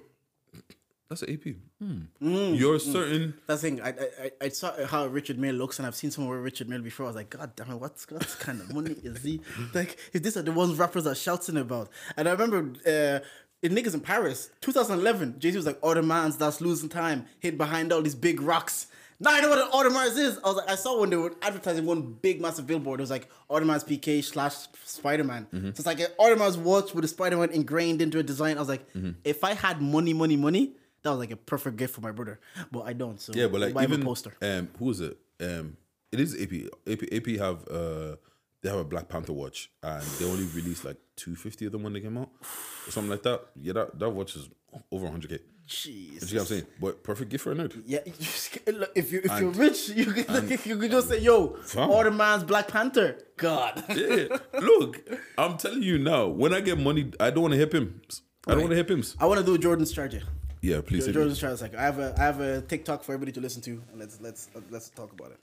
that's 1.09 1.23
an 1.23 1.33
AP. 1.35 1.55
Mm, 1.83 2.59
You're 2.59 2.79
certain. 2.79 3.35
That's 3.47 3.61
the 3.63 3.71
thing. 3.71 3.81
I, 3.83 3.89
I 3.89 3.93
I- 4.23 4.31
I 4.43 4.49
saw 4.51 4.87
how 4.87 5.07
Richard 5.07 5.39
Mille 5.39 5.55
looks, 5.57 5.79
and 5.81 5.87
I've 5.87 5.97
seen 5.97 6.11
someone 6.13 6.33
with 6.35 6.45
Richard 6.45 6.69
Mille 6.69 6.81
before. 6.81 7.07
I 7.07 7.09
was 7.09 7.17
like, 7.17 7.31
God 7.31 7.55
damn 7.57 7.71
it, 7.73 7.77
what's 7.77 8.09
what 8.11 8.25
kind 8.39 8.61
of 8.61 8.73
money 8.73 8.93
is 9.03 9.23
he? 9.23 9.41
Like, 9.75 9.99
if 10.13 10.23
these 10.23 10.37
are 10.37 10.43
the 10.43 10.53
ones 10.53 10.79
rappers 10.79 11.07
are 11.09 11.15
shouting 11.15 11.57
about. 11.59 11.91
And 12.17 12.29
I 12.29 12.33
remember 12.33 12.73
uh, 12.89 13.27
in 13.63 13.73
Niggas 13.73 13.95
in 13.95 14.01
Paris, 14.01 14.51
2011, 14.61 15.37
Jay 15.39 15.51
Z 15.51 15.57
was 15.57 15.67
like, 15.67 15.81
Audemars, 15.81 16.39
that's 16.39 16.61
losing 16.61 16.89
time, 16.89 17.27
hid 17.41 17.57
behind 17.59 17.93
all 17.93 18.03
these 18.03 18.15
big 18.15 18.41
rocks. 18.41 18.87
Now 19.19 19.31
I 19.33 19.41
know 19.41 19.49
what 19.49 19.59
an 19.59 19.71
Audemars 19.71 20.19
is. 20.19 20.39
I 20.45 20.49
was 20.49 20.57
like, 20.57 20.69
I 20.71 20.75
saw 20.75 21.01
when 21.01 21.09
they 21.09 21.17
were 21.17 21.33
advertising 21.41 21.87
one 21.87 22.03
big 22.21 22.39
massive 22.41 22.67
billboard. 22.67 23.01
It 23.01 23.05
was 23.05 23.11
like 23.11 23.31
Audemars 23.51 23.83
Piguet 23.87 24.23
slash 24.25 24.55
Spider 24.85 25.25
Man. 25.25 25.47
So 25.53 25.59
it's 25.69 25.87
like 25.87 26.01
an 26.01 26.09
Audemars 26.21 26.59
watch 26.59 26.93
with 26.95 27.03
a 27.05 27.09
Spider 27.09 27.39
Man 27.39 27.49
ingrained 27.51 28.03
into 28.03 28.19
a 28.19 28.23
design. 28.23 28.59
I 28.59 28.61
was 28.61 28.69
like, 28.69 28.87
if 29.25 29.43
I 29.43 29.55
had 29.55 29.81
money, 29.81 30.13
money, 30.13 30.37
money, 30.37 30.73
that 31.03 31.11
was 31.11 31.19
like 31.19 31.31
a 31.31 31.37
perfect 31.37 31.77
gift 31.79 31.95
for 31.95 32.03
my 32.03 32.11
brother. 32.13 32.41
But 32.71 32.83
I 32.83 32.93
don't. 32.93 33.19
So 33.19 33.33
Yeah, 33.35 33.47
but 33.47 33.63
like 33.63 33.83
even 33.89 34.03
poster. 34.03 34.35
um, 34.43 34.69
who 34.79 34.91
is 34.91 35.01
it? 35.01 35.17
Um, 35.41 35.79
it 36.13 36.21
is 36.21 36.35
AP. 36.35 36.53
AP. 36.87 37.05
AP 37.11 37.39
have 37.41 37.67
uh, 37.71 38.17
they 38.67 38.73
have 38.73 38.81
a 38.81 38.85
Black 38.85 39.09
Panther 39.09 39.33
watch, 39.33 39.71
and 39.85 40.03
they 40.19 40.25
only 40.25 40.45
released 40.47 40.85
like 40.85 40.97
two 41.15 41.37
fifty 41.37 41.67
of 41.67 41.73
them 41.73 41.85
when 41.85 41.93
they 41.93 42.01
came 42.01 42.19
out, 42.19 42.31
or 42.87 42.91
something 42.91 43.11
like 43.11 43.23
that. 43.23 43.43
Yeah, 43.55 43.75
that 43.75 43.97
that 44.01 44.11
watch 44.11 44.35
is 44.35 44.49
over 44.91 45.07
hundred 45.09 45.31
k. 45.31 45.39
Jeez, 45.69 45.87
you 45.87 46.21
get 46.21 46.33
what 46.33 46.41
I'm 46.41 46.47
saying? 46.47 46.67
But 46.81 47.05
perfect 47.05 47.31
gift 47.31 47.45
for 47.45 47.53
a 47.53 47.55
nerd. 47.55 47.81
Yeah, 47.87 48.01
you 48.07 48.13
just- 48.19 48.59
look, 48.67 48.91
if 48.97 49.13
you 49.13 49.21
if 49.23 49.41
you're 49.41 49.51
rich, 49.51 49.89
you 49.91 50.07
could 50.07 50.67
you 50.67 50.77
could 50.79 50.91
just 50.91 51.09
say, 51.09 51.21
"Yo, 51.21 51.57
Fam. 51.63 51.91
Audemars 51.91 52.45
Black 52.45 52.67
Panther." 52.67 53.19
God. 53.37 53.85
Yeah, 53.89 54.37
look, 54.61 55.01
I'm 55.39 55.57
telling 55.59 55.83
you 55.83 55.99
now. 55.99 56.27
When 56.27 56.53
I 56.53 56.61
get 56.61 56.77
money, 56.79 57.13
I 57.21 57.31
don't 57.31 57.43
want 57.43 57.53
to 57.55 57.59
hip 57.59 57.73
him. 57.73 58.01
I 58.49 58.53
don't 58.53 58.63
want 58.63 58.71
to 58.71 58.77
hip 58.77 58.91
him. 58.91 59.05
I 59.21 59.27
want 59.27 59.39
to 59.39 59.47
do 59.47 59.57
Jordan's 59.59 59.93
charger. 59.93 60.23
Yeah, 60.61 60.81
please. 60.81 61.07
Jordan's 61.07 61.39
charger. 61.39 61.63
Like, 61.63 61.77
I 61.77 61.83
have 61.83 62.01
a 62.01 62.15
I 62.19 62.23
have 62.23 62.41
a 62.41 62.63
TikTok 62.63 63.05
for 63.05 63.13
everybody 63.13 63.31
to 63.33 63.41
listen 63.41 63.63
to, 63.63 63.81
and 63.93 64.01
let's 64.01 64.21
let's 64.21 64.51
let's 64.71 64.89
talk 64.91 65.13
about 65.13 65.31
it. 65.33 65.39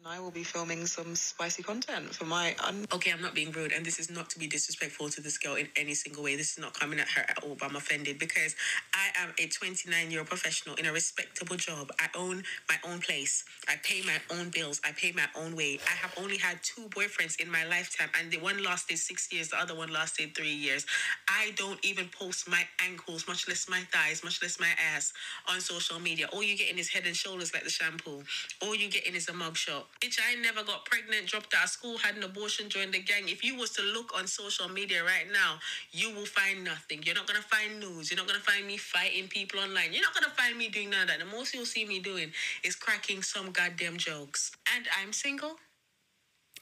And 0.00 0.08
I 0.08 0.18
will 0.18 0.30
be 0.30 0.42
filming 0.44 0.86
some 0.86 1.14
spicy 1.14 1.62
content 1.62 2.14
for 2.14 2.24
my 2.24 2.54
un- 2.66 2.86
Okay, 2.92 3.10
I'm 3.12 3.20
not 3.20 3.34
being 3.34 3.52
rude, 3.52 3.72
and 3.72 3.84
this 3.84 3.98
is 3.98 4.10
not 4.10 4.30
to 4.30 4.38
be 4.38 4.46
disrespectful 4.46 5.10
to 5.10 5.20
this 5.20 5.36
girl 5.36 5.56
in 5.56 5.68
any 5.76 5.92
single 5.92 6.22
way. 6.22 6.36
This 6.36 6.52
is 6.52 6.58
not 6.58 6.72
coming 6.78 6.98
at 6.98 7.08
her 7.08 7.22
at 7.28 7.44
all, 7.44 7.54
but 7.54 7.68
I'm 7.68 7.76
offended 7.76 8.18
because 8.18 8.56
I 8.94 9.22
am 9.22 9.34
a 9.38 9.46
29 9.46 10.10
year 10.10 10.20
old 10.20 10.28
professional 10.28 10.74
in 10.76 10.86
a 10.86 10.92
respectable 10.92 11.56
job. 11.56 11.90
I 12.00 12.08
own 12.16 12.44
my 12.68 12.76
own 12.90 13.00
place. 13.00 13.44
I 13.68 13.74
pay 13.82 14.00
my 14.06 14.18
own 14.38 14.48
bills. 14.48 14.80
I 14.86 14.92
pay 14.92 15.12
my 15.12 15.26
own 15.36 15.54
way. 15.54 15.78
I 15.86 15.94
have 15.96 16.14
only 16.18 16.38
had 16.38 16.62
two 16.62 16.88
boyfriends 16.88 17.38
in 17.38 17.50
my 17.50 17.64
lifetime, 17.66 18.08
and 18.18 18.30
the 18.30 18.38
one 18.38 18.62
lasted 18.64 18.98
six 18.98 19.30
years, 19.32 19.50
the 19.50 19.60
other 19.60 19.74
one 19.74 19.92
lasted 19.92 20.34
three 20.34 20.54
years. 20.54 20.86
I 21.28 21.52
don't 21.56 21.78
even 21.84 22.08
post 22.08 22.48
my 22.48 22.62
ankles, 22.82 23.28
much 23.28 23.48
less 23.48 23.68
my 23.68 23.82
thighs, 23.92 24.24
much 24.24 24.40
less 24.42 24.58
my 24.58 24.72
ass 24.94 25.12
on 25.46 25.60
social 25.60 26.00
media. 26.00 26.26
All 26.32 26.42
you 26.42 26.56
getting 26.56 26.78
is 26.78 26.88
head 26.88 27.04
and 27.06 27.14
shoulders 27.14 27.52
like 27.52 27.64
the 27.64 27.70
shampoo. 27.70 28.22
All 28.62 28.74
you 28.74 28.88
getting 28.88 29.14
is 29.14 29.28
a 29.28 29.32
mugshot. 29.32 29.84
Bitch, 30.02 30.18
I 30.18 30.34
never 30.40 30.62
got 30.64 30.84
pregnant, 30.86 31.26
dropped 31.26 31.54
out 31.54 31.64
of 31.64 31.70
school, 31.70 31.98
had 31.98 32.16
an 32.16 32.22
abortion, 32.22 32.68
joined 32.68 32.94
the 32.94 33.00
gang. 33.00 33.28
If 33.28 33.44
you 33.44 33.56
was 33.56 33.70
to 33.72 33.82
look 33.82 34.16
on 34.16 34.26
social 34.26 34.68
media 34.68 35.02
right 35.04 35.26
now, 35.32 35.58
you 35.92 36.14
will 36.14 36.26
find 36.26 36.64
nothing. 36.64 37.02
You're 37.02 37.14
not 37.14 37.26
gonna 37.26 37.42
find 37.42 37.80
news. 37.80 38.10
You're 38.10 38.18
not 38.18 38.26
gonna 38.26 38.40
find 38.40 38.66
me 38.66 38.76
fighting 38.76 39.28
people 39.28 39.60
online. 39.60 39.92
You're 39.92 40.02
not 40.02 40.14
gonna 40.14 40.34
find 40.34 40.56
me 40.56 40.68
doing 40.68 40.90
none 40.90 41.02
of 41.02 41.08
that. 41.08 41.18
The 41.18 41.26
most 41.26 41.54
you'll 41.54 41.66
see 41.66 41.84
me 41.84 41.98
doing 41.98 42.32
is 42.64 42.76
cracking 42.76 43.22
some 43.22 43.50
goddamn 43.50 43.96
jokes. 43.98 44.52
And 44.74 44.86
I'm 45.02 45.12
single. 45.12 45.56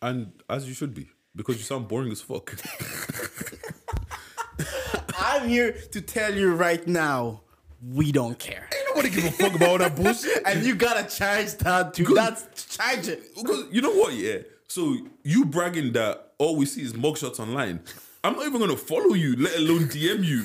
And 0.03 0.33
as 0.49 0.69
you 0.69 0.75
should 0.75 0.95
be, 0.95 1.09
because 1.35 1.57
you 1.57 1.63
sound 1.63 1.89
boring 1.89 2.13
as 2.13 2.21
fuck. 2.21 2.57
I'm 5.19 5.49
here 5.49 5.73
to 5.93 6.01
tell 6.01 6.35
you 6.35 6.55
right 6.55 6.87
now, 6.87 7.43
we 7.83 8.13
don't 8.13 8.39
care. 8.39 8.69
Ain't 8.75 8.89
nobody 8.97 9.11
give 9.15 9.25
a 9.25 9.31
fuck 9.31 9.55
about 9.55 9.69
all 9.69 9.79
that 9.79 9.95
bullshit. 9.97 10.43
And 10.47 10.65
you 10.65 10.75
gotta 10.75 11.05
charge 11.09 11.55
that 11.59 11.95
to 11.95 12.05
that's 12.15 12.77
charge 12.77 13.09
it. 13.09 13.35
Because 13.35 13.67
you 13.71 13.81
know 13.81 13.93
what, 13.93 14.15
yeah. 14.15 14.39
So 14.67 14.97
you 15.23 15.45
bragging 15.45 15.93
that 15.93 16.33
all 16.39 16.57
we 16.57 16.67
see 16.67 16.83
is 16.83 16.93
mugshots 16.93 17.39
online. 17.41 17.81
I'm 18.25 18.35
not 18.35 18.47
even 18.47 18.61
gonna 18.61 18.77
follow 18.77 19.15
you, 19.15 19.37
let 19.37 19.57
alone 19.57 19.85
DM 19.89 20.25
you. 20.25 20.45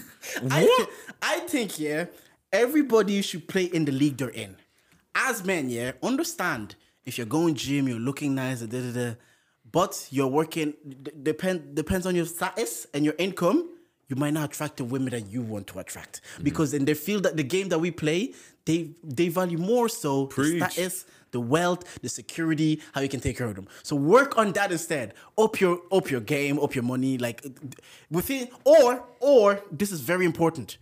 I, 0.49 0.63
What? 0.63 0.89
I 1.21 1.39
think, 1.39 1.79
yeah, 1.79 2.05
everybody 2.51 3.21
should 3.21 3.47
play 3.47 3.63
in 3.65 3.85
the 3.85 3.91
league 3.91 4.17
they're 4.17 4.29
in. 4.29 4.55
As 5.15 5.43
men, 5.43 5.69
yeah, 5.69 5.93
understand 6.01 6.75
if 7.05 7.17
you're 7.17 7.27
going 7.27 7.55
gym, 7.55 7.87
you're 7.87 7.99
looking 7.99 8.35
nice, 8.35 8.61
da, 8.61 8.67
da, 8.79 8.91
da, 8.91 9.15
but 9.71 10.07
you're 10.11 10.27
working, 10.27 10.73
d- 10.87 11.11
depend, 11.23 11.75
depends 11.75 12.05
on 12.05 12.15
your 12.15 12.25
status 12.25 12.85
and 12.93 13.03
your 13.03 13.15
income, 13.17 13.69
you 14.13 14.19
might 14.19 14.33
not 14.33 14.45
attract 14.51 14.77
the 14.77 14.83
women 14.83 15.09
that 15.09 15.25
you 15.33 15.41
want 15.41 15.65
to 15.67 15.79
attract. 15.79 16.21
Mm-hmm. 16.21 16.43
Because 16.43 16.73
in 16.73 16.85
the 16.85 16.93
field 16.93 17.23
that 17.23 17.35
the 17.35 17.43
game 17.43 17.69
that 17.69 17.79
we 17.79 17.89
play, 17.89 18.33
they 18.65 18.91
they 19.03 19.29
value 19.29 19.57
more 19.57 19.89
so 19.89 20.27
Preach. 20.27 20.59
the 20.59 20.69
status, 20.69 21.05
the 21.31 21.39
wealth, 21.39 21.81
the 22.01 22.09
security, 22.09 22.71
how 22.93 23.01
you 23.01 23.09
can 23.09 23.19
take 23.19 23.37
care 23.39 23.47
of 23.47 23.55
them. 23.55 23.67
So 23.81 23.95
work 23.95 24.37
on 24.37 24.51
that 24.53 24.71
instead. 24.71 25.07
Up 25.37 25.59
your 25.59 25.81
up 25.91 26.11
your 26.11 26.21
game, 26.21 26.59
up 26.59 26.75
your 26.75 26.83
money, 26.83 27.17
like 27.17 27.43
within 28.11 28.47
or 28.63 29.03
or 29.19 29.61
this 29.71 29.91
is 29.91 30.01
very 30.01 30.25
important. 30.25 30.77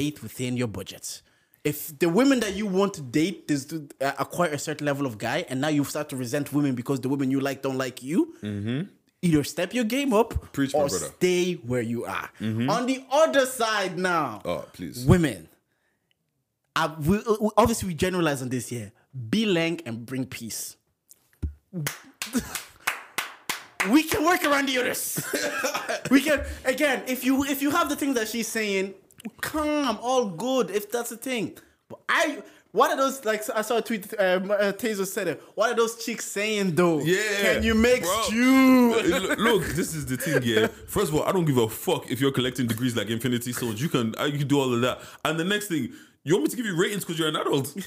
Date 0.00 0.22
within 0.22 0.56
your 0.56 0.68
budget. 0.68 1.22
If 1.64 1.96
the 2.02 2.08
women 2.08 2.40
that 2.40 2.54
you 2.56 2.66
want 2.66 2.94
to 2.94 3.00
date 3.00 3.44
is 3.48 3.66
to 3.66 3.88
uh, 4.00 4.12
acquire 4.18 4.50
a 4.50 4.58
certain 4.58 4.84
level 4.84 5.06
of 5.06 5.16
guy, 5.16 5.44
and 5.48 5.60
now 5.60 5.68
you 5.68 5.84
start 5.84 6.08
to 6.08 6.16
resent 6.16 6.52
women 6.52 6.74
because 6.74 6.98
the 7.00 7.08
women 7.08 7.30
you 7.30 7.38
like 7.38 7.62
don't 7.62 7.78
like 7.78 8.02
you, 8.02 8.34
either 9.22 9.44
step 9.44 9.72
your 9.72 9.84
game 9.84 10.12
up 10.12 10.34
Mm-hmm. 10.34 10.46
Preach, 10.52 10.74
or 10.74 10.88
brother. 10.88 11.06
Mm-hmm. 11.06 11.14
stay 11.16 11.52
where 11.54 11.80
you 11.82 12.04
are. 12.04 12.28
On 12.40 12.86
the 12.86 13.04
other 13.10 13.46
side 13.46 13.96
now, 13.98 14.42
Oh, 14.44 14.64
please. 14.72 15.04
women. 15.06 15.48
Uh, 16.74 16.94
we, 17.06 17.18
uh, 17.18 17.48
obviously, 17.56 17.88
we 17.88 17.94
generalize 17.94 18.42
on 18.42 18.48
this 18.48 18.68
here. 18.68 18.92
Be 19.30 19.44
lang 19.46 19.80
and 19.86 20.04
bring 20.06 20.24
peace. 20.26 20.76
we 23.90 24.02
can 24.04 24.24
work 24.24 24.44
around 24.44 24.68
the 24.68 24.78
others. 24.78 25.22
we 26.10 26.20
can 26.22 26.42
again 26.64 27.02
if 27.06 27.24
you 27.24 27.44
if 27.44 27.60
you 27.62 27.70
have 27.70 27.88
the 27.88 27.96
thing 27.96 28.14
that 28.14 28.28
she's 28.28 28.48
saying, 28.48 28.94
calm, 29.40 29.98
all 30.02 30.26
good. 30.26 30.70
If 30.70 30.90
that's 30.90 31.10
the 31.10 31.16
thing, 31.16 31.56
but 31.88 32.00
I. 32.08 32.42
What 32.72 32.90
are 32.90 32.96
those 32.96 33.22
like? 33.26 33.42
I 33.54 33.60
saw 33.60 33.76
a 33.78 33.82
tweet. 33.82 34.12
Um, 34.18 34.50
uh, 34.50 34.72
Taser 34.72 35.06
said 35.06 35.28
it. 35.28 35.42
What 35.54 35.70
are 35.70 35.76
those 35.76 36.02
chicks 36.02 36.24
saying 36.24 36.74
though? 36.74 37.00
Yeah, 37.00 37.18
Can 37.42 37.62
you 37.62 37.74
make 37.74 38.02
bro. 38.02 38.22
stew? 38.22 38.94
look, 39.36 39.64
this 39.74 39.94
is 39.94 40.06
the 40.06 40.16
thing, 40.16 40.40
yeah. 40.42 40.68
First 40.86 41.10
of 41.10 41.16
all, 41.16 41.24
I 41.24 41.32
don't 41.32 41.44
give 41.44 41.58
a 41.58 41.68
fuck 41.68 42.10
if 42.10 42.18
you're 42.18 42.32
collecting 42.32 42.66
degrees 42.66 42.96
like 42.96 43.08
Infinity 43.08 43.52
Stones. 43.52 43.80
You 43.82 43.90
can, 43.90 44.14
uh, 44.18 44.24
you 44.24 44.38
can 44.38 44.48
do 44.48 44.58
all 44.58 44.72
of 44.72 44.80
that. 44.80 45.00
And 45.22 45.38
the 45.38 45.44
next 45.44 45.68
thing, 45.68 45.92
you 46.24 46.34
want 46.34 46.44
me 46.44 46.50
to 46.50 46.56
give 46.56 46.64
you 46.64 46.74
ratings 46.80 47.04
because 47.04 47.18
you're 47.18 47.28
an 47.28 47.36
adult? 47.36 47.74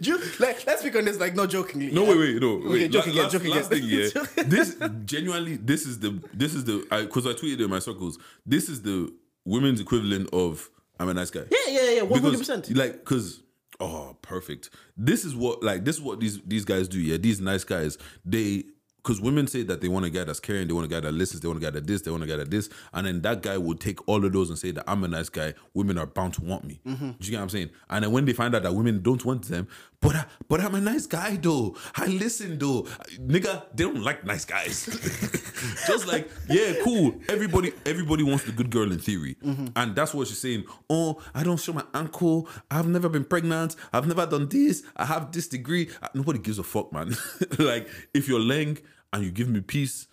Do 0.00 0.10
you, 0.10 0.18
like, 0.40 0.66
let's 0.66 0.80
speak 0.80 0.96
on 0.96 1.04
this. 1.04 1.20
Like, 1.20 1.36
no 1.36 1.46
jokingly. 1.46 1.92
No, 1.92 2.02
wait, 2.02 2.18
wait, 2.18 2.40
no. 2.40 2.54
Okay, 2.54 2.68
Wait, 2.68 2.90
joke 2.90 3.06
La- 3.06 3.28
again, 3.28 3.50
last, 3.50 3.70
thing, 3.70 3.84
yeah. 3.84 4.08
this 4.44 4.76
genuinely, 5.04 5.56
this 5.56 5.86
is 5.86 6.00
the, 6.00 6.20
this 6.34 6.54
is 6.54 6.64
the, 6.64 6.84
because 6.90 7.24
I, 7.26 7.34
tweeted 7.34 7.60
in 7.64 7.70
my 7.70 7.78
circles. 7.78 8.18
This 8.44 8.68
is 8.68 8.82
the 8.82 9.12
women's 9.44 9.80
equivalent 9.80 10.28
of 10.32 10.68
I'm 10.98 11.08
a 11.08 11.14
nice 11.14 11.30
guy. 11.30 11.44
Yeah, 11.50 11.58
yeah, 11.68 11.90
yeah, 11.90 12.02
one 12.02 12.20
hundred 12.20 12.38
percent. 12.38 12.74
Like, 12.76 13.04
cause 13.04 13.42
oh, 13.80 14.16
perfect. 14.22 14.70
This 14.96 15.24
is 15.24 15.34
what 15.34 15.62
like 15.62 15.84
this 15.84 15.96
is 15.96 16.02
what 16.02 16.20
these 16.20 16.40
these 16.42 16.64
guys 16.64 16.88
do. 16.88 16.98
Yeah, 16.98 17.16
these 17.16 17.40
nice 17.40 17.64
guys. 17.64 17.98
They 18.24 18.64
because 19.06 19.20
women 19.20 19.46
say 19.46 19.62
that 19.62 19.80
they 19.80 19.86
want 19.86 20.04
a 20.04 20.10
guy 20.10 20.24
that's 20.24 20.40
caring, 20.40 20.66
they 20.66 20.74
want 20.74 20.84
a 20.84 20.88
guy 20.88 20.98
that 20.98 21.12
listens, 21.12 21.40
they 21.40 21.46
want 21.46 21.62
a 21.62 21.64
guy 21.64 21.70
that 21.70 21.86
this, 21.86 22.02
they 22.02 22.10
want 22.10 22.24
a 22.24 22.26
guy 22.26 22.34
that 22.34 22.50
this, 22.50 22.68
and 22.92 23.06
then 23.06 23.22
that 23.22 23.40
guy 23.40 23.56
will 23.56 23.76
take 23.76 24.06
all 24.08 24.24
of 24.24 24.32
those 24.32 24.50
and 24.50 24.58
say 24.58 24.72
that 24.72 24.82
I'm 24.88 25.04
a 25.04 25.08
nice 25.08 25.28
guy. 25.28 25.54
Women 25.74 25.96
are 25.96 26.06
bound 26.06 26.34
to 26.34 26.44
want 26.44 26.64
me. 26.64 26.80
Mm-hmm. 26.84 27.10
Do 27.10 27.16
you 27.20 27.30
get 27.30 27.36
what 27.36 27.44
I'm 27.44 27.48
saying? 27.50 27.70
And 27.88 28.04
then 28.04 28.10
when 28.10 28.24
they 28.24 28.32
find 28.32 28.52
out 28.56 28.64
that 28.64 28.74
women 28.74 29.02
don't 29.02 29.24
want 29.24 29.44
them, 29.44 29.68
but 30.06 30.14
I, 30.14 30.24
but 30.48 30.60
I'm 30.60 30.74
a 30.76 30.80
nice 30.80 31.06
guy 31.06 31.36
though. 31.36 31.76
I 31.96 32.06
listen 32.06 32.58
though, 32.58 32.82
nigga. 33.18 33.64
They 33.74 33.84
don't 33.84 34.02
like 34.02 34.24
nice 34.24 34.44
guys. 34.44 34.86
Just 35.86 36.06
like 36.06 36.30
yeah, 36.48 36.74
cool. 36.84 37.16
Everybody 37.28 37.72
everybody 37.84 38.22
wants 38.22 38.44
the 38.44 38.52
good 38.52 38.70
girl 38.70 38.92
in 38.92 39.00
theory, 39.00 39.36
mm-hmm. 39.42 39.66
and 39.74 39.96
that's 39.96 40.14
what 40.14 40.28
she's 40.28 40.40
saying. 40.40 40.64
Oh, 40.88 41.20
I 41.34 41.42
don't 41.42 41.58
show 41.58 41.72
my 41.72 41.84
ankle. 41.92 42.48
I've 42.70 42.86
never 42.86 43.08
been 43.08 43.24
pregnant. 43.24 43.74
I've 43.92 44.06
never 44.06 44.26
done 44.26 44.48
this. 44.48 44.84
I 44.96 45.06
have 45.06 45.32
this 45.32 45.48
degree. 45.48 45.90
Nobody 46.14 46.38
gives 46.38 46.60
a 46.60 46.62
fuck, 46.62 46.92
man. 46.92 47.16
like 47.58 47.88
if 48.14 48.28
you're 48.28 48.40
laying 48.40 48.78
and 49.12 49.24
you 49.24 49.32
give 49.32 49.48
me 49.48 49.60
peace. 49.60 50.06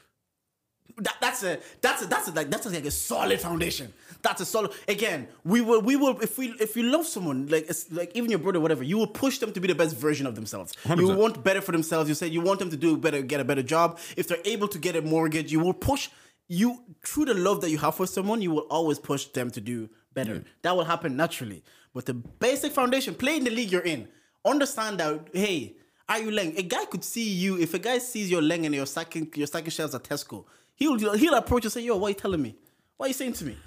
That, 0.98 1.18
that's 1.22 1.44
a 1.44 1.60
that's 1.82 2.04
a 2.04 2.08
that's 2.08 2.28
a, 2.28 2.32
like 2.32 2.50
that's 2.50 2.66
a, 2.66 2.70
like 2.70 2.86
a 2.86 2.92
solid 2.92 3.40
foundation. 3.40 3.94
That's 4.22 4.42
a 4.42 4.46
solid. 4.46 4.72
Again, 4.88 5.28
we 5.44 5.62
will 5.62 5.82
we 5.82 5.96
will 5.96 6.20
if 6.22 6.38
we 6.38 6.50
if 6.60 6.76
you 6.78 6.84
love 6.84 7.06
someone 7.06 7.48
like 7.48 7.66
it's 7.70 7.92
like 7.92 8.12
even 8.16 8.30
your 8.30 8.40
brother 8.40 8.60
whatever, 8.60 8.84
you 8.84 8.98
will 8.98 9.08
push 9.08 9.40
them 9.40 9.52
to 9.54 9.60
be 9.60 9.68
the 9.68 9.76
best 9.76 9.96
version 9.96 10.28
of 10.28 10.36
themselves. 10.36 10.74
You 10.86 10.96
100%. 10.96 11.18
want 11.18 11.44
better 11.44 11.62
for 11.62 11.72
themselves. 11.72 12.10
You 12.10 12.16
say 12.16 12.28
you 12.28 12.42
want 12.42 12.60
them 12.60 12.70
to 12.70 12.78
do 12.78 12.98
better, 12.98 13.22
get 13.22 13.40
a 13.40 13.44
better 13.46 13.64
job. 13.64 14.00
If 14.16 14.28
they're 14.28 14.38
able 14.46 14.68
to 14.70 14.78
get 14.78 14.96
a 14.96 15.02
mortgage, 15.02 15.52
you 15.52 15.60
will 15.60 15.74
push 15.74 16.10
you 16.48 16.84
through 17.06 17.26
the 17.26 17.34
love 17.34 17.62
that 17.62 17.70
you 17.70 17.78
have 17.80 17.96
for 17.96 18.08
someone. 18.08 18.42
You 18.42 18.52
will 18.52 18.68
always 18.70 19.00
push 19.00 19.26
them 19.26 19.52
to 19.52 19.62
do 19.62 19.90
better. 20.14 20.44
That 20.62 20.76
will 20.76 20.86
happen 20.86 21.16
naturally. 21.16 21.64
But 21.94 22.06
the 22.06 22.14
basic 22.14 22.72
foundation, 22.72 23.16
play 23.16 23.38
in 23.38 23.44
the 23.44 23.52
league 23.52 23.72
you're 23.72 23.82
in. 23.82 24.08
Understand 24.46 25.00
that 25.00 25.30
hey. 25.34 25.76
Are 26.10 26.20
you 26.20 26.32
Leng? 26.32 26.58
A 26.58 26.64
guy 26.64 26.84
could 26.86 27.04
see 27.04 27.30
you 27.30 27.58
if 27.58 27.74
a 27.74 27.80
guy 27.80 27.98
sees 27.98 28.30
your 28.30 28.42
Leng 28.42 28.66
and 28.66 28.76
you're 28.76 28.86
stacking 28.86 29.32
you're 29.36 29.48
stacking 29.48 29.70
shelves 29.70 29.96
at 29.96 30.04
Tesco. 30.04 30.44
He'll 30.76 30.98
he'll 30.98 31.36
approach 31.36 31.64
you 31.64 31.68
and 31.68 31.74
say, 31.74 31.82
"Yo, 31.82 31.98
what 31.98 32.08
are 32.08 32.10
you 32.10 32.16
telling 32.16 32.42
me? 32.42 32.56
What 32.98 33.06
are 33.06 33.10
you 33.10 33.14
saying 33.14 33.34
to 33.34 33.46
me?" 33.46 33.58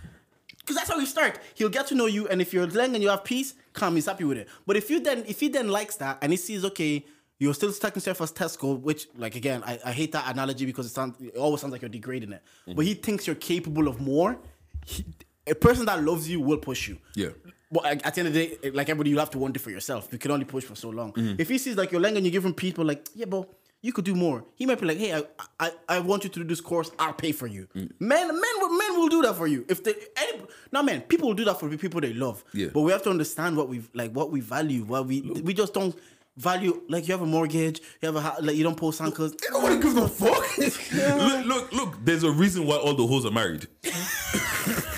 Because 0.58 0.76
that's 0.76 0.90
how 0.90 0.98
we 0.98 1.06
start. 1.06 1.38
He'll 1.54 1.68
get 1.68 1.86
to 1.88 1.94
know 1.94 2.06
you, 2.06 2.26
and 2.28 2.40
if 2.40 2.52
you're 2.52 2.66
Leng 2.66 2.94
and 2.94 3.02
you 3.02 3.08
have 3.08 3.22
peace, 3.22 3.54
calm, 3.72 3.94
he's 3.94 4.06
happy 4.06 4.24
with 4.24 4.38
it. 4.38 4.48
But 4.66 4.76
if 4.76 4.90
you 4.90 5.00
then 5.00 5.24
if 5.26 5.40
he 5.40 5.48
then 5.48 5.68
likes 5.68 5.96
that 5.96 6.18
and 6.22 6.32
he 6.32 6.36
sees 6.36 6.64
okay, 6.64 7.04
you're 7.38 7.54
still 7.54 7.72
stacking 7.72 8.02
shelves 8.02 8.20
as 8.20 8.32
Tesco, 8.32 8.80
which 8.80 9.08
like 9.16 9.36
again, 9.36 9.62
I, 9.64 9.78
I 9.84 9.92
hate 9.92 10.12
that 10.12 10.32
analogy 10.32 10.66
because 10.66 10.86
it 10.86 10.90
sounds 10.90 11.20
it 11.20 11.36
always 11.36 11.60
sounds 11.60 11.72
like 11.72 11.82
you're 11.82 11.88
degrading 11.88 12.32
it. 12.32 12.42
But 12.74 12.84
he 12.84 12.94
thinks 12.94 13.26
you're 13.26 13.36
capable 13.36 13.88
of 13.88 14.00
more. 14.00 14.38
He, 14.84 15.04
a 15.46 15.54
person 15.54 15.86
that 15.86 16.02
loves 16.02 16.28
you 16.28 16.40
will 16.40 16.58
push 16.58 16.88
you. 16.88 16.98
Yeah. 17.14 17.28
But 17.70 17.84
at 18.04 18.14
the 18.14 18.20
end 18.20 18.28
of 18.28 18.34
the 18.34 18.46
day, 18.46 18.70
like 18.70 18.88
everybody, 18.88 19.10
you 19.10 19.18
have 19.18 19.30
to 19.30 19.38
want 19.38 19.56
it 19.56 19.60
for 19.60 19.70
yourself. 19.70 20.08
You 20.12 20.18
can 20.18 20.30
only 20.30 20.44
push 20.44 20.64
for 20.64 20.74
so 20.74 20.90
long. 20.90 21.12
Mm-hmm. 21.12 21.40
If 21.40 21.48
he 21.48 21.58
sees 21.58 21.76
like 21.76 21.92
you're 21.92 22.00
Leng 22.00 22.16
and 22.16 22.24
you 22.24 22.30
give 22.30 22.44
him 22.44 22.54
people 22.54 22.84
like, 22.84 23.08
yeah, 23.14 23.26
but 23.26 23.48
you 23.86 23.92
could 23.92 24.04
do 24.04 24.16
more. 24.16 24.44
He 24.56 24.66
might 24.66 24.80
be 24.80 24.86
like, 24.86 24.98
hey, 24.98 25.14
I, 25.14 25.22
I, 25.60 25.70
I 25.88 25.98
want 26.00 26.24
you 26.24 26.30
to 26.30 26.40
do 26.40 26.44
this 26.44 26.60
course. 26.60 26.90
I'll 26.98 27.12
pay 27.12 27.30
for 27.30 27.46
you. 27.46 27.68
Mm. 27.76 27.92
Men, 28.00 28.26
men, 28.28 28.78
men 28.78 28.98
will 28.98 29.08
do 29.08 29.22
that 29.22 29.36
for 29.36 29.46
you. 29.46 29.64
If 29.68 29.84
they, 29.84 29.94
any, 30.16 30.42
no, 30.72 30.82
man, 30.82 31.02
people 31.02 31.28
will 31.28 31.36
do 31.36 31.44
that 31.44 31.60
for 31.60 31.68
the 31.68 31.78
people 31.78 32.00
they 32.00 32.12
love. 32.12 32.42
Yeah. 32.52 32.70
But 32.74 32.80
we 32.80 32.90
have 32.90 33.02
to 33.04 33.10
understand 33.10 33.56
what 33.56 33.68
we 33.68 33.82
like, 33.94 34.10
what 34.10 34.32
we 34.32 34.40
value. 34.40 34.82
What 34.82 35.06
we, 35.06 35.20
we 35.20 35.54
just 35.54 35.72
don't 35.72 35.96
value. 36.36 36.82
Like 36.88 37.06
you 37.06 37.14
have 37.14 37.22
a 37.22 37.26
mortgage, 37.26 37.80
you 38.02 38.12
have 38.12 38.16
a, 38.16 38.42
like 38.42 38.56
you 38.56 38.64
don't 38.64 38.76
post 38.76 39.00
ankles. 39.00 39.36
Nobody 39.52 39.80
gives 39.80 39.96
a 39.96 40.08
fuck. 40.08 40.58
look, 40.92 41.46
look, 41.46 41.72
look. 41.72 42.04
There's 42.04 42.24
a 42.24 42.32
reason 42.32 42.66
why 42.66 42.76
all 42.76 42.94
the 42.94 43.06
hoes 43.06 43.24
are 43.24 43.30
married. 43.30 43.68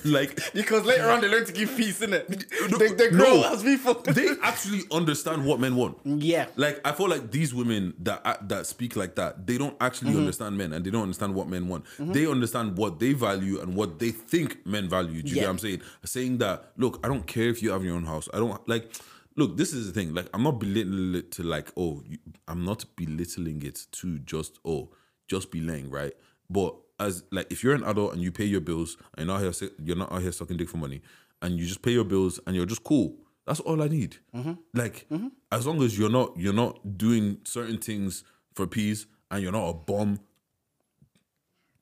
like 0.04 0.52
Because 0.52 0.84
later 0.84 1.10
on 1.10 1.20
they 1.20 1.28
learn 1.28 1.44
to 1.46 1.52
give 1.52 1.76
peace, 1.76 2.00
innit? 2.00 2.28
No, 2.70 2.78
they, 2.78 2.88
they 2.92 3.10
grow 3.10 3.40
no. 3.40 3.52
as 3.52 3.62
people. 3.62 3.94
they 4.12 4.28
actually 4.42 4.82
understand 4.90 5.44
what 5.44 5.60
men 5.60 5.76
want. 5.76 5.98
Yeah. 6.04 6.46
Like 6.56 6.80
I 6.84 6.92
feel 6.92 7.08
like 7.08 7.30
these 7.30 7.54
women 7.54 7.94
that 8.00 8.20
act- 8.24 8.48
that 8.48 8.66
speak 8.66 8.96
like 8.96 9.14
that, 9.16 9.46
they 9.46 9.58
don't 9.58 9.76
actually 9.80 10.10
Mm-hmm. 10.10 10.18
understand 10.20 10.56
men 10.58 10.72
and 10.72 10.84
they 10.84 10.90
don't 10.90 11.02
understand 11.02 11.34
what 11.34 11.48
men 11.48 11.68
want. 11.68 11.84
They 11.98 12.26
understand 12.26 12.76
what 12.76 12.98
they 12.98 13.12
value 13.12 13.60
and 13.60 13.74
what 13.76 13.98
they 13.98 14.10
think 14.10 14.64
men 14.66 14.88
value. 14.88 15.22
Do 15.22 15.28
you 15.30 15.36
Yeah. 15.36 15.42
get 15.42 15.46
what 15.48 15.52
I'm 15.52 15.58
saying? 15.58 15.80
Saying 16.04 16.38
that, 16.38 16.72
look, 16.76 16.98
I 17.04 17.08
don't 17.08 17.26
care 17.26 17.48
if 17.48 17.62
you 17.62 17.70
have 17.72 17.84
your 17.84 17.94
own 17.96 18.04
house. 18.06 18.28
I 18.34 18.38
don't 18.38 18.66
like. 18.68 18.92
Look, 19.36 19.56
this 19.56 19.72
is 19.72 19.86
the 19.86 19.92
thing. 19.92 20.12
Like, 20.12 20.26
I'm 20.34 20.42
not 20.42 20.58
belittling 20.58 21.14
it 21.14 21.30
to 21.32 21.42
like, 21.44 21.70
oh, 21.76 22.02
you, 22.06 22.18
I'm 22.48 22.64
not 22.64 22.84
belittling 22.96 23.62
it 23.62 23.86
to 23.92 24.18
just 24.18 24.58
oh, 24.64 24.90
just 25.28 25.50
be 25.52 25.60
laying 25.60 25.88
right. 25.90 26.12
But 26.50 26.74
as 27.00 27.24
like, 27.32 27.50
if 27.50 27.64
you're 27.64 27.74
an 27.74 27.82
adult 27.84 28.12
and 28.12 28.22
you 28.22 28.30
pay 28.30 28.44
your 28.44 28.60
bills 28.60 28.96
and 29.16 29.26
you're 29.26 29.38
not 29.38 29.54
here, 29.54 29.70
you're 29.82 29.96
not 29.96 30.12
out 30.12 30.22
here 30.22 30.30
sucking 30.30 30.56
dick 30.56 30.68
for 30.68 30.76
money, 30.76 31.00
and 31.42 31.58
you 31.58 31.66
just 31.66 31.82
pay 31.82 31.92
your 31.92 32.04
bills 32.04 32.38
and 32.46 32.54
you're 32.54 32.66
just 32.66 32.84
cool. 32.84 33.16
That's 33.46 33.60
all 33.60 33.82
I 33.82 33.88
need. 33.88 34.18
Mm-hmm. 34.34 34.52
Like, 34.74 35.06
as 35.50 35.66
long 35.66 35.82
as 35.82 35.98
you're 35.98 36.10
not 36.10 36.36
you're 36.36 36.52
not 36.52 36.98
doing 36.98 37.38
certain 37.44 37.78
things 37.78 38.22
for 38.54 38.66
peace 38.66 39.06
and 39.30 39.42
you're 39.42 39.52
not 39.52 39.68
a 39.68 39.74
bomb. 39.74 40.20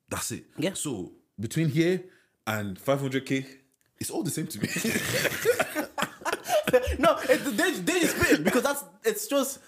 That's 0.08 0.30
it. 0.30 0.44
Yeah. 0.56 0.74
So 0.74 1.12
between 1.38 1.68
here 1.68 2.04
and 2.46 2.82
500k, 2.82 3.44
it's 3.98 4.10
all 4.10 4.22
the 4.22 4.30
same 4.30 4.46
to 4.46 4.60
me. 4.60 4.68
no, 6.98 7.18
it, 7.28 7.44
they, 7.56 7.72
they 7.72 8.00
just 8.00 8.16
spin 8.16 8.44
because 8.44 8.62
that's 8.62 8.84
it's 9.04 9.26
just 9.26 9.58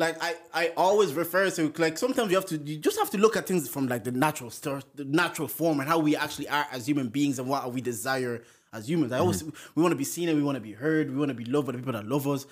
like 0.00 0.16
I, 0.20 0.34
I 0.52 0.72
always 0.76 1.12
refer 1.12 1.50
to 1.50 1.72
like 1.76 1.98
sometimes 1.98 2.30
you 2.30 2.36
have 2.36 2.46
to 2.46 2.56
you 2.56 2.78
just 2.78 2.98
have 2.98 3.10
to 3.10 3.18
look 3.18 3.36
at 3.36 3.46
things 3.46 3.68
from 3.68 3.86
like 3.86 4.02
the 4.02 4.10
natural 4.10 4.50
start 4.50 4.84
the 4.94 5.04
natural 5.04 5.46
form 5.46 5.78
and 5.78 5.88
how 5.88 5.98
we 5.98 6.16
actually 6.16 6.48
are 6.48 6.66
as 6.72 6.86
human 6.88 7.08
beings 7.08 7.38
and 7.38 7.46
what 7.46 7.70
we 7.72 7.80
desire 7.80 8.42
as 8.72 8.88
humans. 8.88 9.12
I 9.12 9.18
always 9.18 9.42
mm-hmm. 9.42 9.70
we 9.74 9.82
want 9.82 9.92
to 9.92 9.96
be 9.96 10.04
seen 10.04 10.28
and 10.28 10.38
we 10.38 10.42
want 10.42 10.56
to 10.56 10.60
be 10.60 10.72
heard. 10.72 11.10
We 11.10 11.16
want 11.16 11.28
to 11.28 11.34
be 11.34 11.44
loved 11.44 11.66
by 11.66 11.72
the 11.72 11.78
people 11.78 11.92
that 11.92 12.06
love 12.06 12.26
us. 12.26 12.46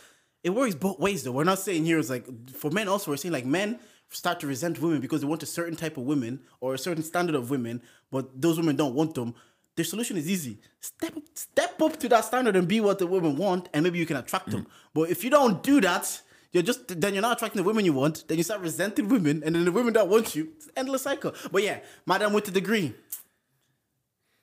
It 0.44 0.50
works 0.50 0.74
both 0.74 1.00
ways 1.00 1.24
though. 1.24 1.32
We're 1.32 1.44
not 1.44 1.58
saying 1.58 1.84
here 1.86 1.98
it's 1.98 2.10
like 2.10 2.50
for 2.50 2.70
men 2.70 2.86
also 2.86 3.10
we're 3.10 3.16
saying 3.16 3.32
like 3.32 3.46
men 3.46 3.80
start 4.10 4.40
to 4.40 4.46
resent 4.46 4.80
women 4.80 5.00
because 5.00 5.22
they 5.22 5.26
want 5.26 5.42
a 5.42 5.46
certain 5.46 5.74
type 5.74 5.96
of 5.96 6.04
women 6.04 6.40
or 6.60 6.74
a 6.74 6.78
certain 6.78 7.02
standard 7.02 7.34
of 7.34 7.50
women, 7.50 7.82
but 8.10 8.40
those 8.40 8.58
women 8.58 8.76
don't 8.76 8.94
want 8.94 9.14
them. 9.14 9.34
The 9.76 9.84
solution 9.84 10.16
is 10.16 10.28
easy. 10.28 10.58
Step 10.80 11.16
up, 11.16 11.22
step 11.34 11.80
up 11.80 11.98
to 12.00 12.08
that 12.08 12.24
standard 12.24 12.56
and 12.56 12.66
be 12.66 12.80
what 12.80 12.98
the 12.98 13.06
women 13.06 13.36
want, 13.36 13.68
and 13.72 13.84
maybe 13.84 13.98
you 13.98 14.06
can 14.06 14.16
attract 14.16 14.48
mm-hmm. 14.48 14.58
them. 14.58 14.66
But 14.92 15.10
if 15.10 15.22
you 15.24 15.30
don't 15.30 15.62
do 15.62 15.80
that, 15.82 16.20
you're 16.52 16.62
just 16.62 17.00
then 17.00 17.14
you're 17.14 17.22
not 17.22 17.36
attracting 17.36 17.62
the 17.62 17.66
women 17.66 17.84
you 17.84 17.92
want. 17.92 18.26
Then 18.26 18.38
you 18.38 18.44
start 18.44 18.60
resenting 18.60 19.08
women, 19.08 19.42
and 19.44 19.54
then 19.54 19.64
the 19.64 19.72
women 19.72 19.92
that 19.94 20.08
want 20.08 20.34
you, 20.34 20.48
it's 20.56 20.66
an 20.66 20.72
endless 20.76 21.02
cycle. 21.02 21.34
But 21.52 21.62
yeah, 21.62 21.80
madam 22.06 22.32
with 22.32 22.46
the 22.46 22.50
degree, 22.50 22.94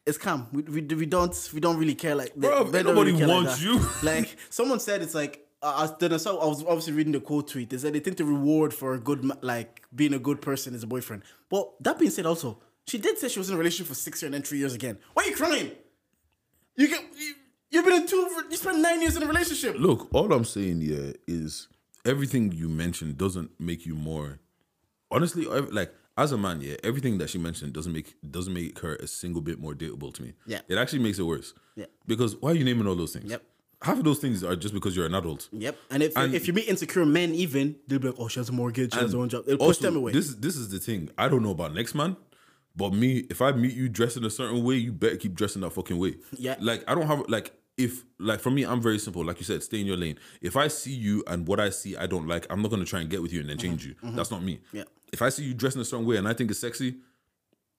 it's 0.06 0.18
calm. 0.18 0.47
We, 0.51 0.64
we, 0.64 0.82
we 0.82 1.06
don't 1.06 1.49
we 1.53 1.60
don't 1.60 1.78
really 1.78 1.95
care 1.95 2.16
like 2.16 2.38
men 2.38 2.51
nobody 2.86 3.18
care 3.18 3.28
wants 3.28 3.58
that. 3.58 3.66
you. 3.66 3.80
Like 4.03 4.38
someone 4.49 4.80
said, 4.80 5.01
it's 5.01 5.16
like 5.16 5.47
uh, 5.64 5.89
I, 5.89 5.95
then 5.99 6.14
I 6.14 6.18
saw 6.18 6.38
I 6.38 6.45
was 6.45 6.64
obviously 6.64 6.93
reading 6.93 7.14
the 7.14 7.20
quote 7.20 7.47
tweet. 7.47 7.72
They 7.72 7.78
said 7.78 7.93
they 7.93 7.99
think 7.99 8.18
the 8.18 8.26
reward 8.26 8.74
for 8.74 8.93
a 8.93 8.99
good 8.99 9.43
like 9.43 9.82
being 9.95 10.14
a 10.14 10.20
good 10.20 10.41
person 10.41 10.76
is 10.76 10.84
a 10.84 10.88
boyfriend. 10.88 11.24
But 11.49 11.72
that 11.82 11.97
being 11.97 12.12
said, 12.12 12.28
also 12.28 12.60
she 12.88 12.99
did 12.99 13.18
say 13.18 13.30
she 13.30 13.39
was 13.39 13.49
in 13.49 13.56
a 13.56 13.58
relationship 13.58 13.88
for 13.88 13.95
six 13.95 14.22
years 14.22 14.28
and 14.28 14.36
then 14.36 14.43
three 14.43 14.60
years 14.60 14.76
again. 14.76 14.99
Why 15.16 15.24
are 15.24 15.30
you 15.30 15.36
crying? 15.36 15.72
You 16.76 16.88
get 16.88 17.01
you, 17.18 17.34
you've 17.72 17.86
been 17.86 18.01
in 18.01 18.08
two. 18.08 18.43
You 18.49 18.58
spent 18.58 18.78
nine 18.80 19.01
years 19.01 19.16
in 19.16 19.24
a 19.24 19.26
relationship. 19.26 19.76
Look, 19.80 20.14
all 20.14 20.32
I'm 20.32 20.45
saying 20.45 20.82
here 20.82 21.14
is 21.28 21.68
everything 22.06 22.51
you 22.51 22.70
mentioned 22.70 23.18
doesn't 23.18 23.51
make 23.60 23.86
you 23.86 23.95
more. 23.95 24.39
Honestly, 25.12 25.45
like 25.45 25.93
as 26.18 26.32
a 26.32 26.38
man, 26.38 26.62
yeah, 26.62 26.76
everything 26.84 27.18
that 27.20 27.30
she 27.30 27.38
mentioned 27.38 27.74
doesn't 27.74 27.91
make 27.93 28.16
doesn't 28.30 28.53
make 28.53 28.80
her 28.80 28.95
a 28.95 29.08
single 29.08 29.41
bit 29.41 29.60
more 29.60 29.74
dateable 29.74 30.14
to 30.14 30.22
me. 30.24 30.34
Yeah. 30.45 30.62
it 30.68 30.78
actually 30.78 30.99
makes 30.99 31.20
it 31.20 31.24
worse. 31.24 31.53
Yeah. 31.76 31.86
because 32.08 32.36
why 32.38 32.51
are 32.51 32.56
you 32.56 32.64
naming 32.64 32.88
all 32.88 32.95
those 32.95 33.14
things? 33.14 33.30
Yep. 33.30 33.43
half 33.82 33.97
of 33.99 34.03
those 34.06 34.20
things 34.20 34.43
are 34.43 34.56
just 34.56 34.74
because 34.74 34.95
you're 34.95 35.06
an 35.06 35.14
adult. 35.14 35.49
Yep. 35.51 35.78
And 35.91 36.01
if 36.01 36.18
And- 36.18 36.34
if 36.34 36.47
you 36.47 36.53
meet 36.53 36.68
insecure 36.68 37.06
men, 37.06 37.36
even 37.36 37.76
they'll 37.88 37.99
be 37.99 38.08
like, 38.08 38.16
"Oh, 38.20 38.28
she 38.30 38.39
has 38.39 38.49
a 38.49 38.53
mortgage, 38.53 38.93
she 38.93 38.99
has 38.99 39.12
her 39.14 39.20
own 39.20 39.30
job." 39.30 39.43
It'll 39.47 39.68
push 39.68 39.78
them 39.78 39.95
away. 39.97 40.12
This 40.14 40.34
this 40.36 40.56
is 40.56 40.70
the 40.70 40.80
thing. 40.80 41.10
I 41.18 41.28
don't 41.28 41.43
know 41.43 41.51
about 41.51 41.74
next 41.74 41.93
man, 41.93 42.16
but 42.76 42.93
me, 42.93 43.28
if 43.30 43.41
I 43.41 43.51
meet 43.51 43.74
you 43.74 43.89
dressed 43.89 44.18
in 44.18 44.24
a 44.24 44.30
certain 44.30 44.64
way, 44.64 44.76
you 44.76 44.91
better 44.93 45.18
keep 45.18 45.36
dressing 45.36 45.62
that 45.62 45.72
fucking 45.72 45.97
way. 45.99 46.16
Yeah. 46.32 46.56
Like 46.62 46.84
I 46.89 46.95
don't 46.95 47.08
have 47.08 47.26
like 47.28 47.51
if 47.78 48.03
like 48.19 48.39
for 48.39 48.51
me, 48.51 48.63
I'm 48.63 48.82
very 48.82 48.99
simple. 48.99 49.23
Like 49.26 49.39
you 49.39 49.45
said, 49.45 49.61
stay 49.63 49.82
in 49.82 49.86
your 49.86 49.97
lane. 49.97 50.17
If 50.41 50.55
I 50.55 50.67
see 50.67 50.93
you 50.93 51.23
and 51.28 51.47
what 51.47 51.59
I 51.59 51.69
see 51.69 51.95
I 51.95 52.07
don't 52.07 52.28
like, 52.28 52.45
I'm 52.49 52.61
not 52.61 52.71
gonna 52.71 52.86
try 52.86 53.01
and 53.01 53.09
get 53.09 53.21
with 53.21 53.34
you 53.34 53.41
and 53.41 53.49
then 53.49 53.57
change 53.57 53.88
mm-hmm. 53.88 54.07
you. 54.07 54.15
That's 54.15 54.32
not 54.32 54.43
me. 54.43 54.55
Mm-hmm. 54.55 54.78
Yeah. 54.78 54.84
If 55.11 55.21
I 55.21 55.30
see 55.30 55.43
you 55.43 55.53
dressed 55.53 55.76
in 55.76 55.82
a 55.82 55.86
certain 55.86 56.05
way 56.05 56.17
and 56.17 56.28
I 56.28 56.34
think 56.34 56.51
it's 56.51 56.59
sexy, 56.59 56.95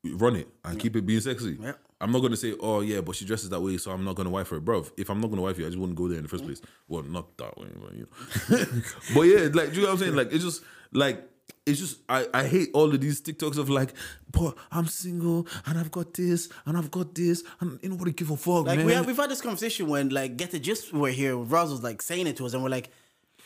run 0.05 0.36
it 0.36 0.49
and 0.64 0.78
keep 0.78 0.97
it 0.97 1.07
being 1.07 1.20
sexy. 1.20 1.59
Yeah. 1.61 1.72
I'm 2.01 2.12
not 2.12 2.20
gonna 2.20 2.36
say, 2.36 2.55
oh 2.61 2.80
yeah, 2.80 3.01
but 3.01 3.16
she 3.16 3.24
dresses 3.24 3.49
that 3.51 3.61
way, 3.61 3.78
so 3.78 3.90
I'm 3.90 4.05
not 4.05 4.16
gonna 4.16 4.30
wife 4.30 4.51
her, 4.51 4.61
bro 4.61 4.84
If 4.99 5.09
I'm 5.09 5.20
not 5.20 5.28
gonna 5.28 5.42
wife 5.42 5.59
you, 5.59 5.64
I 5.64 5.68
just 5.68 5.78
wouldn't 5.78 5.97
go 5.97 6.09
there 6.09 6.18
in 6.18 6.24
the 6.24 6.28
first 6.28 6.44
place. 6.44 6.61
Well, 6.88 7.03
not 7.03 7.36
that 7.38 7.57
way, 7.57 7.68
but 7.80 7.94
you 7.94 8.07
know. 8.51 8.66
but 9.14 9.22
yeah, 9.22 9.49
like, 9.53 9.70
do 9.70 9.76
you 9.76 9.82
know 9.82 9.88
what 9.88 9.92
I'm 9.92 9.99
saying? 9.99 10.14
Like, 10.14 10.32
it's 10.32 10.44
just 10.44 10.62
like 10.92 11.26
it's 11.67 11.81
just 11.81 11.99
I, 12.09 12.27
I 12.33 12.45
hate 12.47 12.71
all 12.75 12.95
of 12.95 13.01
these 13.01 13.21
TikToks 13.21 13.59
of 13.59 13.69
like, 13.69 13.93
but 14.31 14.57
I'm 14.71 14.87
single 14.87 15.47
and 15.67 15.77
I've 15.79 15.91
got 15.91 16.14
this 16.14 16.49
and 16.64 16.77
I've 16.79 16.91
got 16.91 17.14
this 17.14 17.43
and 17.61 17.73
ain't 17.83 17.93
nobody 17.93 18.12
give 18.12 18.31
a 18.31 18.37
fuck, 18.37 18.67
Like 18.67 18.79
man. 18.79 18.87
we 18.87 18.93
have, 18.93 19.07
we've 19.07 19.17
had 19.17 19.31
this 19.31 19.41
conversation 19.41 19.89
when 19.89 20.11
like 20.11 20.37
get 20.37 20.53
the 20.53 20.59
gist 20.61 20.93
we're 20.93 21.11
here. 21.11 21.37
Roz 21.37 21.71
was 21.71 21.83
like 21.83 22.01
saying 22.03 22.27
it 22.29 22.37
to 22.37 22.47
us, 22.47 22.55
and 22.55 22.62
we're 22.62 22.71
like, 22.71 22.91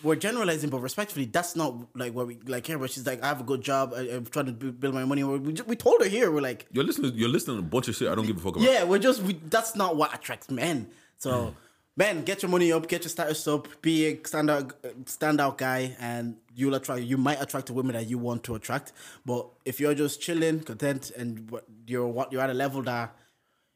we're 0.03 0.17
generalizing, 0.17 0.71
but 0.71 0.81
respectfully, 0.81 1.27
that's 1.27 1.57
not 1.57 1.75
like 1.95 2.15
what 2.15 2.27
we 2.27 2.39
like 2.47 2.67
here. 2.67 2.79
But 2.79 2.91
she's 2.91 3.07
like, 3.07 3.23
I 3.23 3.29
have 3.29 3.41
a 3.41 3.45
good 3.45 3.61
job. 3.63 3.93
I, 3.95 4.01
I'm 4.13 4.25
trying 4.27 4.47
to 4.47 4.53
bu- 4.53 4.73
build 4.73 4.95
my 4.95 5.05
money. 5.05 5.23
We, 5.25 5.53
ju- 5.53 5.65
we 5.67 5.77
told 5.77 6.03
her 6.03 6.09
here, 6.09 6.31
we're 6.31 6.41
like, 6.41 6.67
you're 6.73 6.85
listening. 6.85 7.13
You're 7.15 7.29
listening 7.29 7.57
to 7.59 7.63
a 7.63 7.67
bunch 7.67 7.89
of 7.89 7.95
shit 7.97 8.09
I 8.09 8.15
don't 8.15 8.27
give 8.27 8.37
a 8.39 8.41
fuck 8.41 8.57
about. 8.57 8.65
yeah, 8.71 8.85
we're 8.85 8.99
just 8.99 9.23
we, 9.23 9.35
that's 9.49 9.77
not 9.77 9.97
what 9.97 10.15
attracts 10.15 10.51
men. 10.51 10.89
So, 11.19 11.31
mm. 11.31 11.55
Men, 12.01 12.25
get 12.25 12.43
your 12.43 12.51
money 12.51 12.73
up, 12.73 12.89
get 12.89 13.03
your 13.03 13.11
status 13.11 13.47
up, 13.47 13.69
be 13.83 13.95
a 14.07 14.17
standout 14.33 14.73
standout 15.05 15.55
guy, 15.59 15.81
and 16.01 16.37
you'll 16.55 16.75
attract. 16.75 17.03
You 17.03 17.19
might 17.29 17.41
attract 17.45 17.67
the 17.67 17.75
women 17.75 17.93
that 17.99 18.07
you 18.09 18.19
want 18.19 18.43
to 18.45 18.55
attract. 18.55 18.93
But 19.25 19.43
if 19.65 19.79
you're 19.81 19.95
just 19.95 20.21
chilling, 20.21 20.61
content, 20.61 21.13
and 21.17 21.29
you're 21.87 22.09
what 22.09 22.33
you're 22.33 22.43
at 22.43 22.51
a 22.51 22.55
level 22.65 22.83
that 22.83 23.15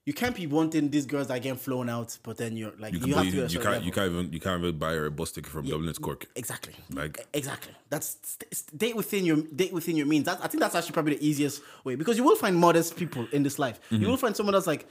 you 0.07 0.13
can't 0.13 0.37
be 0.37 0.47
wanting 0.47 0.91
these 0.91 1.07
girls 1.07 1.29
that 1.29 1.41
get 1.43 1.59
flown 1.59 1.89
out, 1.89 2.19
but 2.23 2.37
then 2.37 2.57
you're 2.59 2.73
like 2.79 2.93
You, 2.93 3.01
you, 3.07 3.15
have 3.15 3.25
to. 3.25 3.33
be 3.33 3.41
at 3.41 3.51
a 3.51 3.53
you 3.55 3.61
can't 3.61 3.85
you 3.85 3.93
can't 3.93 4.13
even 4.13 4.33
you 4.33 4.41
can't 4.41 4.63
even 4.63 4.79
buy 4.79 4.93
her 4.93 5.07
a 5.07 5.11
bus 5.11 5.33
ticket 5.33 5.51
from 5.51 5.67
Dublin 5.67 5.93
to 5.93 6.01
Cork. 6.01 6.27
Exactly. 6.37 6.75
Like- 6.91 7.27
exactly. 7.33 7.75
That's 7.89 8.37
date 8.77 8.97
within 8.97 9.25
your 9.25 9.39
date 9.61 9.73
within 9.73 9.97
your 9.97 10.07
means. 10.07 10.27
That, 10.27 10.41
I 10.43 10.49
think 10.49 10.61
that's 10.61 10.75
actually 10.75 10.93
probably 10.93 11.17
the 11.17 11.27
easiest 11.27 11.63
way 11.85 11.95
because 11.95 12.19
you 12.19 12.25
will 12.25 12.37
find 12.37 12.57
modest 12.57 12.97
people 12.97 13.27
in 13.33 13.43
this 13.43 13.59
life. 13.59 13.81
Mm-hmm. 13.81 14.03
You 14.03 14.09
will 14.09 14.17
find 14.17 14.37
someone 14.37 14.53
that's 14.55 14.67
like 14.67 14.87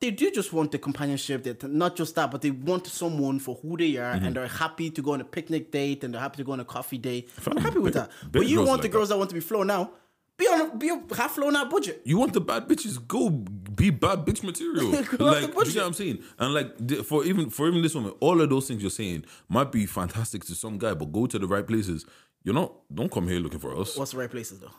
they 0.00 0.10
do 0.10 0.30
just 0.30 0.52
want 0.52 0.72
the 0.72 0.78
companionship. 0.78 1.42
That 1.44 1.62
not 1.64 1.94
just 1.96 2.14
that, 2.14 2.30
but 2.30 2.40
they 2.42 2.50
want 2.50 2.86
someone 2.86 3.38
for 3.38 3.56
who 3.56 3.76
they 3.76 3.96
are, 3.96 4.14
Mm-hmm. 4.14 4.24
and 4.24 4.36
they're 4.36 4.46
happy 4.48 4.90
to 4.90 5.02
go 5.02 5.12
on 5.12 5.20
a 5.20 5.24
picnic 5.24 5.70
date, 5.70 6.04
and 6.04 6.14
they're 6.14 6.20
happy 6.20 6.38
to 6.38 6.44
go 6.44 6.52
on 6.52 6.60
a 6.60 6.64
coffee 6.64 6.98
date. 6.98 7.28
They're 7.44 7.62
happy 7.62 7.78
with 7.78 7.94
that. 7.94 8.10
But 8.32 8.46
you 8.46 8.58
want 8.58 8.70
like 8.70 8.82
the 8.82 8.88
girls 8.88 9.08
that. 9.10 9.18
want 9.18 9.30
to 9.30 9.34
be 9.34 9.40
flown 9.40 9.66
now 9.66 9.90
Be 10.38 10.46
on 10.46 10.60
a, 10.62 10.74
be 10.76 10.88
a 10.88 11.14
half 11.14 11.32
flown 11.32 11.54
out 11.54 11.68
budget. 11.70 12.00
You 12.04 12.16
want 12.18 12.32
the 12.32 12.40
bad 12.40 12.66
bitches? 12.66 12.96
Go 13.06 13.28
be 13.30 13.90
bad 13.90 14.24
bitch 14.24 14.42
material. 14.42 14.90
Go 14.92 14.98
off 14.98 15.10
the 15.10 15.24
like, 15.24 15.42
you 15.42 15.48
know 15.52 15.58
what 15.58 15.76
I'm 15.88 15.92
saying? 15.92 16.18
And 16.38 16.54
like, 16.54 17.04
for 17.04 17.24
even 17.24 17.50
for 17.50 17.68
even 17.68 17.82
this 17.82 17.94
woman, 17.94 18.12
all 18.20 18.40
of 18.40 18.48
those 18.48 18.66
things 18.68 18.80
you're 18.80 18.90
saying 18.90 19.24
might 19.48 19.70
be 19.70 19.84
fantastic 19.84 20.44
to 20.46 20.54
some 20.54 20.78
guy, 20.78 20.94
but 20.94 21.12
go 21.12 21.26
to 21.26 21.38
the 21.38 21.46
right 21.46 21.66
places. 21.66 22.06
You're 22.42 22.54
not. 22.54 22.72
Don't 22.94 23.12
come 23.12 23.28
here 23.28 23.38
looking 23.38 23.58
for 23.60 23.76
us. 23.78 23.98
What's 23.98 24.12
the 24.12 24.16
right 24.18 24.30
places 24.30 24.60
though? 24.60 24.70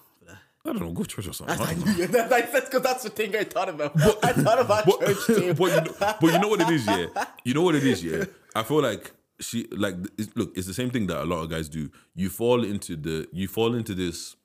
I 0.64 0.74
don't 0.74 0.82
know. 0.82 0.91
Go 0.91 1.03
to 1.03 1.09
church 1.09 1.28
or 1.28 1.34
something. 1.34 1.59
I 1.59 1.72
I 1.72 1.74
knew 1.74 2.07
that. 2.07 2.30
That's 2.30 2.66
because 2.66 2.82
that's 2.82 3.03
the 3.03 3.09
thing 3.09 3.36
I 3.36 3.43
thought 3.43 3.70
about. 3.70 3.93
I 4.24 4.34
thought 4.34 4.59
about 4.59 4.86
but, 4.86 4.99
church 4.99 5.26
too. 5.26 5.53
but, 5.57 5.72
you 5.72 5.82
know, 5.82 6.16
but 6.22 6.34
you 6.34 6.39
know 6.39 6.47
what 6.47 6.62
it 6.62 6.70
is, 6.70 6.86
yeah. 6.86 7.07
You 7.43 7.53
know 7.53 7.64
what 7.64 7.76
it 7.76 7.84
is, 7.84 8.03
yeah. 8.03 8.26
I 8.55 8.64
feel 8.64 8.82
like 8.82 9.12
she 9.39 9.68
like 9.72 9.95
it's, 10.18 10.36
look. 10.36 10.55
It's 10.55 10.68
the 10.68 10.74
same 10.74 10.91
thing 10.91 11.07
that 11.07 11.24
a 11.24 11.26
lot 11.26 11.41
of 11.43 11.49
guys 11.49 11.68
do. 11.68 11.89
You 12.14 12.30
fall 12.30 12.64
into 12.64 12.95
the 12.95 13.28
you 13.32 13.47
fall 13.47 13.74
into 13.76 13.95
this. 13.95 14.36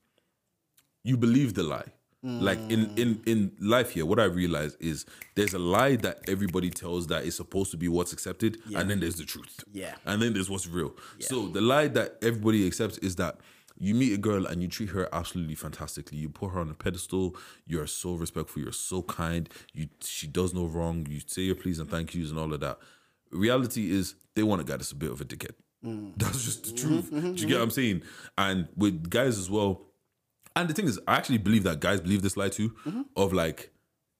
You 1.04 1.16
believe 1.16 1.54
the 1.54 1.62
lie. 1.62 1.92
Like 2.28 2.58
in 2.70 2.90
in 2.96 3.22
in 3.24 3.52
life 3.60 3.90
here, 3.90 4.04
what 4.04 4.18
I 4.18 4.24
realize 4.24 4.74
is 4.80 5.06
there's 5.36 5.54
a 5.54 5.60
lie 5.60 5.94
that 5.96 6.28
everybody 6.28 6.70
tells 6.70 7.06
that 7.06 7.24
is 7.24 7.36
supposed 7.36 7.70
to 7.70 7.76
be 7.76 7.86
what's 7.86 8.12
accepted, 8.12 8.58
and 8.74 8.90
then 8.90 8.98
there's 8.98 9.14
the 9.14 9.24
truth. 9.24 9.62
Yeah. 9.72 9.94
and 10.04 10.20
then 10.20 10.32
there's 10.32 10.50
what's 10.50 10.66
real. 10.66 10.96
So 11.20 11.46
the 11.46 11.60
lie 11.60 11.86
that 11.88 12.16
everybody 12.22 12.66
accepts 12.66 12.98
is 12.98 13.14
that 13.16 13.38
you 13.78 13.94
meet 13.94 14.12
a 14.12 14.18
girl 14.18 14.46
and 14.46 14.62
you 14.62 14.68
treat 14.68 14.90
her 14.90 15.08
absolutely 15.12 15.54
fantastically. 15.54 16.18
You 16.18 16.28
put 16.28 16.52
her 16.52 16.60
on 16.60 16.70
a 16.70 16.74
pedestal. 16.74 17.36
You're 17.66 17.86
so 17.86 18.14
respectful. 18.14 18.62
You're 18.62 18.72
so 18.72 19.02
kind. 19.02 19.48
You 19.72 19.88
she 20.00 20.26
does 20.26 20.54
no 20.54 20.66
wrong. 20.66 21.06
You 21.08 21.20
say 21.26 21.42
your 21.42 21.56
please 21.56 21.78
and 21.78 21.90
thank 21.90 22.14
yous 22.14 22.30
and 22.30 22.38
all 22.38 22.52
of 22.52 22.60
that. 22.60 22.78
Reality 23.30 23.90
is 23.90 24.14
they 24.34 24.42
want 24.42 24.60
a 24.60 24.64
guy 24.64 24.76
that's 24.76 24.92
a 24.92 24.96
bit 24.96 25.10
of 25.10 25.20
a 25.20 25.24
dickhead. 25.24 25.54
Mm. 25.84 26.12
That's 26.16 26.44
just 26.44 26.64
the 26.64 26.70
mm-hmm, 26.70 26.88
truth. 26.88 27.10
Do 27.10 27.16
you 27.16 27.22
get 27.22 27.32
mm-hmm, 27.32 27.42
what 27.42 27.48
mm-hmm. 27.48 27.62
I'm 27.62 27.70
saying? 27.70 28.02
And 28.38 28.68
with 28.76 29.10
guys 29.10 29.38
as 29.38 29.50
well. 29.50 29.82
And 30.54 30.70
the 30.70 30.74
thing 30.74 30.86
is, 30.86 30.98
I 31.06 31.16
actually 31.16 31.38
believe 31.38 31.64
that 31.64 31.80
guys 31.80 32.00
believe 32.00 32.22
this 32.22 32.36
lie 32.36 32.48
too. 32.48 32.74
Of 33.14 33.34
like, 33.34 33.70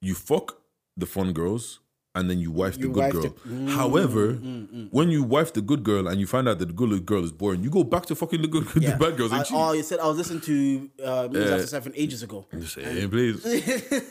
you 0.03 0.15
fuck 0.15 0.61
the 0.97 1.07
fun 1.07 1.33
girls 1.33 1.81
and 2.17 2.29
then 2.31 2.39
you 2.41 2.51
wife 2.51 2.79
the 2.79 2.89
good 2.89 3.13
girl. 3.13 3.23
the- 3.23 3.29
mm, 3.29 3.67
mm, 3.67 3.69
However, 3.69 4.33
mm, 4.33 4.89
when 4.91 5.11
you 5.11 5.23
wife 5.23 5.53
the 5.53 5.61
good 5.61 5.83
girl 5.85 6.09
and 6.09 6.19
you 6.19 6.27
find 6.27 6.49
out 6.49 6.59
that 6.59 6.67
the 6.67 6.73
good 6.73 7.05
girl 7.07 7.23
is 7.23 7.31
boring, 7.31 7.63
you 7.63 7.71
go 7.71 7.85
back 7.85 8.07
to 8.07 8.15
fucking 8.17 8.43
the 8.43 8.49
good 8.49 8.65
the 8.75 8.97
bad 8.99 9.17
girls 9.17 9.33
I, 9.33 9.45
oh, 9.53 9.73
you 9.73 9.83
said 9.83 10.01
I 10.01 10.07
was 10.09 10.17
listening 10.17 10.41
to 10.43 10.91
uh, 11.05 11.29
Music 11.31 11.53
After 11.53 11.63
uh, 11.65 11.67
Seven 11.67 11.93
ages 11.95 12.23
ago. 12.23 12.47
Say, 12.67 13.07
please. 13.07 13.43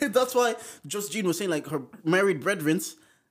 That's 0.00 0.34
why 0.34 0.54
Just 0.86 1.12
Jean 1.12 1.26
was 1.26 1.36
saying 1.38 1.50
like 1.50 1.66
her 1.66 1.82
married 2.04 2.40
brethren, 2.40 2.80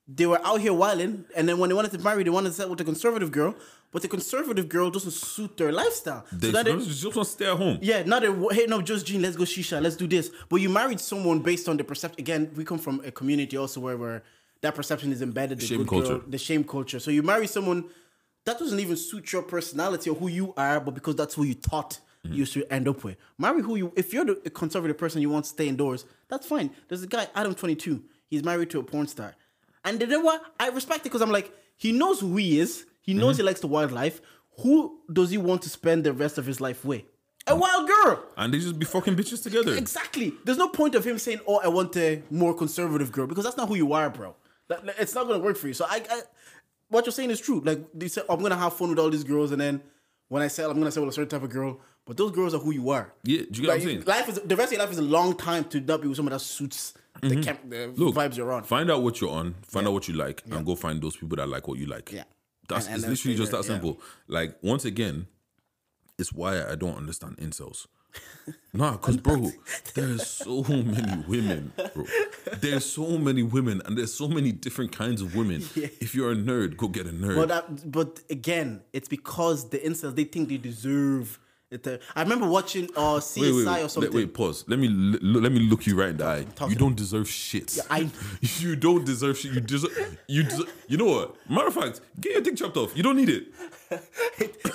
they 0.07 0.25
were 0.27 0.39
out 0.45 0.61
here 0.61 0.73
whiling, 0.73 1.25
and 1.35 1.49
then 1.49 1.57
when 1.57 1.69
they 1.69 1.73
wanted 1.75 1.91
to 1.91 1.99
marry, 1.99 2.23
they 2.23 2.29
wanted 2.29 2.49
to 2.49 2.55
settle 2.55 2.71
with 2.71 2.81
a 2.81 2.83
conservative 2.83 3.31
girl, 3.31 3.55
but 3.91 4.01
the 4.01 4.07
conservative 4.07 4.67
girl 4.69 4.91
doesn't 4.91 5.11
suit 5.11 5.57
their 5.57 5.71
lifestyle. 5.71 6.25
They 6.31 6.51
so 6.51 6.63
they, 6.63 6.73
just 6.85 7.03
want 7.05 7.15
to 7.15 7.25
stay 7.25 7.49
at 7.49 7.57
home. 7.57 7.79
yeah, 7.81 8.03
now 8.03 8.19
they 8.19 8.55
hey 8.55 8.65
no, 8.67 8.81
Just 8.81 9.05
Jean, 9.07 9.21
let's 9.21 9.35
go 9.37 9.45
shisha, 9.45 9.81
let's 9.81 9.95
do 9.95 10.05
this. 10.07 10.29
But 10.49 10.57
you 10.57 10.69
married 10.69 10.99
someone 10.99 11.39
based 11.39 11.67
on 11.69 11.77
the 11.77 11.83
perception. 11.83 12.19
Again, 12.19 12.51
we 12.55 12.63
come 12.65 12.77
from 12.77 13.01
a 13.05 13.11
community 13.11 13.55
also 13.57 13.79
where 13.79 13.97
where 13.97 14.23
that 14.65 14.75
perception 14.75 15.11
is 15.11 15.21
embedded. 15.21 15.59
The 15.59 15.65
Shame 15.65 15.77
good 15.79 15.87
girl, 15.87 16.01
culture. 16.01 16.23
the 16.27 16.37
shame 16.37 16.63
culture. 16.63 16.99
So 16.99 17.11
you 17.11 17.23
marry 17.23 17.47
someone 17.47 17.85
that 18.45 18.59
doesn't 18.59 18.79
even 18.79 18.95
suit 18.97 19.31
your 19.31 19.41
personality 19.41 20.09
or 20.09 20.15
who 20.15 20.27
you 20.27 20.53
are, 20.57 20.79
but 20.79 20.93
because 20.93 21.15
that's 21.15 21.33
who 21.35 21.43
you 21.43 21.53
thought 21.55 21.99
Mm-hmm. 22.25 22.33
you 22.37 22.45
should 22.45 22.65
end 22.71 22.87
up 22.87 23.03
with. 23.03 23.17
Marry 23.37 23.61
who 23.61 23.75
you. 23.75 23.93
If 23.95 24.11
you're 24.11 24.25
the 24.25 24.41
a 24.45 24.49
conservative 24.49 24.97
person, 24.97 25.21
you 25.21 25.29
want 25.29 25.45
to 25.45 25.49
stay 25.51 25.67
indoors. 25.67 26.05
That's 26.27 26.47
fine. 26.47 26.71
There's 26.87 27.03
a 27.03 27.07
guy, 27.07 27.27
Adam22. 27.35 28.01
He's 28.31 28.43
married 28.43 28.71
to 28.71 28.79
a 28.79 28.83
porn 28.83 29.05
star, 29.05 29.35
and 29.83 30.01
you 30.01 30.07
know 30.07 30.21
what? 30.21 30.41
I 30.59 30.69
respect 30.69 31.01
it 31.01 31.03
because 31.03 31.21
I'm 31.21 31.29
like, 31.31 31.51
he 31.77 31.91
knows 31.91 32.21
who 32.21 32.35
he 32.37 32.59
is. 32.59 32.87
He 33.03 33.13
knows 33.13 33.35
Mm-hmm. 33.35 33.41
he 33.41 33.43
likes 33.45 33.59
the 33.59 33.67
wildlife. 33.67 34.21
Who 34.61 35.01
does 35.13 35.29
he 35.29 35.37
want 35.37 35.61
to 35.63 35.69
spend 35.69 36.03
the 36.03 36.13
rest 36.13 36.39
of 36.39 36.47
his 36.47 36.59
life 36.59 36.83
with? 36.83 37.03
A 37.45 37.55
wild 37.55 37.87
girl. 37.87 38.23
And 38.37 38.51
they 38.51 38.57
just 38.57 38.79
be 38.79 38.87
fucking 38.87 39.15
bitches 39.15 39.43
together. 39.43 39.75
Exactly. 39.75 40.33
There's 40.45 40.57
no 40.57 40.69
point 40.69 40.95
of 40.95 41.05
him 41.05 41.19
saying, 41.19 41.41
"Oh, 41.47 41.61
I 41.63 41.67
want 41.67 41.95
a 41.95 42.23
more 42.31 42.55
conservative 42.55 43.11
girl," 43.11 43.27
because 43.27 43.43
that's 43.43 43.57
not 43.57 43.67
who 43.67 43.75
you 43.75 43.93
are, 43.93 44.09
bro. 44.09 44.33
That- 44.69 44.83
it's 44.99 45.15
not 45.15 45.27
gonna 45.27 45.39
work 45.43 45.57
for 45.57 45.67
you. 45.67 45.73
So 45.73 45.85
I, 45.87 46.01
I 46.09 46.21
what 46.89 47.05
you're 47.05 47.13
saying 47.13 47.31
is 47.31 47.39
true. 47.39 47.61
Like 47.63 47.79
they 47.93 48.07
say, 48.07 48.21
I'm 48.29 48.41
gonna 48.41 48.55
have 48.57 48.73
fun 48.73 48.89
with 48.89 48.99
all 48.99 49.09
these 49.09 49.23
girls, 49.23 49.51
and 49.51 49.59
then 49.61 49.81
when 50.27 50.41
I 50.41 50.47
settle, 50.47 50.71
I'm 50.71 50.77
gonna 50.79 50.91
settle 50.91 51.05
with 51.05 51.13
a 51.13 51.15
certain 51.15 51.29
type 51.39 51.43
of 51.43 51.49
girl. 51.51 51.79
But 52.05 52.17
those 52.17 52.31
girls 52.31 52.53
are 52.53 52.59
who 52.59 52.71
you 52.71 52.91
are. 52.91 53.11
Yeah, 53.23 53.39
do 53.39 53.61
you 53.61 53.61
get 53.61 53.67
what 53.67 53.73
I'm 53.77 53.81
saying? 53.81 54.03
Life 54.05 54.29
is 54.29 54.39
the 54.45 54.55
rest 54.55 54.67
of 54.71 54.77
your 54.77 54.81
life 54.85 54.91
is 54.91 54.99
a 54.99 55.01
long 55.01 55.35
time 55.35 55.63
to 55.65 55.79
not 55.81 56.01
be 56.01 56.07
with 56.07 56.17
someone 56.17 56.33
that 56.33 56.39
suits 56.39 56.93
the, 57.21 57.41
camp, 57.41 57.61
the 57.67 57.75
Mm-hmm. 57.75 58.03
Look, 58.03 58.13
vibes 58.15 58.37
you're 58.37 58.51
on. 58.51 58.63
Find 58.63 58.91
out 58.91 59.01
what 59.01 59.19
you're 59.21 59.31
on, 59.31 59.55
find 59.63 59.87
out 59.87 59.93
what 59.93 60.07
you 60.07 60.13
like, 60.13 60.43
and 60.51 60.63
go 60.65 60.75
find 60.75 61.01
those 61.01 61.15
people 61.17 61.35
that 61.37 61.47
like 61.49 61.67
what 61.67 61.79
you 61.79 61.87
like. 61.87 62.11
Yeah. 62.11 62.25
That's 62.69 62.85
And- 62.85 62.95
and 62.95 63.03
it's 63.11 63.25
literally 63.25 63.37
just 63.37 63.51
that 63.53 63.57
yeah. 63.63 63.67
simple. 63.67 63.99
Like 64.27 64.55
once 64.61 64.85
again, 64.85 65.25
it's 66.19 66.31
why 66.31 66.63
I 66.63 66.75
don't 66.75 66.95
understand 66.95 67.37
incels. 67.37 67.87
Nah, 68.73 68.91
because 68.93 69.17
bro, 69.17 69.51
there's 69.95 70.25
so 70.27 70.63
many 70.63 71.23
women, 71.27 71.71
bro. 71.93 72.05
There's 72.59 72.85
so 72.85 73.17
many 73.17 73.43
women, 73.43 73.81
and 73.85 73.97
there's 73.97 74.13
so 74.13 74.27
many 74.27 74.51
different 74.51 74.91
kinds 74.91 75.21
of 75.21 75.35
women. 75.35 75.61
If 75.75 76.13
you're 76.15 76.31
a 76.31 76.35
nerd, 76.35 76.77
go 76.77 76.87
get 76.87 77.07
a 77.07 77.11
nerd. 77.11 77.35
But 77.35 77.47
that, 77.49 77.91
but 77.91 78.19
again, 78.29 78.81
it's 78.93 79.07
because 79.07 79.69
the 79.69 79.79
incels 79.79 80.15
they 80.15 80.25
think 80.25 80.49
they 80.49 80.57
deserve 80.57 81.39
it. 81.71 81.87
uh, 81.87 81.97
I 82.15 82.21
remember 82.21 82.47
watching 82.47 82.85
uh 82.95 83.17
CSI 83.19 83.41
wait, 83.41 83.53
wait, 83.65 83.83
or 83.83 83.89
something. 83.89 84.13
wait, 84.13 84.33
pause. 84.35 84.63
Let 84.67 84.77
me 84.77 84.87
l- 84.87 85.41
let 85.41 85.51
me 85.51 85.59
look 85.61 85.87
you 85.87 85.95
right 85.99 86.09
in 86.09 86.17
the 86.17 86.25
eye. 86.25 86.45
You 86.69 86.75
don't 86.75 86.95
deserve 86.95 87.27
shit. 87.27 87.79
I- 87.89 88.11
you 88.59 88.75
don't 88.75 89.03
deserve 89.03 89.37
shit. 89.39 89.51
You 89.53 89.61
deserve. 89.61 90.19
You 90.27 90.43
deserve, 90.43 90.71
You 90.87 90.97
know 90.97 91.05
what? 91.15 91.35
Matter 91.49 91.67
of 91.67 91.73
fact, 91.73 92.01
get 92.21 92.33
your 92.33 92.41
dick 92.41 92.55
chopped 92.57 92.77
off. 92.77 92.95
You 92.95 93.01
don't 93.01 93.17
need 93.17 93.29
it. 93.29 93.45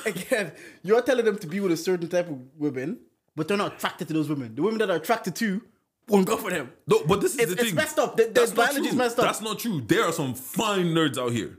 again, 0.06 0.52
you're 0.82 1.02
telling 1.02 1.24
them 1.24 1.38
to 1.38 1.46
be 1.46 1.60
with 1.60 1.72
a 1.72 1.76
certain 1.76 2.08
type 2.08 2.28
of 2.28 2.38
women, 2.58 2.98
but 3.36 3.48
they're 3.48 3.56
not 3.56 3.74
attracted 3.74 4.08
to 4.08 4.14
those 4.14 4.28
women. 4.28 4.54
The 4.54 4.62
women 4.62 4.78
that 4.78 4.90
are 4.90 4.96
attracted 4.96 5.34
to 5.36 5.60
won't 6.08 6.26
go 6.26 6.36
for 6.36 6.50
them. 6.50 6.72
No, 6.86 7.04
but 7.04 7.20
this 7.20 7.34
is 7.34 7.40
It's- 7.40 7.54
the 7.54 7.60
it's 7.60 7.68
thing. 7.70 7.74
messed 7.76 7.98
up. 7.98 8.16
The- 8.16 8.24
the 8.24 8.30
That's 8.30 8.50
not 8.52 8.56
biology 8.56 8.80
is 8.80 8.88
true. 8.88 8.98
messed 8.98 9.18
up. 9.18 9.24
That's 9.26 9.40
not 9.40 9.58
true. 9.58 9.80
There 9.80 10.04
are 10.04 10.12
some 10.12 10.34
fine 10.34 10.86
nerds 10.94 11.16
out 11.18 11.32
here. 11.32 11.58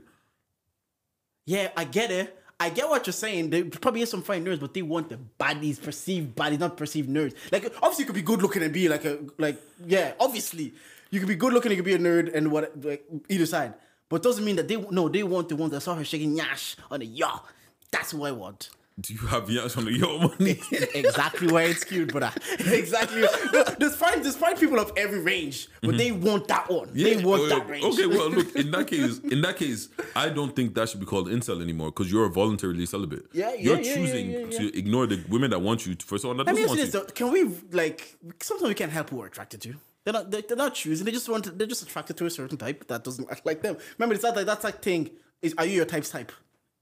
Yeah, 1.46 1.70
I 1.76 1.84
get 1.84 2.10
it. 2.10 2.38
I 2.60 2.68
get 2.70 2.88
what 2.88 3.04
you're 3.06 3.12
saying. 3.12 3.50
There 3.50 3.64
probably 3.64 4.02
is 4.02 4.10
some 4.10 4.22
fine 4.22 4.44
nerds, 4.44 4.60
but 4.60 4.72
they 4.72 4.82
want 4.82 5.08
the 5.08 5.16
bodies, 5.16 5.80
perceived 5.80 6.36
bodies, 6.36 6.60
not 6.60 6.76
perceived 6.76 7.08
nerds. 7.08 7.34
Like 7.50 7.64
obviously, 7.82 8.02
you 8.02 8.06
could 8.06 8.14
be 8.14 8.22
good 8.22 8.40
looking 8.40 8.62
and 8.62 8.72
be 8.72 8.88
like 8.88 9.04
a 9.04 9.18
like 9.38 9.60
yeah. 9.84 10.12
Obviously, 10.20 10.72
you 11.10 11.18
could 11.18 11.28
be 11.28 11.34
good 11.34 11.52
looking, 11.52 11.72
you 11.72 11.76
could 11.76 11.84
be 11.84 11.94
a 11.94 11.98
nerd, 11.98 12.32
and 12.32 12.52
what 12.52 12.84
like 12.84 13.04
either 13.28 13.46
side. 13.46 13.74
But 14.08 14.22
doesn't 14.22 14.44
mean 14.44 14.56
that 14.56 14.68
they 14.68 14.76
no 14.76 15.08
they 15.08 15.24
want 15.24 15.48
the 15.48 15.56
ones 15.56 15.72
that 15.72 15.80
saw 15.80 15.96
her 15.96 16.04
shaking 16.04 16.36
yash 16.36 16.76
on 16.90 17.00
the 17.00 17.06
yacht. 17.06 17.44
That's 17.90 18.14
what 18.14 18.28
I 18.28 18.32
want. 18.32 18.70
Do 19.02 19.14
you 19.14 19.26
have 19.26 19.50
yachts 19.50 19.76
on 19.76 19.92
your 19.92 20.18
money? 20.20 20.60
exactly 20.94 21.48
why 21.52 21.64
it's 21.64 21.82
cute, 21.82 22.12
brother. 22.12 22.32
exactly. 22.60 23.22
No, 23.52 23.64
there's 23.78 23.96
fine, 23.96 24.22
there's 24.22 24.36
fine 24.36 24.56
people 24.56 24.78
of 24.78 24.92
every 24.96 25.20
range, 25.20 25.68
but 25.80 25.90
mm-hmm. 25.90 25.96
they 25.98 26.12
want 26.12 26.46
that 26.48 26.70
one. 26.70 26.88
they 26.92 27.16
want 27.16 27.42
okay, 27.42 27.58
that 27.58 27.68
range. 27.68 27.84
Okay, 27.84 28.06
well, 28.06 28.30
look. 28.30 28.54
In 28.62 28.70
that 28.70 28.86
case, 28.86 29.18
in 29.18 29.40
that 29.42 29.56
case, 29.56 29.88
I 30.14 30.28
don't 30.28 30.54
think 30.54 30.74
that 30.74 30.88
should 30.88 31.00
be 31.00 31.06
called 31.06 31.28
incel 31.28 31.60
anymore 31.60 31.88
because 31.88 32.12
you're 32.12 32.28
voluntarily 32.28 32.86
celibate. 32.86 33.26
Yeah, 33.32 33.52
yeah, 33.54 33.60
You're 33.60 33.80
yeah, 33.80 33.82
yeah, 33.82 33.94
choosing 33.94 34.30
yeah, 34.30 34.38
yeah. 34.38 34.58
to 34.58 34.78
ignore 34.78 35.06
the 35.06 35.20
women 35.28 35.50
that 35.50 35.58
want 35.58 35.84
you 35.84 35.96
for 35.98 36.18
someone 36.18 36.36
that 36.38 36.46
Let 36.46 36.54
me 36.54 36.62
doesn't 36.62 36.76
want 36.76 36.92
this 36.92 36.94
you. 36.94 37.00
though: 37.00 37.12
Can 37.12 37.32
we 37.32 37.44
like 37.72 38.16
sometimes 38.40 38.68
we 38.68 38.74
can't 38.74 38.92
help 38.92 39.10
who 39.10 39.16
we're 39.16 39.26
attracted 39.26 39.60
to? 39.62 39.74
They're 40.04 40.12
not. 40.12 40.30
They're, 40.30 40.56
not 40.56 40.74
choosing. 40.74 41.04
They 41.04 41.12
just 41.12 41.28
want. 41.28 41.44
To, 41.44 41.50
they're 41.50 41.66
just 41.66 41.82
attracted 41.82 42.16
to 42.18 42.26
a 42.26 42.30
certain 42.30 42.56
type 42.56 42.86
that 42.88 43.04
doesn't 43.04 43.30
act 43.30 43.46
like 43.46 43.62
them. 43.62 43.76
Remember, 43.98 44.14
it's 44.14 44.24
not 44.24 44.36
like 44.36 44.46
that's 44.46 44.64
like 44.64 44.80
thing. 44.82 45.10
Is 45.40 45.54
are 45.58 45.64
you 45.64 45.76
your 45.76 45.84
type's 45.86 46.10
type? 46.10 46.30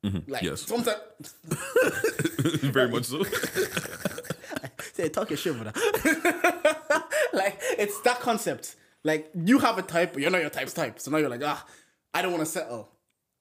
Like 0.03 0.13
Mm-hmm. 0.15 0.45
Yes. 0.47 0.63
sometimes 0.63 0.97
Very 2.73 2.89
much 2.89 3.05
so. 3.05 3.23
say 4.95 5.09
talk 5.11 5.31
your 5.31 5.37
shit, 5.37 5.55
brother. 5.55 5.73
like 7.33 7.59
it's 7.79 8.01
that 8.03 8.19
concept. 8.21 8.77
Like 9.05 9.31
you 9.35 9.59
have 9.59 9.79
a 9.79 9.83
type, 9.83 10.13
but 10.15 10.23
you're 10.23 10.31
not 10.31 10.41
your 10.41 10.51
type's 10.51 10.73
type. 10.73 10.99
So 11.01 11.11
now 11.11 11.19
you're 11.19 11.29
like, 11.29 11.43
ah, 11.45 11.65
I 12.15 12.23
don't 12.23 12.33
want 12.33 12.45
to 12.45 12.51
settle. 12.51 12.91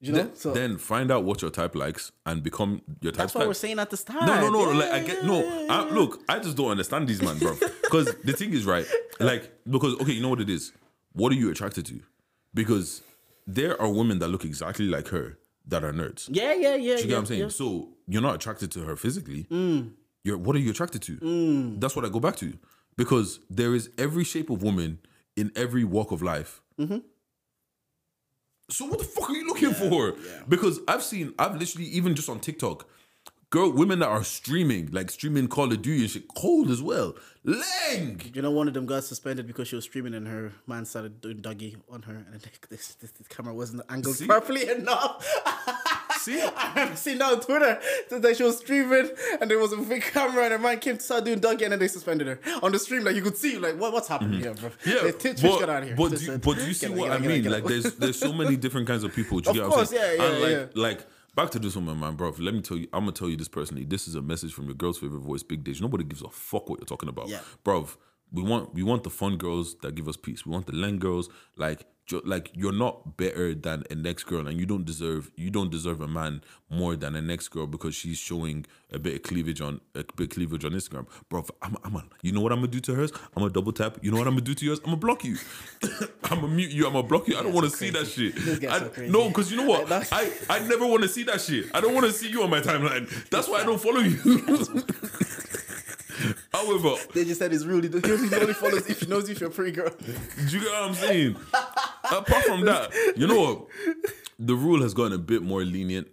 You 0.02 0.14
know. 0.14 0.18
then, 0.20 0.36
so 0.36 0.54
then 0.54 0.78
find 0.78 1.12
out 1.12 1.24
what 1.26 1.42
your 1.42 1.52
type 1.52 1.76
likes 1.76 2.12
and 2.26 2.42
become 2.42 2.82
your 3.02 3.12
type's 3.12 3.18
type. 3.18 3.18
that's 3.18 3.36
what 3.36 3.48
we're 3.48 3.54
saying 3.54 3.80
at 3.80 3.90
the 3.90 3.98
start. 3.98 4.26
No, 4.26 4.40
no, 4.42 4.50
no. 4.50 4.72
Yeah, 4.72 4.78
like 4.80 4.92
I 4.92 5.00
get 5.04 5.26
no. 5.26 5.66
I, 5.70 5.90
look, 5.90 6.22
I 6.30 6.40
just 6.40 6.56
don't 6.58 6.72
understand 6.72 7.08
these 7.08 7.22
man, 7.22 7.38
bro. 7.40 7.56
Because 7.84 8.14
the 8.24 8.34
thing 8.34 8.54
is, 8.54 8.66
right? 8.66 8.86
Like 9.20 9.52
because 9.70 9.96
okay, 10.02 10.12
you 10.14 10.22
know 10.22 10.30
what 10.30 10.42
it 10.42 10.50
is. 10.50 10.74
What 11.14 11.32
are 11.32 11.36
you 11.36 11.50
attracted 11.52 11.86
to? 11.88 12.00
Because 12.54 13.02
there 13.48 13.82
are 13.82 13.90
women 13.90 14.20
that 14.20 14.28
look 14.28 14.46
exactly 14.46 14.86
like 14.86 15.08
her 15.10 15.38
that 15.70 15.84
are 15.84 15.94
nerds. 15.94 16.28
Yeah, 16.32 16.54
yeah, 16.54 16.76
yeah. 16.76 16.76
Do 16.76 16.80
you 16.80 16.90
yeah, 16.92 16.98
get 16.98 17.10
what 17.10 17.20
I'm 17.20 17.26
saying? 17.28 17.42
yeah. 17.42 17.48
So 17.50 17.90
you're 18.08 18.22
not 18.22 18.36
attracted 18.36 18.72
to 18.72 18.82
her 18.82 18.96
physically. 18.96 19.48
You're 20.24 20.38
what 20.38 20.56
are 20.56 20.60
you 20.60 20.72
attracted 20.72 21.02
to? 21.04 21.18
Mm. 21.18 21.80
That's 21.82 21.96
what 21.96 22.06
I 22.06 22.10
go 22.10 22.20
back 22.20 22.36
to. 22.38 22.54
Because 22.98 23.40
there 23.50 23.74
is 23.76 23.90
every 23.98 24.24
shape 24.26 24.50
of 24.50 24.62
woman 24.62 25.00
in 25.38 25.52
every 25.56 25.84
walk 25.86 26.12
of 26.12 26.22
life 26.22 26.62
So 28.70 28.86
what 28.86 29.00
the 29.00 29.06
fuck 29.06 29.30
are 29.30 29.36
you 29.36 29.48
looking 29.48 29.74
for? 29.74 30.16
Because 30.48 30.80
I've 30.88 31.04
seen, 31.04 31.34
I've 31.40 31.56
literally 31.58 31.88
even 31.88 32.16
just 32.16 32.30
on 32.30 32.40
TikTok, 32.40 32.88
girl, 33.50 33.72
women 33.72 34.00
that 34.00 34.08
are 34.10 34.24
streaming, 34.24 34.90
like 34.92 35.10
streaming 35.10 35.48
Call 35.48 35.72
of 35.72 35.82
Duty 35.82 36.02
and 36.02 36.10
shit, 36.10 36.28
cold 36.28 36.70
as 36.70 36.82
well. 36.82 37.16
Lang. 37.44 38.22
You 38.34 38.42
know, 38.42 38.52
one 38.52 38.68
of 38.68 38.74
them 38.74 38.86
got 38.86 39.04
suspended 39.04 39.48
because 39.48 39.68
she 39.68 39.76
was 39.76 39.86
streaming 39.86 40.14
and 40.14 40.28
her 40.28 40.52
man 40.68 40.86
started 40.86 41.22
doing 41.22 41.38
doggy 41.42 41.78
on 41.90 42.04
her, 42.04 42.26
and 42.32 42.42
this, 42.70 42.96
this, 42.96 43.12
this 43.12 43.28
camera 43.28 43.54
wasn't 43.54 43.82
angled 43.90 44.16
See? 44.18 44.28
properly 44.28 44.70
enough. 44.78 45.26
See? 46.20 46.42
I 46.58 46.94
seeing 46.96 47.18
that 47.20 47.32
on 47.32 47.40
Twitter 47.40 47.80
that 48.10 48.36
she 48.36 48.44
was 48.44 48.58
streaming 48.58 49.10
and 49.40 49.50
there 49.50 49.58
was 49.58 49.72
a 49.72 49.78
big 49.78 50.02
camera 50.04 50.44
and 50.44 50.52
her 50.52 50.60
man 50.60 50.78
came 50.80 50.98
to 50.98 51.02
start 51.04 51.24
doing 51.24 51.40
doggy 51.40 51.64
and 51.64 51.72
then 51.72 51.80
they 51.80 51.88
suspended 51.88 52.28
her 52.28 52.40
on 52.62 52.74
the 52.74 52.78
stream. 52.80 53.06
Like 53.06 53.16
you 53.16 53.22
could 53.22 53.38
see, 53.38 53.58
like 53.58 53.80
what, 53.80 53.94
what's 53.94 54.10
happening 54.10 54.42
here, 54.42 54.54
bro? 54.54 54.70
Mm-hmm. 54.70 54.90
Yeah, 54.90 55.02
Like, 55.04 55.20
Twitch 55.20 55.42
but, 55.42 55.60
got 55.62 55.70
out 55.70 55.84
here. 55.86 55.96
but, 55.96 56.10
do 56.10 56.18
said, 56.18 56.42
but 56.42 56.58
do 56.58 56.66
you 56.68 56.74
see 56.74 56.88
"Get 56.88 56.94
out, 56.96 57.00
what 57.00 57.12
I 57.12 57.20
mean? 57.20 57.48
out, 57.48 57.54
Like, 57.54 57.64
there's 57.66 57.96
there's 57.96 58.20
so 58.20 58.34
many 58.34 58.58
different 58.58 58.86
kinds 58.88 59.06
of 59.06 59.14
people. 59.16 59.40
Do 59.40 59.46
you 59.46 59.50
Of 59.52 59.56
get 59.56 59.64
what 59.64 59.72
I'm 59.72 59.72
course, 59.78 59.90
saying? 59.92 60.20
yeah, 60.20 60.26
yeah, 60.26 60.32
and 60.34 60.42
like, 60.42 60.52
yeah. 60.52 60.82
like 60.82 61.06
back 61.36 61.50
to 61.52 61.60
this 61.60 61.76
woman, 61.76 62.00
man, 62.00 62.16
bro. 62.16 62.34
Let 62.38 62.54
me 62.54 62.62
tell 62.62 62.78
you, 62.78 62.88
I'm 62.94 63.02
gonna 63.02 63.12
tell 63.12 63.30
you 63.30 63.38
this 63.38 63.48
personally. 63.48 63.86
This 63.86 64.08
is 64.08 64.16
a 64.16 64.22
message 64.22 64.54
from 64.54 64.66
your 64.66 64.76
girl's 64.76 64.98
favorite 65.00 65.20
voice, 65.22 65.44
Big 65.44 65.64
Dish. 65.64 65.82
Nobody 65.82 66.04
gives 66.04 66.22
a 66.22 66.30
fuck 66.30 66.70
what 66.70 66.80
you're 66.80 66.86
talking 66.86 67.10
about, 67.10 67.30
Yeah. 67.30 67.42
bro. 67.64 67.88
We 68.32 68.44
want 68.44 68.74
we 68.74 68.84
want 68.84 69.04
the 69.04 69.10
fun 69.10 69.38
girls 69.38 69.76
that 69.82 69.96
give 69.96 70.08
us 70.08 70.16
peace. 70.18 70.46
We 70.46 70.52
want 70.52 70.68
the 70.68 70.74
Len 70.76 70.98
girls, 71.00 71.30
like 71.58 71.86
like 72.12 72.52
you're 72.54 72.72
not 72.74 73.18
better 73.18 73.54
than 73.54 73.84
a 73.90 73.96
next 73.96 74.24
girl, 74.26 74.48
and 74.48 74.60
you 74.60 74.66
don't 74.66 74.86
deserve 74.86 75.32
you 75.36 75.50
don't 75.50 75.70
deserve 75.72 76.02
a 76.02 76.08
man 76.08 76.42
more 76.70 76.96
than 76.96 77.16
a 77.16 77.22
next 77.22 77.48
girl 77.50 77.68
because 77.68 77.96
she's 77.96 78.18
showing 78.18 78.66
a 78.92 79.00
bit 79.00 79.16
of 79.16 79.24
cleavage 79.24 79.62
on 79.62 79.80
a 79.96 80.04
bit 80.16 80.26
of 80.26 80.30
cleavage 80.30 80.66
on 80.66 80.72
Instagram, 80.72 81.06
bro. 81.30 81.46
I'm 81.62 81.76
I'm 81.84 81.96
a, 81.96 82.04
you 82.22 82.32
know 82.32 82.42
what 82.42 82.52
I'm 82.52 82.60
gonna 82.60 82.68
do 82.72 82.80
to 82.82 82.96
hers? 82.96 83.12
I'm 83.36 83.42
gonna 83.42 83.50
double 83.52 83.72
tap. 83.72 83.98
You 84.02 84.12
know 84.12 84.18
what 84.18 84.28
I'm 84.28 84.34
gonna 84.34 84.46
do 84.46 84.54
to 84.56 84.66
yours? 84.66 84.80
I'm 84.80 84.86
gonna 84.86 84.98
block 84.98 85.24
you. 85.24 85.38
I'm 86.24 86.42
gonna 86.42 86.48
mute 86.48 86.72
you. 86.72 86.86
I'm 86.88 86.94
gonna 86.94 87.08
block 87.08 87.28
you. 87.28 87.38
I 87.38 87.44
don't 87.44 87.54
want 87.54 87.70
to 87.70 87.76
see 87.76 87.90
that 87.92 88.08
shit. 88.08 88.36
I- 88.70 88.80
so 88.80 88.92
no, 89.08 89.28
because 89.30 89.52
you 89.52 89.58
know 89.58 89.66
what? 89.68 89.92
I 89.92 90.32
I 90.50 90.60
never 90.68 90.86
want 90.88 91.04
to 91.04 91.10
see 91.10 91.24
that 91.24 91.42
shit. 91.42 91.66
I 91.74 91.82
don't 91.82 91.94
want 91.94 92.06
to 92.06 92.12
see 92.14 92.30
you 92.30 92.44
on 92.44 92.50
my 92.50 92.62
timeline. 92.62 93.08
That's 93.30 93.48
why 93.48 93.62
I 93.62 93.66
don't 93.66 93.80
follow 93.82 94.00
you. 94.00 94.18
However, 96.54 96.96
They 97.14 97.26
just 97.26 97.40
said 97.40 97.54
it's 97.54 97.66
rude. 97.66 97.86
He 97.86 98.36
only 98.36 98.54
follows 98.54 98.90
if 98.90 99.02
he 99.02 99.08
knows 99.08 99.30
if 99.30 99.40
you're 99.40 99.50
a 99.50 99.54
pretty 99.54 99.72
girl. 99.72 99.90
do 100.00 100.58
you 100.58 100.60
get 100.60 100.72
what 100.72 100.84
I'm 100.84 100.94
saying? 100.94 101.36
Apart 102.12 102.44
from 102.46 102.66
that, 102.66 102.92
you 103.16 103.28
know 103.28 103.40
what? 103.42 103.68
The 104.40 104.56
rule 104.56 104.82
has 104.82 104.94
gotten 104.94 105.14
a 105.14 105.18
bit 105.18 105.42
more 105.44 105.64
lenient 105.64 106.08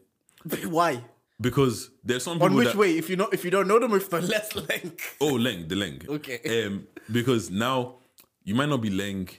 Why? 0.65 1.03
because 1.41 1.91
there's 2.03 2.25
some 2.25 2.37
people 2.39 2.47
On 2.49 2.55
which 2.55 2.69
that, 2.69 2.77
way? 2.77 2.97
If 2.99 3.09
you 3.11 3.17
know, 3.17 3.29
if 3.33 3.45
you 3.45 3.51
don't 3.51 3.69
know 3.69 3.79
them, 3.79 3.93
if 3.95 4.11
they're 4.11 4.21
less 4.21 4.55
length. 4.55 5.17
Oh, 5.21 5.35
Leng, 5.35 5.69
the 5.69 5.75
Leng. 5.75 6.09
Okay. 6.09 6.65
Um, 6.67 6.87
because 7.11 7.51
now 7.51 7.97
you 8.45 8.55
might 8.55 8.69
not 8.69 8.81
be 8.81 8.91
Leng, 8.91 9.31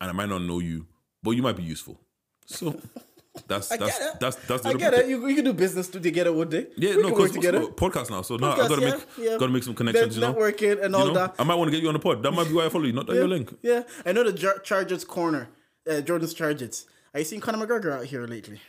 and 0.00 0.10
I 0.10 0.12
might 0.12 0.28
not 0.28 0.42
know 0.42 0.58
you, 0.58 0.86
but 1.22 1.32
you 1.32 1.42
might 1.42 1.56
be 1.56 1.62
useful. 1.62 1.98
So 2.46 2.78
that's 3.48 3.70
I 3.72 3.76
that's 3.76 3.98
get 3.98 4.14
it. 4.14 4.20
that's 4.20 4.36
that's 4.36 4.62
the 4.62 4.68
I 4.68 4.72
get 4.74 4.94
it. 4.94 5.08
You, 5.08 5.26
you 5.26 5.34
can 5.34 5.44
do 5.44 5.52
business 5.52 5.88
together 5.88 6.32
one 6.32 6.48
day. 6.48 6.66
Yeah, 6.76 6.96
we 6.96 7.02
no, 7.02 7.10
because 7.10 7.32
podcast 7.32 8.10
now. 8.10 8.22
So 8.22 8.36
now 8.36 8.52
I 8.52 8.56
gotta 8.68 8.80
yeah, 8.82 8.90
make 8.90 9.00
yeah. 9.18 9.36
gotta 9.38 9.48
make 9.52 9.62
some 9.62 9.74
connections. 9.74 10.16
Net- 10.16 10.28
you 10.28 10.34
know, 10.34 10.40
networking 10.40 10.82
and 10.84 10.92
You 10.94 11.00
all 11.00 11.06
know? 11.08 11.14
that. 11.14 11.34
I 11.38 11.44
might 11.44 11.54
want 11.56 11.68
to 11.68 11.76
get 11.76 11.82
you 11.82 11.88
on 11.88 11.94
the 11.94 12.00
pod. 12.00 12.22
That 12.22 12.32
might 12.32 12.48
be 12.48 12.54
why 12.54 12.66
I 12.66 12.68
follow 12.68 12.84
you. 12.84 12.92
Not 12.92 13.06
that 13.06 13.14
you're 13.14 13.28
Link. 13.28 13.56
Yeah, 13.62 13.82
I 14.04 14.12
know 14.12 14.24
the 14.24 14.32
Jar- 14.32 14.58
Chargers 14.60 15.04
corner, 15.04 15.48
uh, 15.90 16.00
Jordan's 16.00 16.34
Chargers. 16.34 16.86
Are 17.14 17.20
you 17.20 17.24
seen 17.24 17.40
Conor 17.40 17.64
McGregor 17.66 17.92
out 17.92 18.04
here 18.04 18.26
lately? 18.26 18.60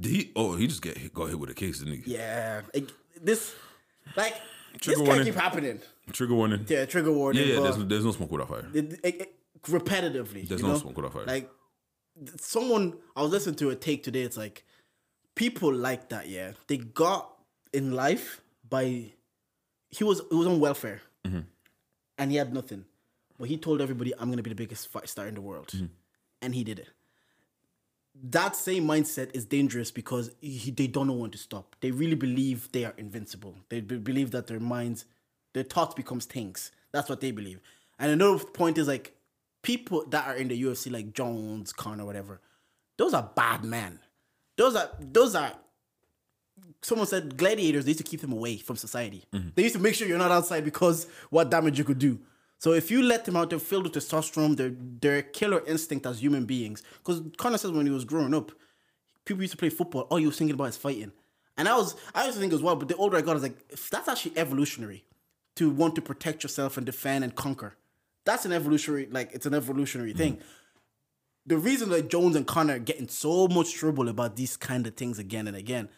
Did 0.00 0.10
he? 0.12 0.32
Oh, 0.36 0.56
he 0.56 0.66
just 0.66 0.82
get 0.82 0.98
hit, 0.98 1.14
got 1.14 1.26
hit 1.28 1.38
with 1.38 1.50
a 1.50 1.54
case, 1.54 1.78
didn't 1.78 2.02
he? 2.02 2.12
Yeah, 2.12 2.62
Like, 2.74 2.90
this 3.22 3.54
like 4.16 4.34
Trigger 4.80 4.80
this 4.80 4.96
can't 4.96 5.06
warning. 5.06 5.24
keep 5.26 5.34
happening. 5.34 5.80
Trigger 6.12 6.34
warning. 6.34 6.66
Yeah, 6.68 6.84
trigger 6.84 7.12
warning. 7.12 7.46
Yeah, 7.48 7.54
yeah. 7.54 7.60
There's, 7.60 7.78
no- 7.78 7.84
there's 7.84 8.04
no 8.04 8.10
smoke 8.12 8.30
without 8.32 8.48
fire. 8.48 8.68
it- 8.74 9.00
it- 9.04 9.20
it- 9.22 9.34
repetitively. 9.66 10.46
There's 10.48 10.60
you 10.60 10.66
no 10.66 10.72
know? 10.74 10.78
smoke 10.78 10.96
without 10.96 11.12
fire. 11.14 11.24
Like 11.26 11.50
someone, 12.38 12.94
I 13.16 13.22
was 13.22 13.30
listening 13.32 13.56
to 13.56 13.70
a 13.70 13.76
take 13.76 14.02
today. 14.02 14.22
It's 14.22 14.36
like 14.36 14.64
people 15.34 15.72
like 15.72 16.08
that. 16.10 16.28
Yeah, 16.28 16.52
they 16.66 16.76
got 16.78 17.30
in 17.72 17.92
life 17.92 18.40
by 18.68 19.12
he 19.90 20.04
was 20.04 20.22
he 20.30 20.36
was 20.36 20.46
on 20.46 20.60
welfare, 20.60 21.00
Mm-hmm. 21.26 21.40
and 22.18 22.30
he 22.30 22.36
had 22.36 22.52
nothing, 22.52 22.84
but 23.38 23.48
he 23.48 23.56
told 23.56 23.80
everybody, 23.80 24.12
"I'm 24.18 24.30
gonna 24.30 24.42
be 24.42 24.50
the 24.50 24.56
biggest 24.56 24.88
fight 24.88 25.08
star 25.08 25.26
in 25.26 25.34
the 25.34 25.40
world," 25.40 25.68
Mm-hmm. 25.68 25.86
and 26.42 26.54
he 26.54 26.64
did 26.64 26.78
it. 26.78 26.88
That 28.30 28.54
same 28.54 28.86
mindset 28.86 29.30
is 29.34 29.44
dangerous 29.44 29.90
because 29.90 30.30
he, 30.40 30.70
they 30.70 30.86
don't 30.86 31.08
know 31.08 31.14
when 31.14 31.30
to 31.32 31.38
stop. 31.38 31.74
They 31.80 31.90
really 31.90 32.14
believe 32.14 32.70
they 32.70 32.84
are 32.84 32.94
invincible. 32.96 33.56
They 33.70 33.80
be- 33.80 33.96
believe 33.98 34.30
that 34.30 34.46
their 34.46 34.60
minds, 34.60 35.04
their 35.52 35.64
thoughts 35.64 35.94
becomes 35.94 36.24
things. 36.24 36.70
That's 36.92 37.08
what 37.08 37.20
they 37.20 37.32
believe. 37.32 37.58
And 37.98 38.12
another 38.12 38.44
point 38.44 38.78
is 38.78 38.86
like 38.86 39.16
people 39.64 40.04
that 40.10 40.28
are 40.28 40.36
in 40.36 40.46
the 40.46 40.62
UFC, 40.62 40.92
like 40.92 41.12
Jones, 41.12 41.72
Conor, 41.72 42.04
whatever. 42.04 42.40
Those 42.96 43.14
are 43.14 43.28
bad 43.34 43.64
men. 43.64 43.98
Those 44.56 44.76
are 44.76 44.90
those 45.00 45.34
are. 45.34 45.52
Someone 46.82 47.08
said 47.08 47.36
gladiators. 47.36 47.84
They 47.84 47.90
used 47.90 48.04
to 48.04 48.08
keep 48.08 48.20
them 48.20 48.32
away 48.32 48.58
from 48.58 48.76
society. 48.76 49.24
Mm-hmm. 49.32 49.48
They 49.56 49.64
used 49.64 49.74
to 49.74 49.80
make 49.80 49.94
sure 49.94 50.06
you're 50.06 50.18
not 50.18 50.30
outside 50.30 50.64
because 50.64 51.08
what 51.30 51.50
damage 51.50 51.78
you 51.78 51.84
could 51.84 51.98
do. 51.98 52.20
So 52.58 52.72
if 52.72 52.90
you 52.90 53.02
let 53.02 53.24
them 53.24 53.36
out, 53.36 53.50
they're 53.50 53.58
filled 53.58 53.84
with 53.84 53.94
testosterone. 53.94 54.56
They're 54.56 54.74
they're 55.00 55.22
killer 55.22 55.62
instinct 55.66 56.06
as 56.06 56.22
human 56.22 56.44
beings. 56.44 56.82
Because 56.98 57.22
Conor 57.36 57.58
says 57.58 57.72
when 57.72 57.86
he 57.86 57.92
was 57.92 58.04
growing 58.04 58.34
up, 58.34 58.52
people 59.24 59.42
used 59.42 59.52
to 59.52 59.58
play 59.58 59.70
football. 59.70 60.02
All 60.02 60.18
he 60.18 60.26
was 60.26 60.38
thinking 60.38 60.54
about 60.54 60.68
is 60.68 60.76
fighting. 60.76 61.10
And 61.56 61.68
I 61.68 61.76
was 61.76 61.96
I 62.14 62.24
used 62.26 62.36
to 62.36 62.40
think 62.40 62.52
as 62.52 62.62
well. 62.62 62.76
But 62.76 62.88
the 62.88 62.96
older 62.96 63.16
I 63.16 63.22
got, 63.22 63.32
I 63.32 63.34
was 63.34 63.42
like, 63.42 63.68
that's 63.90 64.08
actually 64.08 64.38
evolutionary 64.38 65.04
to 65.56 65.70
want 65.70 65.94
to 65.96 66.02
protect 66.02 66.42
yourself 66.42 66.76
and 66.76 66.86
defend 66.86 67.24
and 67.24 67.34
conquer. 67.34 67.76
That's 68.24 68.44
an 68.44 68.52
evolutionary 68.52 69.06
like 69.10 69.30
it's 69.32 69.46
an 69.46 69.54
evolutionary 69.54 70.12
thing. 70.12 70.36
Mm. 70.36 70.42
The 71.46 71.58
reason 71.58 71.90
that 71.90 72.08
Jones 72.08 72.36
and 72.36 72.46
Conor 72.46 72.76
are 72.76 72.78
getting 72.78 73.08
so 73.08 73.48
much 73.48 73.74
trouble 73.74 74.08
about 74.08 74.36
these 74.36 74.56
kind 74.56 74.86
of 74.86 74.94
things 74.94 75.18
again 75.18 75.46
and 75.46 75.56
again, 75.56 75.90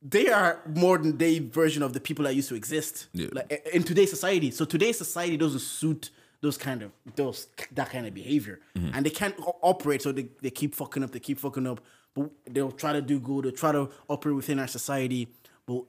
they 0.00 0.28
are 0.28 0.62
modern 0.74 1.16
day 1.16 1.38
version 1.38 1.82
of 1.82 1.92
the 1.92 2.00
people 2.00 2.24
that 2.24 2.34
used 2.34 2.48
to 2.48 2.54
exist 2.54 3.08
Yeah. 3.12 3.28
like 3.32 3.68
in 3.72 3.82
today's 3.82 4.10
society. 4.10 4.50
So 4.50 4.64
today's 4.64 4.96
society 4.96 5.36
doesn't 5.36 5.60
suit 5.60 6.10
those 6.40 6.56
kind 6.56 6.82
of 6.82 6.92
those 7.16 7.48
that 7.72 7.90
kind 7.90 8.06
of 8.06 8.14
behavior, 8.14 8.60
mm-hmm. 8.76 8.90
and 8.94 9.04
they 9.04 9.10
can't 9.10 9.34
operate. 9.62 10.02
So 10.02 10.12
they, 10.12 10.28
they 10.42 10.50
keep 10.50 10.74
fucking 10.74 11.02
up. 11.02 11.10
They 11.10 11.18
keep 11.18 11.38
fucking 11.38 11.66
up. 11.66 11.80
But 12.14 12.30
they'll 12.48 12.72
try 12.72 12.92
to 12.92 13.02
do 13.02 13.18
good. 13.20 13.44
They'll 13.44 13.52
try 13.52 13.72
to 13.72 13.90
operate 14.08 14.36
within 14.36 14.58
our 14.58 14.66
society, 14.68 15.28
but 15.66 15.84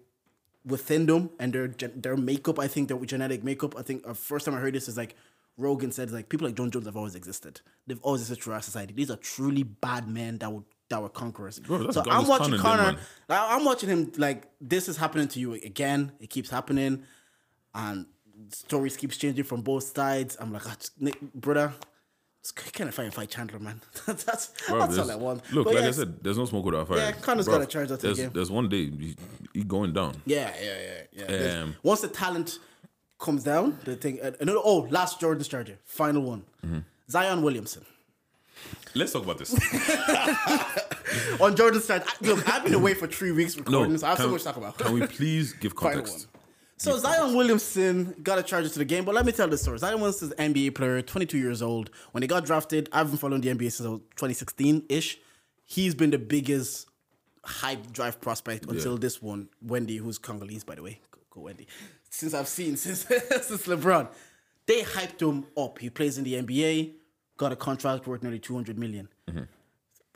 within 0.68 1.05
them 1.05 1.32
and 1.39 1.53
their 1.53 1.68
their 1.68 2.18
makeup. 2.18 2.59
I 2.59 2.68
think 2.68 2.89
their 2.89 2.97
genetic 2.99 3.43
makeup. 3.43 3.76
I 3.78 3.82
think 3.82 4.07
uh, 4.07 4.13
first 4.13 4.45
time 4.45 4.55
I 4.55 4.59
heard 4.59 4.76
this 4.76 4.88
is 4.88 4.97
like 4.97 5.15
Rogan 5.57 5.91
said 5.91 6.11
like 6.11 6.30
people 6.30 6.47
like 6.47 6.55
Jon 6.55 6.70
Jones 6.70 6.86
have 6.86 6.97
always 6.97 7.15
existed. 7.15 7.61
They've 7.88 7.99
always 8.01 8.22
existed 8.22 8.43
through 8.43 8.53
our 8.53 8.61
society. 8.61 8.93
These 8.93 9.09
are 9.09 9.18
truly 9.18 9.63
bad 9.63 10.07
men 10.07 10.38
that 10.39 10.51
would 10.51 10.65
that 10.89 11.01
were 11.01 11.09
conquerors. 11.09 11.57
that's 11.57 11.95
so 11.95 12.03
I'm 12.09 12.28
watching 12.28 12.57
Conor. 12.57 12.97
I'm 13.30 13.65
watching 13.65 13.89
him 13.89 14.11
like 14.18 14.47
this 14.61 14.88
is 14.88 14.97
happening 14.97 15.28
to 15.30 15.39
you 15.39 15.53
again. 15.53 16.11
It 16.20 16.30
keeps 16.30 16.49
happening, 16.49 17.03
and 17.74 18.05
stories 18.49 18.97
keeps 18.97 19.18
changing 19.18 19.45
from 19.45 19.61
both 19.61 19.95
sides. 19.95 20.38
I'm 20.39 20.53
like, 20.53 20.63
ah, 20.65 20.76
brother. 21.34 21.74
Just 22.44 22.74
kind 22.74 22.88
of 22.88 22.96
fight 22.96 23.06
and 23.06 23.14
fight 23.14 23.30
Chandler, 23.30 23.60
man. 23.60 23.82
that's 24.06 24.26
that's 24.26 24.70
all 24.70 25.12
I 25.12 25.16
want. 25.16 25.42
Look, 25.52 25.66
But 25.66 25.76
like 25.76 25.84
yeah, 25.84 25.90
I 25.90 25.92
said, 25.92 26.24
there's 26.24 26.38
no 26.38 26.46
smoke 26.46 26.66
without 26.66 26.88
fire. 26.88 26.98
Yeah, 26.98 27.12
Conor's 27.12 27.46
Bro, 27.46 27.56
gotta 27.56 27.66
charge 27.68 27.90
that 27.90 28.00
to 28.00 28.02
the 28.02 28.08
there's, 28.08 28.20
game. 28.20 28.32
There's 28.34 28.52
one 28.52 28.70
day 28.70 28.86
he, 28.90 29.16
he 29.54 29.64
going 29.64 29.94
down. 29.94 30.22
Yeah, 30.26 30.54
yeah, 30.62 30.78
yeah, 31.12 31.32
yeah. 31.32 31.62
Um, 31.62 31.76
Once 31.84 32.02
the 32.02 32.08
talent 32.08 32.60
comes 33.20 33.44
down, 33.44 33.80
the 33.84 33.96
thing. 33.96 34.20
Uh, 34.22 34.32
another, 34.40 34.60
oh, 34.64 34.88
last 34.90 35.20
Jordan's 35.20 35.48
charger, 35.48 35.78
final 35.84 36.22
one. 36.22 36.46
Mm-hmm. 36.66 36.80
Zion 37.10 37.42
Williamson 37.42 37.86
Let's 38.96 39.14
talk 39.14 39.24
about 39.24 39.38
this. 39.38 39.54
on 41.42 41.56
Jordan's 41.56 41.86
side. 41.86 42.04
Look, 42.22 42.48
I've 42.50 42.64
been 42.64 42.74
away 42.74 42.94
for 42.94 43.08
three 43.08 43.32
weeks 43.32 43.58
recording, 43.58 43.98
so 43.98 44.08
I 44.08 44.10
have 44.12 44.20
so 44.20 44.30
much 44.30 44.42
to 44.42 44.48
talk 44.48 44.58
about. 44.58 44.78
Can 44.78 44.94
we 44.94 45.06
please 45.06 45.54
give 45.54 45.76
context? 45.76 46.28
So 46.80 46.96
Zion 47.00 47.36
Williamson 47.36 48.16
got 48.22 48.38
a 48.38 48.44
charge 48.44 48.72
to 48.72 48.80
the 48.80 48.86
game, 48.86 49.04
but 49.04 49.16
let 49.16 49.26
me 49.26 49.32
tell 49.32 49.48
the 49.48 49.58
story. 49.58 49.80
Zion 49.80 49.96
Williamson's 49.96 50.34
an 50.34 50.54
NBA 50.54 50.76
player, 50.76 51.02
22 51.02 51.38
years 51.38 51.64
old. 51.64 51.90
When 52.12 52.22
he 52.22 52.28
got 52.28 52.46
drafted, 52.46 52.88
I've 52.92 53.10
been 53.10 53.18
following 53.18 53.42
the 53.42 53.50
NBA 53.50 53.72
since 53.72 54.02
2016-ish. 54.16 55.18
He's 55.66 55.96
been 55.96 56.12
the 56.12 56.20
biggest 56.20 56.88
hype 57.44 57.92
drive 57.92 58.22
prospect 58.22 58.68
until 58.68 58.95
this 58.98 59.22
one. 59.22 59.49
Wemby, 59.66 59.98
who's 59.98 60.20
Congolese, 60.20 60.64
by 60.64 60.76
the 60.76 60.84
way. 60.84 60.99
Go, 61.10 61.20
go 61.32 61.41
Wemby. 61.48 61.66
Since 62.12 62.36
I've 62.36 62.48
seen, 62.48 62.78
since, 62.78 63.06
since 63.06 63.66
LeBron. 63.66 64.08
They 64.68 64.82
hyped 64.82 65.22
him 65.22 65.45
up. 65.58 65.80
He 65.80 65.90
plays 65.90 66.20
in 66.20 66.26
the 66.26 66.34
NBA, 66.36 66.94
got 67.38 67.52
a 67.52 67.56
contract 67.56 68.06
worth 68.06 68.22
nearly 68.22 68.40
200 68.40 68.78
million. 68.78 69.10
Mm-hmm. 69.28 69.44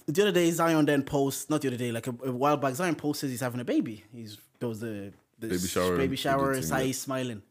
The 0.08 0.22
other 0.22 0.32
day, 0.32 0.52
Zion 0.52 0.86
then 0.86 1.04
posts, 1.04 1.50
not 1.50 1.62
the 1.62 1.70
other 1.70 1.78
day, 1.78 1.92
like 1.92 2.06
a, 2.06 2.16
a 2.26 2.32
while 2.32 2.58
back, 2.58 2.76
Zion 2.76 2.96
posts 2.96 3.22
says 3.22 3.32
he's 3.32 3.40
having 3.40 3.62
a 3.62 3.66
baby. 3.66 4.04
He's 4.14 4.38
there 4.60 4.70
was 4.70 4.80
the 4.80 5.14
Baby 5.50 5.68
shower, 5.68 5.98
baby 5.98 6.16
shower, 6.16 6.62
Sai 6.62 6.84
he's 6.86 7.00
smiling. 7.00 7.42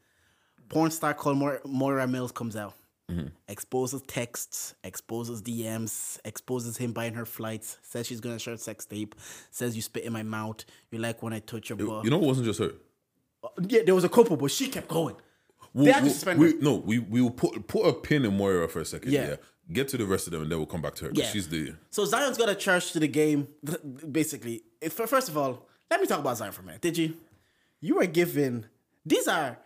Porn 0.68 0.90
star 0.90 1.14
called 1.14 1.36
Moriah, 1.38 1.60
Moriah 1.66 2.06
Mills 2.06 2.32
comes 2.32 2.56
out, 2.56 2.74
Mm-hmm. 3.10 3.26
exposes 3.48 4.02
texts, 4.02 4.74
exposes 4.84 5.42
DMs, 5.42 6.20
exposes 6.24 6.76
him 6.76 6.92
buying 6.92 7.14
her 7.14 7.26
flights, 7.26 7.78
says 7.82 8.06
she's 8.06 8.20
gonna 8.20 8.38
share 8.38 8.56
sex 8.56 8.86
tape, 8.86 9.16
says 9.50 9.74
you 9.74 9.82
spit 9.82 10.04
in 10.04 10.12
my 10.12 10.22
mouth, 10.22 10.64
you 10.92 10.98
like 11.00 11.20
when 11.20 11.32
I 11.32 11.40
touch 11.40 11.70
your 11.70 11.76
butt. 11.78 12.04
You 12.04 12.10
know, 12.10 12.18
it 12.22 12.26
wasn't 12.26 12.46
just 12.46 12.60
her. 12.60 12.72
yeah, 13.66 13.80
there 13.84 13.96
was 13.96 14.04
a 14.04 14.08
couple, 14.08 14.36
but 14.36 14.50
she 14.52 14.68
kept 14.68 14.86
going. 14.86 15.16
they 15.74 15.90
had 15.90 16.00
to 16.00 16.04
we, 16.04 16.10
suspend 16.10 16.38
we, 16.38 16.52
her. 16.52 16.58
no, 16.60 16.76
we 16.76 16.98
we 17.00 17.20
will 17.20 17.32
put 17.32 17.66
put 17.66 17.84
a 17.86 17.92
pin 17.92 18.24
in 18.24 18.36
Moriah 18.36 18.68
for 18.68 18.80
a 18.80 18.84
second. 18.84 19.10
Yeah. 19.12 19.30
Yeah. 19.30 19.36
get 19.72 19.88
to 19.88 19.96
the 19.96 20.06
rest 20.06 20.28
of 20.28 20.32
them, 20.32 20.42
and 20.42 20.50
then 20.50 20.58
we'll 20.58 20.66
come 20.66 20.82
back 20.82 20.94
to 20.96 21.06
her. 21.06 21.10
Yeah. 21.12 21.26
she's 21.26 21.48
the 21.48 21.74
So 21.90 22.04
Zion's 22.04 22.38
got 22.38 22.48
a 22.48 22.54
charge 22.54 22.92
to 22.92 23.00
the 23.00 23.08
game, 23.08 23.48
basically. 24.12 24.62
If, 24.80 24.92
first 24.92 25.28
of 25.28 25.36
all, 25.36 25.66
let 25.90 26.00
me 26.00 26.06
talk 26.06 26.20
about 26.20 26.36
Zion 26.36 26.52
for 26.52 26.62
a 26.62 26.64
minute. 26.64 26.80
Did 26.80 26.96
you? 26.96 27.16
You 27.80 27.96
were 27.96 28.06
given. 28.06 28.66
These 29.04 29.28
are 29.28 29.58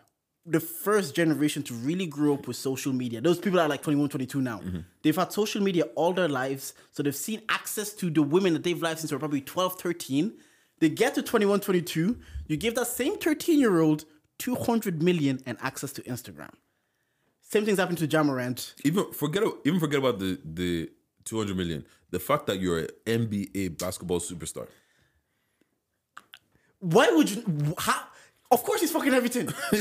the 0.47 0.61
first 0.61 1.15
generation 1.15 1.62
to 1.65 1.74
really 1.74 2.07
grow 2.07 2.35
up 2.35 2.47
with 2.47 2.57
social 2.57 2.93
media. 2.93 3.20
Those 3.20 3.39
people 3.39 3.59
are 3.59 3.69
like 3.69 3.82
21, 3.82 4.11
22 4.11 4.41
now. 4.43 4.59
Mm-hmm. 4.59 4.81
They've 5.03 5.16
had 5.16 5.32
social 5.32 5.62
media 5.62 5.85
all 5.95 6.12
their 6.12 6.28
lives, 6.28 6.74
so 6.93 7.03
they've 7.03 7.16
seen 7.16 7.43
access 7.49 7.93
to 7.95 8.11
the 8.11 8.23
women 8.23 8.53
that 8.53 8.62
they've 8.62 8.81
liked 8.81 9.01
since 9.01 9.11
they 9.11 9.16
were 9.16 9.20
probably 9.20 9.41
12, 9.41 9.81
13. 9.81 10.32
They 10.81 10.91
get 10.91 11.15
to 11.15 11.23
21, 11.23 11.61
22. 11.61 12.19
You 12.47 12.57
give 12.57 12.74
that 12.74 12.89
same 12.89 13.16
13 13.19 13.59
year 13.59 13.81
old 13.81 14.05
200 14.39 15.03
million 15.03 15.41
and 15.47 15.57
access 15.62 15.93
to 15.93 16.03
Instagram. 16.03 16.51
Same 17.41 17.65
things 17.65 17.78
happened 17.78 17.99
to 17.99 18.07
Ja 18.07 18.23
Morant. 18.23 18.74
even 18.85 19.12
forget 19.12 19.45
even 19.65 19.78
forget 19.78 19.99
about 20.01 20.19
the 20.19 20.39
the 20.45 20.91
two 21.24 21.39
hundred 21.39 21.57
million. 21.57 21.85
The 22.11 22.19
fact 22.19 22.47
that 22.47 22.59
you're 22.61 22.81
an 22.81 22.89
NBA 23.07 23.78
basketball 23.78 24.19
superstar. 24.20 24.66
Why 26.85 27.11
would 27.11 27.31
you? 27.31 27.74
How? 27.78 28.02
Of 28.51 28.62
course 28.62 28.82
he's 28.82 28.93
fucking 28.93 29.15
everything. 29.15 29.47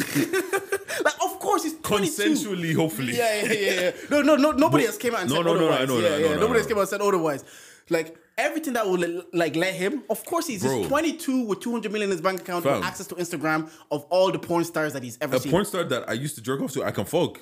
like, 1.04 1.14
of 1.24 1.40
course 1.40 1.64
he's 1.64 1.78
22. 1.80 2.24
Consensually, 2.24 2.74
hopefully. 2.76 3.16
Yeah, 3.16 3.44
yeah, 3.44 3.52
yeah, 3.54 3.82
yeah. 3.82 3.92
No, 4.10 4.22
no, 4.22 4.36
no. 4.36 4.52
Nobody 4.52 4.86
But- 4.86 4.92
has 4.92 4.98
came 4.98 5.14
out 5.14 5.22
and 5.22 5.30
no, 5.30 5.36
said 5.38 5.46
no, 5.46 5.54
no, 5.54 5.60
otherwise. 5.68 5.82
I 5.82 5.86
know 5.86 6.00
yeah, 6.00 6.08
I 6.08 6.10
yeah. 6.10 6.18
know 6.22 6.30
that, 6.30 6.40
Nobody 6.40 6.60
has 6.60 6.68
came 6.68 6.78
out 6.78 6.82
and 6.82 6.90
said 6.90 7.02
otherwise. 7.02 7.44
Like 7.90 8.16
everything 8.38 8.74
that 8.74 8.88
will 8.88 9.24
like 9.34 9.56
let 9.58 9.74
him. 9.76 10.04
Of 10.10 10.26
course, 10.26 10.48
he's, 10.48 10.64
he's 10.64 10.88
22 10.88 11.46
with 11.46 11.60
200 11.60 11.92
million 11.92 12.10
in 12.10 12.12
his 12.14 12.22
bank 12.22 12.40
account, 12.42 12.64
Fam. 12.64 12.78
with 12.78 12.86
access 12.86 13.06
to 13.08 13.16
Instagram 13.16 13.70
of 13.92 14.06
all 14.06 14.32
the 14.32 14.40
porn 14.40 14.64
stars 14.64 14.94
that 14.94 15.04
he's 15.04 15.18
ever 15.22 15.36
A 15.36 15.40
seen, 15.40 15.52
porn 15.52 15.66
star 15.66 15.84
that 15.84 16.10
I 16.10 16.14
used 16.14 16.36
to 16.36 16.42
jerk 16.42 16.62
off 16.62 16.72
to, 16.74 16.84
I 16.84 16.92
can 16.92 17.06
fuck. 17.06 17.42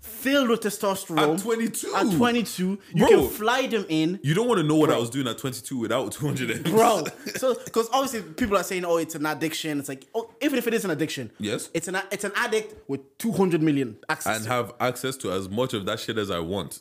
Filled 0.00 0.48
with 0.48 0.60
testosterone. 0.60 1.34
At 1.34 1.40
22. 1.40 1.94
At 1.94 2.10
22, 2.16 2.78
you 2.94 3.06
Bro. 3.06 3.08
can 3.08 3.28
fly 3.28 3.66
them 3.66 3.84
in. 3.88 4.18
You 4.22 4.34
don't 4.34 4.48
want 4.48 4.58
to 4.60 4.66
know 4.66 4.76
what 4.76 4.90
I 4.90 4.98
was 4.98 5.10
doing 5.10 5.26
at 5.28 5.38
22 5.38 5.76
without 5.78 6.12
200 6.12 6.64
bro. 6.64 7.04
So, 7.36 7.54
because 7.64 7.88
obviously 7.92 8.22
people 8.32 8.56
are 8.56 8.62
saying, 8.62 8.84
"Oh, 8.84 8.96
it's 8.96 9.14
an 9.14 9.26
addiction." 9.26 9.78
It's 9.78 9.88
like, 9.88 10.06
oh, 10.14 10.30
even 10.40 10.58
if 10.58 10.66
it 10.66 10.74
is 10.74 10.84
an 10.84 10.90
addiction, 10.90 11.30
Yes. 11.38 11.70
it's 11.74 11.88
an 11.88 11.96
it's 12.10 12.24
an 12.24 12.32
addict 12.34 12.88
with 12.88 13.16
two 13.18 13.32
hundred 13.32 13.62
million 13.62 13.96
access, 14.08 14.38
and 14.38 14.46
have 14.46 14.72
access 14.80 15.16
to 15.18 15.32
as 15.32 15.48
much 15.48 15.74
of 15.74 15.86
that 15.86 16.00
shit 16.00 16.18
as 16.18 16.30
I 16.30 16.40
want. 16.40 16.80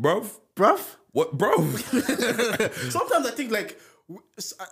Bruv, 0.00 0.38
bruv. 0.56 0.80
what, 1.12 1.36
bro? 1.36 1.56
Sometimes 2.90 3.26
I 3.26 3.32
think 3.34 3.50
like. 3.52 3.78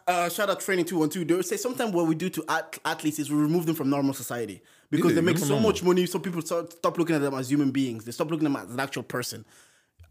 Uh, 0.08 0.28
shout 0.28 0.50
out 0.50 0.58
training 0.58 0.84
212 0.84 1.28
they 1.28 1.34
would 1.34 1.46
say 1.46 1.56
sometimes 1.56 1.92
what 1.92 2.08
we 2.08 2.14
do 2.16 2.28
to 2.28 2.42
at- 2.48 2.76
athletes 2.84 3.20
is 3.20 3.30
we 3.30 3.36
remove 3.36 3.66
them 3.66 3.74
from 3.76 3.88
normal 3.88 4.12
society 4.12 4.60
because 4.90 5.10
Yeah, 5.10 5.16
they 5.16 5.20
make 5.22 5.38
so 5.38 5.48
normal. 5.48 5.70
much 5.70 5.82
money 5.82 6.06
so 6.06 6.18
people 6.18 6.42
start, 6.42 6.72
stop 6.72 6.98
looking 6.98 7.16
at 7.16 7.22
them 7.22 7.34
as 7.34 7.50
human 7.50 7.70
beings 7.70 8.04
they 8.04 8.12
stop 8.12 8.30
looking 8.30 8.46
at 8.46 8.52
them 8.52 8.62
as 8.62 8.72
an 8.74 8.80
actual 8.80 9.02
person 9.02 9.44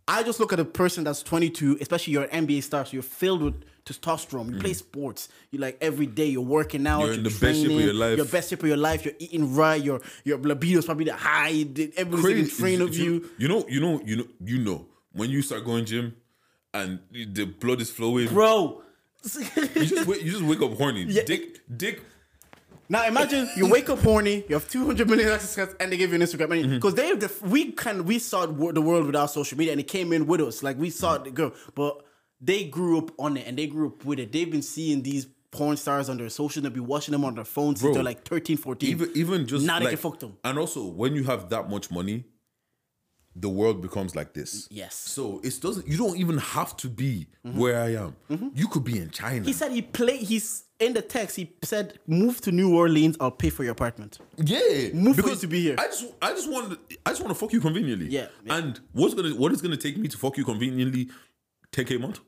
I 0.08 0.24
just 0.24 0.40
look 0.40 0.54
at 0.54 0.60
a 0.60 0.66
person 0.66 1.04
that's 1.04 1.22
22, 1.22 1.80
especially 1.82 2.14
you're 2.14 2.24
an 2.24 2.48
NBA 2.48 2.64
star, 2.64 2.86
so 2.86 2.94
you're 2.94 3.04
filled 3.04 3.41
with 3.41 3.56
testosterone. 3.84 4.54
You 4.54 4.60
play 4.60 4.72
sports. 4.72 5.28
You 5.52 5.60
like 5.60 5.78
every 5.82 6.06
day. 6.06 6.28
You're 6.28 6.41
working 6.44 6.88
out. 6.88 7.02
Mm-hmm. 7.02 7.06
You're 7.08 7.14
in 7.16 7.24
the 7.24 7.30
best 7.30 7.62
shape 7.62 7.72
of 7.72 7.82
your 7.82 7.94
life. 7.94 8.18
Your 8.18 8.26
best 8.26 8.49
shape 8.49 8.64
of 8.64 8.70
your 8.70 8.78
life. 8.78 9.04
You're 9.04 9.16
eating 9.20 9.54
right. 9.54 9.84
Your 9.84 9.99
your 10.24 10.38
libido's 10.38 10.86
probably 10.86 11.06
the 11.06 11.14
high. 11.14 11.66
Everybody's 11.98 12.24
taking 12.24 12.48
train 12.48 12.82
of 12.82 12.95
you. 12.95 13.30
You 13.38 13.49
know, 13.49 13.66
you 13.68 13.82
know, 13.82 14.02
you 14.06 14.16
know, 14.16 14.28
you 14.45 14.60
know. 14.60 14.86
When 15.12 15.30
you 15.30 15.41
start 15.41 15.66
going 15.66 15.84
gym, 15.84 16.16
and 16.74 16.99
the 17.12 17.45
blood 17.45 17.82
is 17.82 17.90
flowing, 17.90 18.30
bro. 18.30 18.82
you 19.36 19.86
just 19.86 20.08
wake, 20.08 20.24
you 20.24 20.32
just 20.32 20.44
wake 20.44 20.62
up 20.62 20.74
horny. 20.78 21.06
Dick, 21.06 21.62
dick. 21.76 22.02
Now 22.89 23.05
imagine 23.05 23.49
you 23.55 23.69
wake 23.69 23.89
up 23.89 23.99
horny, 23.99 24.45
you 24.47 24.55
have 24.55 24.69
200 24.69 25.09
million 25.09 25.30
access, 25.30 25.76
and 25.80 25.91
they 25.91 25.97
give 25.97 26.11
you 26.11 26.15
an 26.15 26.22
Instagram. 26.22 26.47
Mm-hmm. 26.47 26.76
Because 26.76 26.95
they, 26.95 27.14
the, 27.15 27.31
we 27.43 27.72
kind 27.72 28.05
we 28.05 28.19
saw 28.19 28.45
the 28.45 28.53
wor- 28.53 28.73
the 28.73 28.81
world 28.81 29.05
without 29.05 29.30
social 29.30 29.57
media, 29.57 29.73
and 29.73 29.81
it 29.81 29.88
came 29.88 30.14
in 30.14 30.26
with 30.26 30.41
us. 30.41 30.64
Like 30.64 30.77
we 30.77 30.89
saw 30.89 31.18
the 31.18 31.31
girl, 31.31 31.53
but 31.76 32.03
they 32.39 32.65
grew 32.65 32.97
up 32.97 33.11
on 33.19 33.38
it, 33.38 33.45
and 33.45 33.57
they 33.57 33.68
grew 33.68 33.88
up 33.88 34.05
with 34.05 34.19
it. 34.19 34.31
They've 34.31 34.49
been 34.49 34.61
seeing 34.61 35.03
these 35.03 35.27
porn 35.51 35.77
stars 35.77 36.09
on 36.09 36.18
their 36.18 36.30
social, 36.30 36.61
they've 36.61 36.73
been 36.73 36.88
watching 36.88 37.11
them 37.11 37.26
on 37.26 37.35
their 37.35 37.45
phones 37.45 37.81
since 37.81 37.93
they're 37.93 38.03
like 38.03 38.26
13, 38.26 38.57
14. 38.57 38.89
Even 38.89 39.11
even 39.15 39.47
just 39.47 39.65
now 39.65 39.80
they 39.80 39.85
like, 39.85 39.99
can 39.99 40.11
fuck 40.11 40.19
them. 40.19 40.38
And 40.43 40.57
also, 40.57 40.85
when 40.85 41.15
you 41.15 41.23
have 41.23 41.49
that 41.49 41.69
much 41.69 41.91
money, 41.91 42.26
the 43.35 43.49
world 43.49 43.81
becomes 43.81 44.15
like 44.15 44.34
this. 44.34 44.68
Yes. 44.72 44.95
So 44.95 45.39
it 45.43 45.59
doesn't. 45.61 45.88
You 45.88 45.97
don't 45.97 46.18
even 46.18 46.38
have 46.38 46.76
to 46.77 46.89
be 46.89 47.27
where 47.43 47.81
I 47.81 47.95
am. 47.95 48.15
You 48.53 48.68
could 48.68 48.84
be 48.84 48.99
in 48.99 49.09
China. 49.09 49.45
He 49.45 49.53
said 49.53 49.72
he 49.72 49.81
played. 49.81 50.22
He's 50.22 50.64
in 50.80 50.94
the 50.94 51.02
text. 51.02 51.36
He 51.36 51.52
said, 51.64 51.99
"Move 52.08 52.41
to 52.41 52.52
New 52.52 52.76
Orleans. 52.76 53.18
I'll 53.20 53.32
pay 53.32 53.49
for 53.49 53.64
your 53.64 53.72
apartment." 53.72 54.20
Yeah, 54.38 54.90
Move 54.94 55.18
you 55.18 55.36
to 55.36 55.48
be 55.48 55.62
here. 55.62 55.76
I 55.78 55.88
just, 55.88 56.06
I 56.22 56.32
just 56.32 56.49
want, 56.49 56.80
I 57.06 57.10
just 57.12 57.22
want 57.22 57.34
to 57.34 57.40
fuck 57.40 57.54
you 57.54 57.62
conveniently. 57.62 58.08
Yeah, 58.08 58.28
yeah. 58.44 58.56
And 58.56 58.80
what's 58.94 59.14
gonna, 59.14 59.36
what 59.36 59.52
is 59.52 59.62
gonna 59.62 59.78
take 59.78 59.98
me 59.98 60.08
to 60.08 60.18
fuck 60.18 60.38
you 60.38 60.45
conveniently? 60.45 61.10
Take 61.72 61.91
a 61.91 61.98
month. 61.98 62.20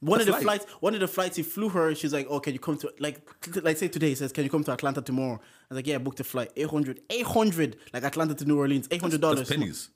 One 0.00 0.18
of 0.18 0.26
the 0.26 0.32
life. 0.32 0.42
flights, 0.42 0.64
one 0.80 0.94
of 0.94 1.00
the 1.00 1.08
flights, 1.08 1.36
he 1.36 1.42
flew 1.42 1.68
her. 1.68 1.94
She's 1.94 2.12
like, 2.14 2.26
"Oh, 2.30 2.40
can 2.40 2.54
you 2.54 2.58
come 2.58 2.78
to 2.78 2.92
like, 2.98 3.20
like 3.62 3.76
say 3.76 3.88
today?" 3.88 4.08
He 4.08 4.14
says, 4.14 4.32
"Can 4.32 4.44
you 4.44 4.50
come 4.50 4.64
to 4.64 4.72
Atlanta 4.72 5.02
tomorrow?" 5.02 5.34
I 5.34 5.74
was 5.74 5.76
like, 5.76 5.86
"Yeah, 5.86 5.96
I 5.96 5.98
booked 5.98 6.20
a 6.20 6.24
flight. 6.24 6.52
800 6.56 7.02
800 7.10 7.76
like 7.92 8.04
Atlanta 8.04 8.34
to 8.34 8.44
New 8.46 8.58
Orleans, 8.58 8.88
eight 8.90 9.02
hundred 9.02 9.20
dollars. 9.20 9.40
That's 9.40 9.50
pennies. 9.50 9.90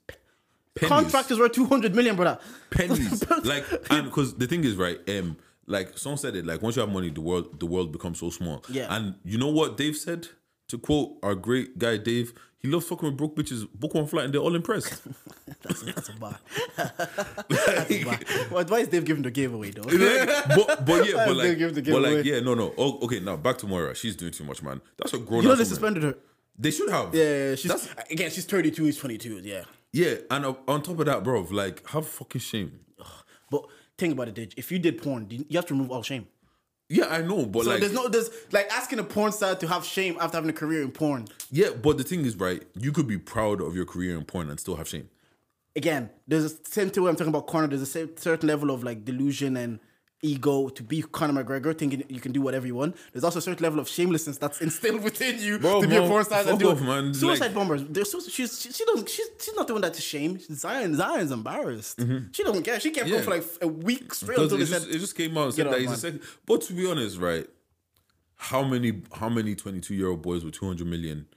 Pennies. 0.75 0.89
Contract 0.89 1.31
is 1.31 1.39
worth 1.39 1.53
two 1.53 1.65
hundred 1.65 1.95
million, 1.95 2.15
brother. 2.15 2.39
pennies. 2.69 3.23
like, 3.45 3.65
and 3.89 4.05
because 4.05 4.35
the 4.35 4.45
thing 4.45 4.63
is, 4.63 4.75
right? 4.75 4.99
Um, 5.09 5.37
like 5.67 5.97
someone 5.97 6.17
said 6.17 6.35
it. 6.35 6.45
Like 6.45 6.61
once 6.61 6.75
you 6.75 6.81
have 6.81 6.91
money, 6.91 7.09
the 7.09 7.21
world, 7.21 7.59
the 7.59 7.65
world 7.65 7.91
becomes 7.91 8.19
so 8.19 8.29
small. 8.29 8.63
Yeah. 8.69 8.87
And 8.89 9.15
you 9.23 9.37
know 9.37 9.49
what 9.49 9.77
Dave 9.77 9.95
said? 9.95 10.27
To 10.69 10.79
quote 10.79 11.17
our 11.21 11.35
great 11.35 11.77
guy 11.77 11.97
Dave, 11.97 12.33
he 12.57 12.67
loves 12.67 12.87
fucking 12.87 13.09
with 13.09 13.17
broke 13.17 13.35
bitches. 13.35 13.67
Book 13.71 13.93
one 13.93 14.07
flight 14.07 14.25
and 14.25 14.33
they're 14.33 14.41
all 14.41 14.55
impressed. 14.55 15.03
that's, 15.61 15.81
that's 15.83 16.09
a 16.09 16.13
bar. 16.13 16.39
that's 16.75 17.91
a 17.91 18.03
bar. 18.03 18.19
Well, 18.49 18.65
why 18.65 18.79
is 18.79 18.87
Dave 18.87 19.05
giving 19.05 19.21
the 19.21 19.29
giveaway 19.29 19.69
though? 19.69 19.83
but, 19.83 20.85
but 20.85 21.07
yeah, 21.07 21.25
but 21.27 21.35
like, 21.35 21.59
but 21.85 22.01
like, 22.01 22.25
yeah, 22.25 22.39
no, 22.39 22.55
no. 22.55 22.73
Oh, 22.77 22.99
okay, 23.03 23.19
now 23.19 23.35
back 23.37 23.59
to 23.59 23.67
Moriah. 23.67 23.93
She's 23.93 24.15
doing 24.15 24.31
too 24.31 24.43
much, 24.43 24.63
man. 24.63 24.81
That's 24.97 25.13
a 25.13 25.19
grown. 25.19 25.43
you 25.43 25.49
know 25.49 25.55
they 25.55 25.65
suspended 25.65 26.01
her. 26.01 26.15
They 26.57 26.71
should 26.71 26.89
have. 26.89 27.13
Yeah, 27.13 27.23
yeah, 27.23 27.49
yeah, 27.49 27.55
she's 27.55 27.71
That's- 27.71 27.89
again. 28.09 28.31
She's 28.31 28.45
thirty 28.45 28.71
two. 28.71 28.85
He's 28.85 28.97
twenty 28.97 29.17
two. 29.19 29.39
Yeah, 29.43 29.65
yeah, 29.91 30.15
and 30.31 30.45
uh, 30.45 30.55
on 30.67 30.81
top 30.81 30.99
of 30.99 31.05
that, 31.05 31.23
bro, 31.23 31.45
like, 31.51 31.87
have 31.89 32.07
fucking 32.07 32.41
shame. 32.41 32.79
Think 33.97 34.13
about 34.13 34.27
it, 34.27 34.35
Dij. 34.35 34.53
If 34.57 34.71
you 34.71 34.79
did 34.79 35.01
porn, 35.01 35.27
you 35.29 35.45
have 35.55 35.65
to 35.67 35.73
remove 35.73 35.91
all 35.91 36.03
shame. 36.03 36.27
Yeah, 36.89 37.07
I 37.07 37.21
know, 37.21 37.45
but 37.47 37.63
So 37.63 37.71
like, 37.71 37.79
there's 37.79 37.93
no 37.93 38.07
there's 38.07 38.29
like 38.51 38.69
asking 38.71 38.99
a 38.99 39.03
porn 39.03 39.31
star 39.31 39.55
to 39.55 39.67
have 39.67 39.83
shame 39.85 40.17
after 40.21 40.37
having 40.37 40.49
a 40.51 40.53
career 40.53 40.81
in 40.83 40.91
porn. 40.91 41.27
yeah, 41.49 41.69
but 41.71 41.97
the 41.97 42.03
thing 42.03 42.25
is, 42.25 42.35
right? 42.35 42.61
You 42.75 42.91
could 42.91 43.07
be 43.07 43.17
proud 43.17 43.59
of 43.61 43.75
your 43.75 43.85
career 43.85 44.15
in 44.17 44.23
porn 44.25 44.49
and 44.49 44.59
still 44.59 44.75
have 44.75 44.87
shame. 44.87 45.09
Again, 45.75 46.09
there's 46.27 46.45
a 46.45 46.49
same 46.65 46.89
thing 46.91 47.03
when 47.03 47.09
I'm 47.11 47.15
talking 47.15 47.33
about 47.33 47.47
Conor. 47.47 47.67
There's 47.67 47.81
a 47.81 48.07
certain 48.17 48.47
level 48.47 48.69
of 48.69 48.83
like 48.83 49.03
delusion 49.03 49.57
and 49.57 49.79
ego 50.25 50.69
to 50.69 50.81
be 50.83 51.01
Conor 51.01 51.43
McGregor, 51.43 51.77
thinking 51.77 52.03
you 52.09 52.19
can 52.19 52.31
do 52.31 52.41
whatever 52.41 52.65
you 52.67 52.75
want. 52.75 52.95
There's 53.11 53.23
also 53.23 53.39
a 53.39 53.41
certain 53.41 53.63
level 53.63 53.79
of 53.79 53.87
shamelessness 53.87 54.37
that's 54.37 54.59
instilled 54.61 55.03
within 55.09 55.39
you 55.39 55.59
Bro, 55.59 55.81
to 55.81 55.87
be 55.87 55.95
a 55.95 56.01
porn 56.07 56.25
star 56.25 56.43
and 56.47 56.57
do 56.59 56.69
off, 56.71 56.81
man. 56.81 57.13
Suicide 57.13 57.45
Like- 57.47 57.53
bombers. 57.55 57.83
They're 57.89 58.05
so, 58.05 58.19
she's 58.19 58.59
she, 58.61 58.71
she 58.71 58.85
doesn't 58.85 59.09
she's 59.09 59.29
she's 59.39 59.55
not 59.55 59.67
doing 59.67 59.81
that 59.81 59.93
to 59.93 60.01
shame. 60.01 60.39
Zion 60.39 60.95
Zion's 60.95 61.31
embarrassed. 61.31 61.99
She 62.31 62.43
doesn't 62.43 62.63
care. 62.63 62.79
She 62.79 62.91
kept 62.91 63.07
Mm-hmm. 63.07 63.15
Yeah. 63.19 63.25
going 63.25 63.41
for 63.41 63.59
like 63.59 63.63
a 63.63 63.67
week 63.67 64.13
straight 64.13 64.35
Because 64.37 64.51
until 64.51 64.57
it 64.65 64.67
just, 64.69 64.83
said 64.85 64.95
it 64.95 64.99
just 64.99 65.15
came 65.15 65.37
out 65.37 65.45
and 65.45 65.53
said 65.53 65.67
that 65.71 65.79
he's 65.81 66.03
a. 66.03 66.19
But 66.45 66.61
to 66.63 66.73
be 66.73 66.89
honest, 66.89 67.17
right? 67.19 67.47
How 68.37 68.63
many 68.63 69.01
how 69.13 69.29
many 69.29 69.55
22 69.55 69.93
year 69.95 70.07
old 70.09 70.21
boys 70.21 70.43
with 70.43 70.53
200 70.55 70.85
million 70.87 71.27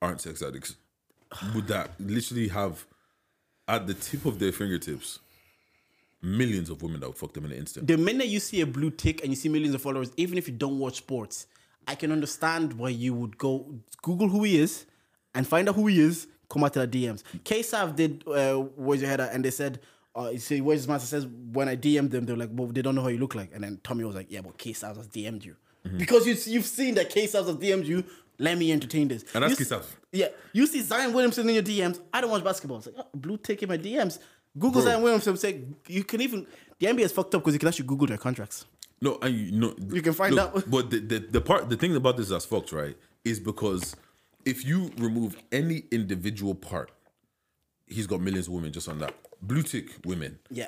aren't 0.00 0.20
sex 0.20 0.40
addicts? 0.42 0.76
Would 1.54 1.66
that 1.68 1.90
literally 2.00 2.48
have 2.48 2.86
at 3.68 3.86
the 3.86 3.94
tip 3.94 4.24
of 4.24 4.38
their 4.38 4.50
fingertips 4.52 5.18
millions 6.22 6.70
of 6.70 6.82
women 6.82 7.00
that 7.00 7.08
would 7.08 7.16
fuck 7.16 7.32
them 7.32 7.44
in 7.44 7.52
an 7.52 7.58
instant? 7.58 7.86
the 7.86 7.96
minute 7.96 8.26
you 8.26 8.40
see 8.40 8.60
a 8.60 8.66
blue 8.66 8.90
tick 8.90 9.22
and 9.22 9.30
you 9.30 9.36
see 9.36 9.48
millions 9.48 9.74
of 9.74 9.82
followers, 9.82 10.12
even 10.16 10.38
if 10.38 10.48
you 10.48 10.54
don't 10.54 10.78
watch 10.78 10.96
sports, 10.98 11.46
I 11.86 11.94
can 11.94 12.12
understand 12.12 12.74
why 12.74 12.90
you 12.90 13.14
would 13.14 13.38
go 13.38 13.74
Google 14.02 14.28
who 14.28 14.44
he 14.44 14.58
is 14.58 14.86
and 15.34 15.46
find 15.46 15.68
out 15.68 15.74
who 15.74 15.86
he 15.86 16.00
is. 16.00 16.26
Come 16.48 16.64
out 16.64 16.72
to 16.72 16.84
the 16.84 16.88
DMs. 17.06 17.22
K-Sav 17.44 17.94
did 17.94 18.24
uh, 18.26 18.56
Where's 18.56 19.00
Your 19.00 19.08
Head 19.08 19.20
At? 19.20 19.32
And 19.32 19.44
they 19.44 19.52
said, 19.52 19.78
uh, 20.16 20.30
you 20.32 20.38
see, 20.38 20.60
Where's 20.60 20.80
His 20.80 20.88
Master 20.88 21.06
says, 21.06 21.26
when 21.26 21.68
I 21.68 21.76
DM'd 21.76 22.10
them, 22.10 22.26
they're 22.26 22.36
like, 22.36 22.50
well, 22.52 22.66
they 22.66 22.82
don't 22.82 22.96
know 22.96 23.02
how 23.02 23.08
you 23.08 23.18
look 23.18 23.36
like. 23.36 23.50
And 23.54 23.62
then 23.62 23.78
Tommy 23.84 24.02
was 24.02 24.16
like, 24.16 24.26
yeah, 24.30 24.40
but 24.40 24.58
K-Sav 24.58 24.96
has 24.96 25.06
DM'd 25.06 25.44
you. 25.44 25.54
Because 25.96 26.26
you, 26.26 26.52
you've 26.52 26.66
seen 26.66 26.94
that 26.96 27.08
K-Sav 27.10 27.46
has 27.46 27.56
DM'd 27.56 27.86
you, 27.86 28.04
let 28.38 28.58
me 28.58 28.72
entertain 28.72 29.08
this. 29.08 29.24
And 29.32 29.44
that's 29.44 29.56
K-Sav. 29.56 29.96
Yeah. 30.12 30.28
You 30.52 30.66
see 30.66 30.80
Zion 30.80 31.12
Williamson 31.12 31.48
in 31.48 31.54
your 31.54 31.62
DMs. 31.62 32.00
I 32.12 32.20
don't 32.20 32.30
watch 32.30 32.42
basketball. 32.42 32.78
It's 32.78 32.86
like, 32.86 32.96
oh, 32.98 33.06
blue 33.14 33.36
tick 33.36 33.62
in 33.62 33.68
my 33.68 33.78
DMs. 33.78 34.18
Google 34.58 34.82
Zion 34.82 35.02
Williamson. 35.02 35.36
Say, 35.36 35.62
you 35.86 36.04
can 36.04 36.20
even, 36.20 36.46
the 36.78 36.86
NBA 36.86 37.00
is 37.00 37.12
fucked 37.12 37.34
up 37.34 37.42
because 37.42 37.54
you 37.54 37.58
can 37.58 37.68
actually 37.68 37.86
Google 37.86 38.06
their 38.06 38.18
contracts. 38.18 38.66
No, 39.02 39.18
and 39.22 39.34
you 39.34 39.52
know 39.52 39.74
You 39.92 40.02
can 40.02 40.12
find 40.12 40.34
look, 40.34 40.56
out. 40.56 40.70
But 40.70 40.90
the, 40.90 40.98
the 41.00 41.18
the 41.20 41.40
part 41.40 41.70
the 41.70 41.76
thing 41.76 41.96
about 41.96 42.16
this 42.18 42.28
that's 42.28 42.44
fucked, 42.44 42.72
right, 42.72 42.96
is 43.24 43.40
because 43.40 43.96
if 44.44 44.64
you 44.64 44.90
remove 44.98 45.36
any 45.52 45.84
individual 45.90 46.54
part, 46.54 46.90
he's 47.86 48.06
got 48.06 48.20
millions 48.20 48.46
of 48.46 48.52
women 48.54 48.72
just 48.72 48.88
on 48.88 48.98
that. 48.98 49.14
Blue 49.40 49.62
tick 49.62 49.86
women, 50.04 50.38
Yeah. 50.50 50.66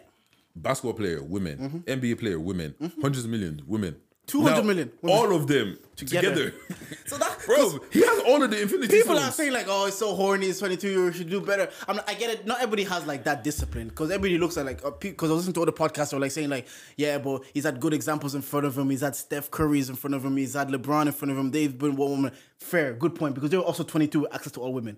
basketball 0.56 0.94
player, 0.94 1.22
women, 1.22 1.58
mm-hmm. 1.58 1.78
NBA 1.78 2.18
player, 2.20 2.40
women, 2.40 2.74
mm-hmm. 2.80 3.00
hundreds 3.02 3.24
of 3.26 3.30
millions, 3.30 3.62
women. 3.64 3.96
Two 4.26 4.42
hundred 4.42 4.64
million. 4.64 4.92
women. 5.02 5.18
All 5.18 5.34
of 5.34 5.46
them 5.46 5.78
Together. 5.96 6.50
together. 6.50 6.54
So 7.06 7.18
that 7.18 7.36
Bro, 7.44 7.80
he 7.92 8.00
has 8.00 8.20
all 8.26 8.42
of 8.42 8.50
the 8.50 8.62
Infinity 8.62 8.88
People 8.96 9.16
Stones. 9.16 9.28
are 9.28 9.32
saying 9.32 9.52
like, 9.52 9.66
"Oh, 9.68 9.86
it's 9.86 9.98
so 9.98 10.14
horny. 10.14 10.46
It's 10.46 10.60
22 10.60 10.88
years. 10.88 11.16
Should 11.16 11.28
do 11.28 11.40
better." 11.40 11.68
I'm, 11.86 12.00
I 12.06 12.14
get 12.14 12.30
it. 12.30 12.46
Not 12.46 12.58
everybody 12.58 12.84
has 12.84 13.04
like 13.06 13.24
that 13.24 13.44
discipline 13.44 13.88
because 13.88 14.10
everybody 14.10 14.38
looks 14.38 14.56
at 14.56 14.64
like 14.64 14.82
uh, 14.84 14.92
because 14.98 15.30
I 15.30 15.34
listen 15.34 15.52
to 15.54 15.62
other 15.62 15.72
podcasts 15.72 16.14
are 16.14 16.20
like 16.20 16.30
saying 16.30 16.48
like, 16.48 16.66
"Yeah, 16.96 17.18
but 17.18 17.42
he's 17.52 17.64
had 17.64 17.80
good 17.80 17.92
examples 17.92 18.34
in 18.34 18.40
front 18.40 18.64
of 18.64 18.78
him. 18.78 18.88
He's 18.88 19.00
had 19.02 19.14
Steph 19.16 19.50
Curry's 19.50 19.90
in 19.90 19.96
front 19.96 20.14
of 20.14 20.24
him. 20.24 20.36
He's 20.36 20.54
had 20.54 20.68
LeBron 20.68 21.06
in 21.06 21.12
front 21.12 21.32
of 21.32 21.36
him. 21.38 21.50
They've 21.50 21.76
been 21.76 21.96
one 21.96 22.10
woman. 22.10 22.32
Fair, 22.58 22.94
good 22.94 23.14
point 23.16 23.34
because 23.34 23.50
they're 23.50 23.60
also 23.60 23.82
22 23.82 24.20
with 24.20 24.34
access 24.34 24.52
to 24.52 24.60
all 24.60 24.72
women, 24.72 24.96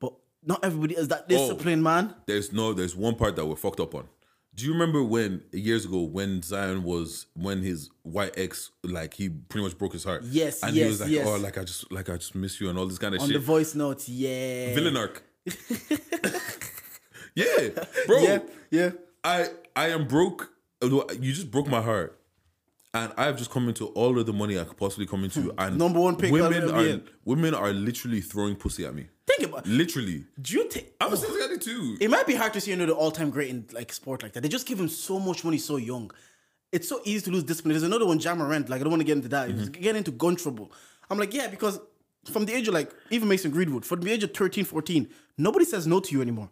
but 0.00 0.14
not 0.44 0.64
everybody 0.64 0.94
has 0.96 1.06
that 1.08 1.24
oh, 1.24 1.28
discipline, 1.28 1.82
man. 1.82 2.14
there's 2.26 2.52
no 2.52 2.72
there's 2.72 2.96
one 2.96 3.14
part 3.14 3.36
that 3.36 3.44
we're 3.46 3.54
fucked 3.56 3.78
up 3.80 3.94
on. 3.94 4.08
Do 4.54 4.66
you 4.66 4.72
remember 4.72 5.02
when 5.02 5.42
years 5.52 5.86
ago 5.86 6.02
when 6.02 6.42
Zion 6.42 6.82
was 6.82 7.26
when 7.34 7.62
his 7.62 7.88
white 8.02 8.34
ex 8.36 8.70
like 8.82 9.14
he 9.14 9.30
pretty 9.30 9.64
much 9.64 9.78
broke 9.78 9.94
his 9.94 10.04
heart? 10.04 10.24
Yes, 10.24 10.62
and 10.62 10.74
he 10.74 10.80
yes, 10.80 10.88
was 10.88 11.00
like, 11.00 11.08
oh, 11.08 11.12
yes. 11.12 11.26
oh, 11.26 11.36
like 11.36 11.58
I 11.58 11.64
just 11.64 11.90
like 11.90 12.10
I 12.10 12.16
just 12.16 12.34
miss 12.34 12.60
you 12.60 12.68
and 12.68 12.78
all 12.78 12.86
this 12.86 12.98
kind 12.98 13.14
of 13.14 13.22
On 13.22 13.28
shit. 13.28 13.36
On 13.36 13.40
the 13.40 13.46
voice 13.46 13.74
notes, 13.74 14.08
yeah, 14.08 14.74
Villain 14.74 14.96
arc. 14.96 15.22
yeah, 17.34 17.68
bro. 18.06 18.18
yeah, 18.18 18.38
yeah. 18.70 18.90
I 19.24 19.48
I 19.74 19.88
am 19.88 20.06
broke. 20.06 20.50
You 20.82 21.32
just 21.32 21.50
broke 21.50 21.68
my 21.68 21.80
heart, 21.80 22.20
and 22.94 23.12
I've 23.16 23.36
just 23.38 23.50
come 23.50 23.68
into 23.68 23.86
all 23.88 24.18
of 24.18 24.26
the 24.26 24.32
money 24.32 24.58
I 24.58 24.64
could 24.64 24.76
possibly 24.76 25.06
come 25.06 25.24
into. 25.24 25.52
And 25.58 25.72
Hmm. 25.74 25.78
Number 25.78 26.00
one 26.00 26.16
pick 26.16 26.30
Women 26.32 26.64
are 26.70 26.82
NBA. 26.82 27.02
women 27.24 27.54
are 27.54 27.72
literally 27.72 28.20
throwing 28.20 28.54
pussy 28.56 28.84
at 28.84 28.94
me. 28.94 29.06
Think 29.26 29.48
about. 29.48 29.66
Literally, 29.66 30.24
Do 30.40 30.52
you 30.54 30.68
think? 30.68 30.88
I'm 31.00 31.12
a 31.12 31.16
Cincinnati 31.16 31.58
too. 31.58 31.96
It 32.00 32.10
might 32.10 32.26
be 32.26 32.34
hard 32.34 32.52
to 32.54 32.60
see 32.60 32.72
another 32.72 32.92
all-time 32.92 33.30
great 33.30 33.48
in 33.50 33.66
like 33.72 33.92
sport 33.92 34.22
like 34.22 34.32
that. 34.34 34.42
They 34.42 34.48
just 34.48 34.66
give 34.66 34.78
him 34.78 34.88
so 34.88 35.18
much 35.18 35.42
money 35.44 35.58
so 35.58 35.76
young. 35.76 36.10
It's 36.70 36.88
so 36.88 37.00
easy 37.04 37.22
to 37.26 37.30
lose 37.30 37.44
discipline. 37.44 37.72
There's 37.72 37.82
another 37.82 38.06
one, 38.06 38.18
Ja 38.18 38.34
Morant. 38.34 38.68
Like 38.68 38.80
I 38.80 38.84
don't 38.84 38.90
want 38.90 39.00
to 39.00 39.06
get 39.06 39.16
into 39.16 39.28
that. 39.28 39.50
He's 39.50 39.68
getting 39.68 39.96
into 39.96 40.10
gun 40.10 40.36
trouble. 40.36 40.72
I'm 41.10 41.18
like, 41.18 41.32
yeah, 41.34 41.46
because 41.48 41.80
from 42.30 42.44
the 42.46 42.54
age 42.54 42.68
of 42.68 42.74
like 42.74 42.90
even 43.10 43.28
Mason 43.28 43.50
Greenwood, 43.50 43.84
from 43.84 44.00
the 44.00 44.10
age 44.10 44.22
of 44.24 44.32
13, 44.34 44.64
14, 44.64 45.08
nobody 45.38 45.64
says 45.64 45.86
no 45.86 46.00
to 46.00 46.12
you 46.14 46.20
anymore. 46.22 46.48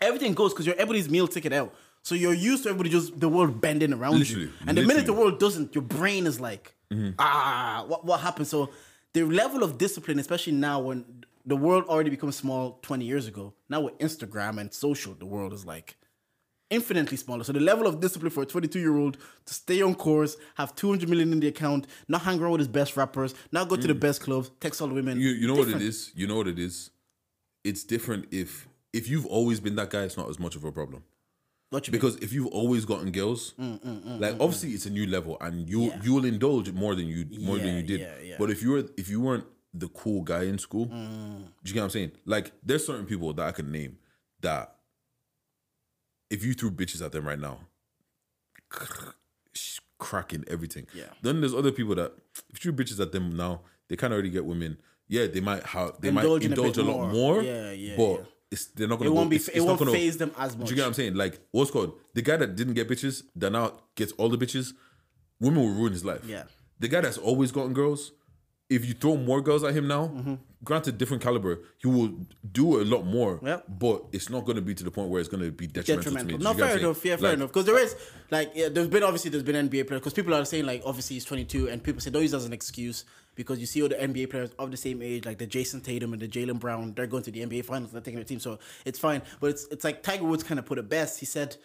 Everything 0.00 0.34
goes 0.34 0.52
because 0.52 0.66
you're 0.66 0.74
everybody's 0.76 1.08
meal 1.08 1.26
ticket 1.28 1.52
out. 1.52 1.74
So 2.04 2.14
you're 2.14 2.34
used 2.34 2.64
to 2.64 2.68
everybody 2.68 2.90
just 2.90 3.18
the 3.18 3.30
world 3.30 3.62
bending 3.62 3.92
around 3.94 4.18
Literally, 4.18 4.44
you. 4.44 4.52
And 4.66 4.76
the 4.76 4.82
minute 4.82 5.06
the 5.06 5.14
world 5.14 5.40
doesn't, 5.40 5.74
your 5.74 5.82
brain 5.82 6.26
is 6.26 6.38
like, 6.38 6.74
ah, 7.18 7.84
what 7.88 8.04
what 8.04 8.20
happened? 8.20 8.46
So 8.46 8.70
the 9.14 9.24
level 9.24 9.62
of 9.62 9.78
discipline, 9.78 10.18
especially 10.18 10.52
now 10.52 10.80
when 10.80 11.24
the 11.46 11.56
world 11.56 11.84
already 11.86 12.10
becomes 12.10 12.36
small 12.36 12.78
20 12.82 13.06
years 13.06 13.26
ago, 13.26 13.54
now 13.70 13.80
with 13.80 13.96
Instagram 13.98 14.60
and 14.60 14.72
social, 14.72 15.14
the 15.14 15.24
world 15.24 15.54
is 15.54 15.64
like 15.64 15.96
infinitely 16.68 17.16
smaller. 17.16 17.42
So 17.42 17.54
the 17.54 17.60
level 17.60 17.86
of 17.86 18.00
discipline 18.00 18.30
for 18.30 18.42
a 18.42 18.46
22 18.46 18.78
year 18.78 18.96
old 18.98 19.16
to 19.46 19.54
stay 19.54 19.80
on 19.80 19.94
course, 19.94 20.36
have 20.56 20.74
200 20.74 21.08
million 21.08 21.32
in 21.32 21.40
the 21.40 21.48
account, 21.48 21.86
not 22.06 22.20
hang 22.20 22.38
around 22.38 22.52
with 22.52 22.60
his 22.60 22.68
best 22.68 22.98
rappers, 22.98 23.34
not 23.50 23.70
go 23.70 23.76
to 23.76 23.86
the 23.86 23.94
best 23.94 24.20
clubs, 24.20 24.50
text 24.60 24.82
all 24.82 24.88
the 24.88 24.94
women. 24.94 25.16
Mm. 25.16 25.22
You 25.22 25.30
you 25.30 25.46
know 25.46 25.54
what 25.54 25.68
it 25.68 25.80
is? 25.80 26.12
You 26.14 26.26
know 26.26 26.36
what 26.36 26.48
it 26.48 26.58
is? 26.58 26.90
It's 27.64 27.82
different 27.82 28.26
if 28.30 28.68
if 28.92 29.08
you've 29.08 29.26
always 29.26 29.58
been 29.58 29.76
that 29.76 29.88
guy, 29.88 30.02
it's 30.02 30.18
not 30.18 30.28
as 30.28 30.38
much 30.38 30.54
of 30.54 30.64
a 30.64 30.70
problem. 30.70 31.02
What 31.74 31.86
you 31.86 31.92
mean? 31.92 32.00
Because 32.00 32.16
if 32.22 32.32
you've 32.32 32.46
always 32.60 32.84
gotten 32.84 33.10
girls, 33.10 33.52
Mm, 33.60 34.20
like 34.20 34.34
obviously 34.40 34.70
it's 34.70 34.86
a 34.86 34.90
new 34.90 35.06
level 35.06 35.36
and 35.40 35.68
you 35.68 35.80
Yeah. 35.86 36.00
you'll 36.04 36.24
indulge 36.24 36.70
more 36.72 36.94
than 36.94 37.06
you 37.08 37.26
more 37.40 37.58
than 37.58 37.66
Yeah, 37.66 37.76
you 37.78 37.82
did. 37.82 38.00
yeah, 38.00 38.14
yeah. 38.22 38.36
But 38.38 38.50
if 38.50 38.62
you 38.62 38.70
were 38.70 38.84
if 38.96 39.08
you 39.10 39.20
weren't 39.20 39.44
the 39.82 39.88
cool 39.88 40.22
guy 40.22 40.44
in 40.44 40.58
school, 40.58 40.86
Mm. 40.86 41.38
do 41.62 41.68
you 41.68 41.74
get 41.74 41.80
what 41.80 41.84
I'm 41.86 41.90
saying? 41.90 42.12
Like 42.24 42.52
there's 42.62 42.86
certain 42.86 43.06
people 43.06 43.32
that 43.34 43.46
I 43.46 43.52
can 43.52 43.72
name 43.72 43.98
that 44.40 44.76
if 46.30 46.44
you 46.44 46.54
threw 46.54 46.70
bitches 46.70 47.04
at 47.04 47.10
them 47.12 47.26
right 47.26 47.38
now, 47.38 47.56
cracking 49.98 50.44
everything. 50.48 50.86
Yeah. 50.94 51.04
Then 51.22 51.40
there's 51.40 51.54
other 51.54 51.72
people 51.72 51.94
that 51.96 52.12
if 52.50 52.64
you 52.64 52.72
threw 52.72 52.84
bitches 52.84 53.00
at 53.00 53.12
them 53.12 53.36
now, 53.36 53.62
they 53.88 53.96
can't 53.96 54.12
already 54.12 54.30
get 54.30 54.44
women. 54.44 54.78
Yeah, 55.08 55.26
they 55.26 55.40
might 55.40 55.62
have 55.64 56.00
they 56.00 56.08
Indulge 56.08 56.42
might 56.42 56.46
in 56.46 56.52
a 56.52 56.54
indulge 56.56 56.78
a, 56.78 56.82
bit 56.82 56.86
lot 56.90 57.12
more. 57.12 57.34
more. 57.34 57.42
Yeah, 57.42 57.72
yeah, 57.72 57.96
But 57.96 58.18
yeah. 58.20 58.24
It's 58.50 58.66
they're 58.66 58.88
not 58.88 58.98
gonna. 58.98 59.10
It 59.10 59.14
won't 59.14 59.26
go, 59.26 59.30
be. 59.30 59.36
it's- 59.36 59.48
it 59.48 59.56
it's 59.58 59.64
won't 59.66 59.80
phase 59.90 60.16
them 60.16 60.32
as 60.38 60.56
much. 60.56 60.66
do 60.68 60.72
you 60.72 60.76
get 60.76 60.82
what 60.82 60.88
I'm 60.88 60.94
saying? 60.94 61.14
Like, 61.14 61.40
what's 61.50 61.70
called 61.70 61.94
the 62.14 62.22
guy 62.22 62.36
that 62.36 62.54
didn't 62.56 62.74
get 62.74 62.88
bitches 62.88 63.22
that 63.36 63.50
now 63.50 63.72
gets 63.94 64.12
all 64.12 64.28
the 64.28 64.38
bitches. 64.38 64.72
Women 65.40 65.60
will 65.62 65.70
ruin 65.74 65.92
his 65.92 66.04
life. 66.04 66.24
Yeah. 66.26 66.44
The 66.78 66.88
guy 66.88 67.00
that's 67.00 67.18
always 67.18 67.50
gotten 67.52 67.72
girls, 67.74 68.12
if 68.70 68.86
you 68.86 68.94
throw 68.94 69.16
more 69.16 69.40
girls 69.40 69.64
at 69.64 69.74
him 69.74 69.88
now, 69.88 70.06
Mm-hmm. 70.08 70.34
granted 70.62 70.96
different 70.96 71.22
caliber, 71.22 71.60
he 71.78 71.88
will 71.88 72.12
do 72.52 72.80
a 72.80 72.84
lot 72.84 73.04
more. 73.04 73.40
Yeah. 73.42 73.60
But 73.68 74.04
it's 74.12 74.30
not 74.30 74.44
going 74.44 74.56
to 74.56 74.62
be 74.62 74.74
to 74.74 74.84
the 74.84 74.90
point 74.92 75.10
where 75.10 75.20
it's 75.20 75.28
going 75.28 75.42
to 75.42 75.50
be 75.50 75.66
detrimental, 75.66 76.12
to 76.12 76.24
me. 76.24 76.32
detrimental. 76.32 76.44
No, 76.44 76.50
you 76.52 76.56
get 76.56 76.62
what 76.64 76.70
fair 76.70 76.78
enough. 76.78 77.04
Yeah, 77.04 77.16
fair 77.16 77.28
Like, 77.30 77.36
enough. 77.36 77.48
Because 77.48 77.66
there 77.66 77.78
is 77.78 77.96
like 78.30 78.52
yeah, 78.54 78.68
there's 78.68 78.88
been 78.88 79.02
obviously 79.02 79.30
there's 79.30 79.42
been 79.42 79.68
NBA 79.68 79.86
players 79.88 80.00
because 80.00 80.14
people 80.14 80.32
are 80.34 80.44
saying 80.44 80.66
like 80.66 80.82
obviously 80.86 81.14
he's 81.14 81.24
22 81.24 81.68
and 81.68 81.82
people 81.82 82.00
say 82.00 82.10
don't 82.10 82.22
use 82.22 82.32
as 82.34 82.44
an 82.46 82.52
excuse 82.52 83.04
because 83.34 83.58
you 83.58 83.66
see 83.66 83.82
all 83.82 83.88
the 83.88 83.96
NBA 83.96 84.30
players 84.30 84.50
of 84.58 84.70
the 84.70 84.76
same 84.76 85.02
age 85.02 85.24
like 85.24 85.38
the 85.38 85.46
Jayson 85.46 85.82
Tatum 85.82 86.12
and 86.12 86.22
the 86.22 86.28
Jaylen 86.28 86.58
Brown 86.58 86.92
they're 86.94 87.06
going 87.06 87.22
to 87.24 87.30
the 87.30 87.44
NBA 87.44 87.64
finals 87.64 87.92
they're 87.92 88.00
taking 88.00 88.16
their 88.16 88.24
team 88.24 88.40
so 88.40 88.58
it's 88.84 88.98
fine 88.98 89.22
but 89.40 89.50
it's 89.50 89.66
it's 89.70 89.84
like 89.84 90.02
Tiger 90.02 90.24
Woods 90.24 90.42
kind 90.42 90.58
of 90.58 90.66
put 90.66 90.78
it 90.78 90.88
best 90.88 91.20
he 91.20 91.26
said 91.26 91.56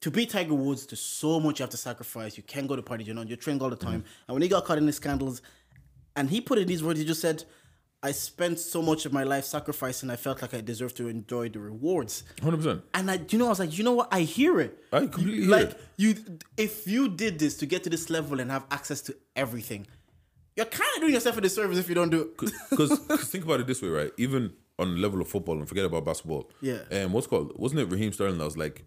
to 0.00 0.10
beat 0.10 0.30
Tiger 0.30 0.54
Woods, 0.54 0.86
there's 0.86 1.00
so 1.00 1.40
much 1.40 1.58
you 1.58 1.62
have 1.62 1.70
to 1.70 1.76
sacrifice. 1.76 2.36
You 2.36 2.42
can't 2.42 2.68
go 2.68 2.76
to 2.76 2.82
parties, 2.82 3.08
you 3.08 3.14
know, 3.14 3.22
you're 3.22 3.36
training 3.36 3.62
all 3.62 3.70
the 3.70 3.76
time. 3.76 4.00
Mm-hmm. 4.00 4.24
And 4.28 4.34
when 4.34 4.42
he 4.42 4.48
got 4.48 4.64
caught 4.64 4.78
in 4.78 4.86
the 4.86 4.92
scandals, 4.92 5.42
and 6.14 6.30
he 6.30 6.40
put 6.40 6.58
it 6.58 6.62
in 6.62 6.68
these 6.68 6.82
words, 6.82 6.98
he 6.98 7.04
just 7.04 7.20
said, 7.20 7.44
I 8.02 8.12
spent 8.12 8.58
so 8.58 8.82
much 8.82 9.06
of 9.06 9.12
my 9.12 9.24
life 9.24 9.44
sacrificing, 9.44 10.10
I 10.10 10.16
felt 10.16 10.42
like 10.42 10.54
I 10.54 10.60
deserved 10.60 10.96
to 10.98 11.08
enjoy 11.08 11.48
the 11.48 11.58
rewards. 11.58 12.24
100%. 12.36 12.82
And 12.94 13.10
I, 13.10 13.20
you 13.28 13.38
know, 13.38 13.46
I 13.46 13.48
was 13.48 13.58
like, 13.58 13.76
you 13.76 13.84
know 13.84 13.94
what? 13.94 14.08
I 14.12 14.20
hear 14.20 14.60
it. 14.60 14.78
I 14.92 15.00
completely 15.00 15.40
hear 15.42 15.50
like 15.50 15.70
it. 15.70 15.80
you. 15.96 16.14
If 16.56 16.86
you 16.86 17.08
did 17.08 17.38
this 17.38 17.56
to 17.58 17.66
get 17.66 17.84
to 17.84 17.90
this 17.90 18.10
level 18.10 18.38
and 18.40 18.50
have 18.50 18.64
access 18.70 19.00
to 19.02 19.16
everything, 19.34 19.86
you're 20.56 20.66
kind 20.66 20.90
of 20.96 21.00
doing 21.02 21.14
yourself 21.14 21.36
a 21.36 21.40
disservice 21.40 21.78
if 21.78 21.88
you 21.88 21.94
don't 21.94 22.10
do 22.10 22.22
it. 22.22 22.38
Because 22.70 22.98
think 23.30 23.44
about 23.44 23.60
it 23.60 23.66
this 23.66 23.82
way, 23.82 23.88
right? 23.88 24.12
Even 24.16 24.52
on 24.78 24.94
the 24.94 25.00
level 25.00 25.20
of 25.20 25.28
football, 25.28 25.58
and 25.58 25.68
forget 25.68 25.84
about 25.84 26.04
basketball. 26.04 26.50
Yeah. 26.60 26.78
And 26.90 27.12
what's 27.12 27.26
called? 27.26 27.52
Wasn't 27.56 27.80
it 27.80 27.86
Raheem 27.90 28.12
Sterling 28.12 28.38
that 28.38 28.44
was 28.44 28.56
like, 28.58 28.84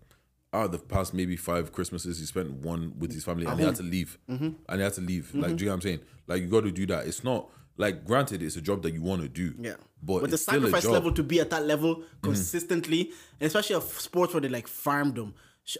out 0.51 0.65
of 0.65 0.71
the 0.71 0.79
past 0.79 1.13
maybe 1.13 1.35
five 1.35 1.71
Christmases, 1.71 2.19
he 2.19 2.25
spent 2.25 2.51
one 2.51 2.93
with 2.97 3.13
his 3.13 3.23
family, 3.23 3.45
and 3.45 3.59
he 3.59 3.65
had 3.65 3.75
to 3.75 3.83
leave, 3.83 4.17
Mm-hmm. 4.29 4.49
and 4.67 4.77
he 4.79 4.81
had 4.83 4.93
to 4.93 5.01
leave. 5.01 5.33
Like, 5.35 5.55
do 5.55 5.63
you 5.63 5.65
know 5.67 5.73
what 5.73 5.75
I'm 5.75 5.81
saying? 5.81 5.99
Like, 6.27 6.41
you 6.41 6.47
got 6.47 6.63
to 6.63 6.71
do 6.71 6.85
that. 6.87 7.05
It's 7.07 7.23
not 7.23 7.49
like 7.77 8.03
granted, 8.03 8.41
it's 8.43 8.55
a 8.55 8.61
job 8.61 8.81
that 8.83 8.93
you 8.93 9.01
want 9.01 9.21
to 9.21 9.29
do. 9.29 9.53
Yeah. 9.59 9.75
But, 10.01 10.21
but 10.21 10.29
the 10.31 10.33
it's 10.35 10.43
still 10.43 10.55
a 10.55 10.57
sacrifice. 10.61 10.83
Mm-hmm. 10.85 10.93
level 10.93 11.11
to 11.13 11.23
be 11.23 11.39
at 11.39 11.49
that 11.51 11.65
level 11.65 12.03
consistently, 12.21 13.11
and 13.39 13.47
especially 13.47 13.75
of 13.75 13.83
sports 13.83 14.33
where 14.33 14.41
they 14.41 14.49
like 14.49 14.67
farm 14.67 15.13
them, 15.13 15.33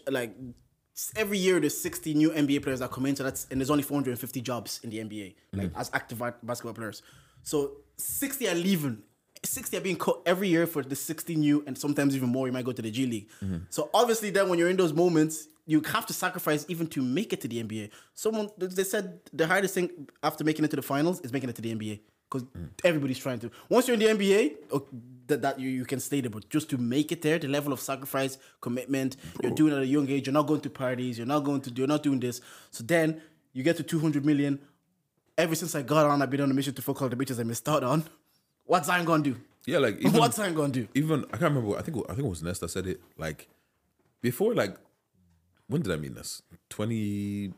like 0.10 0.36
every 1.16 1.38
year 1.38 1.60
there's 1.60 1.78
60 1.78 2.14
new 2.14 2.30
NBA 2.32 2.64
players 2.64 2.80
that 2.80 2.92
come 2.92 3.06
in, 3.06 3.16
so 3.16 3.24
that's 3.24 3.48
and 3.52 3.60
there's 3.60 3.70
only 3.70 3.84
450 3.84 4.42
jobs 4.42 4.80
in 4.84 4.90
the 4.90 4.98
NBA, 4.98 5.36
like 5.54 5.68
Mm-hmm. 5.70 5.80
as 5.80 5.90
active 5.94 6.20
basketball 6.44 6.74
players. 6.74 7.02
So 7.44 7.72
60 7.98 8.48
are 8.50 8.56
leaving. 8.56 9.04
60 9.44 9.78
are 9.78 9.82
being 9.82 9.96
cut 9.96 10.22
every 10.26 10.50
year 10.50 10.68
for 10.68 10.84
the 10.84 10.96
60 10.96 11.36
new, 11.36 11.64
and 11.66 11.78
sometimes 11.78 12.16
even 12.16 12.30
more. 12.30 12.48
You 12.48 12.54
might 12.54 12.66
go 12.66 12.74
to 12.74 12.82
the 12.82 12.92
G 12.92 13.06
League. 13.06 13.30
Mm-hmm. 13.44 13.58
So 13.70 13.90
obviously, 13.94 14.30
then 14.32 14.50
when 14.50 14.60
you're 14.60 14.70
in 14.70 14.76
those 14.78 14.92
moments, 14.94 15.48
you 15.66 15.82
have 15.82 16.06
to 16.08 16.14
sacrifice 16.14 16.66
even 16.68 16.88
to 16.88 17.02
make 17.02 17.32
it 17.32 17.40
to 17.42 17.48
the 17.48 17.64
NBA. 17.64 17.92
Someone 18.16 18.50
they 18.58 18.84
said 18.84 19.20
the 19.32 19.46
hardest 19.48 19.76
thing 19.76 20.10
after 20.24 20.44
making 20.44 20.66
it 20.66 20.72
to 20.72 20.76
the 20.76 20.82
finals 20.82 21.22
is 21.22 21.32
making 21.32 21.50
it 21.50 21.56
to 21.56 21.62
the 21.62 21.74
NBA 21.74 22.00
because 22.30 22.48
everybody's 22.84 23.18
trying 23.18 23.40
to. 23.40 23.52
Once 23.70 23.88
you're 23.88 23.96
in 23.96 24.00
the 24.00 24.06
NBA, 24.08 24.56
oh, 24.72 24.86
that, 25.28 25.42
that 25.42 25.60
you, 25.60 25.70
you 25.70 25.86
can 25.86 26.00
stay 26.00 26.22
there, 26.22 26.30
but 26.30 26.50
just 26.50 26.70
to 26.70 26.78
make 26.78 27.12
it 27.12 27.22
there, 27.22 27.40
the 27.40 27.48
level 27.48 27.74
of 27.74 27.80
sacrifice, 27.80 28.38
commitment, 28.62 29.18
you're 29.42 29.54
doing 29.54 29.74
at 29.74 29.80
a 29.80 29.86
young 29.86 30.10
age. 30.10 30.28
You're 30.28 30.34
not 30.34 30.48
going 30.48 30.62
to 30.62 30.70
parties. 30.70 31.18
You're 31.18 31.28
not 31.28 31.42
going 31.42 31.62
to. 31.62 31.72
You're 31.72 31.88
not 31.88 32.04
doing 32.04 32.20
this. 32.20 32.42
So 32.72 32.84
then 32.84 33.22
you 33.54 33.64
get 33.64 33.78
to 33.78 33.84
200 33.84 34.26
million. 34.26 34.60
Ever 35.38 35.56
since 35.56 35.74
I 35.74 35.82
got 35.82 36.06
on, 36.06 36.22
I've 36.22 36.30
been 36.30 36.42
on 36.42 36.52
a 36.52 36.54
mission 36.54 36.74
to 36.74 36.82
fuck 36.82 37.02
all 37.02 37.10
the 37.10 37.16
bitches 37.16 37.40
I 37.40 37.44
missed 37.44 37.68
out 37.70 37.84
on. 37.84 38.04
What's 38.66 38.88
Zion 38.88 39.06
gonna 39.06 39.24
do? 39.24 39.38
Yeah, 39.66 39.78
like 39.78 39.98
even, 40.02 40.20
What's 40.20 40.36
Zion 40.36 40.54
gonna 40.54 40.74
do? 40.74 40.88
even 40.94 41.24
I 41.34 41.38
can't 41.38 41.54
remember. 41.54 41.78
I 41.78 41.82
think 41.82 41.98
I 42.10 42.14
think 42.14 42.26
it 42.26 42.30
was 42.30 42.44
Nest 42.44 42.62
that 42.62 42.70
said 42.70 42.88
it. 42.88 43.00
Like 43.18 43.48
before, 44.22 44.54
like 44.54 44.76
when 45.68 45.82
did 45.82 45.94
I 45.94 45.96
mean 45.96 46.16
this? 46.16 46.42
20, 46.70 47.54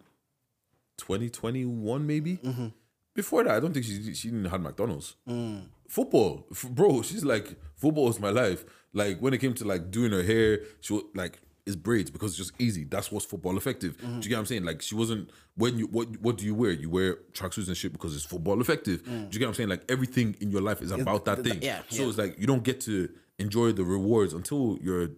2021 0.98 2.06
maybe. 2.06 2.38
Mm-hmm. 2.38 2.68
Before 3.13 3.43
that, 3.43 3.55
I 3.55 3.59
don't 3.59 3.73
think 3.73 3.85
she 3.85 4.13
she 4.13 4.29
didn't 4.29 4.45
had 4.45 4.61
McDonald's. 4.61 5.15
Mm. 5.27 5.63
Football, 5.89 6.47
F- 6.51 6.69
bro. 6.69 7.01
She's 7.01 7.25
like 7.25 7.55
football 7.75 8.09
is 8.09 8.19
my 8.19 8.29
life. 8.29 8.63
Like 8.93 9.19
when 9.19 9.33
it 9.33 9.39
came 9.39 9.53
to 9.55 9.65
like 9.65 9.91
doing 9.91 10.11
her 10.11 10.23
hair, 10.23 10.59
she 10.79 10.93
wa- 10.93 11.01
like 11.13 11.39
it's 11.65 11.75
braids 11.75 12.09
because 12.09 12.31
it's 12.31 12.38
just 12.38 12.53
easy. 12.59 12.85
That's 12.85 13.11
what's 13.11 13.25
football 13.25 13.57
effective. 13.57 13.97
Mm-hmm. 13.97 14.19
Do 14.19 14.23
you 14.23 14.29
get 14.29 14.35
what 14.35 14.39
I'm 14.39 14.45
saying? 14.45 14.63
Like 14.63 14.81
she 14.81 14.95
wasn't 14.95 15.29
when 15.55 15.77
you 15.77 15.88
what 15.88 16.07
what 16.21 16.38
do 16.38 16.45
you 16.45 16.55
wear? 16.55 16.71
You 16.71 16.89
wear 16.89 17.15
tracksuits 17.33 17.67
and 17.67 17.75
shit 17.75 17.91
because 17.91 18.15
it's 18.15 18.25
football 18.25 18.61
effective. 18.61 19.03
Do 19.03 19.11
you 19.11 19.27
get 19.39 19.41
what 19.41 19.47
I'm 19.49 19.53
saying? 19.55 19.69
Like 19.69 19.83
everything 19.89 20.35
in 20.39 20.49
your 20.51 20.61
life 20.61 20.81
is 20.81 20.91
about 20.91 21.25
that 21.25 21.39
Mm. 21.39 21.43
th- 21.43 21.53
thing. 21.55 21.63
yeah, 21.63 21.81
So 21.89 22.03
yeah. 22.03 22.09
it's 22.09 22.17
like 22.17 22.39
you 22.39 22.47
don't 22.47 22.63
get 22.63 22.79
to 22.81 23.09
enjoy 23.39 23.73
the 23.73 23.83
rewards 23.83 24.33
until 24.33 24.77
your 24.81 25.09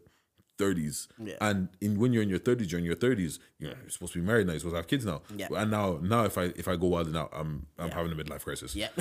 30s. 0.64 1.08
Yeah. 1.24 1.36
And 1.42 1.70
in 1.82 2.00
when 2.00 2.14
you're 2.14 2.24
in 2.24 2.30
your 2.30 2.40
30s, 2.40 2.72
you're 2.72 2.80
in 2.80 2.86
your 2.86 2.96
30s. 2.96 3.40
You 3.60 3.68
know, 3.70 3.76
you're 3.82 3.90
supposed 3.90 4.14
to 4.14 4.20
be 4.20 4.26
married 4.26 4.48
now. 4.48 4.54
You're 4.54 4.60
supposed 4.60 4.74
to 4.74 4.78
have 4.78 4.88
kids 4.88 5.06
now. 5.06 5.22
Yeah. 5.36 5.48
And 5.52 5.72
now, 5.72 6.00
now 6.02 6.24
if 6.24 6.38
I 6.38 6.46
if 6.56 6.68
I 6.68 6.76
go 6.76 6.88
wild 6.88 7.16
out, 7.16 7.32
I'm 7.34 7.68
I'm 7.78 7.92
having 7.92 8.12
a 8.12 8.16
midlife 8.16 8.44
crisis. 8.44 8.76
Yeah. 8.76 8.90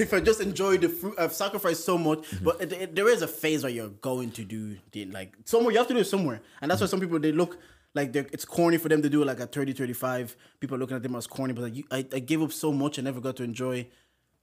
if 0.00 0.12
I 0.12 0.20
just 0.20 0.40
enjoy 0.40 0.78
the 0.78 0.88
fruit, 0.88 1.14
I've 1.18 1.32
sacrificed 1.32 1.84
so 1.84 1.98
much. 1.98 2.20
Mm-hmm. 2.20 2.44
But 2.44 2.60
it, 2.60 2.72
it- 2.72 2.94
there 2.94 3.08
is 3.08 3.22
a 3.22 3.28
phase 3.28 3.62
where 3.62 3.72
you're 3.72 3.88
going 3.88 4.30
to 4.32 4.44
do 4.44 4.76
the 4.92 5.06
like 5.06 5.34
somewhere. 5.44 5.72
You 5.72 5.78
have 5.78 5.88
to 5.88 5.94
do 5.94 6.00
it 6.00 6.06
somewhere, 6.06 6.40
and 6.60 6.70
that's 6.70 6.80
why 6.80 6.86
some 6.86 7.00
people 7.00 7.18
they 7.18 7.32
look 7.32 7.58
like 7.94 8.12
they're, 8.12 8.26
it's 8.30 8.44
corny 8.44 8.76
for 8.76 8.90
them 8.90 9.00
to 9.02 9.08
do 9.08 9.22
it 9.22 9.26
like 9.26 9.40
at 9.40 9.52
30, 9.52 9.72
35. 9.72 10.36
People 10.60 10.76
are 10.76 10.78
looking 10.80 10.96
at 10.96 11.02
them 11.02 11.16
as 11.16 11.26
corny, 11.26 11.54
but 11.54 11.62
like 11.62 11.74
you, 11.76 11.84
I, 11.90 12.06
I 12.12 12.18
gave 12.18 12.42
up 12.42 12.52
so 12.52 12.70
much 12.70 12.98
and 12.98 13.06
never 13.06 13.20
got 13.20 13.36
to 13.36 13.42
enjoy 13.42 13.88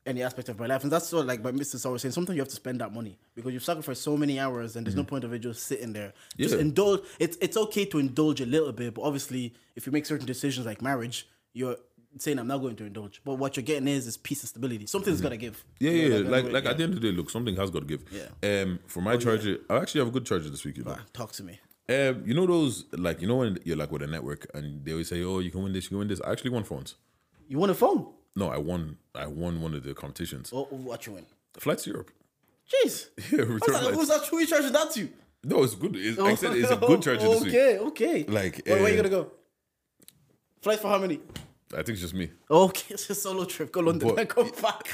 any 0.05 0.21
aspect 0.23 0.49
of 0.49 0.59
my 0.59 0.65
life. 0.65 0.83
And 0.83 0.91
that's 0.91 1.11
what 1.11 1.25
like 1.25 1.43
my 1.43 1.51
Mr. 1.51 1.83
always 1.85 2.01
saying, 2.01 2.11
sometimes 2.11 2.35
you 2.35 2.41
have 2.41 2.49
to 2.49 2.55
spend 2.55 2.81
that 2.81 2.93
money 2.93 3.17
because 3.35 3.53
you've 3.53 3.63
sacrificed 3.63 4.01
so 4.01 4.17
many 4.17 4.39
hours 4.39 4.75
and 4.75 4.85
there's 4.85 4.95
no 4.95 5.03
point 5.03 5.23
of 5.23 5.33
it 5.33 5.39
just 5.39 5.63
sitting 5.63 5.93
there. 5.93 6.13
Just 6.37 6.55
indulge. 6.55 7.01
It's 7.19 7.37
it's 7.41 7.57
okay 7.57 7.85
to 7.85 7.99
indulge 7.99 8.41
a 8.41 8.45
little 8.45 8.71
bit, 8.71 8.93
but 8.93 9.01
obviously 9.01 9.53
if 9.75 9.85
you 9.85 9.91
make 9.91 10.05
certain 10.05 10.25
decisions 10.25 10.65
like 10.65 10.81
marriage, 10.81 11.27
you're 11.53 11.77
saying 12.17 12.39
I'm 12.39 12.47
not 12.47 12.59
going 12.59 12.75
to 12.75 12.85
indulge. 12.85 13.21
But 13.23 13.35
what 13.35 13.55
you're 13.55 13.63
getting 13.63 13.87
is 13.87 14.07
is 14.07 14.17
peace 14.17 14.41
and 14.41 14.49
stability. 14.49 14.85
Something's 14.85 15.21
gotta 15.21 15.37
give. 15.37 15.63
Yeah, 15.79 15.91
You 15.91 16.09
know, 16.09 16.17
yeah, 16.17 16.29
like 16.29 16.45
yeah. 16.45 16.51
like 16.51 16.65
at 16.65 16.77
the 16.77 16.83
end 16.83 16.93
of 16.93 17.01
the 17.01 17.11
day, 17.11 17.15
look, 17.15 17.29
something 17.29 17.55
has 17.55 17.69
got 17.69 17.79
to 17.79 17.85
give. 17.85 18.03
Yeah. 18.11 18.61
Um, 18.61 18.79
for 18.87 19.01
my 19.01 19.17
charger, 19.17 19.59
I 19.69 19.77
actually 19.77 20.01
have 20.01 20.09
a 20.09 20.11
good 20.11 20.25
charger 20.25 20.49
this 20.49 20.63
week. 20.63 20.77
You 20.77 20.83
know. 20.83 20.97
talk 21.13 21.31
to 21.33 21.43
me. 21.43 21.59
Um, 21.89 22.23
you 22.25 22.33
know 22.33 22.45
those 22.45 22.85
like 22.93 23.21
you 23.21 23.27
know 23.27 23.37
when 23.37 23.57
you're 23.65 23.75
like 23.75 23.91
with 23.91 24.03
a 24.03 24.07
network 24.07 24.47
and 24.53 24.85
they 24.85 24.91
always 24.91 25.09
say, 25.09 25.23
"Oh, 25.23 25.39
you 25.39 25.51
can 25.51 25.63
win 25.63 25.73
this, 25.73 25.85
you 25.85 25.89
can 25.89 25.99
win 25.99 26.07
this." 26.07 26.21
I 26.21 26.31
actually 26.31 26.51
won 26.51 26.63
phones. 26.63 26.95
You 27.47 27.57
won 27.59 27.69
a 27.69 27.73
phone? 27.73 28.07
No, 28.35 28.49
I 28.49 28.57
won. 28.57 28.97
I 29.15 29.27
won 29.27 29.61
one 29.61 29.73
of 29.73 29.83
the 29.83 29.93
competitions. 29.93 30.51
Oh, 30.53 30.63
what 30.63 31.05
you 31.05 31.13
win? 31.13 31.25
Flights 31.59 31.83
to 31.83 31.91
Europe. 31.91 32.11
Jeez. 32.85 33.09
Yeah, 33.31 33.45
Who's 33.45 33.61
return 33.61 33.83
that, 33.83 33.93
who's 33.93 34.07
that? 34.07 34.25
Who 34.25 34.39
you 34.39 34.47
charging 34.47 34.71
that 34.73 34.91
to? 34.91 34.99
You? 35.01 35.09
No, 35.43 35.63
it's 35.63 35.75
good. 35.75 35.95
It's, 35.95 36.17
like 36.17 36.31
I 36.31 36.35
said, 36.35 36.55
it's 36.55 36.71
a 36.71 36.77
good 36.77 37.03
this 37.03 37.43
week. 37.43 37.53
Okay, 37.53 37.77
okay. 37.79 38.23
Like, 38.23 38.61
where, 38.65 38.81
where 38.81 38.87
you 38.93 38.99
uh, 38.99 39.03
gonna 39.03 39.09
go? 39.09 39.31
Flights 40.61 40.81
for 40.81 40.87
how 40.87 40.97
many? 40.97 41.19
I 41.73 41.77
think 41.77 41.89
it's 41.89 42.01
just 42.01 42.13
me. 42.13 42.31
Okay, 42.49 42.85
it's 42.93 43.09
a 43.09 43.15
solo 43.15 43.45
trip. 43.45 43.71
Go 43.71 43.81
London 43.81 44.09
But- 44.09 44.19
and 44.19 44.29
come 44.29 44.51
back. 44.61 44.87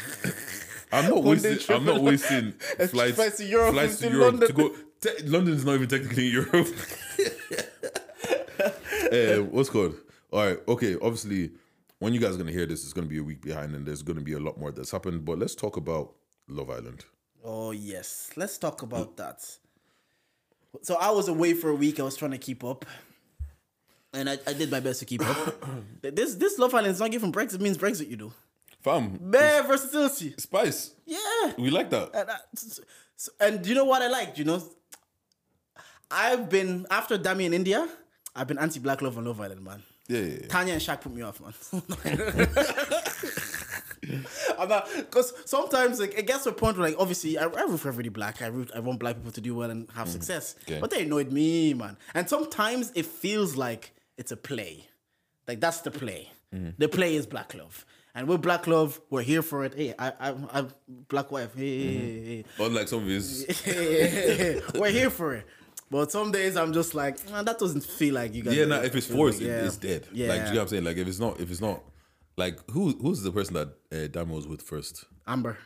I'm 0.91 1.07
not 1.09 1.23
wasting. 1.23 1.75
I'm 1.75 1.85
not 1.85 2.01
wasting 2.01 2.53
flights, 2.53 3.15
flights 3.15 3.37
to 3.37 3.45
Europe 3.45 3.73
Flights 3.73 3.99
to 3.99 4.09
Europe 4.09 4.39
London. 4.39 4.47
to 4.47 4.53
go. 4.53 4.75
Te- 5.01 5.23
London's 5.27 5.63
not 5.63 5.75
even 5.75 5.87
technically 5.87 6.27
in 6.27 6.33
Europe. 6.33 6.67
uh, 9.11 9.43
what's 9.51 9.69
called? 9.69 9.95
All 10.31 10.45
right. 10.45 10.57
Okay. 10.67 10.95
Obviously, 10.95 11.51
when 11.99 12.13
you 12.13 12.19
guys 12.19 12.35
are 12.35 12.37
gonna 12.37 12.51
hear 12.51 12.65
this, 12.65 12.83
it's 12.83 12.93
gonna 12.93 13.07
be 13.07 13.19
a 13.19 13.23
week 13.23 13.41
behind, 13.41 13.75
and 13.75 13.85
there's 13.85 14.01
gonna 14.01 14.21
be 14.21 14.33
a 14.33 14.39
lot 14.39 14.57
more 14.59 14.71
that's 14.71 14.91
happened. 14.91 15.25
But 15.25 15.39
let's 15.39 15.55
talk 15.55 15.77
about 15.77 16.13
Love 16.47 16.69
Island. 16.69 17.05
Oh 17.43 17.71
yes, 17.71 18.31
let's 18.35 18.57
talk 18.57 18.81
about 18.81 19.15
that. 19.17 19.45
So 20.81 20.95
I 20.95 21.09
was 21.11 21.27
away 21.27 21.53
for 21.53 21.69
a 21.69 21.75
week. 21.75 21.99
I 21.99 22.03
was 22.03 22.15
trying 22.15 22.31
to 22.31 22.37
keep 22.37 22.63
up, 22.63 22.85
and 24.13 24.29
I, 24.29 24.37
I 24.45 24.53
did 24.53 24.69
my 24.69 24.79
best 24.79 24.99
to 24.99 25.05
keep 25.05 25.21
up. 25.27 25.65
this 26.01 26.35
this 26.35 26.57
Love 26.59 26.73
Island 26.73 26.93
is 26.93 26.99
not 26.99 27.11
giving 27.11 27.31
Brexit. 27.31 27.55
It 27.55 27.61
means 27.61 27.77
Brexit. 27.77 28.09
You 28.09 28.17
do 28.17 28.33
Fam, 28.81 29.17
bare 29.21 29.63
versatility. 29.63 30.35
Spice. 30.37 30.91
Yeah, 31.05 31.53
We 31.57 31.69
like 31.69 31.89
that. 31.89 32.11
and, 32.13 32.29
I, 32.29 32.35
s- 32.55 32.79
s- 33.17 33.29
and 33.39 33.65
you 33.65 33.75
know 33.75 33.83
what 33.83 34.01
I 34.01 34.07
liked? 34.07 34.37
You 34.37 34.45
know, 34.45 34.63
I've 36.11 36.49
been 36.49 36.85
after 36.89 37.17
Dami 37.17 37.51
in 37.51 37.63
Indiyah. 37.63 37.89
I've 38.35 38.47
been 38.47 38.57
anti-black 38.59 39.01
love 39.01 39.17
on 39.17 39.25
Love 39.25 39.41
Island, 39.41 39.63
man. 39.63 39.83
Yeah, 40.09 40.21
yeah, 40.21 40.37
yeah. 40.41 40.47
Tanya 40.47 40.73
and 40.73 40.81
Shaq 40.81 41.01
put 41.01 41.13
me 41.13 41.21
off, 41.21 41.39
man. 41.39 41.53
I'm 44.57 44.67
not 44.67 44.89
because 44.95 45.33
sometimes 45.45 45.99
like 45.99 46.17
it 46.17 46.25
gets 46.25 46.45
to 46.45 46.49
a 46.49 46.53
point 46.53 46.77
where 46.77 46.89
like 46.89 46.99
obviously 46.99 47.37
I, 47.37 47.43
I 47.43 47.61
root 47.63 47.77
for 47.77 47.89
everybody 47.89 48.09
black. 48.09 48.41
I 48.41 48.47
root 48.47 48.71
I 48.75 48.79
want 48.79 48.99
black 48.99 49.17
people 49.17 49.31
to 49.31 49.41
do 49.41 49.53
well 49.53 49.69
and 49.69 49.87
have 49.91 50.09
success. 50.09 50.55
Mm. 50.61 50.63
Okay. 50.63 50.81
But 50.81 50.89
they 50.89 51.03
annoyed 51.03 51.31
me, 51.31 51.75
man. 51.75 51.95
And 52.15 52.27
sometimes 52.27 52.91
it 52.95 53.05
feels 53.05 53.55
like 53.55 53.93
it's 54.17 54.31
a 54.31 54.37
play. 54.37 54.87
Like 55.47 55.59
that's 55.59 55.81
the 55.81 55.91
play. 55.91 56.31
Mm-hmm. 56.53 56.69
The 56.79 56.89
play 56.89 57.15
is 57.15 57.27
black 57.27 57.53
love. 57.53 57.85
And 58.15 58.27
with 58.27 58.41
black 58.41 58.65
love, 58.65 58.99
we're 59.11 59.21
here 59.21 59.43
for 59.43 59.63
it. 59.63 59.75
Hey, 59.75 59.93
I 59.99 60.11
I 60.19 60.33
I'm 60.53 60.69
black 61.07 61.31
wife. 61.31 61.53
Hey, 61.55 61.83
hey, 61.83 61.93
hey, 61.93 62.43
hey. 62.57 62.65
Unlike 62.65 62.87
some 62.87 63.03
of 63.03 63.07
his. 63.07 63.45
we're 64.73 64.89
here 64.89 65.11
for 65.11 65.35
it. 65.35 65.45
But 65.91 66.11
some 66.11 66.31
days 66.31 66.55
I'm 66.55 66.71
just 66.73 66.93
like, 66.93 67.17
man, 67.31 67.45
that 67.45 67.57
doesn't 67.59 67.83
feel 67.83 68.13
like 68.15 68.33
you 68.35 68.43
guys. 68.43 68.55
Yeah, 68.55 68.65
nah, 68.65 68.81
if 68.81 68.95
it's 68.95 69.07
forced, 69.07 69.41
it- 69.41 69.45
Yeah. 69.47 69.65
it's 69.65 69.77
dead. 69.77 70.07
Yeah. 70.13 70.27
Like, 70.29 70.41
do 70.41 70.47
you 70.47 70.53
know 70.53 70.55
what 70.57 70.61
I'm 70.63 70.67
saying? 70.69 70.83
Like, 70.83 70.97
if 70.97 71.07
it's 71.07 71.19
not, 71.19 71.39
if 71.39 71.49
it's 71.49 71.61
not, 71.61 71.83
like, 72.37 72.57
who 72.71 72.91
who's 73.01 73.21
the 73.23 73.31
person 73.31 73.55
that 73.55 73.69
uh, 73.91 74.07
Damo 74.07 74.35
was 74.35 74.47
with 74.47 74.61
first? 74.61 75.05
Amber. 75.27 75.57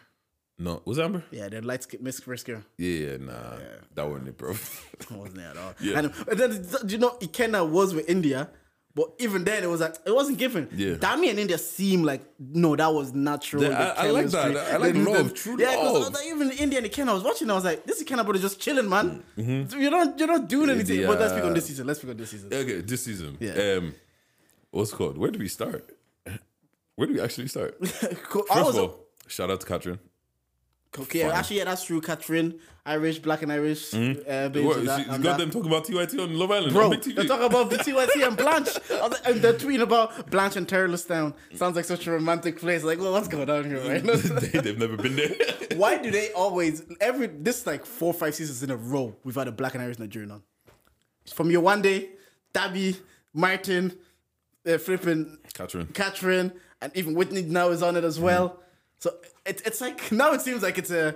No, 0.59 0.81
was 0.85 0.97
it 0.97 1.03
Amber? 1.03 1.23
Yeah, 1.31 1.49
the 1.49 1.61
light 1.61 1.83
skin, 1.83 1.99
Miss 2.03 2.19
First 2.19 2.45
girl. 2.45 2.61
Yeah, 2.77 3.07
yeah, 3.09 3.17
nah, 3.17 3.57
that 3.95 4.07
wasn't 4.07 4.29
it, 4.29 4.37
bro. 4.37 4.51
wasn't 5.11 5.35
there 5.37 5.49
at 5.49 5.57
all. 5.57 5.73
Yeah. 5.81 5.97
And, 5.99 6.13
and 6.29 6.39
then 6.39 6.61
do 6.85 6.93
you 6.93 6.99
know 6.99 7.17
Ikenna 7.21 7.67
was 7.67 7.93
with 7.93 8.07
Indiyah, 8.07 8.47
but 8.95 9.07
even 9.19 9.43
then 9.43 9.63
it 9.63 9.67
was 9.69 9.81
like 9.81 9.95
it 10.05 10.13
wasn't 10.13 10.37
given. 10.37 10.67
Yeah. 10.75 10.95
Dami 10.95 11.29
and 11.29 11.39
Indiyah 11.39 11.59
seem 11.59 12.03
like 12.03 12.21
no, 12.39 12.75
that 12.75 12.93
was 12.93 13.13
natural. 13.13 13.63
Yeah, 13.63 13.69
the 13.69 13.99
I- 13.99 14.07
I 14.07 14.09
like 14.11 14.27
that. 14.27 14.57
I 14.57 14.77
like 14.77 14.93
The- 14.93 14.99
love, 14.99 15.29
the- 15.29 15.35
true 15.35 15.55
yeah, 15.59 15.75
love. 15.77 16.13
uh, 16.15 16.17
even 16.25 16.49
Indiyah 16.51 16.77
and 16.77 16.85
Ikenna, 16.87 17.09
I 17.09 17.13
was 17.13 17.23
watching. 17.23 17.49
I 17.49 17.55
was 17.55 17.63
like, 17.65 17.85
this 17.85 18.03
Ikenna 18.03 18.23
brother 18.23 18.39
just 18.39 18.59
chilling, 18.59 18.87
man. 18.89 19.23
You're 19.35 19.91
not, 19.91 20.17
you're 20.19 20.27
not 20.27 20.47
doing 20.47 20.69
anything. 20.69 21.05
But 21.07 21.19
let's 21.19 21.33
speak 21.33 21.43
on 21.45 21.53
this 21.53 21.65
season. 21.65 21.87
Let's 21.87 21.99
speak 21.99 22.11
on 22.11 22.17
this 22.17 22.29
season. 22.31 22.53
okay, 22.53 22.81
this 22.81 23.03
season. 23.03 23.37
Yeah. 23.39 23.53
Um, 23.77 23.95
what's 24.71 24.91
called? 24.91 25.17
Where 25.17 25.31
do 25.31 25.39
we 25.39 25.47
start? 25.47 25.89
Where 26.95 27.07
do 27.07 27.13
we 27.15 27.21
actually 27.21 27.47
start? 27.47 27.75
Cool. 28.29 28.45
I 28.51 28.55
First 28.55 28.65
was 28.67 28.75
of 28.77 28.83
all, 28.83 28.99
shout 29.27 29.49
out 29.49 29.59
to 29.61 29.65
Catherine. 29.65 29.99
Okay. 30.99 31.23
Actually, 31.23 31.57
yeah, 31.57 31.63
that's 31.65 31.85
true. 31.85 31.99
Catherine, 32.01 32.59
Irish, 32.85 33.17
black 33.19 33.41
and 33.41 33.51
Irish. 33.51 33.93
Uh, 33.93 34.49
babes 34.49 34.59
What, 34.65 34.77
and 34.77 34.87
that- 34.87 35.05
you 35.07 35.11
and 35.11 35.23
got 35.23 35.37
that. 35.37 35.43
them 35.43 35.51
talking 35.51 35.71
about 35.71 35.85
TYT 35.85 36.19
on 36.19 36.37
Love 36.37 36.51
Island 36.51 36.73
Bro, 36.73 36.89
they're 36.89 37.25
talking 37.25 37.45
about 37.45 37.69
the 37.71 37.77
TYT 37.77 38.27
and 38.27 38.37
Blanche. 38.37 38.69
And 39.25 39.41
they're 39.41 39.53
tweeting 39.53 39.81
about 39.81 40.29
Blanchardstown. 40.29 41.33
Sounds 41.55 41.75
like 41.75 41.85
such 41.85 42.05
a 42.07 42.11
romantic 42.11 42.59
place. 42.59 42.83
Like, 42.83 42.99
well, 42.99 43.11
what's 43.13 43.27
going 43.27 43.49
on 43.49 43.63
here, 43.65 43.79
right? 43.79 44.03
they, 44.51 44.59
they've 44.59 44.77
never 44.77 44.97
been 44.97 45.15
there. 45.15 45.29
Why 45.75 45.97
do 45.97 46.11
they 46.11 46.31
always, 46.33 46.83
every, 47.01 47.27
this 47.27 47.61
is 47.61 47.67
like 47.67 47.85
four 47.85 48.09
or 48.09 48.13
five 48.13 48.35
seasons 48.35 48.61
in 48.61 48.69
a 48.69 48.77
row, 48.77 49.15
we've 49.23 49.35
had 49.35 49.47
a 49.47 49.51
black 49.51 49.73
and 49.73 49.83
Irish 49.83 49.97
Nigerian 49.99 50.31
on. 50.31 50.43
From 51.33 51.49
Yewande, 51.49 52.09
Dabby, 52.53 52.97
Martin, 53.33 53.97
uh, 54.67 54.77
flipping 54.77 55.37
Catherine. 55.53 55.87
Catherine, 55.87 56.53
and 56.81 56.91
even 56.95 57.13
Whitney 57.15 57.41
now 57.43 57.69
is 57.69 57.81
on 57.81 57.95
it 57.95 58.03
as 58.03 58.19
well. 58.19 58.59
So 59.03 59.15
it, 59.45 59.61
it's 59.65 59.81
like, 59.81 60.11
now 60.13 60.31
it 60.31 60.39
seems 60.39 60.63
like 60.63 60.77
it's 60.77 60.89
a, 60.89 61.15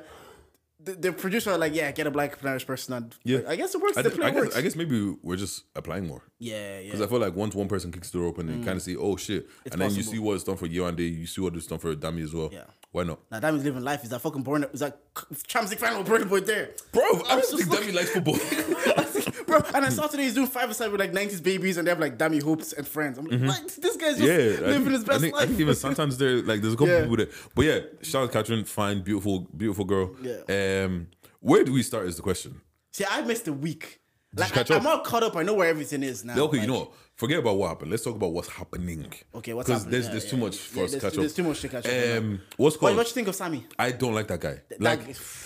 the, 0.82 0.92
the 0.92 1.14
producer 1.14 1.52
are 1.52 1.58
like, 1.58 1.74
yeah, 1.74 1.90
get 1.94 2.06
a 2.06 2.12
black 2.12 2.38
and 2.42 2.50
Irish 2.50 2.68
person 2.68 2.94
on. 2.94 3.14
Yeah. 3.24 3.40
I 3.48 3.56
guess 3.56 3.74
it 3.74 3.82
works. 3.82 3.96
I, 3.96 4.02
the 4.02 4.10
play 4.10 4.28
I 4.28 4.32
guess, 4.32 4.42
works. 4.42 4.58
I 4.58 4.62
guess 4.62 4.76
maybe 4.76 5.16
we're 5.24 5.38
just 5.38 5.64
applying 5.74 6.06
more. 6.06 6.22
yeah, 6.38 6.82
Because. 6.82 7.02
I 7.02 7.08
feel 7.08 7.20
like 7.20 7.34
once 7.34 7.56
one 7.56 7.70
person 7.70 7.94
kicks 7.94 8.10
the 8.10 8.18
door 8.18 8.28
open 8.28 8.50
and 8.50 8.58
you 8.58 8.64
mm. 8.64 8.66
kind 8.66 8.76
of 8.76 8.84
see, 8.84 8.98
oh 8.98 9.16
shit, 9.16 9.48
and 9.72 9.80
then 9.80 9.96
you 9.96 10.04
see 10.04 10.20
what 10.20 10.34
it's 10.34 10.44
done 10.44 10.58
for 10.58 10.68
Yewande, 10.68 11.00
you 11.00 11.28
see 11.28 11.40
what 11.40 11.56
it's 11.56 11.66
done 11.66 11.80
for 11.80 11.96
Dami 11.96 12.26
as 12.26 12.34
well. 12.34 12.50
Yeah. 12.52 12.66
Why 12.92 13.04
not? 13.04 13.20
Now 13.32 13.40
Dami's 13.40 13.64
living 13.64 13.84
life. 13.84 14.04
Is 14.04 14.10
that 14.10 14.20
fucking 14.20 14.44
born? 14.44 14.66
Is 14.74 14.82
that 14.82 15.00
Champions 15.48 15.72
League 15.72 15.80
final 15.80 16.04
Burna 16.04 16.28
Boy 16.28 16.42
there? 16.42 16.72
Bro, 16.92 17.04
I 17.04 17.40
don't 17.40 17.40
just 17.40 17.56
think 17.56 17.70
Dami 17.70 17.94
likes 17.94 18.10
football. 18.10 18.36
Bro, 19.48 19.62
and 19.74 19.86
I 19.86 19.90
saw 19.90 20.08
today 20.08 20.24
he's 20.24 20.34
doing 20.36 20.48
five 20.48 20.70
aside 20.70 20.92
with 20.92 21.00
like 21.00 21.14
90s 21.14 21.42
babies 21.42 21.78
and 21.78 21.88
they 21.88 21.92
have 21.92 22.00
like 22.00 22.18
Dami 22.18 22.42
Hopes 22.44 22.74
and 22.74 22.86
friends. 22.88 23.18
I'm 23.18 23.26
like, 23.26 23.42
what? 23.42 23.78
This 23.82 23.96
guy's 23.96 24.18
just 24.18 24.20
Mm-hmm. 24.20 24.64
yeah, 24.64 24.68
living 24.68 24.84
think, 24.84 24.92
his 24.92 25.04
best 25.06 25.18
I 25.18 25.22
think, 25.22 25.34
life. 25.36 25.44
I 25.44 25.48
think 25.48 25.60
even 25.62 25.76
sometimes 25.88 26.18
there, 26.18 26.42
like, 26.44 26.62
there's 26.62 26.74
a 26.74 26.78
couple 26.78 26.94
Yeah. 26.94 27.02
people 27.02 27.18
there. 27.18 27.28
But 27.56 27.66
yeah, 27.66 27.80
shout 28.04 28.24
out 28.26 28.32
Catherine, 28.34 28.66
fine, 28.66 29.02
beautiful, 29.04 29.48
beautiful 29.56 29.86
girl. 29.86 30.16
Yeah. 30.22 30.84
Um, 30.86 31.08
where 31.40 31.64
do 31.64 31.72
we 31.74 31.82
start 31.84 32.06
is 32.08 32.18
the 32.18 32.22
question. 32.22 32.62
See, 32.92 33.06
I 33.10 33.22
missed 33.22 33.48
a 33.48 33.54
week. 33.54 34.02
Like, 34.36 34.70
I, 34.70 34.76
am 34.76 34.86
all 34.86 35.00
caught 35.00 35.24
up. 35.24 35.36
I 35.38 35.44
know 35.44 35.54
where 35.54 35.70
everything 35.70 36.04
is 36.04 36.24
now. 36.26 36.38
Okay, 36.38 36.60
you 36.62 36.68
know 36.68 36.80
what? 36.80 36.92
Forget 37.16 37.40
about 37.40 37.58
what 37.58 37.70
happened. 37.70 37.90
Let's 37.90 38.04
talk 38.04 38.16
about 38.16 38.34
what's 38.34 38.50
happening. 38.50 39.12
Okay, 39.34 39.54
what's 39.54 39.68
Because 39.68 39.84
happening? 39.84 40.02
there's, 40.02 40.10
there's 40.12 40.24
yeah, 40.26 40.30
too 40.32 40.36
yeah. 40.38 40.44
much 40.44 40.58
for 40.58 40.80
Yeah, 40.80 40.86
us 40.86 40.92
to 40.92 41.00
catch 41.00 41.14
up. 41.14 41.20
there's 41.20 41.34
too 41.34 41.44
much 41.44 41.62
to 41.62 41.70
catch 41.70 41.86
up 41.88 42.18
Um, 42.18 42.42
what's 42.58 42.76
What, 42.76 42.80
called? 42.90 42.98
what 42.98 43.08
you 43.08 43.14
think 43.14 43.28
of 43.30 43.36
Sammy? 43.36 43.66
I 43.80 43.92
don't 43.92 44.14
like 44.14 44.28
that 44.28 44.42
guy. 44.42 44.62
that- 44.70 44.82
Like 44.82 45.00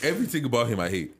everything 0.03 0.43
about 0.45 0.67
him, 0.67 0.79
I 0.79 0.89
hate. 0.89 1.15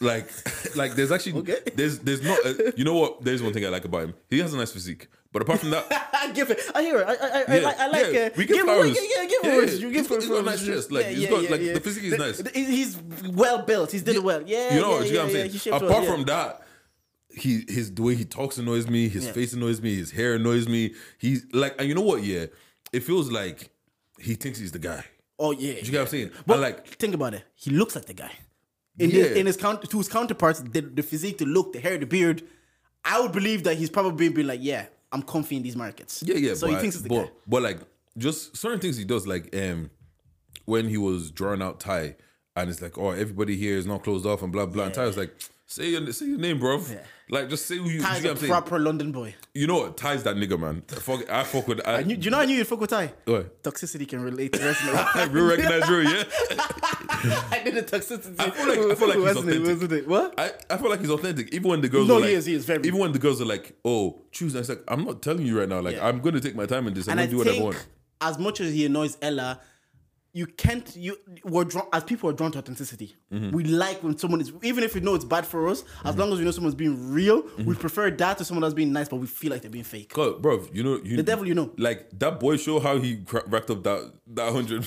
Like, 0.00 0.30
like 0.76 0.94
there's 0.94 1.12
actually 1.12 1.40
Okay. 1.40 1.58
there's 1.74 1.98
there's 1.98 2.22
not. 2.22 2.38
A, 2.46 2.72
you 2.76 2.84
know 2.84 2.94
what? 2.94 3.22
There's 3.22 3.42
one 3.42 3.52
thing 3.52 3.64
I 3.66 3.68
like 3.68 3.84
about 3.84 4.04
him. 4.04 4.14
He 4.30 4.38
has 4.38 4.54
a 4.54 4.56
nice 4.56 4.72
physique, 4.72 5.08
but 5.32 5.42
apart 5.42 5.60
from 5.60 5.70
that, 5.70 5.84
I 6.14 6.32
give 6.32 6.50
it. 6.50 6.58
I 6.74 6.82
hear 6.82 6.98
it. 7.00 7.06
I, 7.06 7.12
I, 7.12 7.44
I, 7.48 7.54
Yeah, 7.56 7.64
like. 7.66 7.78
I 7.80 7.86
like. 7.88 8.06
yeah, 8.12 8.20
uh, 8.20 8.30
we 8.36 8.46
give 8.46 8.56
give 8.56 8.64
flowers. 8.64 8.90
Away, 8.98 9.08
yeah, 9.14 9.22
yeah, 9.22 9.28
give 9.28 9.40
Yeah, 9.44 9.50
yeah. 9.60 9.72
You 9.86 9.92
give 9.92 10.08
He's 10.08 10.28
got- 10.28 10.44
nice 10.44 10.64
chest. 10.66 10.90
Like, 10.90 11.06
he's 11.06 11.28
got- 11.28 11.50
like, 11.50 11.60
the 11.60 11.80
physique 11.80 12.04
is 12.04 12.18
nice. 12.18 12.38
The- 12.38 12.50
He's 12.50 12.96
well 13.42 13.62
built. 13.62 13.92
He's 13.92 14.02
did 14.02 14.16
it 14.16 14.22
well. 14.24 14.42
Yeah, 14.46 14.74
you 14.74 14.80
know, 14.80 14.92
yeah, 14.94 15.02
do 15.02 15.04
you 15.04 15.10
yeah, 15.10 15.16
know 15.18 15.24
what 15.28 15.36
I'm 15.36 15.50
saying? 15.50 15.74
Apart 15.74 15.82
well, 15.90 16.02
yeah. 16.04 16.10
from 16.12 16.24
that, 16.24 16.62
he 17.36 17.64
his 17.68 17.94
the 17.94 18.02
way 18.02 18.14
he 18.14 18.24
talks 18.24 18.56
annoys 18.58 18.88
me. 18.88 19.08
His 19.08 19.26
Yeah. 19.26 19.32
face 19.32 19.52
annoys 19.52 19.80
me. 19.82 19.94
His 19.96 20.10
hair 20.12 20.34
annoys 20.34 20.66
me. 20.66 20.94
He's 21.18 21.44
like, 21.52 21.74
and 21.78 21.88
you 21.88 21.94
know 21.94 22.00
what? 22.00 22.22
Yeah, 22.24 22.46
it 22.92 23.00
feels 23.00 23.30
like 23.30 23.68
he 24.18 24.34
thinks 24.34 24.58
he's 24.58 24.72
the 24.72 24.78
guy. 24.78 25.04
Oh 25.38 25.52
yeah. 25.52 25.74
You 25.74 25.82
get 25.82 25.92
what 25.92 26.00
I'm 26.00 26.06
saying? 26.08 26.30
But 26.46 26.58
like 26.58 26.86
think 26.86 27.14
about 27.14 27.34
it. 27.34 27.44
He 27.54 27.70
looks 27.70 27.94
like 27.94 28.06
the 28.06 28.14
guy. 28.14 28.32
In 29.00 29.10
his 29.10 29.30
Yeah. 29.30 29.36
in 29.36 29.46
his 29.46 29.56
count 29.56 29.88
to 29.88 29.98
his 29.98 30.08
counterparts, 30.08 30.60
the, 30.60 30.80
the 30.80 31.02
physique, 31.02 31.38
the 31.38 31.46
look, 31.46 31.72
the 31.72 31.80
hair, 31.80 31.98
the 31.98 32.06
beard. 32.06 32.42
I 33.04 33.20
would 33.20 33.32
believe 33.32 33.64
that 33.64 33.76
he's 33.78 33.88
probably 33.88 34.28
been 34.28 34.46
like, 34.46 34.60
yeah, 34.62 34.86
I'm 35.10 35.22
comfy 35.22 35.56
in 35.56 35.62
these 35.62 35.76
markets. 35.76 36.22
Yeah, 36.24 36.36
yeah. 36.36 36.54
So 36.54 36.66
but, 36.66 36.74
he 36.74 36.80
thinks 36.80 36.96
it's 36.96 37.02
the 37.02 37.08
but, 37.08 37.24
guy. 37.24 37.30
But 37.46 37.62
like, 37.62 37.78
just 38.18 38.56
certain 38.56 38.78
things 38.78 38.96
he 38.96 39.04
does, 39.04 39.26
like 39.26 39.54
um, 39.56 39.90
when 40.66 40.88
he 40.88 40.98
was 40.98 41.30
drawing 41.30 41.62
out 41.62 41.80
Ty, 41.80 42.16
and 42.56 42.68
it's 42.68 42.82
like, 42.82 42.98
oh, 42.98 43.10
everybody 43.10 43.56
here 43.56 43.78
is 43.78 43.86
not 43.86 44.04
closed 44.04 44.26
off 44.26 44.42
and 44.42 44.52
blah 44.52 44.66
blah. 44.66 44.84
And 44.84 44.94
Ty 44.94 45.06
was 45.06 45.16
like, 45.16 45.34
say 45.66 45.88
your 45.88 46.12
say 46.12 46.26
your 46.26 46.38
name, 46.38 46.58
bro. 46.58 46.82
Like, 47.30 47.48
just 47.48 47.66
say 47.66 47.76
who 47.76 47.88
you. 47.88 48.02
Ty's 48.02 48.16
you, 48.16 48.22
get 48.22 48.28
a 48.28 48.28
what 48.28 48.30
I'm 48.30 48.36
saying? 48.38 48.50
proper 48.50 48.78
London 48.80 49.12
boy. 49.12 49.34
you 49.54 49.66
know 49.66 49.76
what? 49.78 49.96
Ty's 49.96 50.24
that 50.24 50.36
nigga, 50.36 50.58
man. 50.58 50.82
Fuck, 50.88 51.30
I 51.30 51.44
fuck 51.44 51.68
with. 51.68 51.80
I, 51.86 51.98
I 51.98 52.02
knew, 52.02 52.16
do 52.16 52.24
you 52.24 52.30
know 52.30 52.40
I 52.40 52.44
knew 52.44 52.56
you'd 52.56 52.66
fuck 52.66 52.80
with 52.80 52.90
Ty? 52.90 53.12
What? 53.24 53.62
Toxicity 53.62 54.06
can 54.06 54.20
relate 54.20 54.52
to 54.52 54.58
resonate. 54.58 55.32
real 55.32 55.46
recognize 55.46 55.88
you, 55.88 56.00
yeah. 56.00 56.24
I 57.50 57.60
did 57.64 57.74
the 57.74 57.82
toxicity. 57.82 58.38
I 58.40 58.50
feel 58.50 58.68
like 58.68 58.78
I 58.78 58.94
feel 58.94 59.08
like 59.08 59.16
he's 59.18 59.24
Wasn't 59.26 59.48
it? 59.48 59.56
authentic. 59.56 59.66
Wasn't 59.74 59.92
it? 59.92 60.08
What? 60.08 60.34
I, 60.38 60.50
I 60.70 60.76
feel 60.78 60.90
like 60.90 61.00
he's 61.00 61.10
authentic. 61.10 61.52
Even 61.54 61.70
when 61.70 61.80
the 61.80 61.88
girls 61.88 62.08
No, 62.08 62.14
are 62.16 62.18
he 62.18 62.24
like, 62.26 62.32
is, 62.34 62.46
he 62.46 62.54
is 62.54 62.64
very- 62.64 62.86
Even 62.86 62.98
when 63.00 63.12
the 63.12 63.18
girls 63.18 63.40
are 63.40 63.44
like, 63.46 63.76
"Oh, 63.84 64.22
choose," 64.32 64.54
I 64.56 64.60
was 64.60 64.68
like, 64.68 64.82
"I'm 64.88 65.04
not 65.04 65.22
telling 65.22 65.46
you 65.46 65.58
right 65.58 65.68
now. 65.68 65.80
Like, 65.80 65.96
Yeah. 65.96 66.06
I'm 66.08 66.20
going 66.20 66.34
to 66.34 66.40
take 66.40 66.54
my 66.54 66.66
time 66.66 66.86
in 66.86 66.94
this. 66.94 67.08
I'm 67.08 67.12
and 67.12 67.20
I 67.20 67.26
going 67.26 67.44
to 67.44 67.44
do 67.44 67.50
whatever 67.50 67.60
I 67.60 67.64
want." 67.64 67.86
as 68.22 68.38
much 68.38 68.60
as 68.60 68.72
he 68.74 68.84
annoys 68.84 69.16
Ella, 69.22 69.60
you 70.32 70.46
can't. 70.46 70.94
You 70.96 71.16
we're 71.44 71.64
drawn 71.64 71.86
as 71.92 72.04
people 72.04 72.30
are 72.30 72.32
drawn 72.32 72.52
to 72.52 72.58
authenticity. 72.58 73.16
Mm-hmm. 73.32 73.50
We 73.50 73.64
like 73.64 74.02
when 74.02 74.16
someone 74.16 74.40
is, 74.40 74.52
even 74.62 74.84
if 74.84 74.94
we 74.94 75.00
know 75.00 75.14
it's 75.14 75.24
bad 75.24 75.46
for 75.46 75.66
us. 75.68 75.82
As 76.04 76.16
long 76.16 76.32
as 76.32 76.38
we 76.38 76.44
know 76.44 76.50
someone's 76.52 76.74
being 76.76 77.10
real, 77.12 77.42
Mm-hmm. 77.42 77.64
we 77.64 77.74
prefer 77.74 78.10
that 78.10 78.38
to 78.38 78.44
someone 78.44 78.62
that's 78.62 78.74
being 78.74 78.92
nice, 78.92 79.08
but 79.08 79.16
we 79.16 79.26
feel 79.26 79.50
like 79.50 79.62
they're 79.62 79.70
being 79.70 79.84
fake. 79.84 80.12
Cause, 80.12 80.36
bro, 80.40 80.64
you 80.72 80.82
know, 80.84 81.00
you, 81.02 81.16
The 81.16 81.22
devil 81.22 81.46
you 81.46 81.54
know. 81.54 81.72
like 81.78 82.08
that 82.18 82.38
boy 82.38 82.56
show 82.58 82.78
how 82.80 82.98
he 82.98 83.16
cra- 83.24 83.42
racked 83.48 83.70
up 83.70 83.82
that 83.84 84.12
that 84.28 84.52
hundred. 84.52 84.86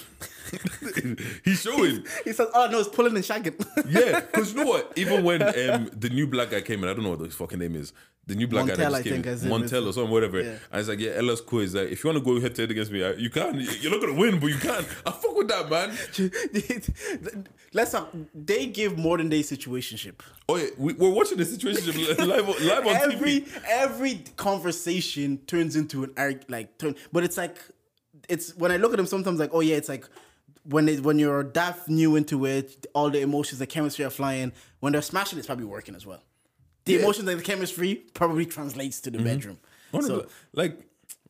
He's 1.46 1.62
showing, 1.62 2.06
He 2.24 2.34
says, 2.34 2.48
"Oh 2.54 2.68
no, 2.72 2.80
it's 2.80 2.90
pulling 2.90 3.16
and 3.16 3.24
shagging." 3.24 3.56
yeah. 3.88 4.20
Because 4.22 4.54
you 4.54 4.64
know 4.64 4.70
what? 4.72 4.94
Even 4.96 5.24
when 5.24 5.42
um 5.42 5.90
the 5.94 6.10
new 6.10 6.28
black 6.28 6.52
guy 6.52 6.62
came 6.62 6.84
in, 6.84 6.90
I 6.90 6.94
don't 6.94 7.04
know 7.04 7.12
what 7.12 7.20
his 7.22 7.36
fucking 7.36 7.60
name 7.60 7.76
is. 7.76 7.94
The 8.26 8.36
new 8.36 8.48
black 8.48 8.68
guy 8.68 8.74
Montel, 8.74 8.78
that 8.78 8.88
I 8.88 8.90
just 8.92 9.04
came 9.04 9.14
think, 9.16 9.26
in, 9.26 9.32
as 9.34 9.44
Montel 9.44 9.86
or 9.88 9.92
something, 9.92 10.10
whatever. 10.12 10.42
Yeah. 10.42 10.50
And 10.72 10.80
it's 10.80 10.88
like, 10.88 11.00
yeah, 11.00 11.12
Ella's 11.18 11.42
cool. 11.42 11.60
He's 11.60 11.76
like, 11.76 11.90
if 11.90 12.02
you 12.04 12.10
want 12.10 12.24
to 12.24 12.34
go 12.34 12.40
head 12.40 12.56
to 12.56 12.62
head 12.62 12.72
against 12.72 12.90
me, 12.92 13.04
I- 13.04 13.12
you 13.16 13.30
can. 13.30 13.60
You're 13.82 13.92
not 13.92 14.00
gonna 14.00 14.14
win, 14.18 14.40
but 14.40 14.48
you 14.48 14.56
can. 14.58 14.86
I 15.06 15.12
fuck 15.12 15.36
with 15.36 15.50
that, 15.50 15.70
man. 15.70 15.92
Let's 17.74 17.92
talk. 17.92 18.14
They 18.34 18.68
give 18.68 18.98
modern 18.98 19.30
day 19.30 19.42
situationship. 19.42 20.22
Oh 20.48 20.56
yeah, 20.58 20.68
we, 20.78 20.94
we're 20.94 21.10
watching 21.12 21.38
the 21.38 21.46
situation 21.46 21.86
live, 22.28 22.48
on- 22.48 22.68
live 22.68 22.88
on 22.88 22.96
every 23.12 23.42
TV. 23.42 23.62
every 23.68 24.24
conversation 24.38 25.40
turns 25.48 25.76
into 25.76 26.04
an 26.04 26.12
arg 26.18 26.44
like 26.50 26.78
turn 26.78 26.96
but 27.12 27.24
it's 27.24 27.38
like 27.38 27.58
it's 28.30 28.56
when 28.56 28.72
I 28.72 28.78
look 28.78 28.92
at 28.94 28.98
them 28.98 29.06
sometimes 29.06 29.40
like 29.40 29.50
oh 29.54 29.62
yeah 29.62 29.76
it's 29.76 29.90
like 29.90 30.08
when 30.66 30.88
it, 30.88 31.02
when 31.02 31.20
you're 31.20 31.44
that 31.44 31.88
new 31.90 32.16
into 32.16 32.46
it 32.46 32.86
all 32.94 33.10
the 33.10 33.22
emotions 33.22 33.60
the 33.60 33.68
chemistry 33.68 34.06
are 34.06 34.10
flying 34.10 34.52
when 34.80 34.94
they're 34.94 35.02
smashing 35.02 35.38
it's 35.40 35.48
probably 35.48 35.66
working 35.66 35.96
as 35.96 36.06
well 36.06 36.22
the 36.86 36.92
Yeah. 36.94 36.98
Mm-hmm. 36.98 37.04
emotions 37.06 37.30
and 37.30 37.40
the 37.40 37.44
chemistry 37.44 37.96
probably 38.14 38.46
translates 38.46 39.00
to 39.02 39.12
the 39.12 39.20
bedroom 39.20 39.58
One 39.92 40.04
of 40.04 40.08
so 40.08 40.28
like, 40.54 40.80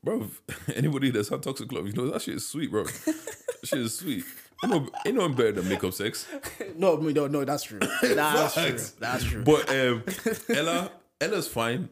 bro, 0.04 0.28
anybody 0.76 1.12
that's 1.12 1.30
had 1.30 1.44
toxic 1.44 1.72
love, 1.72 1.88
you 1.88 1.94
know 1.94 2.10
that 2.10 2.22
shit 2.22 2.36
is 2.36 2.48
sweet, 2.48 2.72
bro. 2.72 2.84
that 2.84 3.60
shit 3.64 3.80
is 3.80 3.98
sweet. 3.98 4.24
Ain't 4.64 4.72
no, 4.74 4.90
ain't 5.06 5.16
no 5.16 5.22
one 5.24 5.34
better 5.34 5.52
than 5.54 5.68
makeup 5.70 5.94
sex. 5.94 6.26
no 6.78 6.96
no 6.96 7.28
no 7.28 7.44
that's 7.44 7.64
true 7.64 7.80
that's 8.02 8.54
true 8.54 8.78
that's 9.00 9.24
true 9.26 9.44
But 9.44 9.70
um, 9.70 10.04
Ella, 10.50 10.92
Ella's 11.20 11.48
fine. 11.48 11.90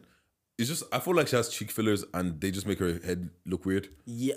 It's 0.58 0.68
just 0.68 0.84
I 0.92 0.98
feel 1.00 1.14
like 1.14 1.28
she 1.28 1.36
has 1.36 1.48
cheek 1.48 1.70
fillers 1.70 2.04
and 2.14 2.40
they 2.40 2.50
just 2.50 2.66
make 2.66 2.78
her 2.78 2.98
head 3.04 3.28
look 3.46 3.64
weird. 3.66 3.88
yeah 4.06 4.34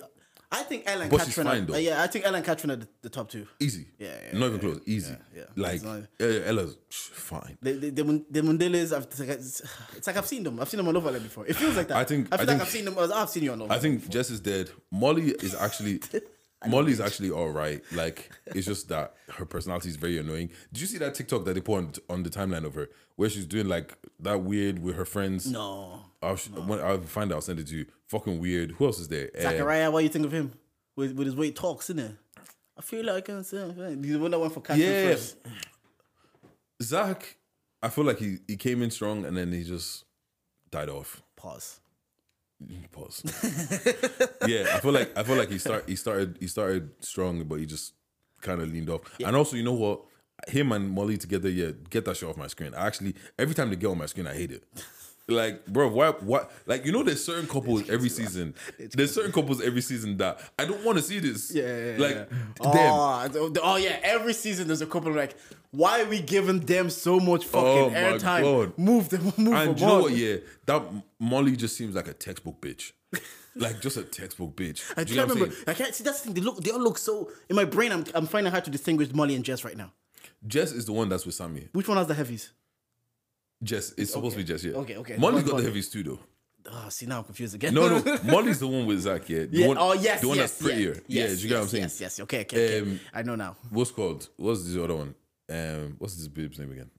I 0.51 0.63
think 0.63 0.84
Ellen 0.85 1.09
But 1.09 1.22
fine, 1.22 1.69
are, 1.69 1.73
uh, 1.73 1.77
yeah 1.77 2.03
I 2.03 2.07
think 2.07 2.26
Ellen 2.26 2.43
Catherine 2.43 2.72
are 2.72 2.76
the, 2.77 2.88
the 3.01 3.09
top 3.09 3.30
two 3.30 3.47
Easy. 3.59 3.88
Yeah, 3.97 4.09
yeah, 4.31 4.38
Not 4.39 4.47
even 4.47 4.59
close. 4.59 4.80
Easy. 4.85 5.15
yeah. 5.35 5.43
Like 5.55 5.84
not- 5.84 6.03
uh, 6.22 6.26
Ella's 6.26 6.77
fine. 6.89 7.57
The 7.61 7.73
the 7.73 7.89
the, 7.91 8.26
the 8.30 8.41
Mundelas, 8.41 8.95
I've, 8.95 9.03
it's, 9.03 9.19
like, 9.19 10.07
like 10.07 10.17
I've 10.17 10.27
seen 10.27 10.43
them. 10.43 10.59
I've 10.59 10.69
seen 10.69 10.77
them 10.77 10.88
all 10.88 10.97
over 10.97 11.09
Island 11.09 11.23
before. 11.26 11.45
It 11.47 11.55
feels 11.55 11.76
like 11.76 11.88
that. 11.89 11.97
I 11.97 12.03
think- 12.03 12.27
I 12.31 12.38
feel 12.38 12.39
I 12.39 12.43
like 12.43 12.47
think- 12.47 12.61
I've 12.61 12.69
seen 12.69 12.85
them. 12.85 12.95
I've 12.97 13.30
seen 13.30 13.43
you 13.43 13.51
on. 13.51 13.72
I 13.72 13.80
think 13.80 14.07
Jess 14.09 14.30
is 14.30 14.39
dead. 14.39 14.69
Molly 14.91 15.31
is 15.31 15.55
actually 15.55 15.99
Molly's 16.67 16.99
actually 16.99 17.30
all 17.31 17.49
right. 17.49 17.84
Like 17.91 18.31
it's 18.47 18.65
just 18.65 18.89
that 18.89 19.13
her 19.30 19.45
personality 19.45 19.89
is 19.89 19.95
very 19.97 20.17
annoying. 20.17 20.49
Did 20.73 20.81
you 20.81 20.88
see 20.88 20.97
that 20.99 21.13
TikTok 21.15 21.45
that 21.45 21.53
they 21.53 21.61
put 21.61 21.77
on, 21.77 21.93
on 22.09 22.23
the 22.23 22.30
timeline 22.30 22.65
of 22.65 22.73
her 22.76 22.89
where 23.15 23.30
she's 23.30 23.45
doing 23.45 23.67
like 23.67 23.93
that 24.19 24.41
weird 24.41 24.80
with 24.80 24.95
her 24.95 25.05
friends? 25.05 25.45
no. 25.51 26.01
I'll, 26.26 26.35
when 26.64 26.80
I'll 26.80 27.02
find 27.02 27.31
out. 27.31 27.35
I'll 27.35 27.41
send 27.41 27.60
it 27.60 27.68
to 27.68 27.76
you. 27.77 27.85
Fucking 28.07 28.39
weird. 28.39 28.72
Who 28.72 28.85
else 28.85 28.99
is 28.99 29.07
there? 29.07 29.30
Zachariah, 29.39 29.89
what 29.91 29.99
do 29.99 30.03
you 30.03 30.10
think 30.10 30.26
of 30.26 30.31
him? 30.31 30.52
With 30.95 31.14
with 31.14 31.27
his 31.27 31.35
way 31.35 31.47
he 31.47 31.52
talks, 31.52 31.89
isn't 31.89 31.99
it? 31.99 32.15
I 32.77 32.81
feel 32.81 33.06
like 33.06 33.30
I'm 33.30 33.43
saying 33.43 34.03
he's 34.03 34.14
the 34.14 34.19
one 34.19 34.31
that 34.31 34.39
went 34.39 34.53
for 34.53 34.61
Catherine 34.61 34.88
Yeah. 34.88 35.11
first. 35.11 35.38
Zach. 36.81 37.38
I 37.81 37.89
feel 37.89 38.03
like 38.03 38.18
he, 38.18 38.39
he 38.47 38.57
came 38.57 38.81
in 38.81 38.89
strong 38.89 39.26
and 39.26 39.38
then 39.38 39.52
he 39.52 39.64
just 39.64 40.06
died 40.72 40.89
off. 40.89 41.22
Pause. 41.35 41.80
Pause. 42.91 43.23
yeah, 44.47 44.65
I 44.73 44.80
feel 44.80 44.91
like 44.91 45.15
I 45.18 45.23
feel 45.23 45.35
like 45.35 45.49
he 45.52 45.57
start 45.57 45.88
he 45.88 45.95
started 45.95 46.38
he 46.39 46.47
started 46.47 46.89
strong, 47.03 47.43
but 47.43 47.60
he 47.60 47.65
just 47.65 47.93
kind 48.41 48.61
of 48.61 48.72
leaned 48.72 48.89
off. 48.89 49.02
And 49.23 49.35
also, 49.35 49.56
you 49.56 49.64
know 49.64 49.73
what? 49.73 50.02
Him 50.47 50.72
and 50.72 50.89
Molly 50.89 51.18
together, 51.18 51.49
yeah, 51.49 51.72
get 51.89 52.06
that 52.06 52.18
shit 52.18 52.27
off 52.27 52.38
my 52.38 52.47
screen. 52.47 52.73
I 52.73 52.88
actually 52.88 53.14
every 53.38 53.53
time 53.56 53.69
they 53.69 53.76
get 53.76 53.88
on 53.88 53.97
my 53.97 54.06
screen, 54.06 54.27
I 54.27 54.34
hate 54.34 54.52
it. 54.52 54.64
Like, 55.27 55.65
bro, 55.65 55.88
why? 55.89 56.11
What? 56.11 56.52
Like, 56.68 56.85
you 56.85 56.91
know, 56.91 57.02
there's 57.02 57.23
certain 57.23 57.47
couples 57.47 57.89
every 57.89 58.10
season. 58.10 58.53
There's 58.77 59.11
certain 59.14 59.31
couples 59.31 59.60
every 59.60 59.81
season 59.81 60.18
that 60.18 60.39
I 60.60 60.65
don't 60.65 60.84
want 60.85 60.99
to 60.99 61.03
see 61.03 61.19
this. 61.19 61.53
Yeah, 61.53 61.64
yeah, 61.64 61.91
yeah, 61.93 61.97
like 61.97 62.15
yeah. 62.15 62.23
them. 62.26 62.53
Oh, 62.61 63.27
th- 63.31 63.57
oh 63.64 63.76
yeah, 63.77 63.99
every 64.03 64.34
season 64.34 64.68
there's 64.68 64.81
a 64.81 64.85
couple 64.85 65.11
like, 65.14 65.35
why 65.72 66.02
are 66.02 66.06
we 66.06 66.22
giving 66.22 66.60
them 66.60 66.91
so 66.91 67.19
much 67.19 67.47
oh 67.53 67.89
fucking 67.89 67.95
Oh, 67.95 68.18
airtime? 68.18 68.77
Move 68.77 69.10
them, 69.10 69.23
move 69.38 69.38
And 69.56 69.69
them 69.72 69.77
you 69.77 69.85
know 69.88 70.02
what? 70.03 70.11
Yeah, 70.11 70.35
that 70.68 70.84
Molly 71.19 71.56
just 71.56 71.76
seems 71.76 71.95
like 71.95 72.07
a 72.07 72.14
textbook 72.14 72.61
bitch. 72.61 72.91
like 73.56 73.81
just 73.81 73.97
a 73.97 74.03
textbook 74.03 74.56
bitch. 74.56 74.84
I 74.97 75.06
Do 75.06 75.15
can't 75.15 75.30
remember. 75.30 75.56
I 75.65 75.73
can't 75.73 75.95
see 75.95 76.03
that's 76.03 76.19
the 76.22 76.26
thing. 76.26 76.34
They 76.35 76.41
look. 76.41 76.61
They 76.64 76.69
all 76.69 76.80
look 76.84 76.99
so. 76.99 77.31
In 77.49 77.56
my 77.56 77.65
brain, 77.65 77.91
I'm 77.91 78.06
I'm 78.14 78.27
finding 78.27 78.52
hard 78.52 78.65
to 78.65 78.72
distinguish 78.72 79.11
Molly 79.11 79.34
and 79.35 79.43
Jess 79.43 79.64
right 79.65 79.76
now. 79.76 79.91
Jess 80.45 80.72
is 80.72 80.85
the 80.85 80.93
one 80.93 81.10
that's 81.10 81.26
with 81.26 81.34
Sammy. 81.34 81.69
Which 81.72 81.88
one 81.88 81.97
has 81.97 82.06
the 82.06 82.14
heavies? 82.14 82.52
Jess, 83.64 83.94
it's 83.98 84.11
supposed 84.11 84.34
to 84.34 84.38
be 84.38 84.44
Jess, 84.44 84.64
yeah. 84.64 84.73
Okay, 84.73 84.98
okay. 84.98 85.18
Molly's 85.18 85.44
Go 85.44 85.52
got 85.52 85.56
on. 85.57 85.61
the 85.64 85.68
heavies 85.69 85.90
too, 85.90 86.03
though. 86.03 86.19
Oh, 86.72 86.90
see 86.90 87.06
now 87.06 87.19
I'm 87.19 87.23
confused 87.23 87.53
again. 87.56 87.73
No, 87.73 87.99
no, 87.99 88.18
Molly's 88.23 88.60
the 88.60 88.68
one 88.68 88.86
with 88.88 88.99
Zach, 89.02 89.30
yeah. 89.30 89.45
The 89.45 89.57
Yeah. 89.60 89.68
one, 89.68 89.77
oh 89.80 89.94
yes. 89.94 90.22
the 90.22 90.27
one 90.27 90.38
yes, 90.38 90.52
that's 90.52 90.61
prettier. 90.64 90.94
Yeah, 91.07 91.22
Yeah, 91.23 91.27
yes, 91.30 91.38
do 91.38 91.44
you 91.44 91.49
get 91.49 91.56
what 91.56 91.61
I'm 91.61 91.68
saying? 91.69 91.84
Yes. 91.84 92.02
Yes. 92.02 92.19
Okay. 92.22 92.41
Okay. 92.41 92.80
okay. 92.80 92.90
Um, 92.91 92.99
I 93.14 93.22
know 93.22 93.36
now. 93.36 93.56
What's 93.69 93.91
called? 93.91 94.27
What's 94.38 94.64
the 94.72 94.84
other 94.84 94.95
one? 94.95 95.15
Um, 95.49 95.95
what's 95.99 96.15
this 96.15 96.27
babe's 96.27 96.57
name 96.57 96.72
again? 96.72 96.90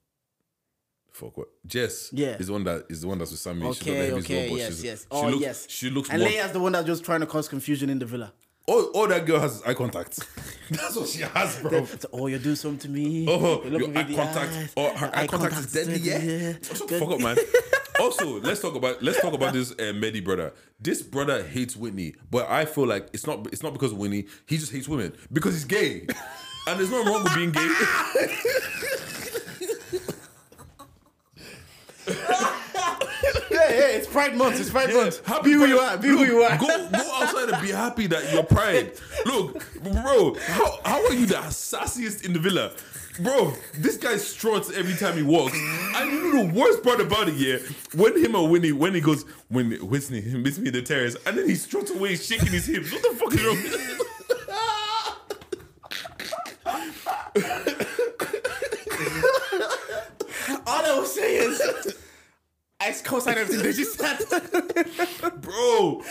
Fuck 1.13 1.37
what? 1.37 1.49
Jess. 1.67 2.11
Yeah. 2.13 2.37
is 2.37 2.47
the 2.47 2.53
one 2.53 2.65
that 2.65 2.85
is 2.89 3.01
the 3.01 3.09
one 3.09 3.19
that's 3.19 3.31
with 3.33 3.41
Sammy. 3.41 3.73
She's 3.73 3.83
got 3.83 3.93
the 3.93 4.13
Okay. 4.17 4.47
Okay. 4.47 4.57
yes. 4.57 4.83
Yes. 4.85 5.01
She 5.01 5.07
Oh 5.11 5.29
looks, 5.29 5.41
yes. 5.43 5.67
She 5.69 5.91
looks 5.91 6.11
And 6.11 6.21
more. 6.21 6.31
Leia's 6.31 6.53
the 6.53 6.61
one 6.61 6.73
that's 6.73 6.87
just 6.87 7.05
trying 7.05 7.21
to 7.21 7.27
cause 7.27 7.49
confusion 7.49 7.91
in 7.91 7.99
the 7.99 8.07
villa. 8.07 8.33
Oh, 8.69 8.91
oh, 8.95 9.07
that 9.07 9.25
girl 9.27 9.39
has 9.39 9.63
eye 9.63 9.75
contact. 9.75 10.19
That's 10.71 10.97
what 10.97 11.09
she 11.09 11.21
has, 11.23 11.61
bro. 11.61 11.85
So, 11.85 12.09
oh, 12.13 12.27
you 12.27 12.39
do 12.39 12.57
something 12.57 12.79
to 12.81 12.89
me. 12.89 13.25
Oh, 13.29 13.63
You 13.63 13.71
look 13.71 13.81
your 13.83 13.91
eye 13.99 14.03
contact. 14.03 14.53
eyes. 14.53 14.73
Oh, 14.77 14.93
her 14.97 15.11
eye, 15.15 15.27
contact, 15.29 15.55
is 15.57 15.73
deadly. 15.73 15.99
Yeah. 15.99 16.53
Shut 16.63 16.89
the 16.89 16.99
fuck 16.99 17.11
up, 17.11 17.21
man. 17.21 17.37
also, 18.01 18.41
let's 18.41 18.61
talk 18.61 18.75
about 18.75 19.01
let's 19.05 19.21
talk 19.21 19.35
about 19.35 19.53
this 19.53 19.71
uh, 19.73 19.93
Mehdi 19.95 20.23
brother. 20.25 20.53
This 20.81 21.01
brother 21.03 21.45
hates 21.47 21.77
Whitney, 21.77 22.17
but 22.31 22.51
I 22.51 22.65
feel 22.65 22.87
like 22.87 23.09
it's 23.13 23.25
not 23.27 23.47
it's 23.53 23.63
not 23.63 23.73
because 23.73 23.93
of 23.93 23.99
Whitney. 23.99 24.27
He 24.47 24.59
just 24.59 24.73
hates 24.73 24.89
women 24.89 25.13
because 25.33 25.55
he's 25.55 25.65
gay, 25.65 26.01
and 26.67 26.79
there's 26.81 26.91
nothing 26.91 27.07
wrong 27.13 27.23
with 27.23 27.35
being 27.37 27.53
gay. 27.53 27.69
Yeah, 33.69 33.79
yeah, 33.79 33.97
it's 33.97 34.07
Pride 34.07 34.37
Month. 34.37 34.61
It's 34.61 34.71
Pride 34.71 34.95
Month. 34.95 35.27
Happy 35.27 35.51
be 35.51 35.53
who 35.55 35.67
you 35.67 35.79
are. 35.79 35.97
Be 35.97 36.09
who 36.09 36.25
you 36.25 36.43
are. 36.43 36.57
Go 36.57 36.67
go 36.67 37.13
outside 37.15 37.49
and 37.51 37.63
be 37.63 37.73
happy 37.73 38.07
that 38.07 38.33
you're 38.33 38.45
pride. 38.45 38.93
Look, 39.25 39.61
bro, 39.83 40.35
how, 40.35 40.79
how 40.85 41.05
are 41.05 41.13
you 41.13 41.27
the 41.27 41.37
sassiest 41.37 42.25
in 42.25 42.33
the 42.33 42.39
villa? 42.39 42.73
Bro, 43.19 43.55
this 43.75 43.97
guy 43.97 44.19
struts 44.19 44.71
every 44.71 44.95
time 44.95 45.17
he 45.17 45.23
walks. 45.23 45.55
And 45.97 46.13
you 46.13 46.35
know 46.35 46.47
the 46.47 46.53
worst 46.53 46.85
part 46.85 47.01
about 47.01 47.29
it, 47.29 47.35
yeah? 47.35 47.59
When 47.95 48.17
him 48.23 48.37
or 48.37 48.47
Winnie, 48.49 48.73
when 48.73 48.95
he 48.95 49.01
goes, 49.01 49.25
when 49.49 49.73
Whitney 49.73 50.21
meets 50.21 50.59
me 50.59 50.69
in 50.69 50.75
the 50.75 50.83
terrace, 50.83 51.17
and 51.27 51.37
then 51.37 51.49
he 51.49 51.55
struts 51.55 51.91
away 51.91 52.17
shaking 52.17 52.53
his 52.53 52.67
hips. 52.67 52.93
What 52.93 53.03
the 53.03 53.17
fuck 53.17 53.35
is 53.35 53.43
wrong? 53.45 53.57
All 60.67 60.85
I 60.85 60.99
was 60.99 61.15
saying 61.15 61.53
is, 61.53 61.97
I 62.79 62.93
co-sign 63.03 63.39
everything 63.39 63.65
that 63.65 63.79
you 63.79 63.85
said. 63.87 65.41
Bro. 65.41 66.03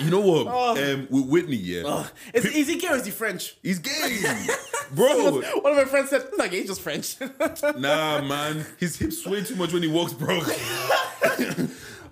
You 0.00 0.10
know 0.10 0.20
what? 0.20 0.78
Um, 0.78 1.06
with 1.10 1.26
Whitney, 1.26 1.56
yeah. 1.56 2.06
Is, 2.32 2.46
is 2.46 2.68
he 2.68 2.78
gay 2.78 2.88
or 2.88 2.96
is 2.96 3.04
he 3.04 3.10
French? 3.10 3.56
He's 3.62 3.78
gay. 3.78 4.18
Bro. 4.92 5.42
One 5.60 5.72
of 5.72 5.76
my 5.76 5.84
friends 5.84 6.08
said, 6.08 6.26
"Like 6.38 6.52
he's 6.52 6.66
just 6.68 6.80
French." 6.80 7.16
Nah, 7.76 8.22
man. 8.22 8.64
His 8.78 8.96
hips 8.96 9.22
sway 9.22 9.42
too 9.44 9.56
much 9.56 9.72
when 9.74 9.82
he 9.82 9.88
walks, 9.88 10.12
bro. 10.14 10.40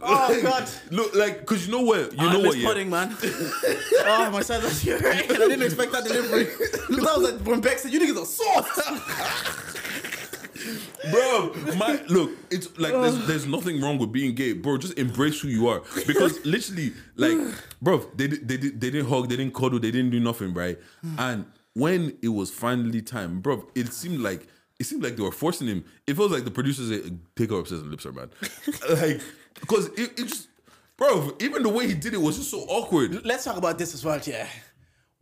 oh 0.03 0.41
God. 0.43 0.69
Look, 0.91 1.15
like, 1.15 1.47
cause 1.47 1.67
you 1.67 1.73
know 1.73 1.81
what? 1.83 2.13
You 2.13 2.19
I 2.19 2.33
know 2.33 2.43
miss 2.43 2.49
what? 2.49 2.59
Yeah. 2.59 2.69
pudding, 2.69 2.91
man. 2.91 3.17
oh, 3.23 4.31
my 4.31 4.43
son 4.43 4.63
was 4.63 4.81
here. 4.83 5.01
I 5.03 5.23
didn't 5.27 5.63
expect 5.63 5.93
that 5.93 6.05
delivery. 6.05 6.45
Because 6.89 7.07
I 7.07 7.17
was 7.17 7.33
like, 7.33 7.41
when 7.47 7.61
Beck 7.61 7.79
said, 7.79 7.93
you 7.93 8.01
niggas 8.01 8.23
are 8.23 8.27
soft. 8.27 9.86
Bro. 11.11 11.53
My 11.77 12.01
look, 12.09 12.31
it's 12.51 12.77
like 12.79 12.93
there's 12.93 13.27
there's 13.27 13.47
nothing 13.47 13.81
wrong 13.81 13.99
with 13.99 14.13
being 14.13 14.35
gay, 14.35 14.53
bro. 14.53 14.79
Just 14.79 14.99
embrace 14.99 15.41
who 15.41 15.49
you 15.49 15.69
are 15.69 15.83
because 16.07 16.45
literally, 16.45 16.93
like, 17.17 17.39
bro, 17.81 17.99
they 18.15 18.27
they 18.27 18.57
they 18.57 18.91
didn't 18.91 19.07
hug, 19.09 19.29
they 19.29 19.37
didn't 19.37 19.55
cuddle, 19.55 19.79
they 19.79 19.91
didn't 19.91 20.11
do 20.11 20.21
nothing, 20.21 20.55
right? 20.55 20.79
And 21.19 21.47
when 21.75 22.17
it 22.23 22.29
was 22.29 22.51
finally 22.51 23.03
time, 23.03 23.41
bro, 23.41 23.67
it 23.75 23.93
seemed 23.93 24.21
like. 24.21 24.49
It 24.79 24.85
seemed 24.85 25.03
like 25.03 25.17
they 25.17 25.23
were 25.23 25.33
forcing 25.33 25.69
him. 25.69 25.87
It 26.07 26.17
feels 26.17 26.31
like 26.31 26.45
the 26.45 26.51
producers 26.51 26.91
said, 26.91 27.19
take 27.35 27.49
her 27.49 27.59
upstairs 27.59 27.81
and 27.81 27.91
lips 27.91 28.05
her, 28.05 28.13
man. 28.13 28.29
like, 28.91 29.23
because 29.59 29.87
it, 29.97 30.19
it 30.19 30.27
just, 30.27 30.49
bro, 30.99 31.35
even 31.41 31.63
the 31.63 31.71
way 31.71 31.87
he 31.87 31.95
did 31.95 32.13
it 32.13 32.21
was 32.21 32.37
just 32.37 32.51
so 32.51 32.59
awkward. 32.69 33.25
Let's 33.25 33.45
talk 33.45 33.57
about 33.57 33.79
this 33.79 33.95
as 33.95 34.05
well, 34.05 34.21
yeah. 34.27 34.47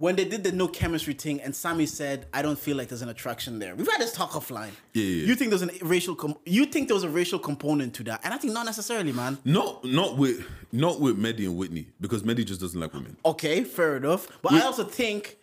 When 0.05 0.17
they 0.17 0.25
did 0.27 0.45
the 0.45 0.53
no 0.53 0.69
chemistry 0.69 1.15
thing, 1.15 1.41
and 1.45 1.55
Sammy 1.57 1.87
said, 1.87 2.27
"I 2.33 2.41
don't 2.43 2.59
feel 2.59 2.77
like 2.77 2.89
there's 2.91 3.03
an 3.03 3.09
attraction 3.17 3.59
there." 3.59 3.75
We've 3.75 3.91
had 3.95 4.01
this 4.01 4.13
talk 4.13 4.31
offline. 4.41 4.73
Yeah, 4.93 5.03
yeah. 5.05 5.27
You 5.29 5.35
think 5.35 5.49
there's 5.51 5.63
an 5.69 5.71
racial? 5.83 6.15
Com- 6.15 6.37
you 6.45 6.67
think 6.67 6.89
there 6.89 6.95
was 6.95 7.05
a 7.05 7.15
racial 7.21 7.39
component 7.39 7.95
to 7.95 8.03
that? 8.05 8.21
And 8.25 8.35
I 8.35 8.39
think 8.39 8.53
not 8.53 8.67
necessarily, 8.67 9.13
man. 9.13 9.39
Not 9.45 9.85
not 10.01 10.11
with 10.19 10.39
not 10.73 11.01
with 11.01 11.17
Mehdi 11.19 11.45
and 11.49 11.57
Whitney 11.57 11.85
because 12.01 12.23
Mehdi 12.23 12.45
just 12.45 12.61
doesn't 12.61 12.79
like 12.79 12.93
women. 12.93 13.17
Okay, 13.25 13.65
fair 13.65 13.97
enough. 13.97 14.23
But 14.43 14.53
I 14.53 14.61
also 14.61 14.85
think 14.85 15.39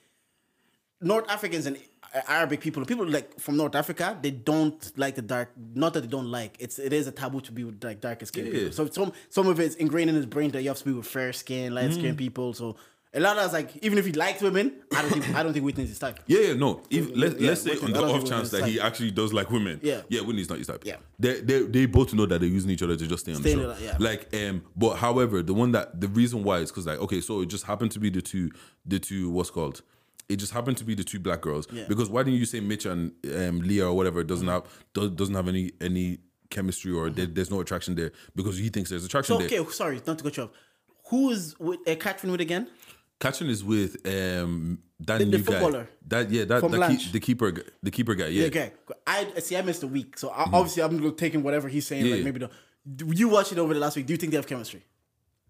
North 1.01 1.27
Africans 1.29 1.65
and 1.65 1.77
Arabic 2.27 2.59
people, 2.59 2.83
people 2.85 3.07
like 3.07 3.39
from 3.39 3.55
North 3.57 3.73
Africa, 3.73 4.17
they 4.21 4.31
don't 4.31 4.91
like 4.97 5.15
the 5.15 5.21
dark. 5.21 5.49
Not 5.73 5.93
that 5.93 6.01
they 6.01 6.07
don't 6.17 6.29
like. 6.39 6.57
It's 6.59 6.77
it 6.77 6.93
is 6.93 7.07
a 7.07 7.11
taboo 7.11 7.41
to 7.41 7.51
be 7.51 7.63
with 7.63 7.83
like 7.83 8.01
darker 8.01 8.25
skinned 8.25 8.47
Yeah. 8.47 8.53
people. 8.53 8.73
So 8.73 8.85
some 8.89 9.13
some 9.29 9.47
of 9.47 9.59
it's 9.59 9.75
ingrained 9.75 10.09
in 10.09 10.15
his 10.15 10.25
brain 10.25 10.51
that 10.51 10.61
you 10.61 10.67
have 10.69 10.77
to 10.79 10.85
be 10.85 10.91
with 10.91 11.07
fair 11.07 11.31
skin, 11.33 11.73
light 11.73 11.89
Mm. 11.89 11.93
skinned 11.99 12.17
people. 12.17 12.53
So 12.53 12.75
a 13.13 13.19
lot 13.19 13.37
of 13.37 13.43
us 13.43 13.53
like 13.53 13.75
even 13.83 13.97
if 13.97 14.05
he 14.05 14.13
likes 14.13 14.41
women, 14.41 14.73
I 14.95 15.01
don't 15.01 15.11
think 15.11 15.35
I 15.35 15.43
don't 15.43 15.51
think 15.53 15.65
Whitney's 15.65 15.89
his 15.89 15.99
type. 15.99 16.19
Yeah, 16.27 16.39
yeah, 16.39 16.53
no. 16.53 16.81
If, 16.89 17.09
let, 17.15 17.39
Yeah, 17.39 17.49
let's 17.49 17.61
say 17.63 17.71
Whitney- 17.71 17.87
on 17.87 18.07
the 18.07 18.13
off 18.13 18.25
chance 18.25 18.51
that 18.51 18.65
he 18.65 18.79
actually 18.79 19.11
does 19.11 19.33
like 19.33 19.51
women. 19.51 19.79
Yeah. 19.83 20.01
yeah, 20.09 20.21
Whitney's 20.21 20.49
not 20.49 20.57
his 20.59 20.67
type. 20.67 20.83
Yeah. 20.85 20.95
they 21.19 21.41
they 21.41 21.63
they 21.63 21.85
both 21.87 22.13
know 22.13 22.25
that 22.25 22.39
they're 22.39 22.49
using 22.49 22.71
each 22.71 22.83
other 22.83 22.95
to 22.95 23.07
just 23.07 23.23
stay 23.25 23.33
on 23.33 23.41
Stay 23.41 23.55
the 23.55 23.75
show. 23.75 23.83
yeah. 23.83 23.97
Like, 23.99 24.33
um, 24.35 24.63
but 24.75 24.95
however, 24.95 25.43
the 25.43 25.53
one 25.53 25.71
that 25.73 25.99
the 25.99 26.07
reason 26.07 26.43
why 26.43 26.59
is 26.59 26.71
because 26.71 26.87
like 26.87 26.99
okay, 26.99 27.19
so 27.21 27.41
it 27.41 27.47
just 27.47 27.65
happened 27.65 27.91
to 27.91 27.99
be 27.99 28.09
the 28.09 28.21
two, 28.21 28.49
the 28.85 28.99
two 28.99 29.29
what's 29.29 29.49
called. 29.51 29.81
It 30.29 30.37
just 30.37 30.53
happened 30.53 30.77
to 30.77 30.85
be 30.85 30.95
the 30.95 31.03
two 31.03 31.19
black 31.19 31.41
girls. 31.41 31.67
Yeah. 31.73 31.83
Because 31.89 32.09
why 32.09 32.23
didn't 32.23 32.39
you 32.39 32.45
say 32.45 32.61
Mitch 32.61 32.85
and 32.85 33.11
um, 33.35 33.59
Leah 33.59 33.87
or 33.87 33.93
whatever 33.93 34.23
doesn't 34.23 34.47
have 34.47 34.63
does, 34.93 35.09
doesn't 35.11 35.35
have 35.35 35.49
any 35.49 35.73
any 35.81 36.19
chemistry 36.49 36.93
or 36.93 37.09
there, 37.09 37.25
there's 37.25 37.51
no 37.51 37.59
attraction 37.59 37.95
there 37.95 38.11
because 38.35 38.57
he 38.57 38.69
thinks 38.69 38.89
there's 38.89 39.03
attraction 39.03 39.35
So 39.37 39.45
there. 39.45 39.59
okay, 39.61 39.71
sorry, 39.71 40.01
not 40.07 40.17
to 40.19 40.23
cut 40.23 40.37
you 40.37 40.43
off. 40.43 40.49
Who 41.09 41.29
is 41.31 41.59
with 41.59 41.79
uh, 41.87 41.95
Catherine 41.95 42.31
with 42.31 42.39
again? 42.39 42.69
Catching 43.21 43.49
is 43.55 43.63
with 43.63 43.91
um 44.17 44.79
that 45.07 45.17
The- 45.19 45.25
the 45.25 45.31
new 45.37 45.43
guy. 45.43 45.51
footballer. 45.51 45.85
That 46.11 46.29
yeah, 46.35 46.45
that, 46.45 46.61
that 46.61 46.89
keep, 46.99 47.11
the 47.11 47.19
keeper 47.27 47.49
the 47.87 47.91
keeper 47.97 48.15
guy. 48.21 48.27
Yeah. 48.27 48.47
Okay, 48.47 48.67
I 49.07 49.39
see. 49.45 49.55
I 49.55 49.61
missed 49.69 49.83
a 49.83 49.87
week, 49.97 50.17
so 50.21 50.29
I, 50.29 50.43
obviously 50.57 50.83
I'm 50.83 51.15
taking 51.15 51.41
whatever 51.43 51.67
he's 51.69 51.87
saying. 51.87 52.05
Yeah. 52.05 52.15
Like 52.15 52.23
maybe 52.25 52.39
the. 52.39 52.49
You 53.19 53.29
watched 53.29 53.51
it 53.51 53.59
over 53.59 53.73
the 53.75 53.79
last 53.79 53.95
week? 53.95 54.05
Do 54.07 54.13
you 54.13 54.17
think 54.17 54.31
they 54.31 54.37
have 54.37 54.47
chemistry? 54.47 54.83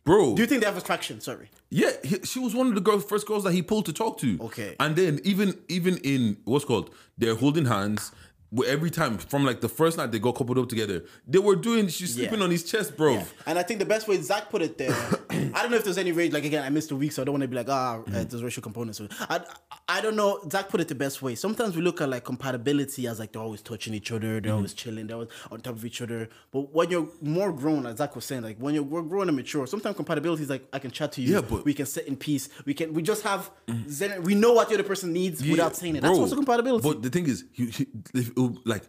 Bro, 0.04 0.36
Do 0.36 0.42
you 0.42 0.48
think 0.48 0.62
they 0.62 0.68
have 0.68 0.78
attraction? 0.78 1.22
Sorry. 1.22 1.48
Yeah, 1.70 1.92
he, 2.04 2.16
she 2.24 2.40
was 2.40 2.56
one 2.56 2.68
of 2.68 2.76
the 2.76 2.82
girls, 2.82 3.06
first 3.06 3.28
girls 3.28 3.44
that 3.46 3.54
he 3.54 3.62
pulled 3.62 3.86
to 3.86 3.94
talk 3.94 4.18
to. 4.24 4.30
Okay. 4.48 4.76
and 4.80 4.96
then 4.96 5.20
even 5.24 5.50
even 5.70 5.98
in 6.14 6.38
what's 6.46 6.66
called, 6.66 6.90
they're 7.20 7.36
holding 7.36 7.66
hands. 7.66 8.12
Every 8.68 8.90
time 8.90 9.18
from 9.18 9.46
like 9.46 9.62
the 9.62 9.70
first 9.70 9.98
night 9.98 10.12
they 10.12 10.20
got 10.20 10.36
coupled 10.36 10.58
up 10.58 10.68
together, 10.68 11.06
they 11.26 11.40
were 11.40 11.56
doing. 11.56 11.88
She's 11.88 12.16
sleeping 12.16 12.40
Yeah. 12.40 12.44
on 12.44 12.52
his 12.52 12.64
chest, 12.70 12.98
bro. 12.98 13.14
Yeah. 13.14 13.26
And 13.46 13.58
I 13.58 13.64
think 13.64 13.80
the 13.80 13.86
best 13.86 14.10
way 14.10 14.20
Zach 14.22 14.50
put 14.50 14.62
it 14.62 14.78
there, 14.78 14.92
I 15.30 15.62
don't 15.62 15.72
know 15.72 15.78
if 15.78 15.86
there's 15.86 15.98
any 15.98 16.12
rage. 16.12 16.34
Like 16.34 16.44
again, 16.44 16.62
I 16.62 16.70
missed 16.70 16.92
a 16.92 16.96
week, 16.98 17.14
so 17.14 17.22
I 17.22 17.26
don't 17.26 17.32
want 17.34 17.44
to 17.44 17.48
be 17.48 17.56
like, 17.56 17.70
ah, 17.70 18.00
uh, 18.02 18.24
there's 18.26 18.44
racial 18.44 18.62
components. 18.62 19.00
it. 19.00 19.10
I, 19.22 19.40
I 19.88 20.02
don't 20.02 20.18
know. 20.18 20.42
Zach 20.52 20.68
put 20.68 20.82
it 20.82 20.90
the 20.90 20.96
best 20.96 21.22
way. 21.22 21.36
Sometimes 21.36 21.78
we 21.78 21.82
look 21.82 22.02
at 22.02 22.10
like 22.10 22.26
compatibility 22.26 23.08
as 23.08 23.20
like 23.20 23.32
they're 23.32 23.42
always 23.42 23.62
touching 23.62 23.94
each 23.94 24.12
other, 24.12 24.42
they're 24.42 24.54
always 24.54 24.74
chilling, 24.74 25.08
they're 25.08 25.16
always 25.16 25.30
on 25.50 25.62
top 25.62 25.76
of 25.76 25.86
each 25.86 26.02
other. 26.02 26.28
But 26.52 26.74
when 26.74 26.90
you're 26.92 27.08
more 27.22 27.54
grown, 27.54 27.86
as 27.86 28.00
Zach 28.00 28.14
was 28.18 28.26
saying, 28.26 28.42
like 28.44 28.58
when 28.58 28.74
you're 28.74 28.84
we're 28.84 29.02
grown 29.02 29.30
and 29.30 29.38
mature, 29.38 29.66
sometimes 29.66 29.96
compatibility 29.96 30.44
is 30.44 30.50
like 30.50 30.68
I 30.74 30.80
can 30.80 30.92
chat 30.92 31.14
to 31.14 31.22
you. 31.22 31.36
Yeah, 31.36 31.42
but- 31.42 31.64
we 31.64 31.74
can 31.74 31.86
sit 31.86 32.06
in 32.06 32.18
peace. 32.18 32.50
We 32.66 32.74
can 32.74 32.94
we 32.94 33.02
just 33.02 33.24
have 33.24 33.50
zen, 33.88 34.24
we 34.24 34.36
know 34.36 34.52
what 34.52 34.68
the 34.68 34.74
other 34.74 34.84
person 34.84 35.14
needs 35.14 35.42
Yeah, 35.42 35.52
without 35.54 35.78
saying 35.78 35.96
it. 35.96 36.02
That's 36.02 36.12
bro. 36.12 36.20
also 36.24 36.36
compatibility. 36.36 36.86
But 36.86 37.02
the 37.02 37.10
thing 37.10 37.28
is, 37.28 37.46
he, 37.54 37.68
he, 37.68 37.88
like 38.66 38.84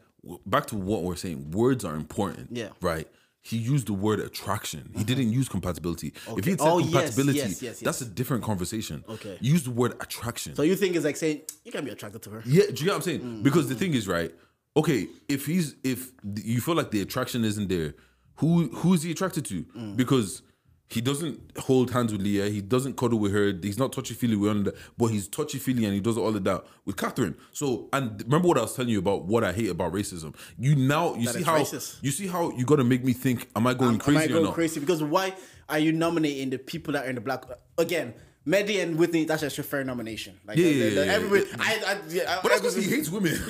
back 0.46 0.66
to 0.66 0.76
what 0.76 1.02
we're 1.02 1.16
saying, 1.16 1.50
words 1.52 1.84
are 1.84 1.94
important. 1.94 2.48
Yeah. 2.52 2.68
Right. 2.80 3.08
He 3.44 3.56
used 3.56 3.88
the 3.88 3.92
word 3.92 4.20
attraction. 4.20 4.92
He 4.96 5.02
didn't 5.02 5.32
use 5.32 5.48
compatibility. 5.48 6.12
If 6.38 6.44
he 6.44 6.50
had 6.52 6.60
said 6.60 6.68
Oh, 6.68 6.78
compatibility, 6.80 7.38
yes, 7.38 7.48
yes, 7.48 7.60
yes. 7.62 7.80
that's 7.80 8.00
a 8.00 8.04
different 8.04 8.44
conversation. 8.44 9.02
Okay. 9.08 9.36
Use 9.40 9.64
the 9.64 9.72
word 9.72 9.94
attraction. 10.00 10.54
so 10.54 10.62
you 10.62 10.76
think 10.76 10.94
it's 10.94 11.04
like 11.04 11.16
saying 11.16 11.40
you 11.64 11.72
can 11.72 11.84
be 11.84 11.90
attracted 11.90 12.22
to 12.22 12.30
her. 12.30 12.42
Yeah, 12.46 12.66
do 12.66 12.70
you 12.70 12.74
get 12.84 12.86
what 12.88 12.94
I'm 12.96 13.02
saying? 13.02 13.20
Mm. 13.20 13.42
Because 13.42 13.68
the 13.68 13.74
thing 13.74 13.94
is, 13.94 14.06
right? 14.06 14.32
Okay, 14.76 15.08
if 15.28 15.44
he's 15.46 15.74
if 15.82 16.12
you 16.36 16.60
feel 16.60 16.76
like 16.76 16.92
the 16.92 17.02
attraction 17.02 17.44
isn't 17.44 17.68
there, 17.68 17.94
who 18.36 18.68
who 18.68 18.94
is 18.94 19.02
he 19.02 19.10
attracted 19.10 19.44
to? 19.46 19.64
Mm. 19.64 19.96
Because 19.96 20.42
he 20.92 21.00
doesn't 21.00 21.40
hold 21.58 21.90
hands 21.90 22.12
with 22.12 22.22
Leah, 22.22 22.48
he 22.48 22.60
doesn't 22.60 22.96
cuddle 22.96 23.18
with 23.18 23.32
her, 23.32 23.52
he's 23.62 23.78
not 23.78 23.92
touchy 23.92 24.14
feely 24.14 24.36
with 24.36 24.66
her, 24.66 24.72
but 24.98 25.06
he's 25.06 25.26
touchy 25.28 25.58
feely 25.58 25.84
and 25.84 25.94
he 25.94 26.00
does 26.00 26.18
all 26.18 26.36
of 26.36 26.44
that 26.44 26.64
with 26.84 26.96
Catherine. 26.96 27.34
So, 27.52 27.88
and 27.92 28.22
remember 28.24 28.48
what 28.48 28.58
I 28.58 28.62
was 28.62 28.74
telling 28.74 28.90
you 28.90 28.98
about 28.98 29.24
what 29.24 29.42
I 29.44 29.52
hate 29.52 29.70
about 29.70 29.92
racism. 29.92 30.34
You 30.58 30.76
now 30.76 31.14
you 31.14 31.26
That 31.26 31.34
see 31.34 31.42
how 31.42 31.58
racist. 31.58 32.02
you 32.02 32.10
see 32.10 32.26
how 32.26 32.50
you 32.52 32.64
got 32.64 32.76
to 32.76 32.84
make 32.84 33.04
me 33.04 33.12
think, 33.12 33.48
am 33.56 33.66
I 33.66 33.74
going 33.74 33.92
Am 33.92 33.98
crazy 33.98 34.18
am 34.18 34.22
I 34.22 34.24
or 34.26 34.28
going 34.34 34.44
not? 34.44 34.54
crazy? 34.54 34.80
Because 34.80 35.02
why 35.02 35.34
are 35.68 35.78
you 35.78 35.92
nominating 35.92 36.50
the 36.50 36.58
people 36.58 36.92
that 36.92 37.06
are 37.06 37.08
in 37.08 37.14
the 37.14 37.20
black? 37.20 37.44
Again, 37.78 38.14
Mehdi 38.46 38.82
and 38.82 38.98
Whitney, 38.98 39.24
that's 39.24 39.42
just 39.42 39.58
a 39.58 39.62
fair 39.62 39.84
nomination. 39.84 40.38
Like, 40.44 40.58
Yeah, 40.58 40.66
yeah, 40.66 41.04
yeah, 41.04 41.12
everybody, 41.12 41.48
yeah. 41.48 41.56
I, 41.60 41.72
I, 41.86 41.98
yeah, 42.08 42.40
But 42.42 42.48
that's 42.48 42.60
because 42.60 42.74
he 42.74 42.90
hates 42.90 43.08
women. 43.08 43.32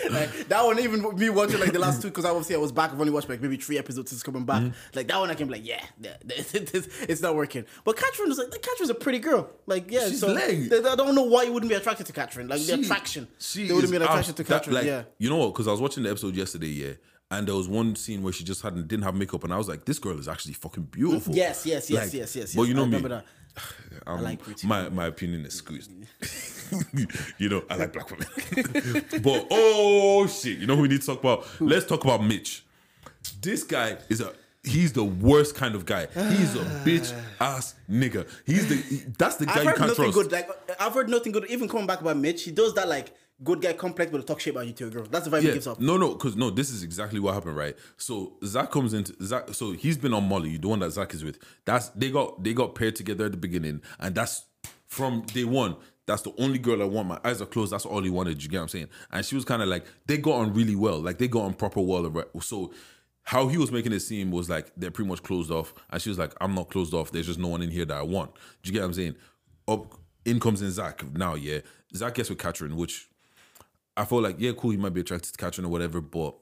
Like 0.10 0.48
that 0.48 0.64
one, 0.64 0.78
even 0.80 1.02
me 1.16 1.30
watching 1.30 1.60
like 1.60 1.72
the 1.72 1.78
last 1.78 2.02
two, 2.02 2.08
because 2.08 2.24
obviously 2.24 2.54
I 2.54 2.58
was 2.58 2.72
back. 2.72 2.92
I've 2.92 3.00
only 3.00 3.12
watched 3.12 3.28
like 3.28 3.40
maybe 3.40 3.56
three 3.56 3.78
episodes 3.78 4.10
since 4.10 4.22
coming 4.22 4.44
back. 4.44 4.62
Mm-hmm. 4.62 4.74
Like 4.96 5.08
that 5.08 5.18
one, 5.18 5.30
I 5.30 5.34
can 5.34 5.46
be 5.48 5.54
like, 5.54 5.66
yeah, 5.66 5.84
yeah 6.00 6.16
it's, 6.24 7.20
not 7.22 7.34
working. 7.36 7.64
But 7.84 7.96
Catherine 7.96 8.28
was 8.28 8.38
like, 8.38 8.50
Catherine's 8.62 8.90
a 8.90 8.94
pretty 8.94 9.18
girl. 9.18 9.50
Like, 9.66 9.90
yeah, 9.90 10.08
She's 10.08 10.20
so 10.20 10.34
they- 10.34 10.68
I 10.70 10.94
don't 10.96 11.14
know 11.14 11.22
why 11.24 11.44
you 11.44 11.52
wouldn't 11.52 11.70
be 11.70 11.76
attracted 11.76 12.06
to 12.06 12.12
Catherine. 12.12 12.48
Like 12.48 12.60
the 12.60 12.76
She- 12.76 12.82
attraction, 12.82 13.28
She 13.38 13.66
there 13.66 13.74
wouldn't 13.76 13.90
be 13.90 13.96
an 13.96 14.02
attraction 14.02 14.34
to 14.34 14.42
that, 14.42 14.48
Catherine. 14.48 14.74
like, 14.76 14.84
yeah, 14.86 15.02
You 15.18 15.30
know 15.30 15.36
what? 15.36 15.52
Because 15.52 15.68
I 15.68 15.72
was 15.72 15.80
watching 15.80 16.02
the 16.02 16.10
episode 16.10 16.34
yesterday, 16.34 16.68
yeah, 16.68 16.92
and 17.30 17.46
there 17.46 17.54
was 17.54 17.68
one 17.68 17.94
scene 17.96 18.22
where 18.22 18.32
she 18.32 18.42
just 18.44 18.62
hadn't 18.62 18.88
didn't 18.88 19.04
have 19.04 19.14
makeup, 19.14 19.44
and 19.44 19.52
I 19.52 19.56
was 19.58 19.68
like, 19.68 19.84
this 19.84 19.98
girl 19.98 20.18
is 20.18 20.28
actually 20.28 20.54
fucking 20.54 20.84
beautiful. 20.84 21.34
yes, 21.34 21.64
yes, 21.66 21.88
yes, 21.90 22.06
Like, 22.06 22.12
yes, 22.14 22.36
yes. 22.36 22.54
But 22.54 22.62
you 22.62 22.74
know 22.74 22.84
I 22.84 22.86
me. 22.86 23.20
Um, 24.06 24.22
like 24.22 24.40
pretty 24.42 24.66
my 24.66 24.88
my 24.88 25.06
opinion 25.06 25.44
is 25.44 25.54
squeezed. 25.54 25.90
you 27.38 27.48
know, 27.48 27.62
I 27.68 27.76
like 27.76 27.92
black 27.92 28.10
women. 28.10 28.26
but 29.22 29.46
oh 29.50 30.26
shit, 30.26 30.58
you 30.58 30.66
know 30.66 30.76
who 30.76 30.82
we 30.82 30.88
need 30.88 31.00
to 31.00 31.06
talk 31.06 31.20
about? 31.20 31.46
Let's 31.60 31.86
talk 31.86 32.04
about 32.04 32.22
Mitch. 32.22 32.64
This 33.40 33.64
guy 33.64 33.98
is 34.08 34.20
a 34.20 34.32
he's 34.62 34.92
the 34.92 35.04
worst 35.04 35.54
kind 35.54 35.74
of 35.74 35.86
guy. 35.86 36.06
He's 36.06 36.54
a 36.54 36.64
bitch 36.84 37.12
ass 37.40 37.74
nigga. 37.90 38.28
He's 38.46 38.68
the 38.68 38.76
he- 38.76 39.04
that's 39.18 39.36
the 39.36 39.46
guy 39.46 39.54
I've 39.54 39.62
you 39.62 39.68
heard 39.70 39.76
can't 39.78 39.88
nothing 39.90 40.12
trust. 40.12 40.30
good. 40.30 40.32
Like 40.32 40.48
I've 40.80 40.94
heard 40.94 41.08
nothing 41.08 41.32
good. 41.32 41.46
Even 41.50 41.68
coming 41.68 41.86
back 41.86 42.00
about 42.00 42.16
Mitch, 42.16 42.44
he 42.44 42.50
does 42.50 42.74
that 42.74 42.88
like 42.88 43.12
good 43.42 43.60
guy 43.60 43.72
complex, 43.72 44.10
but 44.10 44.26
talk 44.26 44.40
shit 44.40 44.54
about 44.54 44.66
you 44.66 44.72
to 44.74 44.86
a 44.86 44.90
girl. 44.90 45.06
That's 45.10 45.26
the 45.26 45.36
vibe 45.36 45.42
he 45.42 45.52
gives 45.52 45.66
up. 45.66 45.80
No, 45.80 45.96
no, 45.96 46.14
because 46.14 46.36
no, 46.36 46.50
this 46.50 46.70
is 46.70 46.82
exactly 46.82 47.20
what 47.20 47.34
happened, 47.34 47.56
right? 47.56 47.76
So 47.96 48.34
Zach 48.44 48.70
comes 48.70 48.94
into 48.94 49.14
Zach. 49.22 49.52
So 49.54 49.72
he's 49.72 49.96
been 49.96 50.14
on 50.14 50.28
Molly, 50.28 50.56
the 50.56 50.68
one 50.68 50.80
that 50.80 50.90
Zach 50.90 51.14
is 51.14 51.24
with. 51.24 51.38
That's 51.64 51.88
they 51.90 52.10
got 52.10 52.42
they 52.42 52.52
got 52.52 52.74
paired 52.74 52.96
together 52.96 53.26
at 53.26 53.32
the 53.32 53.38
beginning, 53.38 53.80
and 53.98 54.14
that's 54.14 54.44
from 54.86 55.22
day 55.22 55.44
one. 55.44 55.76
That's 56.06 56.22
the 56.22 56.34
only 56.38 56.58
girl 56.58 56.82
I 56.82 56.86
want. 56.86 57.08
My 57.08 57.20
eyes 57.24 57.40
are 57.40 57.46
closed. 57.46 57.72
That's 57.72 57.86
all 57.86 58.02
he 58.02 58.10
wanted. 58.10 58.42
You 58.42 58.48
get 58.48 58.58
what 58.58 58.62
I'm 58.62 58.68
saying? 58.68 58.88
And 59.12 59.24
she 59.24 59.36
was 59.36 59.44
kind 59.44 59.62
of 59.62 59.68
like 59.68 59.84
they 60.06 60.18
got 60.18 60.36
on 60.36 60.52
really 60.54 60.74
well. 60.74 60.98
Like 61.00 61.18
they 61.18 61.28
got 61.28 61.42
on 61.42 61.54
proper 61.54 61.80
well. 61.80 62.24
So 62.40 62.72
how 63.22 63.46
he 63.46 63.58
was 63.58 63.70
making 63.70 63.92
it 63.92 64.00
seem 64.00 64.30
was 64.30 64.50
like 64.50 64.72
they're 64.76 64.90
pretty 64.90 65.08
much 65.08 65.22
closed 65.22 65.50
off, 65.50 65.72
and 65.90 66.02
she 66.02 66.08
was 66.08 66.18
like, 66.18 66.32
"I'm 66.40 66.54
not 66.54 66.68
closed 66.70 66.94
off. 66.94 67.12
There's 67.12 67.26
just 67.26 67.38
no 67.38 67.48
one 67.48 67.62
in 67.62 67.70
here 67.70 67.84
that 67.84 67.96
I 67.96 68.02
want." 68.02 68.34
Do 68.34 68.68
you 68.68 68.72
get 68.72 68.80
what 68.80 68.86
I'm 68.86 68.94
saying? 68.94 69.16
Up 69.68 69.94
in 70.24 70.40
comes 70.40 70.62
in 70.62 70.70
Zach 70.72 71.04
now. 71.12 71.34
Yeah, 71.34 71.60
Zach 71.94 72.14
gets 72.14 72.28
with 72.28 72.38
Catherine, 72.38 72.76
which 72.76 73.08
I 74.00 74.06
felt 74.06 74.22
like, 74.22 74.36
yeah, 74.38 74.52
cool, 74.56 74.70
he 74.70 74.78
might 74.78 74.94
be 74.94 75.02
attracted 75.02 75.32
to 75.32 75.36
Catherine 75.36 75.66
or 75.66 75.68
whatever, 75.68 76.00
but 76.00 76.34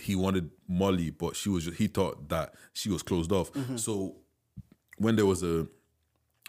he 0.00 0.14
wanted 0.14 0.50
Molly, 0.66 1.10
but 1.10 1.36
she 1.36 1.50
was 1.50 1.66
just, 1.66 1.76
he 1.76 1.86
thought 1.86 2.30
that 2.30 2.54
she 2.72 2.88
was 2.88 3.02
closed 3.02 3.30
off. 3.30 3.52
Mm-hmm. 3.52 3.76
So 3.76 4.16
when 4.96 5.16
there 5.16 5.26
was 5.26 5.42
a 5.42 5.66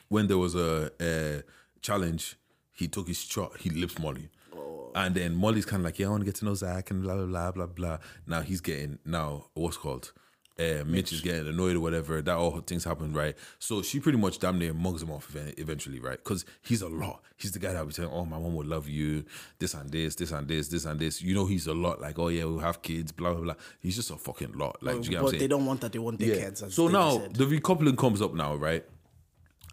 when 0.07 0.27
there 0.27 0.37
was 0.37 0.55
a, 0.55 0.91
a 1.01 1.43
challenge, 1.81 2.37
he 2.71 2.87
took 2.87 3.09
his 3.09 3.19
shot, 3.19 3.57
he 3.59 3.69
lips 3.69 3.99
Molly. 3.99 4.29
Oh. 4.55 4.91
And 4.95 5.13
then 5.13 5.35
Molly's 5.35 5.65
kind 5.65 5.81
of 5.81 5.85
like, 5.85 5.99
yeah, 5.99 6.07
I 6.07 6.09
want 6.11 6.21
to 6.21 6.25
get 6.25 6.35
to 6.35 6.45
know 6.45 6.55
Zach 6.55 6.89
and 6.89 7.01
blah 7.03 7.15
blah 7.15 7.25
blah 7.25 7.51
blah 7.51 7.65
blah. 7.65 7.97
Now 8.25 8.39
he's 8.39 8.61
getting 8.61 8.99
now 9.03 9.47
what's 9.55 9.75
called. 9.75 10.13
Uh, 10.59 10.83
Mitch 10.85 11.13
is 11.13 11.21
getting 11.21 11.47
annoyed 11.47 11.77
or 11.77 11.79
whatever. 11.79 12.21
That 12.21 12.35
all 12.35 12.59
things 12.59 12.83
happen, 12.83 13.13
right? 13.13 13.35
So 13.59 13.81
she 13.81 13.99
pretty 14.01 14.17
much 14.17 14.39
damn 14.39 14.59
near 14.59 14.73
mugs 14.73 15.01
him 15.01 15.11
off 15.11 15.33
eventually, 15.57 15.99
right? 15.99 16.17
Because 16.17 16.43
he's 16.61 16.81
a 16.81 16.89
lot. 16.89 17.21
He's 17.37 17.53
the 17.53 17.59
guy 17.59 17.71
that 17.71 17.87
be 17.87 17.93
saying, 17.93 18.09
"Oh, 18.11 18.25
my 18.25 18.37
mom 18.37 18.55
would 18.55 18.67
love 18.67 18.89
you," 18.89 19.23
this 19.59 19.73
and 19.73 19.89
this, 19.89 20.15
this 20.15 20.31
and 20.31 20.47
this, 20.47 20.67
this 20.67 20.83
and 20.83 20.99
this. 20.99 21.21
You 21.21 21.33
know, 21.33 21.45
he's 21.45 21.67
a 21.67 21.73
lot. 21.73 22.01
Like, 22.01 22.19
oh 22.19 22.27
yeah, 22.27 22.43
we'll 22.43 22.59
have 22.59 22.81
kids, 22.81 23.13
blah 23.13 23.33
blah 23.33 23.41
blah. 23.41 23.53
He's 23.79 23.95
just 23.95 24.11
a 24.11 24.17
fucking 24.17 24.51
lot. 24.57 24.83
Like, 24.83 24.95
do 24.95 25.03
you 25.03 25.09
get 25.11 25.23
what 25.23 25.29
I'm 25.29 25.33
but 25.35 25.39
they 25.39 25.47
don't 25.47 25.65
want 25.65 25.81
that. 25.81 25.93
They 25.93 25.99
want 25.99 26.19
their 26.19 26.35
kids. 26.35 26.61
So 26.73 26.87
now 26.89 27.17
the 27.17 27.45
recoupling 27.45 27.97
comes 27.97 28.21
up 28.21 28.33
now, 28.33 28.55
right? 28.55 28.83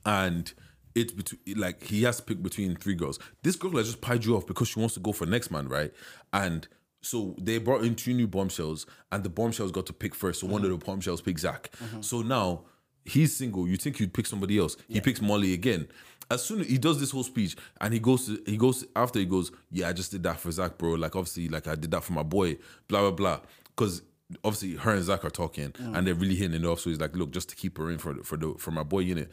And 0.04 0.52
it's 0.94 1.12
between 1.12 1.58
like 1.58 1.82
he 1.82 2.04
has 2.04 2.18
to 2.18 2.22
pick 2.22 2.42
between 2.42 2.76
three 2.76 2.94
girls. 2.94 3.18
This 3.42 3.56
girl 3.56 3.72
has 3.72 3.86
just 3.86 4.00
pied 4.00 4.24
you 4.24 4.36
off 4.36 4.46
because 4.46 4.68
she 4.68 4.78
wants 4.78 4.94
to 4.94 5.00
go 5.00 5.12
for 5.12 5.26
next 5.26 5.50
man, 5.50 5.68
right? 5.68 5.92
And 6.32 6.66
so 7.02 7.34
they 7.40 7.58
brought 7.58 7.84
in 7.84 7.94
two 7.94 8.14
new 8.14 8.26
bombshells, 8.26 8.86
and 9.12 9.22
the 9.22 9.28
bombshells 9.28 9.70
got 9.72 9.86
to 9.86 9.92
pick 9.92 10.14
first. 10.14 10.40
So 10.40 10.46
one 10.46 10.62
Mm-hmm. 10.62 10.72
of 10.72 10.80
the 10.80 10.86
bombshells 10.86 11.20
picked 11.20 11.40
Zach. 11.40 11.70
So 12.00 12.22
now 12.22 12.64
he's 13.04 13.36
single. 13.36 13.68
You 13.68 13.76
think 13.76 14.00
you'd 14.00 14.12
pick 14.14 14.26
somebody 14.26 14.58
else? 14.58 14.76
He 14.88 15.00
picks 15.00 15.20
Molly 15.22 15.52
again. 15.52 15.88
As 16.28 16.42
soon 16.42 16.60
as 16.62 16.66
he 16.66 16.76
does 16.78 16.98
this 16.98 17.12
whole 17.12 17.22
speech, 17.22 17.54
and 17.80 17.94
he 17.94 18.00
goes 18.00 18.26
to 18.26 18.42
he 18.46 18.56
goes 18.56 18.84
after 18.96 19.20
he 19.20 19.26
goes, 19.26 19.52
yeah, 19.70 19.88
I 19.88 19.92
just 19.92 20.10
did 20.10 20.24
that 20.24 20.40
for 20.40 20.50
Zach, 20.50 20.76
bro. 20.78 20.94
Like 20.94 21.14
obviously, 21.14 21.48
like 21.48 21.68
I 21.68 21.76
did 21.76 21.92
that 21.92 22.02
for 22.02 22.14
my 22.14 22.24
boy, 22.24 22.58
blah 22.88 23.00
blah 23.02 23.10
blah. 23.12 23.40
Because 23.76 24.02
obviously 24.42 24.74
her 24.74 24.92
and 24.94 25.04
Zach 25.04 25.24
are 25.24 25.30
talking, 25.30 25.72
and 25.78 26.04
they're 26.04 26.14
really 26.16 26.34
hitting 26.34 26.60
it 26.60 26.66
off. 26.66 26.80
So 26.80 26.90
he's 26.90 27.00
like, 27.00 27.14
look, 27.14 27.30
just 27.30 27.48
to 27.50 27.54
keep 27.54 27.78
her 27.78 27.92
in 27.92 27.98
for 27.98 28.12
the- 28.14 28.24
for 28.24 28.36
the 28.36 28.54
for 28.58 28.72
my 28.72 28.82
boy 28.82 29.00
unit. 29.00 29.30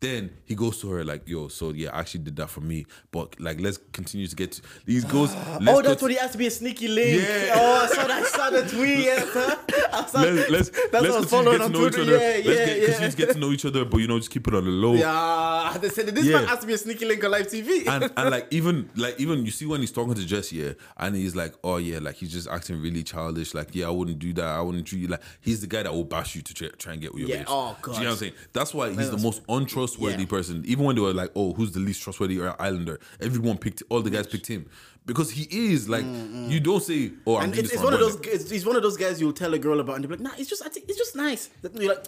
Then 0.00 0.30
he 0.44 0.54
goes 0.54 0.80
to 0.82 0.90
her 0.90 1.02
like, 1.04 1.28
"Yo, 1.28 1.48
so 1.48 1.70
yeah, 1.72 1.90
I 1.92 2.00
actually 2.00 2.20
did 2.24 2.36
that 2.36 2.50
for 2.50 2.60
me, 2.60 2.86
but 3.10 3.38
like, 3.40 3.60
let's 3.60 3.78
continue 3.92 4.28
to 4.28 4.36
get." 4.36 4.52
To, 4.52 4.62
he 4.86 5.00
goes, 5.00 5.34
Oh, 5.66 5.82
that's 5.82 6.00
what 6.00 6.12
he 6.12 6.16
has 6.18 6.30
to 6.32 6.38
be 6.38 6.46
a 6.46 6.50
sneaky 6.52 6.86
link. 6.86 7.20
Yeah. 7.20 7.50
Oh, 7.54 7.82
I 7.84 7.86
saw 7.88 8.06
that. 8.06 8.10
I 8.10 8.24
saw 8.24 8.50
the 8.50 8.62
tweet. 8.68 8.98
Yes, 9.00 9.28
huh? 9.32 9.56
I 9.92 10.06
saw, 10.06 10.20
let's 10.20 10.50
let's, 10.50 10.70
that's 10.70 10.92
let's 10.92 10.92
what 10.92 10.94
I 10.94 11.00
was 11.00 11.10
continue 11.10 11.22
to 11.22 11.28
following 11.28 11.50
get 11.50 11.58
to 11.58 11.64
on 11.64 11.72
know 11.72 11.86
each 11.86 11.94
Twitter. 11.94 12.02
other. 12.02 12.12
Yeah, 12.12 12.34
let's 12.36 12.46
yeah, 12.46 12.66
get, 12.66 12.78
yeah. 12.78 12.84
continue 12.86 13.10
to 13.10 13.16
get 13.16 13.30
to 13.32 13.38
know 13.38 13.50
each 13.50 13.64
other, 13.64 13.84
but 13.84 13.96
you 13.98 14.06
know, 14.06 14.18
just 14.18 14.30
keep 14.30 14.46
it 14.46 14.54
on 14.54 14.64
the 14.64 14.70
low. 14.70 14.94
Yeah, 14.94 15.78
they 15.80 15.88
said 15.88 16.06
this 16.06 16.24
Yeah. 16.24 16.38
man 16.38 16.46
has 16.46 16.60
to 16.60 16.66
be 16.68 16.74
a 16.74 16.78
sneaky 16.78 17.04
link 17.04 17.24
on 17.24 17.30
live 17.32 17.48
TV. 17.48 17.88
and 17.88 18.04
and 18.16 18.30
like 18.30 18.46
even 18.52 18.88
like 18.94 19.18
even 19.18 19.44
you 19.44 19.50
see 19.50 19.66
when 19.66 19.80
he's 19.80 19.90
talking 19.90 20.14
to 20.14 20.24
Jess, 20.24 20.52
yeah, 20.52 20.74
and 20.96 21.16
he's 21.16 21.34
like, 21.34 21.54
oh 21.64 21.78
yeah, 21.78 21.98
like 21.98 22.14
he's 22.14 22.30
just 22.32 22.46
acting 22.48 22.80
really 22.80 23.02
childish. 23.02 23.52
Like 23.52 23.74
yeah, 23.74 23.88
I 23.88 23.90
wouldn't 23.90 24.20
do 24.20 24.32
that. 24.34 24.46
I 24.46 24.60
wouldn't 24.60 24.86
treat 24.86 25.00
you 25.00 25.08
like 25.08 25.22
he's 25.40 25.60
the 25.60 25.66
guy 25.66 25.82
that 25.82 25.92
will 25.92 26.04
bash 26.04 26.36
you 26.36 26.42
to 26.42 26.54
try, 26.54 26.68
try 26.78 26.92
and 26.92 27.02
get 27.02 27.12
with 27.12 27.22
your 27.22 27.30
Yeah, 27.30 27.38
babes. 27.38 27.48
oh, 27.50 27.76
Do 27.84 27.90
you 27.90 27.98
know 27.98 28.04
what 28.04 28.10
I'm 28.12 28.16
saying? 28.18 28.32
That's 28.52 28.72
why 28.72 28.90
he's 28.92 29.10
the 29.10 29.18
most 29.18 29.42
untrustworthy 29.48 29.87
Yeah. 29.96 30.24
person. 30.26 30.62
Even 30.66 30.84
when 30.84 30.96
they 30.96 31.02
were 31.02 31.14
like, 31.14 31.30
oh, 31.34 31.52
who's 31.52 31.72
the 31.72 31.80
least 31.80 32.02
trustworthy 32.02 32.40
islander? 32.58 32.98
Everyone 33.20 33.56
picked 33.58 33.82
all 33.88 34.00
the 34.02 34.10
guys 34.10 34.26
picked 34.26 34.46
him 34.46 34.68
because 35.06 35.30
he 35.30 35.72
is 35.72 35.88
like 35.88 36.04
you 36.04 36.60
don't 36.60 36.82
say, 36.82 37.12
oh, 37.26 37.36
I'm 37.36 37.44
and 37.44 37.58
it's, 37.58 37.72
it's 37.72 37.82
one 37.82 37.94
of 37.94 38.00
those. 38.00 38.20
It's, 38.20 38.50
he's 38.50 38.66
one 38.66 38.76
of 38.76 38.82
those 38.82 38.96
guys 38.96 39.20
you'll 39.20 39.32
tell 39.32 39.54
a 39.54 39.58
girl 39.58 39.80
about, 39.80 39.96
and 39.96 40.04
they're 40.04 40.10
like, 40.10 40.20
"Nah, 40.20 40.30
it's 40.38 40.48
just. 40.50 40.64
I 40.64 40.68
think 40.68 40.86
it's 40.88 40.98
just 40.98 41.16
nice." 41.16 41.48
You're 41.62 41.94
like, 41.94 42.04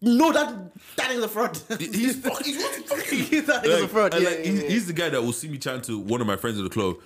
"No, 0.00 0.32
that 0.32 0.54
that 0.96 1.10
is 1.10 1.22
a 1.24 1.28
fraud." 1.28 1.58
He's 1.78 2.16
fucking. 2.16 2.44
He's. 2.44 3.28
He 3.30 3.40
thought 3.40 3.64
he 3.64 3.72
a 3.72 3.88
fraud, 3.88 4.14
yeah, 4.14 4.28
like, 4.28 4.38
yeah, 4.38 4.44
he's, 4.44 4.62
yeah. 4.62 4.68
he's 4.68 4.86
the 4.86 4.92
guy 4.92 5.08
that 5.08 5.22
will 5.22 5.32
see 5.32 5.48
me 5.48 5.58
chatting 5.58 5.82
to 5.82 5.98
one 5.98 6.20
of 6.20 6.26
my 6.26 6.36
friends 6.36 6.58
in 6.58 6.64
the 6.64 6.70
club. 6.70 6.96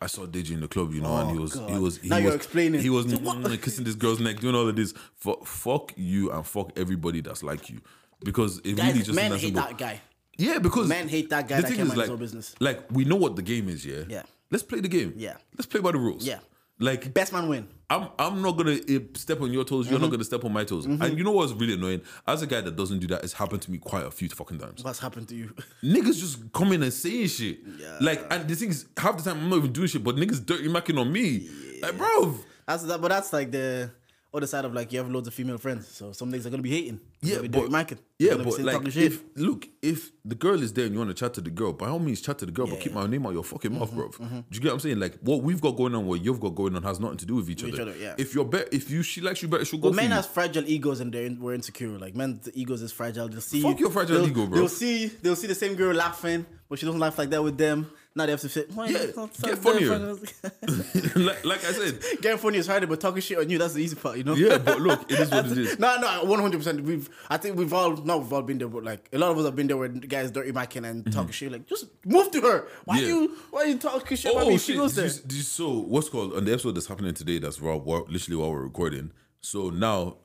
I 0.00 0.06
saw 0.08 0.26
Deji 0.26 0.52
in 0.52 0.60
the 0.60 0.68
club, 0.68 0.92
you 0.92 1.00
know, 1.00 1.16
and 1.16 1.30
he 1.30 1.38
Oh, 1.38 1.40
was, 1.40 1.54
he 1.54 1.78
was, 1.78 1.98
he 1.98 2.08
Now 2.08 2.16
was, 2.16 2.24
you're 2.24 2.34
explaining. 2.34 2.80
He 2.82 2.90
was 2.90 3.06
mm, 3.06 3.62
kissing 3.62 3.84
this 3.84 3.94
girl's 3.94 4.20
neck, 4.20 4.40
doing 4.40 4.54
all 4.54 4.68
of 4.68 4.76
this. 4.76 4.92
Fuck, 5.14 5.46
fuck 5.46 5.92
you 5.96 6.30
and 6.30 6.46
fuck 6.46 6.70
everybody 6.76 7.22
that's 7.22 7.42
like 7.42 7.70
you, 7.70 7.80
because 8.24 8.58
it 8.58 8.76
Guys, 8.76 8.92
really 8.92 9.04
just 9.04 9.16
men 9.16 9.32
hate 9.32 9.54
that 9.54 9.78
guy. 9.78 10.00
Yeah, 10.38 10.58
because 10.58 10.88
Men 10.88 11.08
hate 11.08 11.30
that 11.30 11.48
guy 11.48 11.56
the 11.56 11.62
that 11.62 11.68
thing 11.68 11.76
came 11.78 11.86
is, 11.86 11.96
like, 11.96 12.10
own 12.10 12.18
business. 12.18 12.54
Like 12.60 12.90
we 12.90 13.04
know 13.04 13.16
what 13.16 13.36
the 13.36 13.42
game 13.42 13.68
is, 13.68 13.86
yeah. 13.86 14.02
Yeah. 14.08 14.22
Let's 14.50 14.62
play 14.62 14.80
the 14.80 14.88
game. 14.88 15.14
Yeah. 15.16 15.36
Let's 15.54 15.66
play 15.66 15.80
by 15.80 15.92
the 15.92 15.98
rules. 15.98 16.26
Yeah. 16.26 16.38
Like 16.78 17.14
Best 17.14 17.32
man 17.32 17.48
win. 17.48 17.68
I'm 17.88 18.08
I'm 18.18 18.42
not 18.42 18.52
gonna 18.52 18.78
eh, 18.88 18.98
step 19.14 19.40
on 19.40 19.50
your 19.50 19.64
toes. 19.64 19.86
Mm-hmm. 19.86 19.94
You're 19.94 20.00
not 20.00 20.10
gonna 20.10 20.24
step 20.24 20.44
on 20.44 20.52
my 20.52 20.64
toes. 20.64 20.84
And 20.84 21.16
you 21.16 21.24
know 21.24 21.30
what's 21.30 21.52
really 21.52 21.72
annoying? 21.74 22.02
As 22.26 22.42
a 22.42 22.46
guy 22.46 22.60
that 22.60 22.76
doesn't 22.76 22.98
do 22.98 23.06
that, 23.08 23.24
it's 23.24 23.32
happened 23.32 23.62
to 23.62 23.70
me 23.70 23.78
quite 23.78 24.04
a 24.04 24.10
few 24.10 24.28
fucking 24.28 24.58
times. 24.58 24.84
What's 24.84 24.98
happened 24.98 25.28
to 25.28 25.34
you? 25.34 25.54
Niggas 25.82 26.20
just 26.20 26.52
come 26.52 26.72
in 26.72 26.82
and 26.82 26.92
saying 26.92 27.28
shit. 27.28 27.60
Yeah. 27.78 27.96
Like, 28.00 28.26
and 28.30 28.46
the 28.46 28.54
thing 28.54 28.70
is, 28.70 28.86
half 28.96 29.16
the 29.16 29.22
time 29.22 29.40
I'm 29.40 29.48
not 29.48 29.56
even 29.56 29.72
doing 29.72 29.88
shit, 29.88 30.04
but 30.04 30.16
niggas 30.16 30.44
dirty 30.44 30.68
macking 30.68 31.00
on 31.00 31.10
me. 31.10 31.48
Yeah. 31.48 31.86
Like, 31.86 31.96
bro. 31.96 32.34
That's 32.66 32.82
that, 32.82 33.00
but 33.00 33.08
that's 33.08 33.32
like 33.32 33.52
the 33.52 33.90
other 34.34 34.46
side 34.46 34.64
of 34.64 34.74
like 34.74 34.92
you 34.92 34.98
have 34.98 35.10
loads 35.10 35.28
of 35.28 35.34
female 35.34 35.58
friends, 35.58 35.88
so 35.88 36.12
some 36.12 36.30
niggas 36.30 36.46
are 36.46 36.50
gonna 36.50 36.62
be 36.62 36.70
hating. 36.70 37.00
Yeah, 37.22 37.36
They're 37.36 37.48
but 37.48 37.70
be 37.70 37.96
yeah, 38.18 38.34
be 38.34 38.44
but 38.44 38.58
like, 38.60 38.96
if 38.96 39.22
look, 39.34 39.66
if 39.82 40.10
the 40.24 40.34
girl 40.34 40.62
is 40.62 40.72
there 40.72 40.86
and 40.86 40.94
you 40.94 40.98
want 41.00 41.10
to 41.10 41.14
chat 41.14 41.34
to 41.34 41.40
the 41.40 41.50
girl, 41.50 41.72
by 41.72 41.88
all 41.88 41.98
means, 41.98 42.20
chat 42.20 42.38
to 42.38 42.46
the 42.46 42.52
girl, 42.52 42.66
but 42.66 42.80
keep 42.80 42.92
my 42.92 43.06
name 43.06 43.26
out 43.26 43.32
your 43.32 43.44
fucking 43.44 43.72
mouth, 43.72 43.88
mm-hmm, 43.88 43.98
bro. 43.98 44.08
Mm-hmm. 44.08 44.36
Do 44.36 44.44
you 44.52 44.60
get 44.60 44.68
what 44.68 44.74
I'm 44.74 44.80
saying? 44.80 45.00
Like, 45.00 45.18
what 45.20 45.42
we've 45.42 45.60
got 45.60 45.76
going 45.76 45.94
on, 45.94 46.06
what 46.06 46.22
you've 46.22 46.40
got 46.40 46.54
going 46.54 46.76
on, 46.76 46.82
has 46.82 47.00
nothing 47.00 47.18
to 47.18 47.26
do 47.26 47.36
with 47.36 47.50
each, 47.50 47.62
With 47.62 47.74
each 47.74 47.80
other. 47.80 47.92
other, 47.92 48.00
yeah. 48.00 48.14
If 48.18 48.34
you're 48.34 48.44
better, 48.44 48.68
if 48.72 48.90
you 48.90 49.02
she 49.02 49.20
likes 49.20 49.42
you 49.42 49.48
better, 49.48 49.64
she'll 49.64 49.80
go 49.80 49.90
But 49.90 49.96
men 49.96 50.10
has 50.10 50.26
fragile 50.26 50.64
egos 50.66 51.00
and 51.00 51.12
they're 51.12 51.24
in, 51.24 51.40
we're 51.40 51.54
insecure. 51.54 51.98
Like 51.98 52.14
men, 52.14 52.40
the 52.42 52.58
egos 52.58 52.82
is 52.82 52.92
fragile. 52.92 53.28
They'll 53.28 53.40
see 53.40 53.62
Fuck 53.62 53.80
your 53.80 53.90
fragile 53.90 54.26
ego, 54.26 54.46
bro. 54.46 54.58
They'll 54.58 54.68
see 54.68 55.06
they'll 55.06 55.36
see 55.36 55.46
the 55.46 55.54
same 55.54 55.74
girl 55.74 55.94
laughing, 55.94 56.46
but 56.68 56.78
she 56.78 56.86
doesn't 56.86 57.00
laugh 57.00 57.18
like 57.18 57.30
that 57.30 57.42
with 57.42 57.58
them. 57.58 57.90
Now 58.16 58.24
they 58.26 58.32
have 58.32 58.40
to 58.40 58.48
say, 58.48 58.64
why 58.74 58.86
Yeah, 58.88 59.06
not- 59.14 59.38
get 59.42 59.58
funnier. 59.58 59.98
like, 61.16 61.44
like 61.44 61.64
I 61.64 61.72
said, 61.72 62.02
Getting 62.22 62.38
funny 62.38 62.58
is 62.58 62.66
harder, 62.66 62.86
but 62.86 62.98
talking 63.00 63.20
shit 63.20 63.38
on 63.38 63.48
you, 63.50 63.58
that's 63.58 63.74
the 63.74 63.82
easy 63.82 63.94
part, 63.94 64.16
you 64.16 64.24
know? 64.24 64.34
yeah, 64.34 64.56
but 64.58 64.80
look, 64.80 65.10
it 65.12 65.20
is 65.20 65.30
what 65.36 65.46
it 65.46 65.58
is. 65.58 65.78
No, 65.78 65.98
no, 66.00 66.24
one 66.24 66.40
hundred 66.40 66.58
percent. 66.58 66.80
We've, 66.82 67.08
I 67.28 67.36
think 67.36 67.56
we've 67.58 67.72
all, 67.72 67.94
not 67.98 68.20
we've 68.22 68.32
all 68.32 68.42
been 68.42 68.58
there, 68.58 68.68
but 68.68 68.84
like 68.84 69.08
a 69.12 69.18
lot 69.18 69.30
of 69.32 69.38
us 69.38 69.44
have 69.44 69.54
been 69.54 69.66
there 69.66 69.76
where 69.76 69.88
the 69.88 70.00
guys 70.06 70.30
dirty 70.30 70.50
macking 70.52 70.88
and 70.88 71.12
talking 71.12 71.30
shit. 71.32 71.52
Like, 71.52 71.66
just 71.66 71.86
move 72.04 72.30
to 72.32 72.40
her. 72.40 72.66
Why 72.86 72.96
Mm-hmm. 73.00 73.06
Yeah. 73.06 73.14
you, 73.14 73.36
why 73.50 73.64
you 73.64 73.78
talking 73.78 74.16
shit 74.16 74.32
about 74.32 74.44
Oh 74.44 74.48
me? 74.48 74.54
shit! 74.54 74.60
She 74.62 74.74
goes 74.76 74.94
there. 74.94 75.06
you, 75.06 75.12
did 75.12 75.32
you, 75.34 75.42
so 75.42 75.70
what's 75.80 76.08
called 76.08 76.32
on 76.34 76.44
the 76.46 76.52
episode 76.52 76.72
that's 76.72 76.86
happening 76.86 77.12
today? 77.14 77.38
That's 77.38 77.60
raw, 77.60 77.74
literally 77.76 78.36
while 78.36 78.50
we're 78.50 78.62
recording. 78.62 79.12
So 79.42 79.68
now, 79.70 80.16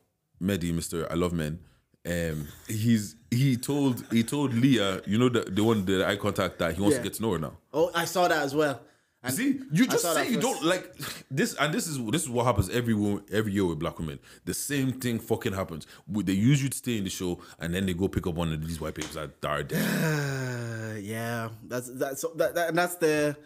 Mehdi, 0.42 0.74
Mister 0.74 1.12
I 1.12 1.16
Love 1.16 1.34
Men, 1.34 1.60
um, 2.08 2.48
he's 2.68 3.16
he 3.32 3.56
told 3.58 4.04
he 4.12 4.24
told 4.24 4.54
Leah, 4.54 5.02
you 5.08 5.18
know 5.18 5.30
the 5.30 5.42
the 5.42 5.64
one 5.64 5.86
the 5.86 6.06
eye 6.06 6.18
contact 6.18 6.60
that 6.60 6.76
he 6.76 6.82
wants 6.82 6.96
Yeah. 6.98 7.04
to 7.04 7.10
get 7.10 7.14
to 7.16 7.22
know 7.22 7.32
her 7.32 7.40
now. 7.40 7.54
Oh, 7.74 7.90
I 7.96 8.06
saw 8.06 8.28
that 8.28 8.44
as 8.44 8.54
well. 8.54 8.82
And 9.24 9.34
See, 9.36 9.60
you 9.72 9.84
I 9.84 9.88
just 9.88 10.02
saw 10.04 10.14
say 10.16 10.30
you 10.30 10.42
first. 10.42 10.48
don't 10.48 10.64
like 10.66 10.96
this, 11.30 11.54
and 11.56 11.72
this 11.72 11.86
is 11.88 11.98
this 12.12 12.24
is 12.24 12.30
what 12.30 12.46
happens 12.46 12.70
every 12.70 12.96
wo- 12.96 13.22
every 13.32 13.52
year 13.54 13.66
with 13.66 13.78
black 13.78 14.00
women. 14.00 14.18
The 14.46 14.54
same 14.56 14.94
thing 14.94 15.20
fucking 15.20 15.54
happens. 15.54 15.86
We- 16.08 16.24
They 16.24 16.34
use 16.34 16.62
you 16.64 16.70
to 16.70 16.78
stay 16.78 16.98
in 16.98 17.04
the 17.04 17.12
show, 17.12 17.40
and 17.60 17.72
then 17.74 17.86
they 17.86 17.94
go 17.94 18.08
pick 18.08 18.26
up 18.26 18.34
one 18.34 18.52
of 18.52 18.68
these 18.68 18.82
white 18.82 18.96
papers 18.96 19.14
that 19.14 19.30
are 19.46 19.64
dead. 19.64 19.74
Uh, 19.74 20.98
yeah, 21.00 21.50
that's 21.68 21.88
that's 21.94 22.26
that, 22.36 22.56
that 22.56 22.70
and 22.70 22.78
that's 22.80 22.96
the 22.96 23.38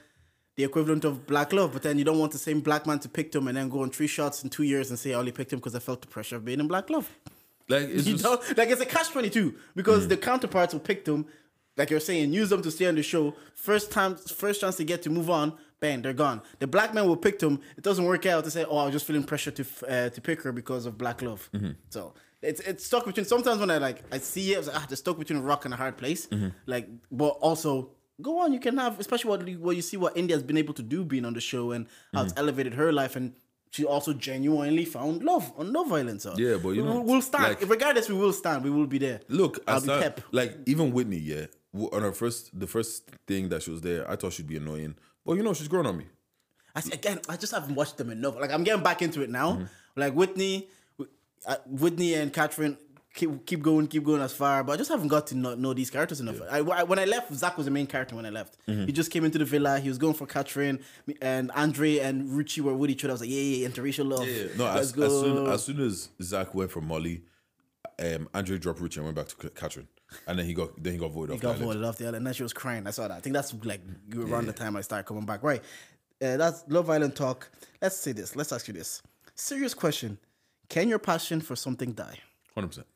the 0.55 0.63
equivalent 0.63 1.03
of 1.03 1.27
black 1.27 1.51
love. 1.51 1.73
But 1.73 1.83
then 1.83 1.97
you 1.99 2.05
don't 2.05 2.19
want 2.19 2.31
the 2.31 2.37
same 2.37 2.61
black 2.61 2.87
man 2.87 2.99
to 2.99 3.09
pick 3.09 3.33
them 3.33 3.47
and 3.49 3.57
then 3.57 3.67
go 3.67 3.81
on 3.81 3.89
three 3.89 4.07
shots 4.07 4.45
in 4.45 4.49
two 4.49 4.63
years 4.63 4.89
and 4.91 4.97
say 4.97 5.11
I 5.13 5.15
only 5.19 5.33
picked 5.33 5.51
him 5.51 5.59
because 5.59 5.75
I 5.75 5.79
felt 5.79 5.99
the 6.01 6.07
pressure 6.07 6.37
of 6.37 6.45
being 6.45 6.61
in 6.61 6.67
black 6.67 6.89
love. 6.89 7.09
Like 7.67 7.83
it's 7.89 8.07
You 8.07 8.17
don't 8.17 8.57
like 8.57 8.69
it's 8.69 8.81
a 8.81 8.85
catch 8.85 9.09
twenty 9.09 9.29
two 9.29 9.55
because 9.75 10.07
the 10.07 10.17
counterparts 10.17 10.73
will 10.73 10.81
pick 10.81 11.05
them, 11.05 11.25
like 11.77 11.89
you're 11.89 11.99
saying, 11.99 12.33
use 12.33 12.49
them 12.49 12.61
to 12.61 12.71
stay 12.71 12.85
on 12.85 12.95
the 12.95 13.03
show. 13.03 13.33
First 13.55 13.91
time, 13.91 14.15
first 14.15 14.61
chance 14.61 14.75
to 14.77 14.83
get 14.83 15.01
to 15.03 15.09
move 15.09 15.29
on, 15.29 15.53
bang, 15.79 16.01
they're 16.01 16.13
gone. 16.13 16.41
The 16.59 16.67
black 16.67 16.93
man 16.93 17.07
will 17.07 17.17
pick 17.17 17.39
them. 17.39 17.59
It 17.77 17.83
doesn't 17.83 18.05
work 18.05 18.25
out 18.25 18.43
to 18.43 18.51
say, 18.51 18.65
oh, 18.69 18.77
I 18.77 18.85
was 18.85 18.93
just 18.93 19.05
feeling 19.05 19.23
pressure 19.23 19.51
to 19.51 19.65
uh, 19.87 20.09
to 20.09 20.21
pick 20.21 20.41
her 20.43 20.51
because 20.51 20.85
of 20.85 20.97
black 20.97 21.21
love. 21.21 21.49
So 21.89 22.13
it's 22.41 22.61
it's 22.61 22.85
stuck 22.85 23.05
between. 23.05 23.25
Sometimes 23.25 23.59
when 23.59 23.71
I 23.71 23.77
like 23.79 24.03
I 24.11 24.19
see 24.19 24.51
it, 24.51 24.55
I 24.55 24.57
was 24.59 24.67
like, 24.67 24.77
ah, 24.77 24.85
they're 24.87 24.97
stuck 24.97 25.17
between 25.17 25.39
a 25.39 25.41
rock 25.41 25.65
and 25.65 25.73
a 25.73 25.77
hard 25.77 25.97
place. 25.97 26.27
Like, 26.65 26.87
but 27.11 27.29
also. 27.41 27.91
Go 28.21 28.39
on, 28.39 28.53
you 28.53 28.61
can 28.61 28.77
have, 28.77 28.97
especially 28.97 29.29
what 29.29 29.59
what 29.59 29.75
you 29.75 29.81
see 29.81 29.97
what 29.97 30.15
Indiyah's 30.15 30.41
been 30.41 30.55
able 30.55 30.73
to 30.75 30.81
do 30.81 31.03
being 31.03 31.25
on 31.25 31.33
the 31.33 31.41
show 31.41 31.71
and 31.73 31.85
how 32.13 32.23
it's 32.23 32.33
elevated 32.37 32.73
her 32.75 32.93
life, 32.93 33.17
and 33.17 33.33
she 33.75 33.83
also 33.83 34.13
genuinely 34.13 34.85
found 34.85 35.21
love 35.21 35.51
on 35.57 35.73
Love 35.73 35.91
Island. 35.91 36.21
So 36.21 36.33
Yeah, 36.37 36.55
but 36.63 36.69
you 36.69 36.83
know, 36.83 37.01
we'll, 37.01 37.21
stand. 37.21 37.43
like- 37.43 37.69
regardless, 37.69 38.07
we 38.07 38.15
will 38.15 38.31
stand. 38.31 38.63
We 38.63 38.69
will 38.69 38.87
be 38.87 38.97
there. 38.99 39.19
Look, 39.27 39.59
I'll 39.67 39.81
be 39.81 39.87
pep. 39.87 40.21
like 40.31 40.57
even 40.65 40.91
Whitney, 40.93 41.17
yeah. 41.17 41.47
On 41.91 42.01
her 42.01 42.13
first, 42.13 42.57
the 42.57 42.67
first 42.67 43.03
thing 43.27 43.49
that 43.49 43.61
she 43.63 43.71
was 43.71 43.81
there, 43.81 44.09
I 44.09 44.15
thought 44.15 44.31
she'd 44.31 44.47
be 44.47 44.55
annoying, 44.55 44.95
but 45.25 45.33
you 45.33 45.43
know 45.43 45.53
she's 45.53 45.67
grown 45.67 45.85
on 45.85 45.97
me. 45.97 46.05
I 46.73 46.79
see, 46.79 46.93
again, 46.93 47.19
I 47.27 47.35
just 47.35 47.53
haven't 47.53 47.75
watched 47.75 47.97
them 47.97 48.09
enough. 48.11 48.39
Like 48.39 48.51
I'm 48.53 48.63
getting 48.63 48.81
back 48.83 49.01
into 49.01 49.21
it 49.21 49.29
now. 49.29 49.53
Mm-hmm. 49.53 49.65
Like 49.97 50.13
Whitney, 50.13 50.69
uh, 51.45 51.57
Whitney 51.67 52.13
and 52.13 52.31
Catherine 52.31 52.77
keep 53.15 53.45
keep 53.45 53.61
going, 53.63 53.87
keep 53.87 54.03
going 54.03 54.21
as 54.21 54.33
far. 54.33 54.63
But 54.63 54.73
I 54.73 54.77
just 54.77 54.91
haven't 54.91 55.07
got 55.07 55.27
to 55.27 55.35
know, 55.35 55.55
know 55.55 55.73
these 55.73 55.89
characters 55.89 56.19
enough. 56.19 56.39
I, 56.51 56.59
I- 56.59 56.83
when 56.83 56.99
I 56.99 57.05
left, 57.05 57.33
Zach 57.33 57.57
was 57.57 57.65
the 57.65 57.71
main 57.71 57.87
character. 57.87 58.15
When 58.15 58.25
I 58.25 58.29
left, 58.29 58.57
Mm-hmm. 58.67 58.85
he 58.85 58.91
just 58.91 59.09
came 59.11 59.23
into 59.25 59.37
the 59.39 59.45
villa. 59.45 59.79
He 59.79 59.89
was 59.89 59.97
going 59.97 60.13
for 60.13 60.25
Catherine, 60.27 60.79
and 61.21 61.51
Andre 61.51 61.99
and 61.99 62.29
Ruchee 62.29 62.61
were 62.61 62.73
with 62.75 62.89
each 62.91 63.03
other. 63.03 63.11
I 63.11 63.15
was 63.15 63.21
like, 63.21 63.29
yeah, 63.29 63.39
yeah, 63.39 63.67
interracial 63.67 64.07
love. 64.09 64.27
No, 64.57 64.65
Let's 64.65 64.79
as, 64.87 64.91
go. 64.91 65.03
as 65.03 65.11
soon 65.21 65.47
as 65.47 65.63
soon 65.63 65.79
as 65.81 66.09
Zach 66.21 66.53
went 66.53 66.71
for 66.71 66.81
Molly, 66.81 67.23
um, 67.99 68.27
Andre 68.33 68.57
dropped 68.57 68.79
Ruchee 68.79 68.97
and 68.97 69.05
went 69.05 69.15
back 69.15 69.27
to 69.29 69.49
Catherine, 69.49 69.87
and 70.27 70.37
then 70.39 70.45
he 70.45 70.53
got 70.53 70.81
then 70.83 70.93
he 70.93 70.99
got 70.99 71.11
voted 71.11 71.31
off. 71.35 71.41
He 71.41 71.47
got 71.47 71.57
voted 71.57 71.83
off 71.83 71.97
the 71.97 72.05
island, 72.05 72.17
and 72.17 72.27
then 72.27 72.33
she 72.33 72.43
was 72.43 72.53
crying. 72.53 72.85
I 72.87 72.91
saw 72.91 73.07
that. 73.07 73.17
I 73.17 73.19
think 73.21 73.33
that's 73.33 73.53
like 73.63 73.81
around 74.15 74.47
the 74.47 74.53
time 74.53 74.75
I 74.75 74.81
started 74.81 75.05
coming 75.07 75.25
back. 75.25 75.41
Right. 75.43 75.61
Uh, 76.21 76.37
that's 76.37 76.63
Love 76.69 76.89
Island 76.89 77.15
talk. 77.15 77.49
Let's 77.81 77.97
say 77.97 78.13
this. 78.13 78.35
Let's 78.35 78.51
ask 78.53 78.67
you 78.67 78.73
this. 78.73 79.01
Serious 79.35 79.73
question. 79.73 80.17
Can 80.69 80.87
your 80.87 80.97
passion 80.99 81.41
for 81.41 81.55
something 81.57 81.91
die? 81.91 82.17
Hundred 82.53 82.67
percent. 82.69 82.87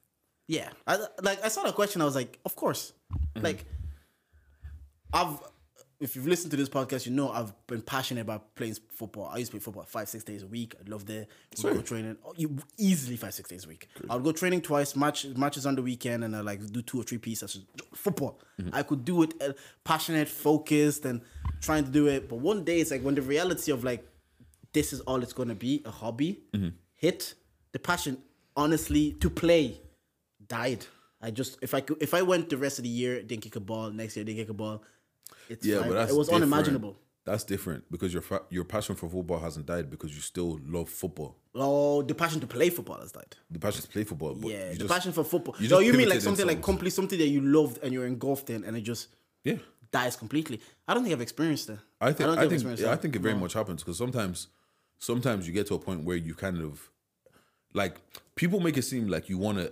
Yeah. 0.49 0.69
I, 0.87 0.97
like 1.21 1.45
I 1.45 1.47
saw 1.47 1.63
the 1.63 1.71
question, 1.71 2.01
I 2.01 2.05
was 2.05 2.15
like, 2.15 2.39
of 2.43 2.55
course. 2.55 2.93
Mm-hmm. 3.13 3.45
Like 3.45 3.65
I've 5.13 5.39
if 5.99 6.15
you've 6.15 6.27
listened 6.27 6.49
to 6.51 6.57
this 6.57 6.69
podcast, 6.69 7.05
you 7.05 7.11
know 7.11 7.29
I've 7.29 7.53
been 7.67 7.81
passionate 7.81 8.21
about 8.21 8.55
playing 8.55 8.77
football. 8.89 9.29
I 9.31 9.37
used 9.37 9.51
to 9.51 9.57
play 9.57 9.63
football 9.63 9.83
five, 9.83 10.07
six 10.09 10.23
days 10.23 10.43
a 10.43 10.47
week. 10.47 10.73
I 10.79 10.89
loved 10.89 11.09
it. 11.09 11.29
We'd 11.61 11.73
go 11.73 11.81
training 11.81 12.17
oh, 12.25 12.33
you, 12.35 12.57
easily 12.77 13.15
five, 13.15 13.33
six 13.33 13.49
days 13.49 13.65
a 13.65 13.67
week. 13.67 13.89
I'll 14.09 14.19
go 14.19 14.31
training 14.31 14.61
twice, 14.61 14.95
match 14.95 15.25
matches 15.25 15.67
on 15.67 15.75
the 15.75 15.83
weekend, 15.83 16.23
and 16.23 16.35
I 16.35 16.39
like 16.41 16.65
do 16.71 16.81
two 16.81 16.99
or 17.01 17.03
three 17.03 17.19
pieces. 17.19 17.59
Football. 17.93 18.39
Mm-hmm. 18.59 18.73
I 18.73 18.81
could 18.83 19.05
do 19.05 19.21
it 19.23 19.33
uh, 19.41 19.53
passionate, 19.83 20.29
focused, 20.29 21.05
and 21.05 21.21
trying 21.61 21.83
to 21.83 21.91
do 21.91 22.07
it. 22.07 22.27
But 22.27 22.37
one 22.39 22.63
day 22.63 22.79
it's 22.79 22.89
like 22.89 23.03
when 23.03 23.15
the 23.15 23.21
reality 23.21 23.71
of 23.71 23.83
like 23.83 24.03
this 24.73 24.93
is 24.93 25.01
all 25.01 25.21
it's 25.21 25.33
gonna 25.33 25.55
be, 25.55 25.83
a 25.85 25.91
hobby, 25.91 26.39
mm-hmm. 26.53 26.69
hit 26.95 27.35
the 27.71 27.79
passion. 27.79 28.17
Honestly, 28.55 29.13
to 29.13 29.29
play 29.29 29.79
died. 30.49 30.85
I 31.21 31.31
just 31.31 31.57
if 31.61 31.73
I 31.73 31.81
could 31.81 31.97
if 32.01 32.13
I 32.13 32.21
went 32.21 32.49
the 32.49 32.57
rest 32.57 32.79
of 32.79 32.83
the 32.83 32.89
year 32.89 33.21
didn't 33.21 33.41
kick 33.43 33.55
a 33.55 33.59
ball 33.59 33.89
next 33.91 34.15
year 34.15 34.25
didn't 34.25 34.39
kick 34.39 34.49
a 34.49 34.53
ball, 34.53 34.83
it's 35.49 35.65
Yeah, 35.65 35.79
fine. 35.79 35.87
but 35.89 35.93
that's 35.95 36.11
it 36.11 36.15
was 36.17 36.27
different. 36.27 36.43
unimaginable. 36.53 36.97
That's 37.25 37.43
different 37.43 37.83
because 37.91 38.11
your 38.13 38.21
fa- 38.23 38.43
your 38.49 38.63
passion 38.63 38.95
for 38.95 39.07
football 39.09 39.39
hasn't 39.39 39.65
died 39.65 39.89
because 39.89 40.15
you 40.15 40.21
still 40.21 40.59
love 40.65 40.89
football. 40.89 41.35
Oh, 41.53 42.01
the 42.01 42.15
passion 42.15 42.39
to 42.41 42.47
play 42.47 42.69
football 42.69 42.99
has 43.01 43.11
died. 43.11 43.35
The 43.51 43.59
passion 43.59 43.81
to 43.83 43.87
play 43.89 44.03
football, 44.03 44.35
Yeah, 44.41 44.69
the 44.71 44.77
just, 44.77 44.89
passion 44.89 45.11
for 45.11 45.23
football. 45.23 45.55
you 45.59 45.67
no, 45.69 45.79
you 45.79 45.93
mean 45.93 46.09
like 46.09 46.21
something 46.21 46.47
like 46.47 46.61
complete 46.61 46.91
something 46.93 47.19
that 47.19 47.27
you 47.27 47.41
loved 47.41 47.79
and 47.83 47.93
you're 47.93 48.07
engulfed 48.07 48.49
in, 48.49 48.63
and 48.63 48.75
it 48.77 48.81
just 48.81 49.09
yeah. 49.43 49.57
dies 49.91 50.15
completely. 50.15 50.59
I 50.87 50.93
don't 50.93 51.03
think 51.03 51.13
I've 51.13 51.21
experienced 51.21 51.67
that. 51.67 51.79
I 52.01 52.13
think 52.13 52.29
don't 52.29 52.37
I, 52.39 52.41
think 52.43 52.53
experienced 52.53 52.83
yeah, 52.83 52.91
I 52.93 52.95
think 52.95 53.15
it 53.15 53.21
very 53.21 53.35
much 53.35 53.53
happens 53.53 53.83
because 53.83 53.97
sometimes 53.97 54.47
sometimes 54.97 55.45
you 55.45 55.53
get 55.53 55.67
to 55.67 55.75
a 55.75 55.79
point 55.79 56.05
where 56.05 56.17
you 56.17 56.33
kind 56.33 56.61
of 56.61 56.89
like 57.73 57.97
people 58.35 58.59
make 58.59 58.77
it 58.77 58.83
seem 58.83 59.07
like 59.07 59.29
you 59.29 59.37
want 59.37 59.57
to 59.59 59.71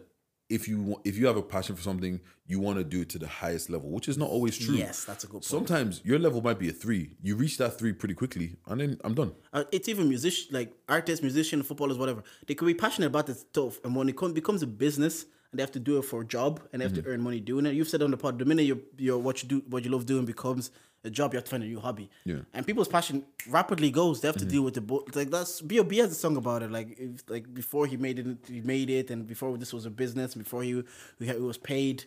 if 0.50 0.68
you 0.68 1.00
if 1.04 1.18
you 1.18 1.28
have 1.28 1.36
a 1.38 1.42
passion 1.42 1.76
for 1.76 1.82
something, 1.82 2.20
you 2.46 2.60
want 2.60 2.78
to 2.78 2.84
do 2.84 3.02
it 3.02 3.10
to 3.10 3.20
the 3.20 3.28
highest 3.28 3.70
level, 3.70 3.90
which 3.90 4.08
is 4.08 4.18
not 4.18 4.30
always 4.30 4.58
true. 4.58 4.76
Yes, 4.76 5.04
that's 5.04 5.24
a 5.24 5.28
good 5.28 5.34
point. 5.34 5.46
Sometimes 5.46 6.02
your 6.06 6.20
level 6.20 6.42
might 6.42 6.58
be 6.60 6.70
a 6.70 6.72
three. 6.72 7.12
You 7.22 7.36
reach 7.36 7.58
that 7.58 7.78
three 7.78 7.92
pretty 7.94 8.14
quickly, 8.16 8.56
and 8.68 8.80
then 8.80 8.98
I'm 9.04 9.14
done. 9.14 9.34
Uh, 9.52 9.66
it's 9.72 9.90
even 9.90 10.08
musician, 10.08 10.48
like 10.52 10.72
artists, 10.88 11.22
musicians, 11.22 11.66
footballers, 11.68 11.98
whatever. 11.98 12.24
They 12.48 12.56
could 12.56 12.66
be 12.68 12.74
passionate 12.74 13.08
about 13.08 13.28
this 13.28 13.42
stuff, 13.42 13.80
and 13.84 13.96
when 13.96 14.08
it 14.08 14.16
come, 14.18 14.34
becomes 14.34 14.62
a 14.64 14.68
business, 14.68 15.26
and 15.52 15.60
they 15.60 15.64
have 15.64 15.72
to 15.74 15.80
do 15.80 15.98
it 15.98 16.04
for 16.04 16.22
a 16.22 16.26
job, 16.26 16.62
and 16.72 16.82
they 16.82 16.86
have 16.86 16.94
Mm-hmm. 16.94 17.04
to 17.04 17.10
earn 17.10 17.22
money 17.22 17.40
doing 17.42 17.66
it. 17.66 17.74
You've 17.76 17.90
said 17.90 18.02
on 18.02 18.12
the 18.12 18.18
pod, 18.18 18.40
the 18.40 18.46
minute 18.46 18.64
your 18.64 18.78
your 18.98 19.18
what 19.18 19.44
you 19.44 19.50
do, 19.50 19.64
what 19.70 19.84
you 19.84 19.92
love 19.92 20.06
doing 20.06 20.26
becomes 20.26 20.72
a 21.04 21.10
job, 21.10 21.34
you 21.34 21.38
have 21.38 21.44
to 21.46 21.52
find 21.52 21.64
a 21.64 21.68
new 21.68 21.80
hobby. 21.80 22.10
Yeah. 22.26 22.36
Mm-hmm. 22.36 22.44
And 22.58 22.66
people's 22.66 22.88
passion 22.88 23.24
rapidly 23.50 23.92
goes. 23.92 24.20
They 24.22 24.28
have 24.28 24.38
to 24.38 24.46
deal 24.46 24.64
with 24.64 24.74
the 24.74 24.82
bo- 24.82 25.06
like 25.16 25.30
that's 25.30 25.62
B.O.B. 25.62 25.98
has 25.98 26.12
a 26.12 26.16
song 26.16 26.38
about 26.38 26.64
it. 26.64 26.72
Like 26.72 26.98
if, 27.00 27.24
like 27.30 27.54
before 27.54 27.86
he 27.86 27.98
made 27.98 28.20
it, 28.20 28.28
he 28.48 28.62
made 28.62 28.90
it, 28.90 29.10
and 29.12 29.26
before 29.28 29.58
this 29.58 29.72
was 29.74 29.86
a 29.86 29.90
business, 29.90 30.34
before 30.36 30.64
he 30.64 30.84
he, 31.20 31.32
was 31.34 31.58
paid, 31.58 32.06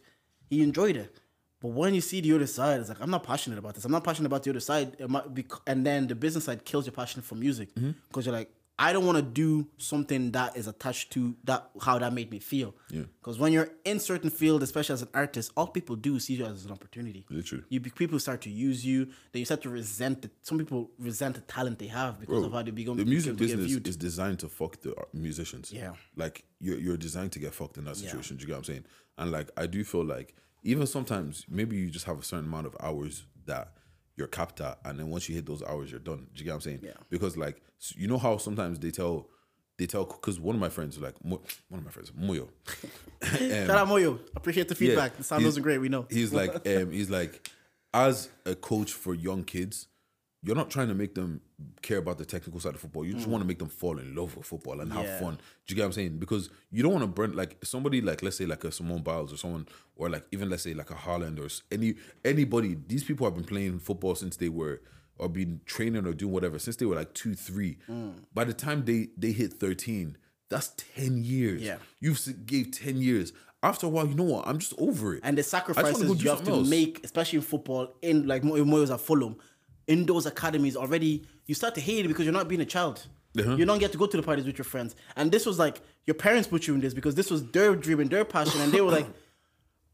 he 0.51 0.62
enjoyed 0.62 0.97
it. 0.97 1.21
But 1.62 1.69
when 1.69 1.95
you 1.95 2.01
see 2.01 2.21
the 2.23 2.35
other 2.35 2.47
side, 2.47 2.81
it's 2.81 2.89
like 2.89 3.01
I'm 3.01 3.11
not 3.11 3.23
passionate 3.23 3.59
about 3.59 3.75
this. 3.75 3.85
I'm 3.85 3.93
not 3.93 4.03
passionate 4.05 4.27
about 4.27 4.43
the 4.43 4.51
other 4.51 4.61
side, 4.61 4.97
It 4.99 5.09
might 5.11 5.33
be- 5.35 5.45
and 5.67 5.85
then 5.87 6.07
the 6.07 6.15
business 6.15 6.45
side 6.45 6.65
kills 6.65 6.87
your 6.87 6.93
passion 6.93 7.23
for 7.23 7.35
music 7.35 7.75
Mm-hmm. 7.75 7.91
because 8.09 8.27
you're 8.27 8.35
like, 8.35 8.51
I 8.82 8.94
don't 8.94 9.05
want 9.05 9.16
to 9.16 9.23
do 9.23 9.69
something 9.77 10.31
that 10.32 10.57
is 10.57 10.66
attached 10.66 11.12
to 11.12 11.36
that 11.44 11.69
how 11.82 11.98
that 11.98 12.12
made 12.15 12.31
me 12.31 12.39
feel. 12.39 12.74
Yeah. 12.90 13.02
Because 13.20 13.39
when 13.39 13.52
you're 13.52 13.69
in 13.85 14.01
certain 14.01 14.31
field, 14.31 14.62
especially 14.62 14.94
as 14.94 15.02
an 15.02 15.09
artist, 15.12 15.52
all 15.55 15.66
people 15.66 15.97
do 15.97 16.19
see 16.19 16.35
you 16.35 16.47
as 16.47 16.65
an 16.65 16.73
opportunity. 16.73 17.27
Literally. 17.28 17.65
you 17.69 17.78
be- 17.78 17.90
people 17.90 18.19
start 18.19 18.40
to 18.43 18.51
use 18.51 18.85
you. 18.85 19.05
Then 19.32 19.40
you 19.40 19.44
start 19.44 19.61
to 19.62 19.69
resent 19.69 20.24
it. 20.24 20.31
Some 20.40 20.57
people 20.59 20.90
resent 20.98 21.35
the 21.35 21.43
talent 21.43 21.78
they 21.78 21.89
have 21.89 22.19
because 22.19 22.43
of 22.43 22.52
how 22.52 22.62
they 22.62 22.70
become 22.70 22.97
the 22.97 23.05
music 23.05 23.36
business 23.36 23.70
is 23.70 23.97
designed 23.98 24.39
to 24.39 24.48
fuck 24.48 24.81
the 24.81 24.94
uh, 24.97 25.05
musicians. 25.12 25.70
Yeah. 25.70 25.93
like 26.16 26.44
you're 26.59 26.78
you're 26.78 26.97
designed 26.97 27.32
to 27.32 27.39
get 27.39 27.52
fucked 27.55 27.77
in 27.77 27.85
that 27.85 27.97
Yeah. 27.98 28.07
situation. 28.07 28.39
Do 28.39 28.43
you 28.43 28.47
get 28.47 28.55
what 28.55 28.59
I'm 28.61 28.65
saying? 28.65 28.85
And 29.19 29.31
like 29.31 29.51
I 29.59 29.66
do 29.66 29.85
feel 29.85 30.05
like 30.05 30.35
even 30.65 30.86
sometimes 30.86 31.44
maybe 31.48 31.77
you 31.77 31.90
just 31.90 32.07
have 32.07 32.19
a 32.19 32.23
certain 32.23 32.47
amount 32.47 32.66
of 32.66 32.74
hours 32.81 33.24
that 33.44 33.74
you're 34.21 34.29
capped 34.29 34.61
at, 34.61 34.79
and 34.85 34.99
then 34.99 35.09
once 35.09 35.29
you 35.29 35.35
hit 35.35 35.47
those 35.47 35.63
hours, 35.63 35.91
you're 35.91 35.99
done. 35.99 36.29
Do 36.35 36.39
you 36.39 36.45
get 36.45 36.51
what 36.51 36.57
I'm 36.57 36.61
saying? 36.61 36.81
Yeah. 36.83 36.93
Because 37.09 37.37
like 37.37 37.61
you 37.97 38.07
know 38.07 38.19
how 38.19 38.37
sometimes 38.37 38.79
they 38.79 38.91
tell 38.91 39.29
they 39.79 39.87
tell 39.87 40.05
because 40.05 40.39
one 40.39 40.55
of 40.55 40.61
my 40.61 40.69
friends 40.69 40.99
like 40.99 41.15
one 41.23 41.41
of 41.73 41.85
my 41.85 41.91
friends 41.91 42.13
Moyo. 42.13 42.49
Shout 43.67 43.71
out 43.71 43.89
Moyo. 43.89 44.21
Appreciate 44.37 44.69
the 44.69 44.75
feedback. 44.75 45.17
the 45.17 45.25
sound 45.25 45.45
wasn't 45.45 45.65
great. 45.65 45.79
We 45.79 45.89
know. 45.89 46.07
He's 46.11 46.33
like, 46.33 46.55
um, 46.69 46.93
he's 46.93 47.09
like, 47.11 47.51
as 47.95 48.29
a 48.45 48.55
coach 48.55 48.93
for 48.93 49.15
young 49.15 49.43
kids, 49.43 49.89
you're 50.43 50.57
not 50.57 50.71
trying 50.71 50.89
to 50.89 50.95
make 50.95 51.15
them 51.15 51.41
care 51.82 51.99
about 51.99 52.19
the 52.19 52.24
technical 52.24 52.61
side 52.61 52.74
of 52.74 52.81
football. 52.81 53.05
You 53.05 53.15
just 53.15 53.27
want 53.27 53.43
to 53.43 53.47
make 53.49 53.59
them 53.59 53.69
fall 53.69 53.99
in 53.99 54.15
love 54.15 54.37
with 54.37 54.47
football 54.47 54.81
and 54.81 54.93
have 54.93 55.05
Mm. 55.05 55.09
Yeah. 55.09 55.20
fun. 55.20 55.35
Do 55.35 55.41
you 55.73 55.77
get 55.77 55.82
what 55.82 55.87
I'm 55.87 55.93
saying? 55.93 56.19
Because 56.19 56.51
you 56.70 56.82
don't 56.82 56.93
want 56.93 57.03
to 57.05 57.09
burn 57.09 57.32
like 57.37 57.57
somebody 57.65 58.01
like 58.01 58.23
let's 58.23 58.37
say 58.37 58.47
like 58.47 58.65
a 58.65 58.73
Simone 58.73 59.03
Biles 59.03 59.32
or 59.32 59.37
someone 59.37 59.66
or 59.97 60.09
like 60.09 60.27
even 60.32 60.49
let's 60.51 60.62
say 60.62 60.74
like 60.74 60.91
a 60.91 60.95
Haaland 60.95 61.39
or 61.39 61.49
any 61.74 61.95
anybody. 62.24 62.77
These 62.87 63.05
people 63.05 63.27
have 63.27 63.35
been 63.35 63.45
playing 63.45 63.78
football 63.78 64.15
since 64.15 64.37
they 64.37 64.49
were 64.49 64.81
or 65.19 65.28
been 65.28 65.61
training 65.66 66.07
or 66.07 66.12
doing 66.15 66.32
whatever 66.32 66.59
since 66.59 66.77
they 66.77 66.87
were 66.87 66.97
like 66.97 67.12
two, 67.15 67.35
three. 67.35 67.77
Mm. 67.89 68.15
By 68.35 68.45
the 68.45 68.55
time 68.55 68.85
they 68.85 69.09
they 69.16 69.32
hit 69.32 69.55
13, 69.55 70.16
that's 70.49 70.73
10 70.97 71.23
years. 71.23 71.62
Yeah. 71.62 71.77
You've 72.01 72.47
gave 72.47 72.70
10 72.73 72.97
years. 72.99 73.32
After 73.62 73.85
a 73.85 73.91
while, 73.91 74.07
you 74.07 74.15
know 74.15 74.24
what? 74.24 74.49
I'm 74.49 74.59
just 74.59 74.73
over 74.78 75.15
it. 75.16 75.20
and 75.23 75.37
the 75.37 75.43
I 75.43 75.45
sacrifices 75.45 76.23
you 76.24 76.31
have 76.31 76.43
to 76.45 76.51
else. 76.53 76.69
make, 76.70 77.05
especially 77.05 77.37
in 77.37 77.43
football, 77.43 77.95
in 78.01 78.27
like 78.27 78.43
Mo- 78.43 78.55
Moyos 78.65 78.91
at 78.91 79.01
Fulham, 79.03 79.37
in 79.86 80.07
those 80.07 80.27
academies 80.27 80.77
already, 80.77 81.24
you 81.47 81.55
start 81.55 81.74
to 81.77 81.81
hate 81.81 82.05
it 82.05 82.09
because 82.09 82.24
you're 82.24 82.32
not 82.32 82.48
being 82.48 82.61
a 82.61 82.66
child. 82.66 83.07
Uh-huh. 83.39 83.55
You 83.57 83.65
don't 83.65 83.78
get 83.78 83.93
to 83.93 83.98
go 83.98 84.07
to 84.07 84.16
the 84.16 84.23
parties 84.23 84.44
with 84.44 84.59
your 84.59 84.65
friends, 84.65 84.97
and 85.16 85.31
this 85.31 85.47
was 85.47 85.59
like 85.59 85.81
your 86.07 86.15
parents 86.15 86.48
put 86.48 86.66
you 86.66 86.74
in 86.74 86.81
this 86.81 86.94
because 86.94 87.15
this 87.15 87.31
was 87.31 87.44
their 87.51 87.74
dream 87.77 88.01
and 88.01 88.11
their 88.11 88.24
passion, 88.24 88.61
and 88.61 88.73
they 88.73 88.81
were 88.81 88.90
like. 88.93 89.07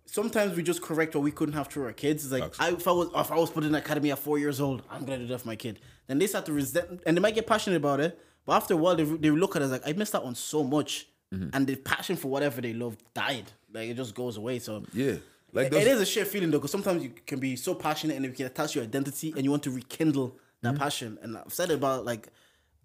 Sometimes 0.09 0.57
we 0.57 0.63
just 0.63 0.83
correct 0.83 1.17
what 1.17 1.25
we 1.25 1.33
couldn't 1.33 1.55
have 1.55 1.67
through 1.67 1.85
our 1.87 1.93
kids. 1.93 2.23
It's 2.25 2.33
like 2.33 2.55
I, 2.61 2.71
if 2.71 2.87
I 2.87 2.93
was 2.93 3.09
if 3.13 3.33
I 3.33 3.35
was 3.37 3.51
put 3.51 3.65
in 3.65 3.71
an 3.71 3.75
academy 3.75 4.13
at 4.13 4.21
four 4.21 4.39
years 4.39 4.61
old, 4.61 4.83
I'm 4.89 5.05
gonna 5.05 5.19
do 5.19 5.27
that 5.27 5.41
for 5.41 5.49
my 5.49 5.57
kid. 5.57 5.81
Then 6.07 6.19
they 6.21 6.29
start 6.29 6.47
to 6.47 6.53
resent, 6.53 7.03
and 7.05 7.17
they 7.17 7.21
might 7.21 7.35
get 7.35 7.45
passionate 7.49 7.77
about 7.79 7.99
it. 7.99 8.17
But 8.45 8.53
after 8.53 8.75
a 8.75 8.77
while, 8.77 8.95
they, 8.95 9.03
they 9.03 9.31
look 9.31 9.57
at 9.57 9.63
it 9.63 9.65
as 9.65 9.71
like 9.73 9.83
I 9.87 9.93
missed 9.95 10.15
out 10.15 10.23
on 10.25 10.35
so 10.37 10.63
much, 10.63 11.07
Mm-hmm. 11.35 11.49
and 11.55 11.67
the 11.67 11.75
passion 11.75 12.15
for 12.15 12.29
whatever 12.29 12.61
they 12.61 12.73
love 12.73 12.97
died. 13.13 13.47
Like 13.75 13.89
it 13.89 13.95
just 13.95 14.15
goes 14.15 14.37
away. 14.37 14.61
So 14.61 14.85
Yeah. 14.93 15.15
Like 15.57 15.71
those- 15.71 15.83
it 15.83 15.89
is 15.89 16.01
a 16.01 16.07
shared 16.07 16.29
feeling 16.29 16.51
though, 16.51 16.59
because 16.59 16.71
sometimes 16.71 17.03
you 17.03 17.13
can 17.27 17.39
be 17.41 17.57
so 17.57 17.75
passionate 17.75 18.17
and 18.17 18.25
you 18.25 18.33
can 18.33 18.47
attach 18.47 18.75
your 18.75 18.85
identity 18.85 19.33
and 19.35 19.45
you 19.45 19.51
want 19.51 19.63
to 19.65 19.71
rekindle 19.71 20.37
that 20.63 20.75
Mm-hmm. 20.75 20.83
passion. 20.83 21.19
And 21.23 21.37
I've 21.39 21.53
said 21.53 21.71
about 21.71 22.05
like 22.05 22.29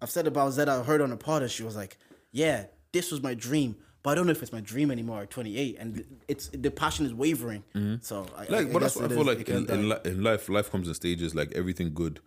I've 0.00 0.10
said 0.10 0.26
about 0.26 0.52
Zeta. 0.52 0.72
I 0.72 0.82
heard 0.82 1.00
on 1.00 1.12
a 1.12 1.16
pod 1.16 1.42
and 1.42 1.50
she 1.50 1.62
was 1.62 1.76
like, 1.76 1.96
"Yeah, 2.32 2.66
this 2.92 3.10
was 3.12 3.22
my 3.22 3.34
dream, 3.34 3.76
but 4.02 4.10
I 4.10 4.14
don't 4.16 4.26
know 4.26 4.32
if 4.32 4.42
it's 4.42 4.52
my 4.52 4.60
dream 4.60 4.90
anymore 4.90 5.22
at 5.22 5.30
28." 5.30 5.76
And 5.78 6.04
it's 6.28 6.48
the 6.48 6.70
passion 6.70 7.06
is 7.06 7.14
wavering. 7.14 7.62
So 7.72 8.26
I, 8.36 8.44
Mm-hmm. 8.46 8.52
like, 8.52 8.66
I 8.68 8.72
but 8.72 8.80
that's 8.82 8.94
guess 8.96 9.04
I 9.04 9.08
feel 9.08 9.20
is- 9.28 9.38
like 9.38 9.48
in, 9.48 9.70
in, 9.70 9.88
li- 9.88 10.02
in 10.04 10.22
life. 10.24 10.48
Life 10.48 10.70
comes 10.72 10.88
in 10.88 10.94
stages. 10.94 11.34
Like 11.34 11.52
everything 11.52 11.92
good, 11.94 12.20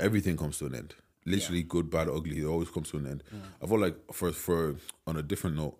everything 0.00 0.36
comes 0.36 0.58
to 0.58 0.66
an 0.66 0.74
end. 0.74 0.94
Literally, 1.26 1.62
good, 1.62 1.90
bad, 1.90 2.08
ugly. 2.08 2.38
It 2.38 2.46
always 2.46 2.70
comes 2.70 2.90
to 2.92 2.96
an 2.96 3.06
end. 3.06 3.22
Mm. 3.34 3.40
I 3.62 3.66
feel 3.66 3.78
like 3.80 3.96
for 4.12 4.32
for 4.32 4.76
on 5.06 5.16
a 5.16 5.22
different 5.22 5.56
note, 5.56 5.76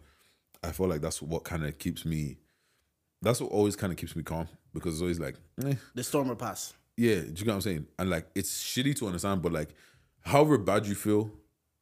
I 0.62 0.72
feel 0.72 0.88
like 0.88 1.00
that's 1.00 1.22
what 1.22 1.44
kind 1.44 1.64
of 1.64 1.78
keeps 1.78 2.04
me. 2.04 2.38
That's 3.22 3.40
what 3.40 3.50
always 3.50 3.76
kind 3.76 3.92
of 3.92 3.96
keeps 3.98 4.14
me 4.14 4.22
calm 4.22 4.48
because 4.72 4.94
it's 4.94 5.02
always 5.02 5.18
like, 5.20 5.36
eh, 5.64 5.74
the 5.94 6.04
storm 6.04 6.28
will 6.28 6.36
pass. 6.36 6.74
yeah, 6.96 7.16
do 7.20 7.26
you 7.28 7.34
get 7.34 7.46
what 7.48 7.54
I'm 7.54 7.60
saying? 7.62 7.86
And 7.98 8.10
like, 8.10 8.26
it's 8.34 8.62
shitty 8.62 8.96
to 8.98 9.06
understand, 9.06 9.42
but 9.42 9.52
like, 9.52 9.70
however 10.22 10.58
bad 10.58 10.86
you 10.86 10.94
feel, 10.94 11.30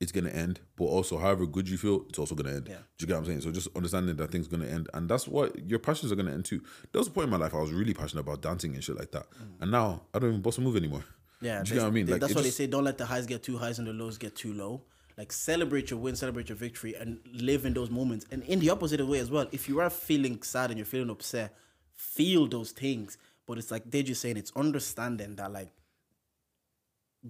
it's 0.00 0.12
gonna 0.12 0.28
end. 0.30 0.60
But 0.76 0.84
also, 0.86 1.16
however 1.18 1.46
good 1.46 1.68
you 1.68 1.78
feel, 1.78 2.04
it's 2.08 2.18
also 2.18 2.34
gonna 2.34 2.54
end. 2.56 2.68
Yeah. 2.68 2.76
Do 2.98 3.02
you 3.02 3.06
get 3.06 3.14
what 3.14 3.20
I'm 3.20 3.26
saying? 3.26 3.40
So 3.42 3.50
just 3.50 3.68
understanding 3.74 4.16
that 4.16 4.30
things 4.30 4.46
gonna 4.48 4.66
end, 4.66 4.88
and 4.94 5.08
that's 5.08 5.26
what 5.26 5.58
your 5.68 5.78
passions 5.78 6.12
are 6.12 6.16
gonna 6.16 6.32
end 6.32 6.44
too. 6.44 6.60
There 6.92 6.98
was 7.00 7.08
a 7.08 7.10
point 7.10 7.24
in 7.24 7.30
my 7.30 7.38
life 7.38 7.54
I 7.54 7.60
was 7.60 7.72
really 7.72 7.94
passionate 7.94 8.20
about 8.20 8.42
dancing 8.42 8.74
and 8.74 8.84
shit 8.84 8.96
like 8.98 9.10
that, 9.12 9.26
and 9.60 9.70
now 9.70 10.02
I 10.14 10.18
don't 10.18 10.30
even 10.30 10.42
bust 10.42 10.58
a 10.58 10.60
move 10.60 10.76
anymore. 10.76 11.00
Mm. 11.00 11.04
Yeah, 11.42 11.62
do 11.62 11.68
you 11.68 11.74
get 11.76 11.82
what 11.82 11.88
I 11.88 11.90
mean? 11.92 12.06
Like, 12.06 12.20
that's 12.20 12.34
why 12.34 12.42
just- 12.42 12.58
they 12.58 12.64
say 12.64 12.66
don't 12.66 12.84
let 12.84 12.98
the 12.98 13.06
highs 13.06 13.26
get 13.26 13.42
too 13.42 13.56
highs 13.58 13.78
and 13.78 13.86
the 13.88 13.92
lows 13.92 14.16
get 14.18 14.36
too 14.36 14.52
low. 14.54 14.82
Like 15.18 15.32
celebrate 15.32 15.90
your 15.90 15.98
win, 15.98 16.14
celebrate 16.14 16.48
your 16.50 16.56
victory, 16.56 16.94
and 16.94 17.20
live 17.32 17.64
in 17.64 17.72
those 17.72 17.90
moments. 17.90 18.26
And 18.30 18.42
in 18.42 18.58
the 18.60 18.70
opposite 18.70 19.04
way 19.06 19.18
as 19.18 19.30
well, 19.30 19.46
if 19.50 19.68
you 19.68 19.80
are 19.80 19.88
feeling 19.88 20.42
sad 20.42 20.70
and 20.70 20.78
you're 20.78 20.84
feeling 20.84 21.08
upset, 21.10 21.56
feel 21.94 22.46
those 22.46 22.70
things. 22.72 23.16
But 23.46 23.56
it's 23.58 23.70
like 23.70 23.90
they're 23.90 24.02
just 24.02 24.20
saying 24.20 24.36
it's 24.36 24.52
understanding 24.54 25.36
that 25.36 25.52
like 25.52 25.70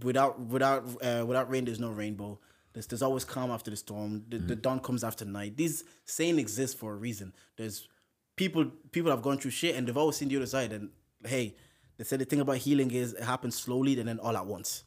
without 0.02 0.40
without 0.40 0.84
uh, 1.02 1.24
without 1.26 1.50
rain, 1.50 1.64
there's 1.64 1.80
no 1.80 1.90
rainbow. 1.90 2.38
There's, 2.72 2.86
there's 2.88 3.02
always 3.02 3.24
calm 3.24 3.50
after 3.50 3.70
the 3.70 3.76
storm. 3.76 4.24
The, 4.28 4.38
the 4.38 4.56
dawn 4.56 4.80
comes 4.80 5.02
after 5.02 5.24
night. 5.24 5.56
These 5.56 5.84
saying 6.04 6.38
exists 6.38 6.78
for 6.78 6.92
a 6.92 6.96
reason. 6.96 7.32
There's 7.56 7.88
people 8.36 8.66
people 8.92 9.10
have 9.10 9.22
gone 9.22 9.38
through 9.38 9.52
shit 9.52 9.76
and 9.76 9.86
they've 9.86 9.96
always 9.96 10.16
seen 10.16 10.28
the 10.28 10.36
other 10.36 10.46
side. 10.46 10.72
And 10.72 10.90
hey, 11.24 11.54
they 11.96 12.04
said 12.04 12.18
the 12.18 12.24
thing 12.26 12.40
about 12.40 12.58
healing 12.58 12.90
is 12.90 13.14
it 13.14 13.22
happens 13.22 13.54
slowly 13.56 13.98
and 13.98 14.08
then 14.08 14.18
all 14.18 14.36
at 14.36 14.44
once. 14.44 14.84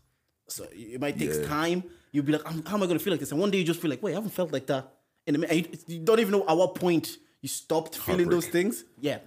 So 0.49 0.65
it 0.71 0.99
might 0.99 1.17
take 1.17 1.33
Yeah. 1.33 1.47
time. 1.47 1.83
You'll 2.11 2.25
be 2.25 2.31
like, 2.33 2.45
"I'm- 2.45 2.63
how 2.65 2.75
am 2.77 2.83
I 2.83 2.87
gonna 2.87 2.99
feel 2.99 3.11
like 3.13 3.19
this? 3.19 3.31
And 3.31 3.39
one 3.39 3.51
day 3.51 3.57
you 3.59 3.63
just 3.63 3.79
feel 3.81 3.89
like, 3.89 4.01
wait, 4.03 4.11
I 4.13 4.15
haven't 4.15 4.31
felt 4.31 4.51
like 4.51 4.65
that. 4.67 4.93
In 5.27 5.35
a 5.35 5.37
minute, 5.37 5.55
and 5.67 5.77
you, 5.87 5.99
you 5.99 6.05
don't 6.05 6.19
even 6.19 6.31
know 6.31 6.45
at 6.47 6.57
what 6.57 6.73
point 6.75 7.17
you 7.41 7.47
stopped 7.49 7.95
feeling 7.97 8.29
those 8.29 8.47
things. 8.47 8.83
Yeah, 9.01 9.19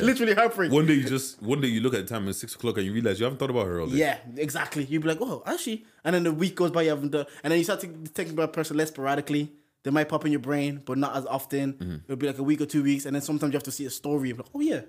literally 0.00 0.34
heartbreak. 0.34 0.72
One 0.72 0.86
day 0.86 0.94
you 0.94 1.04
just 1.08 1.40
one 1.42 1.60
day 1.60 1.68
you 1.68 1.80
look 1.80 1.94
at 1.94 2.06
the 2.06 2.14
time 2.14 2.26
it's 2.28 2.38
six 2.38 2.54
o'clock 2.54 2.76
and 2.78 2.86
you 2.86 2.92
realize 2.92 3.18
you 3.20 3.24
haven't 3.24 3.38
thought 3.38 3.50
about 3.50 3.66
her 3.66 3.80
all 3.80 3.86
day. 3.86 3.96
Yeah, 3.98 4.18
exactly. 4.36 4.84
You'd 4.84 5.02
be 5.02 5.08
like, 5.08 5.18
oh, 5.20 5.42
actually, 5.46 5.84
and 6.04 6.14
then 6.14 6.24
the 6.24 6.32
week 6.32 6.54
goes 6.56 6.70
by, 6.70 6.82
you 6.82 6.90
haven't 6.90 7.10
done, 7.12 7.26
and 7.44 7.50
then 7.50 7.58
you 7.58 7.64
start 7.64 7.80
to 7.80 7.86
thinking 8.14 8.34
about 8.34 8.44
a 8.50 8.52
person 8.52 8.76
less 8.76 8.88
sporadically. 8.88 9.52
They 9.84 9.90
might 9.90 10.08
pop 10.08 10.24
in 10.24 10.30
your 10.32 10.40
brain, 10.40 10.80
but 10.84 10.96
not 10.98 11.16
as 11.16 11.26
often. 11.26 11.72
Mm-hmm. 11.74 11.94
It'll 12.04 12.16
be 12.16 12.26
like 12.28 12.38
a 12.38 12.42
week 12.42 12.60
or 12.60 12.66
two 12.66 12.82
weeks, 12.84 13.04
and 13.04 13.14
then 13.14 13.22
sometimes 13.22 13.52
you 13.52 13.56
have 13.56 13.64
to 13.64 13.72
see 13.72 13.84
a 13.84 13.90
story. 13.90 14.32
Like, 14.32 14.46
oh 14.54 14.60
yeah, 14.60 14.82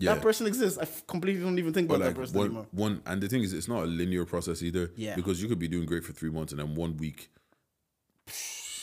Yeah. 0.00 0.14
that 0.14 0.22
person 0.22 0.46
exists. 0.46 0.78
I 0.78 0.86
completely 1.06 1.42
don't 1.42 1.58
even 1.58 1.72
think 1.72 1.88
about 1.88 2.00
like 2.00 2.14
that 2.14 2.20
person 2.20 2.36
one, 2.38 2.46
anymore. 2.46 2.66
one, 2.72 3.02
and 3.06 3.22
the 3.22 3.28
thing 3.28 3.42
is, 3.42 3.52
it's 3.52 3.68
not 3.68 3.82
a 3.84 3.86
linear 3.86 4.24
process 4.24 4.62
either. 4.62 4.90
Yeah. 4.96 5.14
Because 5.14 5.40
you 5.42 5.48
could 5.48 5.58
be 5.58 5.68
doing 5.68 5.86
great 5.86 6.04
for 6.04 6.12
three 6.12 6.30
months 6.30 6.52
and 6.52 6.60
then 6.60 6.74
one 6.74 6.96
week, 6.96 7.28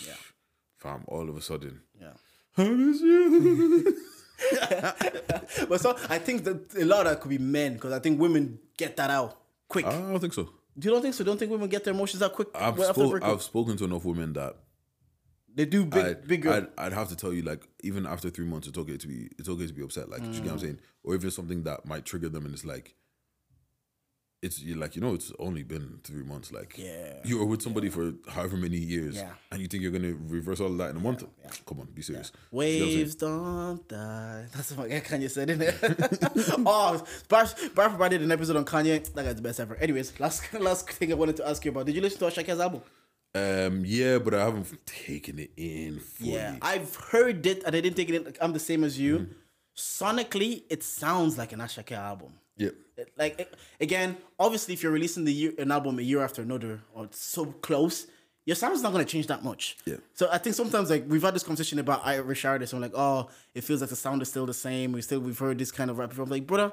Yeah, 0.06 0.14
fam, 0.78 1.04
all 1.08 1.28
of 1.30 1.36
a 1.36 1.42
sudden, 1.42 1.82
yeah. 2.00 2.14
I 2.58 2.70
miss 2.70 3.02
you. 3.02 3.98
But 5.68 5.82
so 5.82 5.98
I 6.10 6.20
think 6.20 6.44
that 6.44 6.76
a 6.76 6.86
lot 6.86 7.06
of 7.08 7.12
that 7.14 7.22
could 7.22 7.30
be 7.30 7.38
men 7.40 7.74
because 7.74 7.92
I 7.92 8.00
think 8.00 8.20
women 8.20 8.60
get 8.78 8.96
that 8.98 9.10
out 9.10 9.40
quick. 9.68 9.86
I 9.86 9.92
don't 9.92 10.20
think 10.20 10.34
so. 10.34 10.44
Do 10.78 10.88
you 10.88 10.94
don't 10.94 11.02
think 11.02 11.16
so? 11.16 11.24
Don't 11.24 11.38
think 11.40 11.52
women 11.52 11.70
get 11.70 11.84
their 11.84 11.94
emotions 11.94 12.22
out 12.22 12.34
quick? 12.34 12.50
I've, 12.54 12.78
spoke. 12.80 13.24
I've 13.24 13.42
spoken 13.42 13.78
to 13.78 13.86
enough 13.86 14.06
women 14.06 14.34
that 14.34 14.56
they 15.58 15.66
do 15.66 15.86
big, 15.86 16.06
I'd, 16.06 16.28
bigger. 16.28 16.52
I'd, 16.54 16.68
I'd 16.78 16.94
have 16.94 17.10
to 17.10 17.16
tell 17.16 17.34
you, 17.34 17.42
like, 17.42 17.68
even 17.84 18.06
after 18.06 18.30
three 18.30 18.46
months, 18.46 18.68
it's 18.68 18.78
okay 18.78 18.96
to 18.96 19.08
be, 19.08 19.30
it's 19.38 19.50
okay 19.50 19.68
to 19.68 19.74
be 19.74 19.84
upset. 19.84 20.08
Like, 20.10 20.22
do 20.22 20.28
you 20.30 20.34
get 20.36 20.44
what 20.44 20.50
Mm. 20.50 20.54
I'm 20.54 20.60
saying? 20.60 20.80
Or 21.04 21.14
even 21.16 21.32
something 21.32 21.64
that 21.64 21.86
might 21.86 22.06
trigger 22.06 22.30
them, 22.30 22.46
and 22.46 22.54
it's 22.54 22.64
like, 22.64 22.94
it's 24.44 24.62
you're 24.62 24.78
like, 24.78 24.96
you 24.96 25.02
know, 25.02 25.16
it's 25.16 25.34
only 25.40 25.64
been 25.64 26.00
three 26.04 26.24
months. 26.24 26.52
Like, 26.52 26.78
Yeah. 26.78 27.16
you 27.26 27.40
were 27.40 27.46
with 27.46 27.64
somebody 27.64 27.90
for 27.90 28.14
however 28.30 28.56
many 28.56 28.78
years, 28.78 29.16
Yeah. 29.16 29.32
and 29.52 29.60
you 29.60 29.68
think 29.68 29.82
you're 29.82 29.92
gonna 29.92 30.14
reverse 30.28 30.60
all 30.60 30.70
that 30.78 30.92
in 30.92 30.98
a 30.98 31.00
month? 31.00 31.24
Come 31.66 31.80
on, 31.80 31.88
be 31.88 32.04
serious. 32.04 32.32
You 32.32 32.40
know 32.40 32.58
what 32.58 32.66
I'm 32.66 32.72
saying? 32.72 32.98
Waves 33.00 33.16
don't 33.16 33.88
die. 33.88 34.46
That's 34.56 34.72
what 34.74 34.90
Kanye 34.92 35.30
said 35.32 35.50
in 35.50 35.62
it. 35.64 35.76
oh, 36.68 37.04
Bar 37.28 37.48
Bar 37.98 38.10
did 38.10 38.22
an 38.22 38.32
episode 38.32 38.58
on 38.58 38.66
Kanye. 38.66 39.12
That 39.16 39.26
guy's 39.26 39.36
the 39.36 39.42
best 39.42 39.60
ever. 39.60 39.76
Anyways, 39.78 40.20
last 40.20 40.54
last 40.60 40.88
thing 40.92 41.12
I 41.12 41.16
wanted 41.16 41.38
to 41.38 41.48
ask 41.50 41.66
you 41.66 41.72
about. 41.72 41.88
Did 41.88 41.96
you 41.96 42.02
listen 42.02 42.20
to 42.20 42.28
Ashake's 42.28 42.60
album? 42.60 42.82
Um, 43.36 43.84
yeah, 43.86 44.18
but 44.18 44.34
I 44.34 44.46
haven't 44.46 44.86
taken 44.86 45.38
it 45.40 45.52
in 45.58 46.00
fully. 46.00 46.32
Yeah, 46.34 46.56
I've 46.62 46.96
heard 46.96 47.46
it 47.46 47.64
and 47.64 47.76
I 47.76 47.82
didn't 47.82 47.96
take 47.98 48.10
it 48.10 48.16
in. 48.16 48.34
I'm 48.42 48.54
the 48.54 48.60
same 48.60 48.84
as 48.84 49.00
you. 49.00 49.20
Mm-hmm. 49.20 49.32
Sonically, 49.76 50.64
it 50.70 50.82
sounds 50.84 51.38
like 51.38 51.52
an 51.54 51.60
Ashake 51.62 51.92
album. 51.92 52.34
yeah. 52.58 52.70
Like 53.16 53.40
it- 53.40 53.54
again, 53.80 54.18
obviously, 54.40 54.74
if 54.74 54.82
you're 54.82 54.92
releasing 54.92 55.24
the 55.24 55.32
year, 55.34 55.52
an 55.60 55.72
album 55.72 56.00
a 56.00 56.02
year 56.02 56.20
after 56.24 56.42
another 56.42 56.82
or 56.96 57.04
it's 57.06 57.20
so 57.24 57.46
close, 57.46 58.08
your 58.48 58.56
sound's 58.56 58.82
not 58.82 58.92
going 58.92 59.06
to 59.06 59.12
change 59.12 59.28
that 59.28 59.44
much. 59.44 59.78
Yeah. 59.86 59.98
So 60.16 60.28
I 60.32 60.40
think 60.40 60.56
sometimes 60.56 60.90
like 60.90 61.04
we've 61.08 61.22
had 61.22 61.36
this 61.36 61.44
conversation 61.44 61.78
about 61.78 62.02
Irish 62.06 62.44
artists. 62.44 62.74
I'm 62.74 62.82
like, 62.82 62.94
oh, 62.96 63.30
it 63.54 63.64
feels 63.64 63.82
like 63.82 63.92
the 63.92 63.96
sound 63.96 64.24
is 64.24 64.30
still 64.30 64.48
the 64.48 64.54
same. 64.54 64.94
We 64.94 65.02
still 65.04 65.20
we've 65.20 65.38
heard 65.38 65.60
this 65.60 65.72
kind 65.72 65.92
of 65.92 66.00
rap. 66.00 66.10
before. 66.10 66.24
I'm 66.24 66.32
like, 66.32 66.48
brother, 66.48 66.72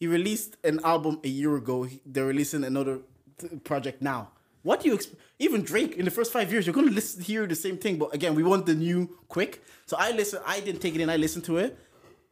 he 0.00 0.08
released 0.08 0.56
an 0.64 0.80
album 0.82 1.20
a 1.22 1.28
year 1.28 1.54
ago. 1.54 1.84
He- 1.84 2.00
They're 2.04 2.26
releasing 2.26 2.64
another 2.64 2.98
th- 3.38 3.62
project 3.62 4.02
now. 4.02 4.32
What 4.62 4.80
do 4.82 4.88
you 4.90 4.96
exp- 4.96 5.14
even 5.38 5.62
Drake 5.62 5.96
in 5.96 6.04
the 6.04 6.10
first 6.10 6.32
five 6.32 6.52
years? 6.52 6.66
You're 6.66 6.74
gonna 6.74 6.90
listen 6.90 7.22
hear 7.22 7.46
the 7.46 7.54
same 7.54 7.78
thing, 7.78 7.98
but 7.98 8.14
again, 8.14 8.34
we 8.34 8.42
want 8.42 8.66
the 8.66 8.74
new 8.74 9.18
quick. 9.28 9.62
So 9.86 9.96
I 9.98 10.12
listen. 10.12 10.40
I 10.46 10.60
didn't 10.60 10.80
take 10.80 10.94
it 10.94 11.00
in. 11.00 11.08
I 11.10 11.16
listened 11.16 11.44
to 11.46 11.56
it, 11.58 11.78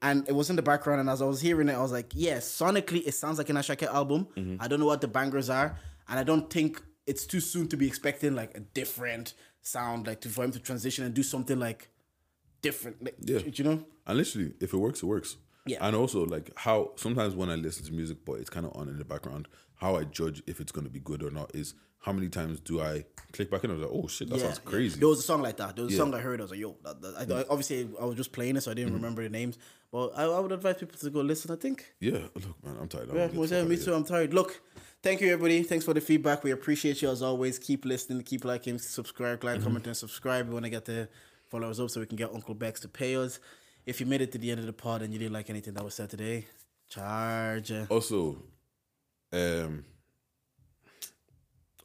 and 0.03 0.29
it 0.29 0.33
was 0.35 0.51
in 0.51 0.57
the 0.57 0.63
background. 0.63 1.01
And 1.01 1.09
as 1.09 1.23
I 1.23 1.25
was 1.25 1.41
hearing 1.41 1.69
it, 1.69 1.75
I 1.75 1.81
was 1.81 1.93
like, 1.93 2.11
yeah, 2.15 2.37
sonically, 2.39 3.07
it 3.07 3.15
sounds 3.15 3.39
like 3.39 3.49
an 3.49 3.57
Ashake 3.57 3.83
album. 3.85 4.29
Mm-hmm. 4.37 4.57
I 4.61 4.69
don't 4.69 4.79
know 4.81 4.87
what 4.87 5.01
the 5.01 5.09
bangers 5.09 5.49
are, 5.49 5.79
and 6.09 6.19
I 6.19 6.23
don't 6.25 6.51
think 6.51 6.83
it's 7.07 7.25
too 7.27 7.41
soon 7.41 7.67
to 7.69 7.77
be 7.77 7.87
expecting 7.87 8.35
like 8.35 8.55
a 8.57 8.61
different 8.61 9.33
sound, 9.63 10.07
like 10.07 10.21
to 10.21 10.29
for 10.29 10.45
him 10.45 10.53
to 10.53 10.59
transition 10.61 11.05
and 11.05 11.15
do 11.15 11.23
something 11.23 11.59
like 11.59 11.89
different. 12.63 13.03
Like, 13.03 13.17
Yeah. 13.21 13.39
you 13.53 13.65
know. 13.65 13.85
And 14.07 14.19
literally, 14.19 14.53
if 14.61 14.73
it 14.73 14.77
works, 14.77 15.03
it 15.03 15.07
works. 15.07 15.37
Yeah. 15.67 15.79
And 15.87 15.95
also, 15.97 16.25
like 16.25 16.51
how 16.57 16.93
sometimes 16.97 17.35
when 17.35 17.51
I 17.51 17.55
listen 17.57 17.85
to 17.87 17.93
music, 17.93 18.19
but 18.25 18.35
it's 18.35 18.51
kind 18.51 18.65
of 18.67 18.77
on 18.77 18.89
in 18.89 18.99
the 18.99 19.05
background, 19.05 19.49
how 19.77 19.97
I 19.97 20.05
judge 20.05 20.43
if 20.47 20.61
it's 20.61 20.73
going 20.73 20.85
to 20.87 20.91
be 20.91 21.01
good 21.01 21.23
or 21.23 21.31
not 21.31 21.55
is 21.55 21.75
how 22.09 22.13
many 22.15 22.31
times 22.31 22.59
do 22.61 22.81
I 22.81 23.05
click 23.33 23.51
back 23.51 23.63
and 23.65 23.73
I 23.73 23.77
was 23.77 23.85
like, 23.85 23.93
oh 23.93 24.09
shit, 24.09 24.31
that 24.31 24.41
sounds 24.41 24.61
crazy. 24.61 24.99
There 24.99 25.09
was 25.09 25.19
a 25.19 25.23
song 25.23 25.43
like 25.43 25.59
that. 25.59 25.77
There 25.77 25.85
was 25.85 25.93
a 25.93 25.97
Yeah. 25.97 26.03
song 26.03 26.15
I 26.15 26.21
heard. 26.21 26.41
I 26.41 26.45
was 26.45 26.51
like, 26.51 26.61
yo, 26.61 26.75
that, 26.83 27.03
that, 27.03 27.15
I, 27.19 27.25
mm. 27.27 27.39
I- 27.39 27.47
obviously 27.51 27.87
I 28.01 28.05
was 28.07 28.17
just 28.17 28.33
playing 28.33 28.57
it, 28.57 28.63
so 28.63 28.71
I 28.71 28.75
didn't 28.75 28.93
mm. 28.93 29.01
remember 29.01 29.23
the 29.23 29.29
names. 29.29 29.59
But 29.93 30.13
I, 30.17 30.25
I 30.25 30.41
would 30.41 30.53
advise 30.53 30.79
people 30.79 30.99
to 30.99 31.11
go 31.11 31.21
listen. 31.21 31.51
I 31.51 31.57
think. 31.57 31.85
Yeah, 32.01 32.21
look, 32.35 32.65
man, 32.65 32.77
I'm 32.81 32.89
tired. 32.89 33.09
Yeah, 33.09 33.15
wanna 33.15 33.29
get 33.29 33.35
was 33.37 33.51
the 33.51 33.57
that 33.57 33.63
fuck 33.63 33.71
me 33.71 33.85
too. 33.85 33.95
I'm 33.95 34.05
tired. 34.05 34.33
Look, 34.33 34.61
thank 35.03 35.21
you 35.21 35.31
everybody. 35.31 35.63
Thanks 35.63 35.85
for 35.85 35.93
the 35.93 36.01
feedback. 36.01 36.43
We 36.45 36.51
appreciate 36.51 37.03
you 37.03 37.11
as 37.11 37.21
always. 37.21 37.59
Keep 37.59 37.85
listening. 37.85 38.23
Keep 38.23 38.47
liking. 38.47 38.79
Subscribe. 38.79 39.45
Like, 39.45 39.57
mm-hmm. 39.57 39.65
comment, 39.65 39.87
and 39.87 39.97
subscribe. 39.97 40.49
We 40.49 40.55
want 40.55 40.65
to 40.65 40.71
get 40.71 40.87
the 40.87 41.09
followers 41.51 41.81
up 41.81 41.91
so 41.91 42.01
we 42.01 42.07
can 42.07 42.17
get 42.17 42.33
Uncle 42.33 42.55
Bex 42.55 42.81
to 42.81 42.89
pay 42.89 43.17
us. 43.17 43.41
If 43.85 44.01
you 44.01 44.07
made 44.07 44.23
it 44.23 44.33
to 44.33 44.39
the 44.39 44.51
end 44.51 44.61
of 44.61 44.67
the 44.67 44.73
pod 44.73 45.03
and 45.03 45.13
you 45.13 45.19
didn't 45.19 45.35
like 45.35 45.51
anything 45.51 45.75
that 45.75 45.85
was 45.85 45.95
said 45.95 46.11
today, 46.11 46.47
charge. 46.89 47.73
Also, 47.91 48.43
um, 49.33 49.85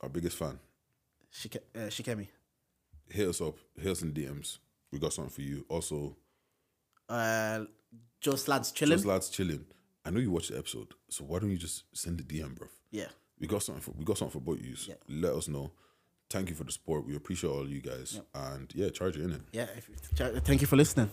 our 0.04 0.10
biggest 0.10 0.38
fan, 0.38 0.60
Shike, 1.32 1.58
uh, 1.76 1.80
Shikemi. 1.90 2.28
hit 3.10 3.28
us 3.28 3.42
up, 3.42 3.56
hit 3.80 3.92
us 3.92 4.02
in 4.04 4.14
DMs. 4.14 4.60
We 4.92 5.00
got 5.00 5.14
something 5.14 5.34
for 5.34 5.42
you. 5.42 5.66
Also, 5.70 6.16
Uh, 7.10 7.66
just 8.22 8.48
lads 8.48 8.72
chilling. 8.72 8.96
just 8.98 9.06
lads 9.06 9.30
chilling. 9.30 9.66
I 10.06 10.10
know 10.12 10.20
you 10.20 10.32
watched 10.32 10.52
the 10.52 10.58
episode, 10.58 10.94
so 11.10 11.24
why 11.24 11.40
don't 11.40 11.50
you 11.52 11.58
just 11.58 11.84
send 11.94 12.18
the 12.20 12.24
DM, 12.24 12.54
bro? 12.56 12.68
yeah. 12.92 13.08
We 13.40 13.48
got 13.48 13.64
something 13.64 13.82
for 13.82 13.92
we 13.92 14.06
got 14.06 14.18
something 14.18 14.40
for 14.40 14.46
both 14.46 14.62
yous. 14.64 14.88
Yeah. 14.88 14.96
Let 15.10 15.34
us 15.34 15.48
know. 15.50 15.72
Thank 16.30 16.50
you 16.50 16.56
for 16.56 16.64
the 16.64 16.72
support. 16.72 17.06
We 17.06 17.16
appreciate 17.16 17.50
all 17.50 17.68
you 17.68 17.82
guys. 17.82 18.22
And 18.34 18.72
yeah, 18.74 18.90
charge 18.90 19.18
it 19.18 19.24
in 19.24 19.32
it. 19.34 19.42
Yeah. 19.52 19.68
If, 19.76 19.90
thank 20.46 20.62
you 20.62 20.68
for 20.68 20.78
listening. 20.78 21.10